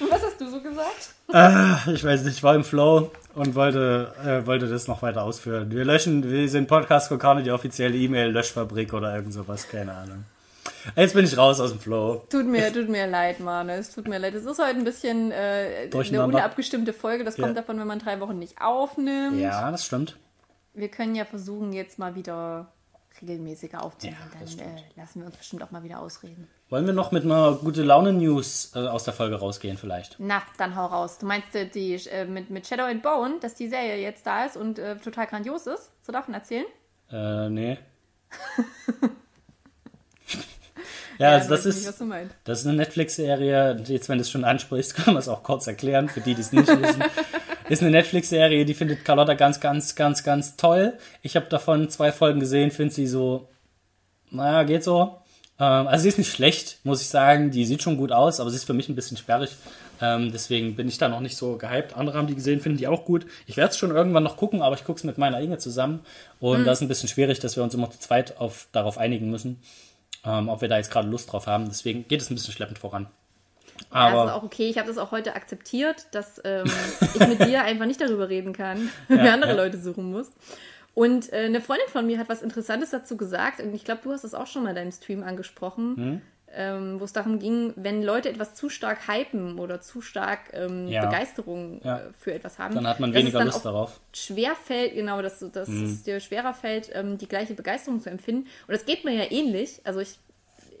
Und 0.00 0.10
was 0.10 0.22
hast 0.22 0.40
du 0.40 0.48
so 0.48 0.62
gesagt? 0.62 1.14
Ah, 1.28 1.78
ich 1.92 2.02
weiß 2.02 2.24
nicht, 2.24 2.38
ich 2.38 2.42
war 2.42 2.54
im 2.54 2.64
Flow 2.64 3.10
und 3.34 3.54
wollte, 3.54 4.14
äh, 4.24 4.46
wollte 4.46 4.66
das 4.68 4.88
noch 4.88 5.02
weiter 5.02 5.22
ausführen. 5.22 5.70
Wir 5.70 5.84
löschen, 5.84 6.28
wir 6.28 6.48
sind 6.48 6.66
Podcast 6.66 7.08
Con 7.10 7.18
Carne, 7.18 7.42
die 7.42 7.50
offizielle 7.50 7.96
E-Mail-Löschfabrik 7.96 8.94
oder 8.94 9.14
irgend 9.14 9.34
sowas, 9.34 9.68
keine 9.68 9.92
Ahnung. 9.92 10.24
Jetzt 10.96 11.14
bin 11.14 11.24
ich 11.24 11.36
raus 11.36 11.60
aus 11.60 11.70
dem 11.70 11.80
Flow. 11.80 12.24
Tut 12.30 12.46
mir, 12.46 12.72
tut 12.72 12.88
mir 12.88 13.06
leid, 13.06 13.40
Mane. 13.40 13.74
Es 13.74 13.92
tut 13.94 14.08
mir 14.08 14.18
leid. 14.18 14.34
Es 14.34 14.44
ist 14.44 14.58
heute 14.58 14.76
ein 14.78 14.84
bisschen 14.84 15.30
äh, 15.32 15.90
eine 15.92 16.24
unabgestimmte 16.24 16.92
Folge. 16.92 17.24
Das 17.24 17.36
Ja. 17.36 17.44
kommt 17.44 17.56
davon, 17.56 17.78
wenn 17.78 17.86
man 17.86 17.98
drei 17.98 18.20
Wochen 18.20 18.38
nicht 18.38 18.60
aufnimmt. 18.60 19.38
Ja, 19.40 19.70
das 19.70 19.84
stimmt. 19.84 20.16
Wir 20.74 20.88
können 20.88 21.14
ja 21.14 21.24
versuchen, 21.24 21.72
jetzt 21.72 21.98
mal 21.98 22.14
wieder 22.14 22.72
regelmäßiger 23.20 23.82
aufzunehmen. 23.82 24.16
Ja, 24.34 24.40
Dann 24.46 24.58
äh, 24.76 24.82
lassen 24.96 25.20
wir 25.20 25.26
uns 25.26 25.36
bestimmt 25.36 25.62
auch 25.62 25.70
mal 25.70 25.82
wieder 25.82 26.00
ausreden. 26.00 26.48
Wollen 26.70 26.86
wir 26.86 26.92
noch 26.94 27.10
mit 27.10 27.24
einer 27.24 27.52
gute 27.56 27.82
Laune-News 27.82 28.72
äh, 28.76 28.78
aus 28.78 29.04
der 29.04 29.12
Folge 29.12 29.36
rausgehen 29.36 29.76
vielleicht? 29.76 30.16
Na, 30.18 30.42
dann 30.58 30.76
hau 30.76 30.86
raus. 30.86 31.18
Du 31.18 31.26
meinst 31.26 31.54
äh, 31.54 31.66
die 31.68 31.94
äh, 31.94 32.24
mit, 32.24 32.50
mit 32.50 32.66
Shadow 32.66 32.84
and 32.84 33.02
Bone, 33.02 33.38
dass 33.40 33.56
die 33.56 33.68
Serie 33.68 33.96
jetzt 34.00 34.26
da 34.26 34.44
ist 34.44 34.56
und 34.56 34.78
äh, 34.78 34.96
total 34.96 35.26
grandios 35.26 35.66
ist? 35.66 35.90
So 36.02 36.12
davon 36.12 36.32
erzählen? 36.34 36.66
Äh, 37.10 37.50
nee. 37.50 37.78
ja, 41.20 41.32
also 41.32 41.50
das 41.50 41.64
nicht, 41.64 41.76
ist, 41.76 42.00
meinst. 42.00 42.34
das 42.44 42.60
ist 42.60 42.66
eine 42.66 42.76
Netflix-Serie, 42.76 43.82
jetzt 43.86 44.08
wenn 44.08 44.18
du 44.18 44.22
es 44.22 44.30
schon 44.30 44.44
ansprichst, 44.44 44.94
kann 44.96 45.14
man 45.14 45.18
es 45.18 45.28
auch 45.28 45.42
kurz 45.42 45.66
erklären, 45.66 46.08
für 46.08 46.20
die, 46.20 46.34
die 46.34 46.40
es 46.40 46.52
nicht 46.52 46.68
wissen. 46.68 47.04
Ist 47.68 47.82
eine 47.82 47.92
Netflix-Serie, 47.92 48.64
die 48.64 48.74
findet 48.74 49.04
Carlotta 49.04 49.34
ganz, 49.34 49.60
ganz, 49.60 49.94
ganz, 49.94 50.24
ganz 50.24 50.56
toll. 50.56 50.94
Ich 51.22 51.36
habe 51.36 51.46
davon 51.46 51.88
zwei 51.88 52.10
Folgen 52.10 52.40
gesehen, 52.40 52.72
finde 52.72 52.92
sie 52.92 53.06
so, 53.06 53.48
naja, 54.32 54.64
geht 54.64 54.82
so. 54.82 55.20
Ähm, 55.60 55.86
also 55.86 56.02
sie 56.02 56.08
ist 56.08 56.18
nicht 56.18 56.32
schlecht, 56.32 56.78
muss 56.82 57.00
ich 57.00 57.08
sagen. 57.08 57.52
Die 57.52 57.64
sieht 57.64 57.82
schon 57.82 57.96
gut 57.96 58.10
aus, 58.10 58.40
aber 58.40 58.50
sie 58.50 58.56
ist 58.56 58.64
für 58.64 58.72
mich 58.72 58.88
ein 58.88 58.96
bisschen 58.96 59.16
sperrig. 59.16 59.50
Ähm, 60.02 60.32
deswegen 60.32 60.74
bin 60.74 60.88
ich 60.88 60.98
da 60.98 61.08
noch 61.08 61.20
nicht 61.20 61.36
so 61.36 61.58
gehypt. 61.58 61.96
Andere 61.96 62.16
haben 62.16 62.26
die 62.26 62.34
gesehen, 62.34 62.60
finden 62.60 62.78
die 62.78 62.88
auch 62.88 63.04
gut. 63.04 63.26
Ich 63.46 63.56
werde 63.56 63.70
es 63.70 63.76
schon 63.76 63.90
irgendwann 63.90 64.22
noch 64.22 64.36
gucken, 64.36 64.62
aber 64.62 64.74
ich 64.74 64.84
gucke 64.84 64.98
es 64.98 65.04
mit 65.04 65.18
meiner 65.18 65.40
Inge 65.40 65.58
zusammen. 65.58 66.00
Und 66.40 66.64
das 66.64 66.78
ist 66.78 66.82
ein 66.82 66.88
bisschen 66.88 67.08
schwierig, 67.08 67.38
dass 67.38 67.56
wir 67.56 67.62
uns 67.62 67.74
immer 67.74 67.90
zu 67.90 68.00
zweit 68.00 68.38
auf, 68.38 68.68
darauf 68.72 68.96
einigen 68.96 69.30
müssen, 69.30 69.60
ähm, 70.24 70.48
ob 70.48 70.60
wir 70.60 70.68
da 70.68 70.76
jetzt 70.76 70.90
gerade 70.90 71.08
Lust 71.08 71.32
drauf 71.32 71.46
haben. 71.46 71.66
Deswegen 71.66 72.06
geht 72.08 72.20
es 72.20 72.30
ein 72.30 72.34
bisschen 72.34 72.52
schleppend 72.54 72.78
voran. 72.78 73.08
Ja, 73.92 74.08
Aber 74.08 74.24
ist 74.26 74.32
auch 74.32 74.42
okay. 74.42 74.68
Ich 74.68 74.76
habe 74.76 74.88
das 74.88 74.98
auch 74.98 75.10
heute 75.10 75.34
akzeptiert, 75.34 76.06
dass 76.12 76.40
ähm, 76.44 76.70
ich 77.14 77.26
mit 77.26 77.40
dir 77.44 77.62
einfach 77.62 77.86
nicht 77.86 78.00
darüber 78.00 78.28
reden 78.28 78.52
kann, 78.52 78.90
Ja, 79.08 79.22
wir 79.22 79.32
andere 79.32 79.52
ja. 79.52 79.56
Leute 79.56 79.78
suchen 79.78 80.10
muss. 80.10 80.30
Und 80.94 81.32
äh, 81.32 81.44
eine 81.46 81.60
Freundin 81.60 81.88
von 81.88 82.06
mir 82.06 82.18
hat 82.18 82.28
was 82.28 82.42
Interessantes 82.42 82.90
dazu 82.90 83.16
gesagt. 83.16 83.60
Und 83.60 83.72
ich 83.74 83.84
glaube, 83.84 84.00
du 84.02 84.12
hast 84.12 84.24
das 84.24 84.34
auch 84.34 84.46
schon 84.46 84.64
mal 84.64 84.70
in 84.70 84.76
deinem 84.76 84.92
Stream 84.92 85.22
angesprochen, 85.22 85.96
Hm? 85.96 86.22
Ähm, 86.54 86.98
wo 87.00 87.04
es 87.04 87.12
darum 87.12 87.38
ging, 87.38 87.72
wenn 87.76 88.02
Leute 88.02 88.28
etwas 88.28 88.54
zu 88.54 88.68
stark 88.68 89.06
hypen 89.08 89.58
oder 89.58 89.80
zu 89.80 90.00
stark 90.00 90.50
ähm, 90.52 90.88
Ja. 90.88 91.04
Begeisterung 91.06 91.80
Ja. 91.84 91.98
äh, 91.98 92.02
für 92.18 92.34
etwas 92.34 92.58
haben, 92.58 92.74
dann 92.74 92.86
hat 92.88 92.98
man 93.00 93.12
dass 93.12 93.18
es 93.20 93.26
weniger 93.26 93.44
Lust 93.44 93.64
darauf. 93.64 94.00
schwer 94.12 94.54
fällt, 94.56 94.94
genau, 94.94 95.22
dass, 95.22 95.38
dass 95.52 95.68
Hm. 95.68 95.84
es 95.84 96.02
dir 96.02 96.18
schwerer 96.20 96.52
fällt, 96.54 96.90
ähm, 96.94 97.18
die 97.18 97.28
gleiche 97.28 97.54
Begeisterung 97.54 98.00
zu 98.00 98.10
empfinden. 98.10 98.48
Und 98.66 98.72
das 98.72 98.84
geht 98.84 99.04
mir 99.04 99.12
ja 99.14 99.30
ähnlich. 99.30 99.80
Also 99.84 100.00
ich, 100.00 100.18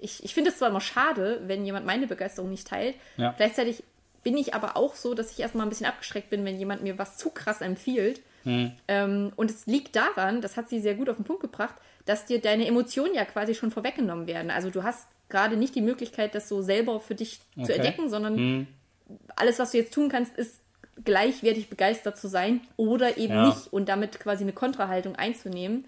ich, 0.00 0.24
ich 0.24 0.34
finde 0.34 0.50
es 0.50 0.58
zwar 0.58 0.68
immer 0.70 0.80
schade, 0.80 1.40
wenn 1.46 1.64
jemand 1.64 1.86
meine 1.86 2.06
Begeisterung 2.06 2.50
nicht 2.50 2.66
teilt. 2.66 2.96
Ja. 3.16 3.32
Gleichzeitig 3.36 3.82
bin 4.22 4.36
ich 4.36 4.54
aber 4.54 4.76
auch 4.76 4.94
so, 4.96 5.14
dass 5.14 5.30
ich 5.32 5.40
erstmal 5.40 5.64
ein 5.66 5.70
bisschen 5.70 5.86
abgeschreckt 5.86 6.30
bin, 6.30 6.44
wenn 6.44 6.58
jemand 6.58 6.82
mir 6.82 6.98
was 6.98 7.16
zu 7.16 7.30
krass 7.30 7.60
empfiehlt. 7.60 8.20
Hm. 8.44 8.72
Ähm, 8.88 9.32
und 9.36 9.50
es 9.50 9.66
liegt 9.66 9.96
daran, 9.96 10.40
das 10.40 10.56
hat 10.56 10.68
sie 10.68 10.80
sehr 10.80 10.94
gut 10.94 11.08
auf 11.08 11.16
den 11.16 11.24
Punkt 11.24 11.42
gebracht, 11.42 11.74
dass 12.06 12.24
dir 12.26 12.40
deine 12.40 12.66
Emotionen 12.66 13.14
ja 13.14 13.24
quasi 13.24 13.54
schon 13.54 13.70
vorweggenommen 13.70 14.26
werden. 14.26 14.50
Also 14.50 14.70
du 14.70 14.82
hast 14.82 15.06
gerade 15.30 15.56
nicht 15.56 15.74
die 15.74 15.80
Möglichkeit, 15.80 16.34
das 16.34 16.48
so 16.48 16.60
selber 16.62 17.00
für 17.00 17.14
dich 17.14 17.40
zu 17.56 17.62
Okay. 17.62 17.74
entdecken, 17.74 18.10
sondern 18.10 18.36
Hm. 18.36 18.66
alles, 19.36 19.58
was 19.58 19.72
du 19.72 19.78
jetzt 19.78 19.94
tun 19.94 20.08
kannst, 20.08 20.36
ist 20.36 20.60
gleichwertig 21.04 21.70
begeistert 21.70 22.18
zu 22.18 22.28
sein 22.28 22.60
oder 22.76 23.16
eben 23.16 23.34
Ja. 23.34 23.42
nicht 23.48 23.72
und 23.72 23.88
damit 23.88 24.20
quasi 24.20 24.44
eine 24.44 24.52
Kontrahaltung 24.52 25.16
einzunehmen 25.16 25.86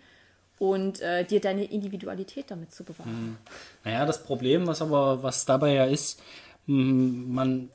und 0.59 1.01
äh, 1.01 1.24
dir 1.24 1.40
deine 1.40 1.64
Individualität 1.64 2.51
damit 2.51 2.72
zu 2.72 2.84
bewahren. 2.84 3.36
Naja, 3.84 4.07
das 4.07 4.22
Problem, 4.22 4.66
was 4.66 4.80
aber, 4.80 5.22
was 5.22 5.45
dabei 5.45 5.74
ja 5.74 5.84
ist, 5.84 6.22
m, 6.68 7.34
man, 7.34 7.68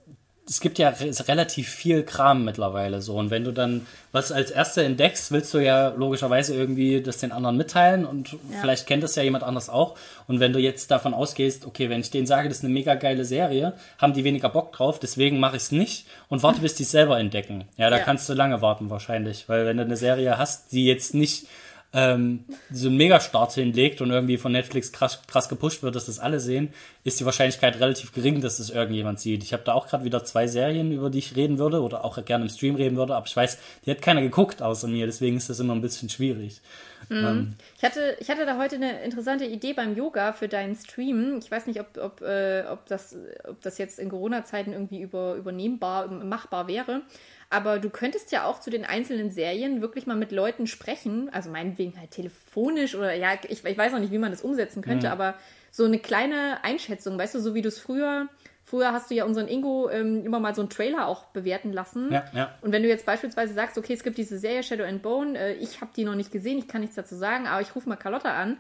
es 0.50 0.62
gibt 0.62 0.80
ja 0.80 0.90
re 0.90 1.12
relativ 1.28 1.70
viel 1.70 2.04
Kram 2.04 2.46
mittlerweile 2.46 3.02
so. 3.02 3.16
Und 3.16 3.32
wenn 3.32 3.44
du 3.44 3.52
dann 3.52 3.86
was 4.12 4.32
als 4.32 4.50
Erster 4.50 4.84
entdeckst, 4.84 5.32
willst 5.32 5.54
du 5.54 5.58
ja 5.60 5.90
logischerweise 5.90 6.56
irgendwie 6.56 7.02
das 7.02 7.18
den 7.18 7.32
anderen 7.32 7.58
mitteilen 7.58 8.06
und 8.06 8.36
vielleicht 8.62 8.88
kennt 8.88 9.04
das 9.04 9.16
ja 9.16 9.24
jemand 9.24 9.44
anders 9.44 9.70
auch. 9.70 9.96
Und 10.28 10.40
wenn 10.40 10.54
du 10.54 10.60
jetzt 10.60 10.90
davon 10.90 11.14
ausgehst, 11.14 11.66
okay, 11.66 11.90
wenn 11.90 12.00
ich 12.02 12.12
denen 12.12 12.28
sage, 12.28 12.48
das 12.48 12.60
ist 12.60 12.64
eine 12.64 12.74
mega 12.74 12.96
geile 12.96 13.26
Serie, 13.26 13.74
haben 14.00 14.14
die 14.14 14.24
weniger 14.24 14.50
Bock 14.50 14.72
drauf, 14.72 15.00
deswegen 15.00 15.40
mache 15.40 15.58
ich 15.58 15.64
es 15.64 15.72
nicht 15.72 16.06
und 16.30 16.44
warte, 16.44 16.62
bis 16.62 16.76
die 16.76 16.84
es 16.84 16.92
selber 16.92 17.20
entdecken. 17.20 17.66
Ja, 17.78 17.90
da 17.90 17.98
Ja. 17.98 18.04
kannst 18.04 18.30
du 18.30 18.34
lange 18.34 18.62
warten 18.62 18.90
wahrscheinlich, 18.90 19.50
weil 19.50 19.66
wenn 19.66 19.78
du 19.78 19.84
eine 19.84 19.98
Serie 19.98 20.38
hast, 20.38 20.72
die 20.72 20.86
jetzt 20.86 21.14
nicht 21.14 21.48
ähm, 21.94 22.44
so 22.72 22.90
einen 22.90 22.98
Megastart 22.98 23.54
hinlegt 23.54 24.02
und 24.02 24.12
irgendwie 24.12 24.38
von 24.38 24.52
Netflix 24.52 24.92
krass, 24.92 25.22
krass 25.26 25.48
gepusht 25.48 25.84
wird, 25.84 25.96
dass 25.96 26.08
das 26.08 26.20
alle 26.20 26.40
sehen, 26.40 26.74
ist 27.04 27.20
die 27.20 27.26
Wahrscheinlichkeit 27.26 27.80
relativ 27.80 28.12
gering, 28.12 28.42
dass 28.42 28.58
das 28.58 28.70
irgendjemand 28.70 29.20
sieht. 29.20 29.44
Ich 29.44 29.54
habe 29.54 29.64
da 29.64 29.74
auch 29.74 29.88
gerade 29.88 30.04
wieder 30.04 30.24
zwei 30.26 30.48
Serien, 30.48 30.92
über 30.92 31.10
die 31.10 31.20
ich 31.20 31.36
reden 31.36 31.60
würde 31.60 31.82
oder 31.82 32.04
auch 32.04 32.24
gerne 32.26 32.46
im 32.46 32.50
Stream 32.50 32.76
reden 32.76 32.98
würde, 32.98 33.16
aber 33.16 33.26
ich 33.26 33.36
weiß, 33.36 33.58
die 33.86 33.92
hat 33.92 34.02
keiner 34.02 34.22
geguckt 34.22 34.62
außer 34.62 34.88
mir, 34.88 35.06
deswegen 35.06 35.38
ist 35.38 35.50
das 35.50 35.60
immer 35.60 35.74
ein 35.74 35.82
bisschen 35.82 36.10
schwierig. 36.10 36.62
Mhm. 37.10 37.54
Ich, 37.78 37.84
hatte, 37.84 38.18
ich 38.20 38.30
hatte 38.30 38.46
da 38.46 38.58
heute 38.58 38.76
eine 38.76 39.04
interessante 39.04 39.46
Idee 39.46 39.74
beim 39.74 39.96
Yoga 39.96 40.34
für 40.34 40.48
deinen 40.48 40.76
Stream. 40.76 41.38
Ich 41.40 41.50
weiß 41.50 41.68
nicht, 41.68 41.80
ob, 41.80 41.98
ob, 41.98 42.22
äh, 42.22 42.64
ob, 42.70 42.86
das, 42.88 43.16
ob 43.48 43.62
das 43.62 43.78
jetzt 43.78 44.00
in 44.00 44.10
Corona-Zeiten 44.10 44.74
irgendwie 44.74 45.02
über, 45.02 45.36
übernehmbar, 45.36 46.08
machbar 46.10 46.68
wäre. 46.68 47.02
Aber 47.50 47.80
du 47.80 47.90
könntest 47.90 48.32
ja 48.32 48.46
auch 48.46 48.60
zu 48.60 48.70
den 48.70 48.86
einzelnen 48.86 49.32
Serien 49.32 49.82
wirklich 49.82 50.06
mal 50.06 50.18
mit 50.18 50.32
Leuten 50.32 50.68
sprechen. 50.68 51.30
Also 51.32 51.50
meinetwegen 51.50 51.98
halt 51.98 52.12
telefonisch 52.12 52.96
oder 52.96 53.14
ja, 53.14 53.34
ich, 53.48 53.64
ich 53.64 53.78
weiß 53.78 53.94
auch 53.94 54.00
nicht, 54.00 54.12
wie 54.12 54.18
man 54.18 54.32
das 54.32 54.42
umsetzen 54.42 54.82
könnte, 54.82 55.08
mhm. 55.08 55.14
aber 55.14 55.36
so 55.72 55.86
eine 55.86 56.00
kleine 56.00 56.64
Einschätzung, 56.64 57.18
weißt 57.18 57.36
du, 57.36 57.40
so 57.40 57.54
wie 57.54 57.62
du 57.62 57.70
es 57.70 57.80
früher 57.80 58.28
Früher 58.68 58.92
hast 58.92 59.10
du 59.10 59.16
ja 59.16 59.24
unseren 59.24 59.48
Ingo 59.48 59.90
ähm, 59.90 60.26
immer 60.26 60.42
mal 60.42 60.54
so 60.54 60.62
einen 60.62 60.70
Trailer 60.70 61.08
auch 61.08 61.28
bewerten 61.28 61.72
lassen. 61.72 62.12
Ja, 62.12 62.26
ja. 62.34 62.54
Und 62.60 62.74
wenn 62.74 62.84
du 62.84 62.90
jetzt 62.90 63.06
beispielsweise 63.06 63.54
sagst, 63.54 63.78
okay, 63.78 63.94
es 63.94 64.04
gibt 64.04 64.18
diese 64.18 64.38
Serie 64.38 64.62
Shadow 64.62 64.84
and 64.84 65.02
Bone, 65.02 65.40
äh, 65.40 65.54
ich 65.54 65.80
habe 65.80 65.92
die 65.96 66.04
noch 66.04 66.16
nicht 66.16 66.34
gesehen, 66.34 66.58
ich 66.58 66.68
kann 66.68 66.82
nichts 66.82 66.98
dazu 66.98 67.16
sagen, 67.16 67.48
aber 67.48 67.62
ich 67.62 67.74
rufe 67.78 67.88
mal 67.88 67.96
Carlotta 67.96 68.34
an 68.34 68.58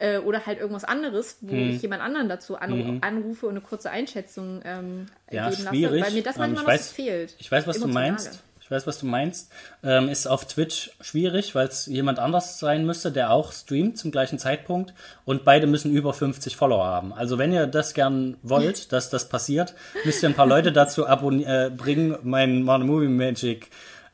äh, 0.00 0.18
oder 0.18 0.46
halt 0.46 0.58
irgendwas 0.58 0.84
anderes, 0.84 1.38
wo 1.40 1.52
hm. 1.52 1.70
ich 1.70 1.82
jemand 1.82 2.02
anderen 2.02 2.28
dazu 2.28 2.56
anru 2.56 2.76
mhm. 2.76 2.98
anrufe 3.02 3.46
und 3.46 3.52
eine 3.52 3.60
kurze 3.60 3.90
Einschätzung 3.90 4.60
ähm, 4.64 5.06
ja, 5.30 5.50
geben 5.50 5.68
schwierig. 5.68 6.00
lasse, 6.00 6.06
weil 6.06 6.12
mir 6.14 6.22
das 6.22 6.36
manchmal 6.36 6.48
ähm, 6.48 6.66
noch 6.66 6.72
weiß, 6.72 6.92
fehlt. 6.92 7.36
Ich 7.38 7.50
weiß, 7.50 7.66
was 7.66 7.76
Emotionale. 7.76 8.06
du 8.06 8.12
meinst 8.12 8.42
ich 8.70 8.76
weiß, 8.76 8.86
was 8.86 9.00
du 9.00 9.06
meinst, 9.06 9.50
ähm, 9.82 10.08
ist 10.08 10.28
auf 10.28 10.44
Twitch 10.44 10.92
schwierig, 11.00 11.56
weil 11.56 11.66
es 11.66 11.86
jemand 11.86 12.20
anders 12.20 12.60
sein 12.60 12.86
müsste, 12.86 13.10
der 13.10 13.32
auch 13.32 13.50
streamt 13.50 13.98
zum 13.98 14.12
gleichen 14.12 14.38
Zeitpunkt 14.38 14.94
und 15.24 15.44
beide 15.44 15.66
müssen 15.66 15.90
über 15.90 16.12
50 16.12 16.54
Follower 16.54 16.84
haben. 16.84 17.12
Also 17.12 17.36
wenn 17.36 17.52
ihr 17.52 17.66
das 17.66 17.94
gern 17.94 18.36
wollt, 18.44 18.92
dass 18.92 19.10
das 19.10 19.28
passiert, 19.28 19.74
müsst 20.04 20.22
ihr 20.22 20.28
ein 20.28 20.36
paar 20.36 20.46
Leute 20.46 20.70
dazu 20.70 21.04
äh, 21.04 21.70
bringen, 21.76 22.16
meinen 22.22 22.62
Modern 22.62 22.86
Movie 22.86 23.08
Magic 23.08 23.70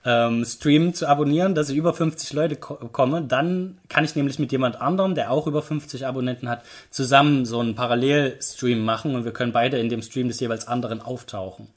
ähm, 0.07 0.45
Stream 0.45 0.95
zu 0.95 1.09
abonnieren, 1.09 1.55
dass 1.55 1.69
ich 1.69 1.77
über 1.77 1.93
50 1.93 2.33
Leute 2.33 2.57
ko 2.57 2.77
komme. 2.93 3.23
Dann 3.23 3.79
kann 3.89 4.05
ich 4.05 4.15
nämlich 4.15 4.39
mit 4.39 4.53
jemand 4.53 4.81
anderem, 4.81 5.15
der 5.15 5.33
auch 5.33 5.47
über 5.47 5.63
50 5.63 6.07
Abonnenten 6.07 6.49
hat, 6.49 6.65
zusammen 6.91 7.45
so 7.45 7.59
einen 7.59 7.75
Parallelstream 7.75 8.83
machen 8.85 9.15
und 9.17 9.25
wir 9.25 9.33
können 9.33 9.53
beide 9.53 9.79
in 9.79 9.89
dem 9.89 10.03
Stream 10.03 10.29
des 10.29 10.41
jeweils 10.41 10.69
anderen 10.69 11.03
auftauchen. 11.03 11.69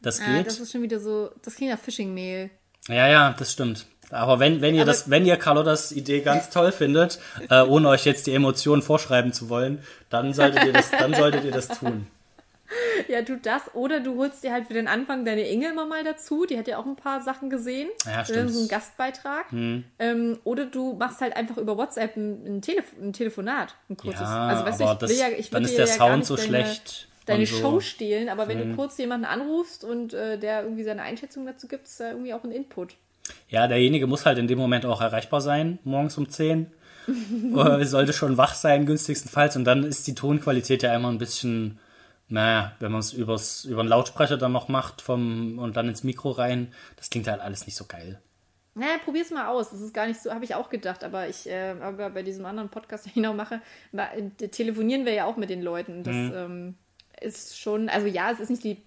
Das 0.00 0.20
ah, 0.20 0.24
geht. 0.24 0.46
Das 0.46 0.60
ist 0.60 0.72
schon 0.72 0.82
wieder 0.82 1.00
so, 1.00 1.30
das 1.42 1.56
klingt 1.56 1.72
nach 1.72 1.78
Phishing-Mail. 1.78 2.50
Ja, 2.88 3.08
ja, 3.08 3.34
das 3.36 3.52
stimmt. 3.52 3.86
Aber 4.10 4.38
wenn, 4.38 4.60
wenn 4.60 4.74
ihr 4.74 4.82
Aber 4.82 4.92
das, 4.92 5.10
wenn 5.10 5.24
ihr 5.24 5.36
Carlottas 5.36 5.90
Idee 5.90 6.20
ganz 6.20 6.50
toll 6.50 6.70
findet, 6.70 7.18
äh, 7.48 7.62
ohne 7.62 7.88
euch 7.88 8.04
jetzt 8.04 8.26
die 8.26 8.34
Emotionen 8.34 8.82
vorschreiben 8.82 9.32
zu 9.32 9.48
wollen, 9.48 9.82
dann 10.10 10.34
solltet 10.34 10.64
ihr 10.64 10.72
das, 10.72 10.90
dann 10.90 11.14
solltet 11.14 11.44
ihr 11.44 11.52
das 11.52 11.68
tun. 11.68 12.06
Ja, 13.08 13.22
tu 13.22 13.36
das. 13.36 13.74
Oder 13.74 14.00
du 14.00 14.16
holst 14.16 14.44
dir 14.44 14.52
halt 14.52 14.66
für 14.66 14.74
den 14.74 14.88
Anfang 14.88 15.24
deine 15.24 15.48
Inge 15.48 15.68
immer 15.70 15.86
mal 15.86 16.04
dazu. 16.04 16.46
Die 16.46 16.58
hat 16.58 16.68
ja 16.68 16.78
auch 16.78 16.86
ein 16.86 16.96
paar 16.96 17.20
Sachen 17.22 17.50
gesehen. 17.50 17.88
Ja, 18.06 18.24
stimmt. 18.24 18.50
So 18.50 18.60
einen 18.60 18.68
Gastbeitrag. 18.68 19.50
Hm. 19.50 19.84
Ähm, 19.98 20.38
oder 20.44 20.66
du 20.66 20.94
machst 20.94 21.20
halt 21.20 21.36
einfach 21.36 21.56
über 21.56 21.76
WhatsApp 21.76 22.16
ein, 22.16 22.56
ein, 22.56 22.62
Telef 22.62 22.92
ein 23.00 23.12
Telefonat. 23.12 23.74
Ein 23.88 23.96
kurzes. 23.96 24.20
Ja, 24.20 24.46
also, 24.48 24.64
weißt 24.64 24.82
aber 24.82 24.94
du, 24.94 25.06
ich 25.06 25.12
das, 25.12 25.18
ja, 25.18 25.36
ich 25.36 25.50
dann 25.50 25.64
ist 25.64 25.76
der 25.76 25.86
ja 25.86 25.92
Sound 25.92 26.24
so 26.24 26.36
deine, 26.36 26.48
schlecht 26.48 27.08
deine 27.26 27.46
so. 27.46 27.56
Show 27.56 27.80
stehlen, 27.80 28.28
aber 28.28 28.48
wenn 28.48 28.58
mhm. 28.58 28.70
du 28.70 28.76
kurz 28.76 28.98
jemanden 28.98 29.26
anrufst 29.26 29.84
und 29.84 30.14
äh, 30.14 30.38
der 30.38 30.62
irgendwie 30.62 30.84
seine 30.84 31.02
Einschätzung 31.02 31.46
dazu 31.46 31.68
gibt, 31.68 31.86
ist 31.86 32.00
da 32.00 32.10
irgendwie 32.10 32.34
auch 32.34 32.44
ein 32.44 32.52
Input. 32.52 32.94
Ja, 33.48 33.68
derjenige 33.68 34.06
muss 34.06 34.26
halt 34.26 34.38
in 34.38 34.48
dem 34.48 34.58
Moment 34.58 34.86
auch 34.86 35.00
erreichbar 35.00 35.40
sein, 35.40 35.78
morgens 35.84 36.16
um 36.18 36.28
10. 36.28 36.66
Äh, 37.56 37.84
sollte 37.84 38.12
schon 38.12 38.36
wach 38.36 38.54
sein, 38.54 38.86
günstigstenfalls. 38.86 39.56
Und 39.56 39.64
dann 39.64 39.82
ist 39.82 40.06
die 40.06 40.14
Tonqualität 40.14 40.84
ja 40.84 40.94
immer 40.94 41.10
ein 41.10 41.18
bisschen, 41.18 41.80
naja, 42.32 42.72
wenn 42.80 42.90
man 42.90 43.00
es 43.00 43.12
über 43.12 43.36
einen 43.80 43.88
Lautsprecher 43.88 44.38
dann 44.38 44.52
noch 44.52 44.68
macht 44.68 45.02
vom, 45.02 45.58
und 45.58 45.76
dann 45.76 45.88
ins 45.88 46.02
Mikro 46.02 46.30
rein, 46.30 46.72
das 46.96 47.10
klingt 47.10 47.28
halt 47.28 47.40
alles 47.40 47.66
nicht 47.66 47.76
so 47.76 47.84
geil. 47.84 48.20
Naja, 48.74 48.94
probier's 49.04 49.30
mal 49.30 49.48
aus. 49.48 49.70
Das 49.70 49.82
ist 49.82 49.92
gar 49.92 50.06
nicht 50.06 50.20
so, 50.20 50.32
habe 50.32 50.44
ich 50.44 50.54
auch 50.54 50.70
gedacht, 50.70 51.04
aber 51.04 51.28
ich, 51.28 51.46
äh, 51.46 51.74
aber 51.80 52.08
bei 52.08 52.22
diesem 52.22 52.46
anderen 52.46 52.70
Podcast, 52.70 53.04
den 53.06 53.12
ich 53.14 53.22
noch 53.22 53.34
mache, 53.34 53.60
äh, 53.92 54.48
telefonieren 54.48 55.04
wir 55.04 55.12
ja 55.12 55.26
auch 55.26 55.36
mit 55.36 55.50
den 55.50 55.62
Leuten. 55.62 56.02
Das, 56.04 56.14
mhm. 56.14 56.32
ähm, 56.34 56.74
ist 57.20 57.58
schon, 57.58 57.88
also 57.88 58.06
ja, 58.06 58.30
es 58.30 58.40
ist 58.40 58.48
nicht 58.48 58.64
die 58.64 58.78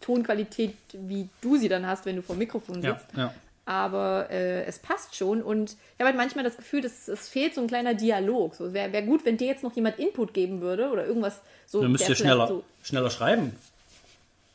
Tonqualität, 0.00 0.76
wie 0.92 1.28
du 1.40 1.56
sie 1.56 1.68
dann 1.68 1.86
hast, 1.86 2.04
wenn 2.04 2.16
du 2.16 2.22
vor 2.22 2.36
dem 2.36 2.40
Mikrofon 2.40 2.82
sitzt. 2.82 3.06
Ja, 3.16 3.24
ja. 3.24 3.34
Aber 3.66 4.30
äh, 4.30 4.64
es 4.64 4.78
passt 4.78 5.16
schon 5.16 5.42
und 5.42 5.72
ich 5.72 5.98
habe 5.98 6.06
halt 6.06 6.16
manchmal 6.16 6.44
das 6.44 6.56
Gefühl, 6.56 6.82
dass 6.82 7.08
es 7.08 7.28
fehlt 7.28 7.52
so 7.52 7.60
ein 7.60 7.66
kleiner 7.66 7.94
Dialog. 7.94 8.54
So, 8.54 8.72
Wäre 8.72 8.92
wär 8.92 9.02
gut, 9.02 9.24
wenn 9.24 9.36
dir 9.36 9.48
jetzt 9.48 9.64
noch 9.64 9.74
jemand 9.74 9.98
Input 9.98 10.32
geben 10.32 10.60
würde 10.60 10.88
oder 10.88 11.04
irgendwas 11.04 11.40
so. 11.66 11.82
Dann 11.82 11.90
müsst 11.90 12.08
ihr 12.08 12.14
schneller, 12.14 12.46
so 12.46 12.64
schneller 12.84 13.10
schreiben. 13.10 13.56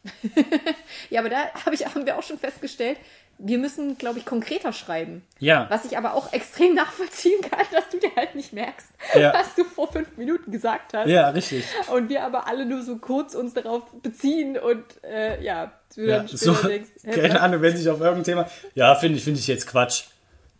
ja, 1.10 1.20
aber 1.20 1.30
da 1.30 1.54
hab 1.54 1.74
ich, 1.74 1.86
haben 1.86 2.06
wir 2.06 2.18
auch 2.18 2.24
schon 2.24 2.40
festgestellt, 2.40 2.98
wir 3.44 3.58
müssen, 3.58 3.98
glaube 3.98 4.20
ich, 4.20 4.26
konkreter 4.26 4.72
schreiben. 4.72 5.24
Ja. 5.40 5.66
Was 5.70 5.86
ich 5.86 5.98
aber 5.98 6.14
auch 6.14 6.32
extrem 6.32 6.76
nachvollziehen 6.76 7.42
kann, 7.42 7.66
dass 7.72 7.90
du 7.90 7.98
dir 7.98 8.12
halt 8.16 8.36
nicht 8.36 8.54
merkst, 8.54 8.88
ja. 9.16 9.34
was 9.34 9.56
du 9.56 9.64
vor 9.64 9.92
fünf 9.92 10.16
Minuten 10.18 10.52
gesagt 10.52 10.94
hast. 10.94 11.10
Ja, 11.10 11.30
richtig. 11.30 11.66
Und 11.94 12.10
wir 12.10 12.24
aber 12.24 12.48
alle 12.48 12.66
nur 12.66 12.84
so 12.84 12.98
kurz 12.98 13.36
uns 13.36 13.54
darauf 13.54 13.84
beziehen 14.02 14.58
und 14.58 14.84
äh, 15.04 15.44
ja, 15.44 15.72
du 15.96 16.02
ja, 16.02 16.18
dann 16.20 16.28
so, 16.28 16.54
denkst, 16.54 16.90
hey, 17.04 17.20
keine 17.22 17.42
Ahnung, 17.42 17.62
wenn 17.62 17.76
sich 17.76 17.90
auf 17.90 18.00
irgendein 18.00 18.24
Thema, 18.24 18.50
ja, 18.76 18.94
finde 18.96 19.18
ich, 19.18 19.24
finde 19.24 19.40
ich 19.40 19.48
jetzt 19.48 19.68
Quatsch. 19.68 20.04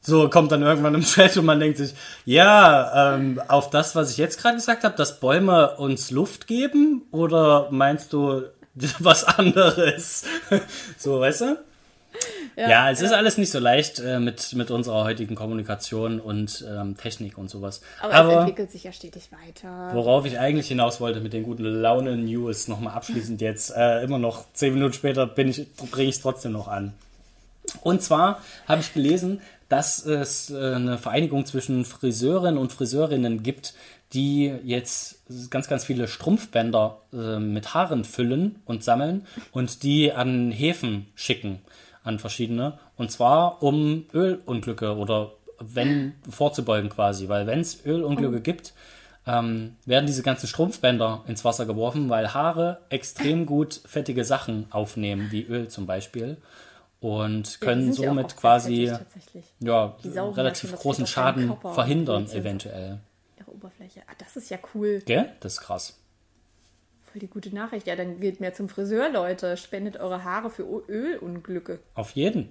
So 0.04 0.30
kommt 0.30 0.52
dann 0.52 0.64
irgendwann 0.64 0.96
im 0.96 1.02
Chat 1.06 1.38
und 1.38 1.46
man 1.46 1.60
denkt 1.60 1.78
sich, 1.78 1.94
ja, 2.26 3.14
ähm, 3.16 3.40
auf 3.48 3.70
das, 3.70 3.96
was 3.96 4.12
ich 4.12 4.18
jetzt 4.18 4.42
gerade 4.42 4.56
gesagt 4.56 4.84
habe, 4.84 4.98
dass 4.98 5.20
Bäume 5.20 5.78
uns 5.78 6.10
Luft 6.10 6.48
geben? 6.48 7.04
Oder 7.12 7.68
meinst 7.70 8.12
du 8.14 8.44
was 9.00 9.24
anderes? 9.24 10.26
so, 10.98 11.20
weißt 11.20 11.42
du? 11.42 11.58
Ja, 12.56 12.70
ja, 12.70 12.92
es 12.92 13.00
ja. 13.00 13.08
ist 13.08 13.14
alles 13.14 13.38
nicht 13.38 13.52
so 13.52 13.60
leicht 13.60 14.00
äh, 14.00 14.20
mit, 14.20 14.54
mit 14.54 14.72
unserer 14.72 15.04
heutigen 15.04 15.36
Kommunikation 15.36 16.20
und 16.20 16.66
ähm, 16.70 16.98
Technik 16.98 17.38
und 17.38 17.50
sowas. 17.50 17.82
Aber, 18.02 18.14
Aber, 18.14 18.32
es 18.32 18.38
entwickelt 18.40 18.72
sich 18.72 18.84
ja 18.84 18.92
stetig 18.92 19.30
weiter. 19.32 19.92
Worauf 19.94 20.26
ich 20.26 20.38
eigentlich 20.38 20.68
hinaus 20.68 21.00
wollte 21.00 21.22
mit 21.22 21.34
den 21.34 21.44
guten 21.44 21.64
Laune-News, 21.64 22.68
nochmal 22.68 22.94
abschließend 22.96 23.42
jetzt, 23.42 23.72
äh, 23.76 24.04
immer 24.04 24.20
noch 24.20 24.46
zehn 24.54 24.74
Minuten 24.74 24.94
später 24.94 25.28
bringe 25.28 25.52
ich 25.52 25.68
es 25.98 26.22
trotzdem 26.22 26.52
noch 26.52 26.68
an. 26.68 26.94
Und 27.82 28.02
zwar 28.02 28.42
habe 28.68 28.82
ich 28.82 28.94
gelesen, 28.94 29.42
dass 29.70 30.06
es 30.06 30.50
äh, 30.50 30.76
eine 30.76 30.98
Vereinigung 30.98 31.46
zwischen 31.46 31.86
Friseurinnen 31.86 32.58
und 32.58 32.74
Friseurinnen 32.74 33.44
gibt, 33.44 33.74
die 34.14 34.54
jetzt 34.64 35.22
ganz, 35.50 35.70
ganz 35.70 35.86
viele 35.86 36.10
Strumpfbänder 36.10 36.98
äh, 37.14 37.40
mit 37.40 37.74
Haaren 37.74 38.04
füllen 38.04 38.62
und 38.66 38.84
sammeln 38.84 39.26
und 39.54 39.84
die 39.84 40.12
an 40.12 40.52
Häfen 40.52 41.08
schicken 41.16 41.62
an 42.04 42.20
verschiedene. 42.20 42.80
Und 42.98 43.12
zwar 43.12 43.62
um 43.64 44.06
Ölunglücke 44.14 44.96
oder 44.96 45.34
wenn 45.60 46.14
vorzubeugen 46.30 46.90
quasi, 46.90 47.30
weil 47.30 47.48
wenn 47.48 47.60
es 47.60 47.86
Ölunglücke 47.86 48.38
oh. 48.38 48.42
gibt, 48.42 48.74
ähm, 49.28 49.76
werden 49.86 50.08
diese 50.08 50.24
ganzen 50.24 50.48
Strumpfbänder 50.48 51.24
ins 51.28 51.46
Wasser 51.46 51.66
geworfen, 51.66 52.10
weil 52.10 52.34
Haare 52.34 52.82
extrem 52.90 53.46
gut 53.46 53.82
fettige 53.86 54.26
Sachen 54.26 54.68
aufnehmen, 54.72 55.28
wie 55.32 55.44
Öl 55.44 55.68
zum 55.68 55.86
Beispiel. 55.86 56.38
Und 57.00 57.62
können 57.62 57.88
ja, 57.88 57.94
somit 57.94 58.38
quasi 58.38 58.92
ja, 59.60 59.96
relativ 60.04 60.76
großen 60.76 61.08
Schaden 61.08 61.58
verhindern, 61.74 62.30
eventuell. 62.30 63.00
Ihre 63.40 63.52
Oberfläche. 63.52 64.02
Ah, 64.06 64.14
das 64.20 64.38
ist 64.38 64.52
ja 64.52 64.60
cool. 64.76 65.02
Gell? 65.06 65.32
Das 65.40 65.54
ist 65.54 65.62
krass. 65.62 66.01
Voll 67.12 67.20
die 67.20 67.28
gute 67.28 67.54
Nachricht. 67.54 67.88
Ja, 67.88 67.96
dann 67.98 68.22
geht 68.22 68.40
mehr 68.40 68.54
zum 68.54 68.70
Friseur, 68.70 69.10
Leute. 69.10 69.58
Spendet 69.58 69.98
eure 69.98 70.24
Haare 70.24 70.50
für 70.50 70.64
Ölunglücke. 70.88 71.80
Auf 71.94 72.12
jeden. 72.12 72.50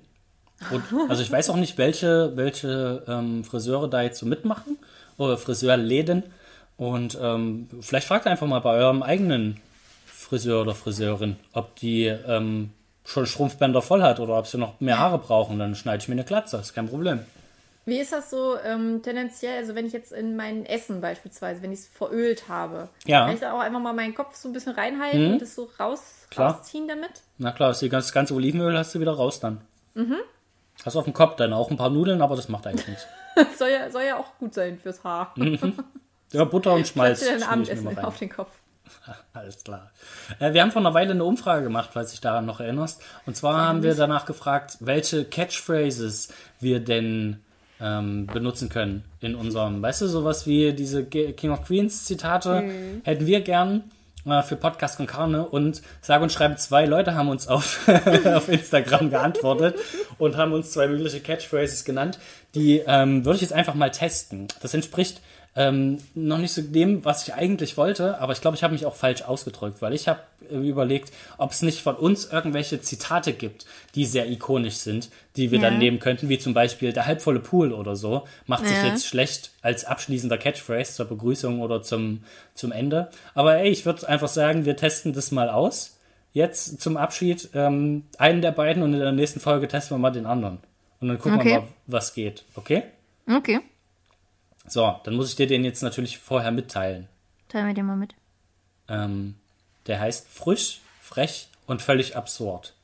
Und, 0.71 0.83
also 1.09 1.23
ich 1.23 1.33
weiß 1.33 1.49
auch 1.49 1.57
nicht, 1.57 1.79
welche, 1.79 2.37
welche 2.37 3.03
ähm, 3.09 3.43
Friseure 3.45 3.89
da 3.89 4.03
jetzt 4.03 4.19
so 4.19 4.27
mitmachen 4.27 4.77
oder 5.17 5.39
Friseurläden. 5.39 6.25
Und 6.77 7.19
ähm, 7.21 7.69
vielleicht 7.81 8.07
fragt 8.07 8.27
einfach 8.27 8.47
mal 8.47 8.61
bei 8.61 8.75
eurem 8.75 9.03
eigenen 9.03 9.59
Friseur 10.05 10.61
oder 10.61 10.75
Friseurin, 10.75 11.37
ob 11.55 11.77
die 11.77 12.05
ähm, 12.05 12.71
schon 13.05 13.27
Strumpfbänder 13.27 13.81
voll 13.81 14.03
hat 14.03 14.21
oder 14.21 14.39
ob 14.39 14.47
sie 14.47 14.59
noch 14.59 14.81
mehr 14.81 14.99
Haare 14.99 15.19
brauchen. 15.19 15.59
Dann 15.59 15.75
schneide 15.75 16.03
ich 16.03 16.09
mir 16.09 16.15
eine 16.15 16.25
Glatze, 16.25 16.59
ist 16.59 16.75
kein 16.75 16.89
Problem. 16.89 17.21
Wie 17.87 17.99
ist 17.99 18.13
das 18.13 18.31
so 18.31 18.59
ähm, 18.59 19.03
tendenziell, 19.03 19.59
also 19.59 19.75
wenn 19.75 19.87
ich 19.87 19.93
jetzt 19.93 20.13
in 20.13 20.37
mein 20.37 20.67
Essen 20.67 21.01
beispielsweise, 21.01 21.63
wenn 21.63 21.73
ich 21.73 21.81
es 21.81 21.89
verölt 21.89 22.49
habe, 22.49 22.89
ja. 23.07 23.25
kann 23.25 23.35
ich 23.35 23.41
da 23.41 23.53
auch 23.53 23.61
einfach 23.61 23.81
mal 23.81 23.95
meinen 23.95 24.15
Kopf 24.15 24.37
so 24.37 24.49
ein 24.49 24.53
bisschen 24.53 24.75
reinhalten 24.75 25.27
mhm. 25.27 25.33
und 25.35 25.43
das 25.43 25.55
so 25.55 25.71
raus, 25.79 26.27
rausziehen 26.37 26.89
damit? 26.89 27.11
Na 27.39 27.53
klar, 27.53 27.73
das 27.73 28.13
ganze 28.13 28.35
Olivenöl 28.35 28.77
hast 28.77 28.95
du 28.95 29.01
wieder 29.01 29.13
raus 29.13 29.41
dann. 29.41 29.63
Mhm. 29.95 30.17
Hast 30.85 30.97
auf 30.97 31.05
dem 31.05 31.15
Kopf 31.15 31.37
dann 31.37 31.53
auch 31.53 31.71
ein 31.71 31.77
paar 31.77 31.91
Nudeln, 31.91 32.23
aber 32.23 32.37
das 32.37 32.49
macht 32.49 32.67
eigentlich 32.67 32.89
nichts. 32.89 33.07
soll, 33.59 33.71
ja, 33.71 33.91
soll 33.91 34.03
ja 34.03 34.19
auch 34.19 34.37
gut 34.39 34.55
sein 34.55 34.79
fürs 34.79 35.03
Haar. 35.05 35.33
Mhm. 35.37 35.75
Ja, 36.33 36.45
Butter 36.45 36.75
und 36.75 36.87
Schmalz. 36.89 37.23
Ich 37.23 37.47
Abendessen 37.47 37.99
auf 37.99 38.19
den 38.19 38.31
Kopf. 38.31 38.51
Alles 39.33 39.63
klar. 39.63 39.91
Äh, 40.39 40.53
wir 40.53 40.63
haben 40.63 40.71
vor 40.71 40.81
einer 40.81 40.95
Weile 40.95 41.13
eine 41.13 41.25
Umfrage 41.25 41.63
gemacht, 41.63 41.91
falls 41.93 42.11
dich 42.11 42.21
daran 42.21 42.47
noch 42.47 42.61
erinnerst. 42.61 43.03
Und 43.27 43.37
zwar 43.37 43.67
haben 43.67 43.83
wir 43.83 43.95
danach 43.95 44.27
gefragt, 44.27 44.79
welche 44.81 45.25
Catchphrases 45.25 46.33
wir 46.59 46.81
denn 46.81 47.41
ähm, 47.81 48.27
benutzen 48.27 48.69
können 48.69 49.05
in 49.21 49.35
unserem, 49.35 49.83
weißt 49.83 50.03
du, 50.03 50.07
sowas 50.07 50.47
wie 50.47 50.73
diese 50.73 51.05
King 51.05 51.51
of 51.51 51.63
Queens 51.63 52.05
Zitate 52.05 52.65
hätten 53.05 53.27
wir 53.27 53.41
gern 53.41 53.85
äh, 54.27 54.43
für 54.43 54.57
Podcast 54.57 54.99
con 54.99 55.07
Carne 55.07 55.47
und 55.47 55.83
sage 56.03 56.23
und 56.23 56.31
schreibe 56.31 56.57
zwei 56.57 56.85
Leute 56.85 57.15
haben 57.15 57.29
uns 57.29 57.49
auf, 57.49 57.89
auf 58.25 58.49
Instagram 58.49 59.11
geantwortet 59.11 59.77
und 60.19 60.37
haben 60.37 60.53
uns 60.53 60.73
zwei 60.73 60.89
mögliche 60.89 61.21
Catchphrases 61.21 61.85
genannt. 61.85 62.19
Die 62.55 62.83
ähm, 62.87 63.25
würde 63.25 63.37
ich 63.37 63.43
jetzt 63.43 63.53
einfach 63.53 63.75
mal 63.75 63.91
testen. 63.91 64.49
Das 64.61 64.75
entspricht 64.75 65.21
ähm, 65.57 65.99
noch 66.15 66.39
nicht 66.39 66.53
so 66.53 66.63
dem, 66.63 67.05
was 67.05 67.27
ich 67.27 67.35
eigentlich 67.35 67.77
wollte, 67.77 68.19
aber 68.21 68.33
ich 68.33 68.41
glaube, 68.41 68.57
ich 68.57 68.63
habe 68.63 68.73
mich 68.73 68.87
auch 68.87 68.95
falsch 68.95 69.23
ausgedrückt, 69.23 69.83
weil 69.83 69.93
ich 69.95 70.07
habe 70.07 70.21
äh, 70.49 70.55
überlegt, 70.57 71.13
ob 71.39 71.51
es 71.51 71.63
nicht 71.63 71.81
von 71.83 71.97
uns 71.97 72.27
irgendwelche 72.31 72.81
Zitate 72.81 73.33
gibt, 73.33 73.67
die 73.97 74.05
sehr 74.07 74.31
ikonisch 74.31 74.77
sind, 74.77 75.11
die 75.37 75.51
wir 75.51 75.59
Ja. 75.59 75.69
dann 75.69 75.79
nehmen 75.79 75.99
könnten, 75.99 76.29
wie 76.29 76.39
zum 76.39 76.55
Beispiel 76.55 76.93
der 76.93 77.07
halbvolle 77.07 77.41
Pool 77.41 77.73
oder 77.73 77.97
so, 77.97 78.27
macht 78.47 78.67
sich 78.67 78.77
Ja. 78.77 78.89
jetzt 78.89 79.07
schlecht 79.07 79.51
als 79.61 79.85
abschließender 79.85 80.39
Catchphrase 80.39 80.95
zur 80.95 81.07
Begrüßung 81.07 81.61
oder 81.61 81.83
zum, 81.83 82.23
zum 82.55 82.71
Ende. 82.71 83.11
Aber 83.35 83.57
ey, 83.57 83.71
ich 83.71 83.85
würde 83.85 84.09
einfach 84.09 84.29
sagen, 84.29 84.65
wir 84.67 84.77
testen 84.77 85.13
das 85.13 85.33
mal 85.33 85.49
aus. 85.51 85.97
Jetzt 86.33 86.81
zum 86.81 86.97
Abschied 86.97 87.49
ähm, 87.55 88.05
einen 88.19 88.41
der 88.41 88.53
beiden 88.53 88.85
und 88.85 88.93
in 88.95 89.01
der 89.01 89.11
nächsten 89.11 89.41
Folge 89.41 89.67
testen 89.67 89.97
wir 89.97 90.01
mal 90.01 90.11
den 90.13 90.27
anderen. 90.27 90.59
Und 91.01 91.09
dann 91.09 91.19
gucken 91.19 91.41
Okay. 91.41 91.49
wir 91.55 91.61
mal, 91.63 91.69
was 91.89 92.15
geht. 92.15 92.45
Okay? 92.55 92.85
Okay. 93.29 93.59
So, 94.67 94.97
dann 95.05 95.15
muss 95.15 95.31
ich 95.31 95.37
dir 95.37 95.47
den 95.47 95.65
jetzt 95.65 95.83
natürlich 95.83 96.19
vorher 96.19 96.51
mitteilen. 96.51 97.09
Teilen 97.49 97.67
wir 97.67 97.75
den 97.75 97.87
mal 97.87 97.97
mit. 97.97 98.15
Ähm, 98.89 99.35
der 99.87 100.01
heißt 100.01 100.29
frisch, 100.29 100.81
frech 101.01 101.49
und 101.67 101.83
völlig 101.83 102.17
absurd. 102.17 102.75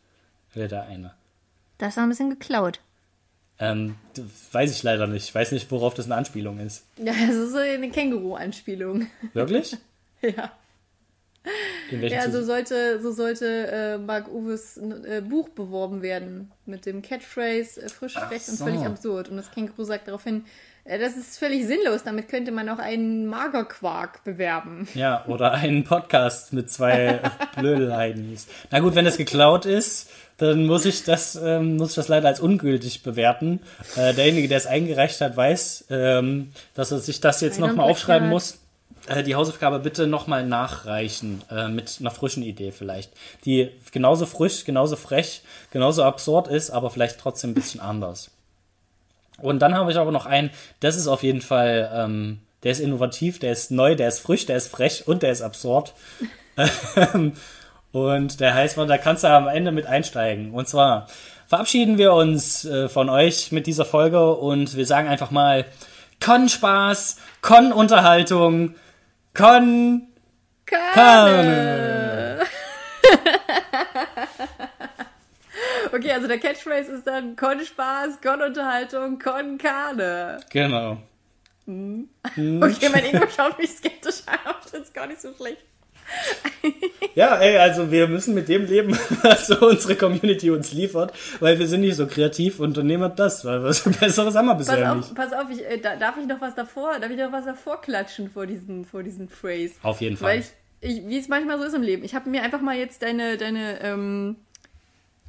Wäre 0.55 0.69
der 0.69 0.85
eine. 0.85 1.15
Das 1.79 1.91
ist 1.91 1.97
noch 1.97 2.05
ein 2.05 2.09
bisschen 2.09 2.31
geklaut. 2.31 2.81
Ähm, 3.59 3.97
weiß 4.53 4.71
ich 4.71 4.83
leider 4.83 5.07
nicht. 5.07 5.29
Ich 5.29 5.35
weiß 5.35 5.53
nicht, 5.53 5.71
worauf 5.71 5.95
das 5.95 6.07
eine 6.07 6.17
Anspielung 6.17 6.59
ist. 6.61 6.85
Ja, 6.99 7.13
das 7.13 7.35
ist 7.37 7.53
so 7.53 7.59
eine 7.59 7.91
Känguru-Anspielung. 7.91 9.07
Wirklich? 9.33 9.77
ja. 10.23 10.53
In 11.91 12.03
Ja, 12.03 12.31
so 12.31 12.43
sollte, 12.43 13.01
so 13.01 13.13
sollte 13.13 13.69
äh, 13.69 13.99
Marc 13.99 14.29
Uwes 14.29 14.77
äh, 14.79 15.23
Buch 15.23 15.49
beworben 15.51 16.03
werden. 16.03 16.51
Mit 16.67 16.87
dem 16.87 17.03
Catchphrase 17.03 17.83
äh, 17.83 17.89
frisch, 17.89 18.15
frech 18.15 18.49
und 18.49 18.57
so. 18.59 18.65
völlig 18.65 18.81
absurd. 18.81 19.29
Und 19.29 19.37
das 19.37 19.51
Känguru 19.51 19.85
sagt 19.85 20.09
daraufhin, 20.09 20.45
das 20.89 21.17
ist 21.17 21.39
völlig 21.39 21.67
sinnlos. 21.67 22.05
Damit 22.05 22.29
könnte 22.29 22.53
man 22.53 22.69
auch 22.69 22.79
einen 22.79 23.27
Magerquark 23.27 24.25
bewerben. 24.25 24.87
Ja, 24.95 25.25
oder 25.27 25.53
einen 25.53 25.85
Podcast 25.85 26.53
mit 26.53 26.71
zwei 26.71 27.21
Blödelheidnis. 27.57 28.47
Na 28.71 28.81
gut, 28.81 28.95
wenn 28.95 29.05
das 29.05 29.17
geklaut 29.17 29.67
ist, 29.67 30.11
dann 30.39 30.67
muss 30.67 30.85
ich 30.85 31.05
das, 31.05 31.35
ähm, 31.37 31.77
muss 31.77 31.91
ich 31.91 31.95
das 31.97 32.09
leider 32.09 32.29
als 32.29 32.41
ungültig 32.41 33.03
bewerten. 33.03 33.61
Äh, 33.97 34.15
derjenige, 34.15 34.49
der 34.49 34.59
es 34.59 34.67
eingereicht 34.67 35.21
hat, 35.21 35.37
weiß, 35.37 35.87
ähm, 35.91 36.53
dass 36.75 36.91
er 36.93 36.99
sich 36.99 37.21
das 37.21 37.41
jetzt 37.41 37.59
nochmal 37.59 37.91
aufschreiben 37.91 38.29
Plagiat. 38.29 38.33
muss. 38.33 38.59
Äh, 39.09 39.23
die 39.23 39.35
Hausaufgabe 39.35 39.79
bitte 39.79 40.07
nochmal 40.07 40.45
nachreichen, 40.47 41.43
äh, 41.51 41.69
mit 41.69 41.97
einer 42.01 42.11
frischen 42.11 42.43
Idee 42.43 42.73
vielleicht. 42.73 43.13
Die 43.45 43.71
genauso 43.93 44.27
frisch, 44.27 44.65
genauso 44.65 44.97
frech, 44.97 45.43
genauso 45.71 46.03
absurd 46.03 46.49
ist, 46.49 46.71
aber 46.71 46.91
vielleicht 46.91 47.19
trotzdem 47.19 47.51
ein 47.51 47.55
bisschen 47.55 47.81
anders. 47.81 48.31
Und 49.41 49.61
dann 49.61 49.75
habe 49.75 49.91
ich 49.91 49.99
aber 49.99 50.13
noch 50.13 50.27
einen, 50.27 50.51
das 50.81 50.97
ist 50.97 51.07
auf 51.07 51.23
jeden 51.23 51.43
Fall, 51.43 51.91
ähm, 51.95 52.41
der 52.63 52.73
ist 52.73 52.81
innovativ, 52.81 53.39
der 53.39 53.53
ist 53.53 53.71
neu, 53.71 53.95
der 53.95 54.09
ist 54.09 54.21
frisch, 54.21 54.47
der 54.47 54.57
ist 54.57 54.69
frech 54.69 55.07
und 55.07 55.23
der 55.23 55.33
ist 55.33 55.43
absurd. 55.43 55.95
Und 57.93 58.41
der 58.41 58.53
heißt, 58.53 58.77
da 58.77 58.99
kannst 58.99 59.25
du 59.25 59.29
am 59.29 59.49
Ende 59.49 59.73
mit 59.73 59.87
einsteigen. 59.87 60.53
Und 60.53 60.69
zwar 60.69 61.07
verabschieden 61.47 61.97
wir 61.97 62.13
uns 62.13 62.67
äh, 62.67 62.91
von 62.91 63.09
euch 63.09 63.53
mit 63.53 63.67
dieser 63.67 63.87
Folge 63.87 64.35
und 64.35 64.77
wir 64.77 64.85
sagen 64.85 65.09
einfach 65.09 65.31
mal 65.31 65.65
Con 66.23 66.51
Spaß, 66.51 67.17
Con 67.41 67.73
Unterhaltung, 67.73 68.75
Con 69.33 70.09
Carne. 70.67 72.16
Okay, 75.97 76.13
also 76.13 76.29
der 76.29 76.39
Catchphrase 76.39 76.93
ist 76.93 77.07
dann 77.07 77.37
Con 77.37 77.65
Spaß, 77.65 78.21
Con 78.21 78.43
Unterhaltung, 78.43 79.19
Con 79.19 79.57
Carne. 79.57 80.41
Genau. 80.51 80.99
Okay, 81.67 82.89
mein 82.93 83.05
Ingo 83.07 83.27
schaut 83.35 83.59
mich 83.59 83.71
skeptisch 83.71 84.23
an, 84.27 84.39
aber 84.45 84.59
das 84.71 84.83
ist 84.83 84.95
gar 84.95 85.07
nicht 85.07 85.21
so 85.21 85.33
schlecht. 85.35 85.59
Ja, 87.15 87.37
ey, 87.39 87.57
also 87.57 87.91
wir 87.91 88.09
müssen 88.09 88.35
mit 88.35 88.47
dem 88.51 88.67
leben, 88.67 88.93
was 89.23 89.47
so 89.47 89.59
unsere 89.67 89.97
Community 89.97 90.51
uns 90.51 90.73
liefert, 90.73 91.15
weil 91.41 91.59
wir 91.59 91.67
sind 91.67 91.81
nicht 91.81 91.97
so 91.97 92.07
kreativ 92.07 92.61
und 92.61 92.77
dann 92.77 92.87
nehmen 92.87 93.05
wir 93.05 93.09
das, 93.09 93.43
weil 93.47 93.63
was 93.65 93.83
Besseres 93.85 94.35
haben 94.35 94.47
wir 94.47 94.55
Pass 94.55 94.67
bisher 94.67 94.93
auf, 94.93 94.99
nicht. 94.99 95.15
pass 95.15 95.33
auf, 95.33 95.47
ich, 95.51 95.65
äh, 95.65 95.79
da, 95.79 95.97
darf 95.97 96.19
ich 96.19 96.27
noch 96.27 96.43
was 96.43 96.55
davor, 96.55 96.99
darf 97.01 97.11
ich 97.11 97.17
noch 97.17 97.33
was 97.33 97.47
davor 97.47 97.81
klatschen 97.81 98.31
vor 98.31 98.47
diesen, 98.47 98.85
vor 98.85 99.03
diesen 99.03 99.31
Phrase? 99.31 99.73
Auf 99.83 100.03
jeden 100.03 100.19
Fall. 100.19 100.29
Weil 100.29 100.41
ich, 100.41 100.99
ich 100.99 101.09
wie 101.09 101.19
es 101.19 101.29
manchmal 101.29 101.59
so 101.59 101.65
ist 101.65 101.75
im 101.75 101.83
Leben, 101.83 102.05
ich 102.05 102.15
habe 102.15 102.29
mir 102.29 102.43
einfach 102.43 102.61
mal 102.61 102.77
jetzt 102.77 103.03
deine, 103.03 103.39
deine, 103.39 103.81
ähm, 103.81 104.37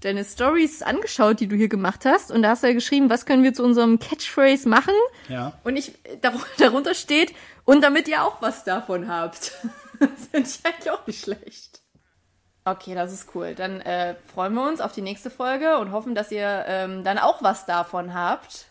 deine 0.01 0.23
Stories 0.23 0.81
angeschaut, 0.83 1.39
die 1.39 1.47
du 1.47 1.55
hier 1.55 1.69
gemacht 1.69 2.05
hast. 2.05 2.31
Und 2.31 2.41
da 2.43 2.49
hast 2.49 2.63
du 2.63 2.67
ja 2.67 2.73
geschrieben, 2.73 3.09
was 3.09 3.25
können 3.25 3.43
wir 3.43 3.53
zu 3.53 3.63
unserem 3.63 3.99
Catchphrase 3.99 4.69
machen? 4.69 4.93
Ja. 5.29 5.53
Und 5.63 5.75
ich, 5.77 5.93
dar- 6.21 6.33
darunter 6.57 6.93
steht, 6.93 7.33
und 7.65 7.81
damit 7.81 8.07
ihr 8.07 8.23
auch 8.23 8.41
was 8.41 8.63
davon 8.63 9.07
habt. 9.07 9.51
das 9.99 10.27
finde 10.31 10.49
ich 10.49 10.65
eigentlich 10.65 10.91
auch 10.91 11.05
nicht 11.07 11.23
schlecht. 11.23 11.81
Okay, 12.63 12.95
das 12.95 13.13
ist 13.13 13.29
cool. 13.33 13.55
Dann 13.55 13.81
äh, 13.81 14.15
freuen 14.33 14.53
wir 14.53 14.67
uns 14.67 14.81
auf 14.81 14.91
die 14.91 15.01
nächste 15.01 15.29
Folge 15.29 15.77
und 15.77 15.91
hoffen, 15.91 16.15
dass 16.15 16.31
ihr 16.31 16.65
ähm, 16.67 17.03
dann 17.03 17.17
auch 17.17 17.41
was 17.41 17.65
davon 17.65 18.13
habt. 18.13 18.65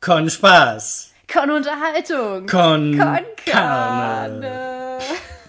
Con 0.00 0.28
Spaß. 0.30 1.12
Con 1.32 1.50
Unterhaltung. 1.50 2.46
Con 2.46 2.98
Con 2.98 2.98
Carne. 2.98 3.26
Carne. 3.46 4.98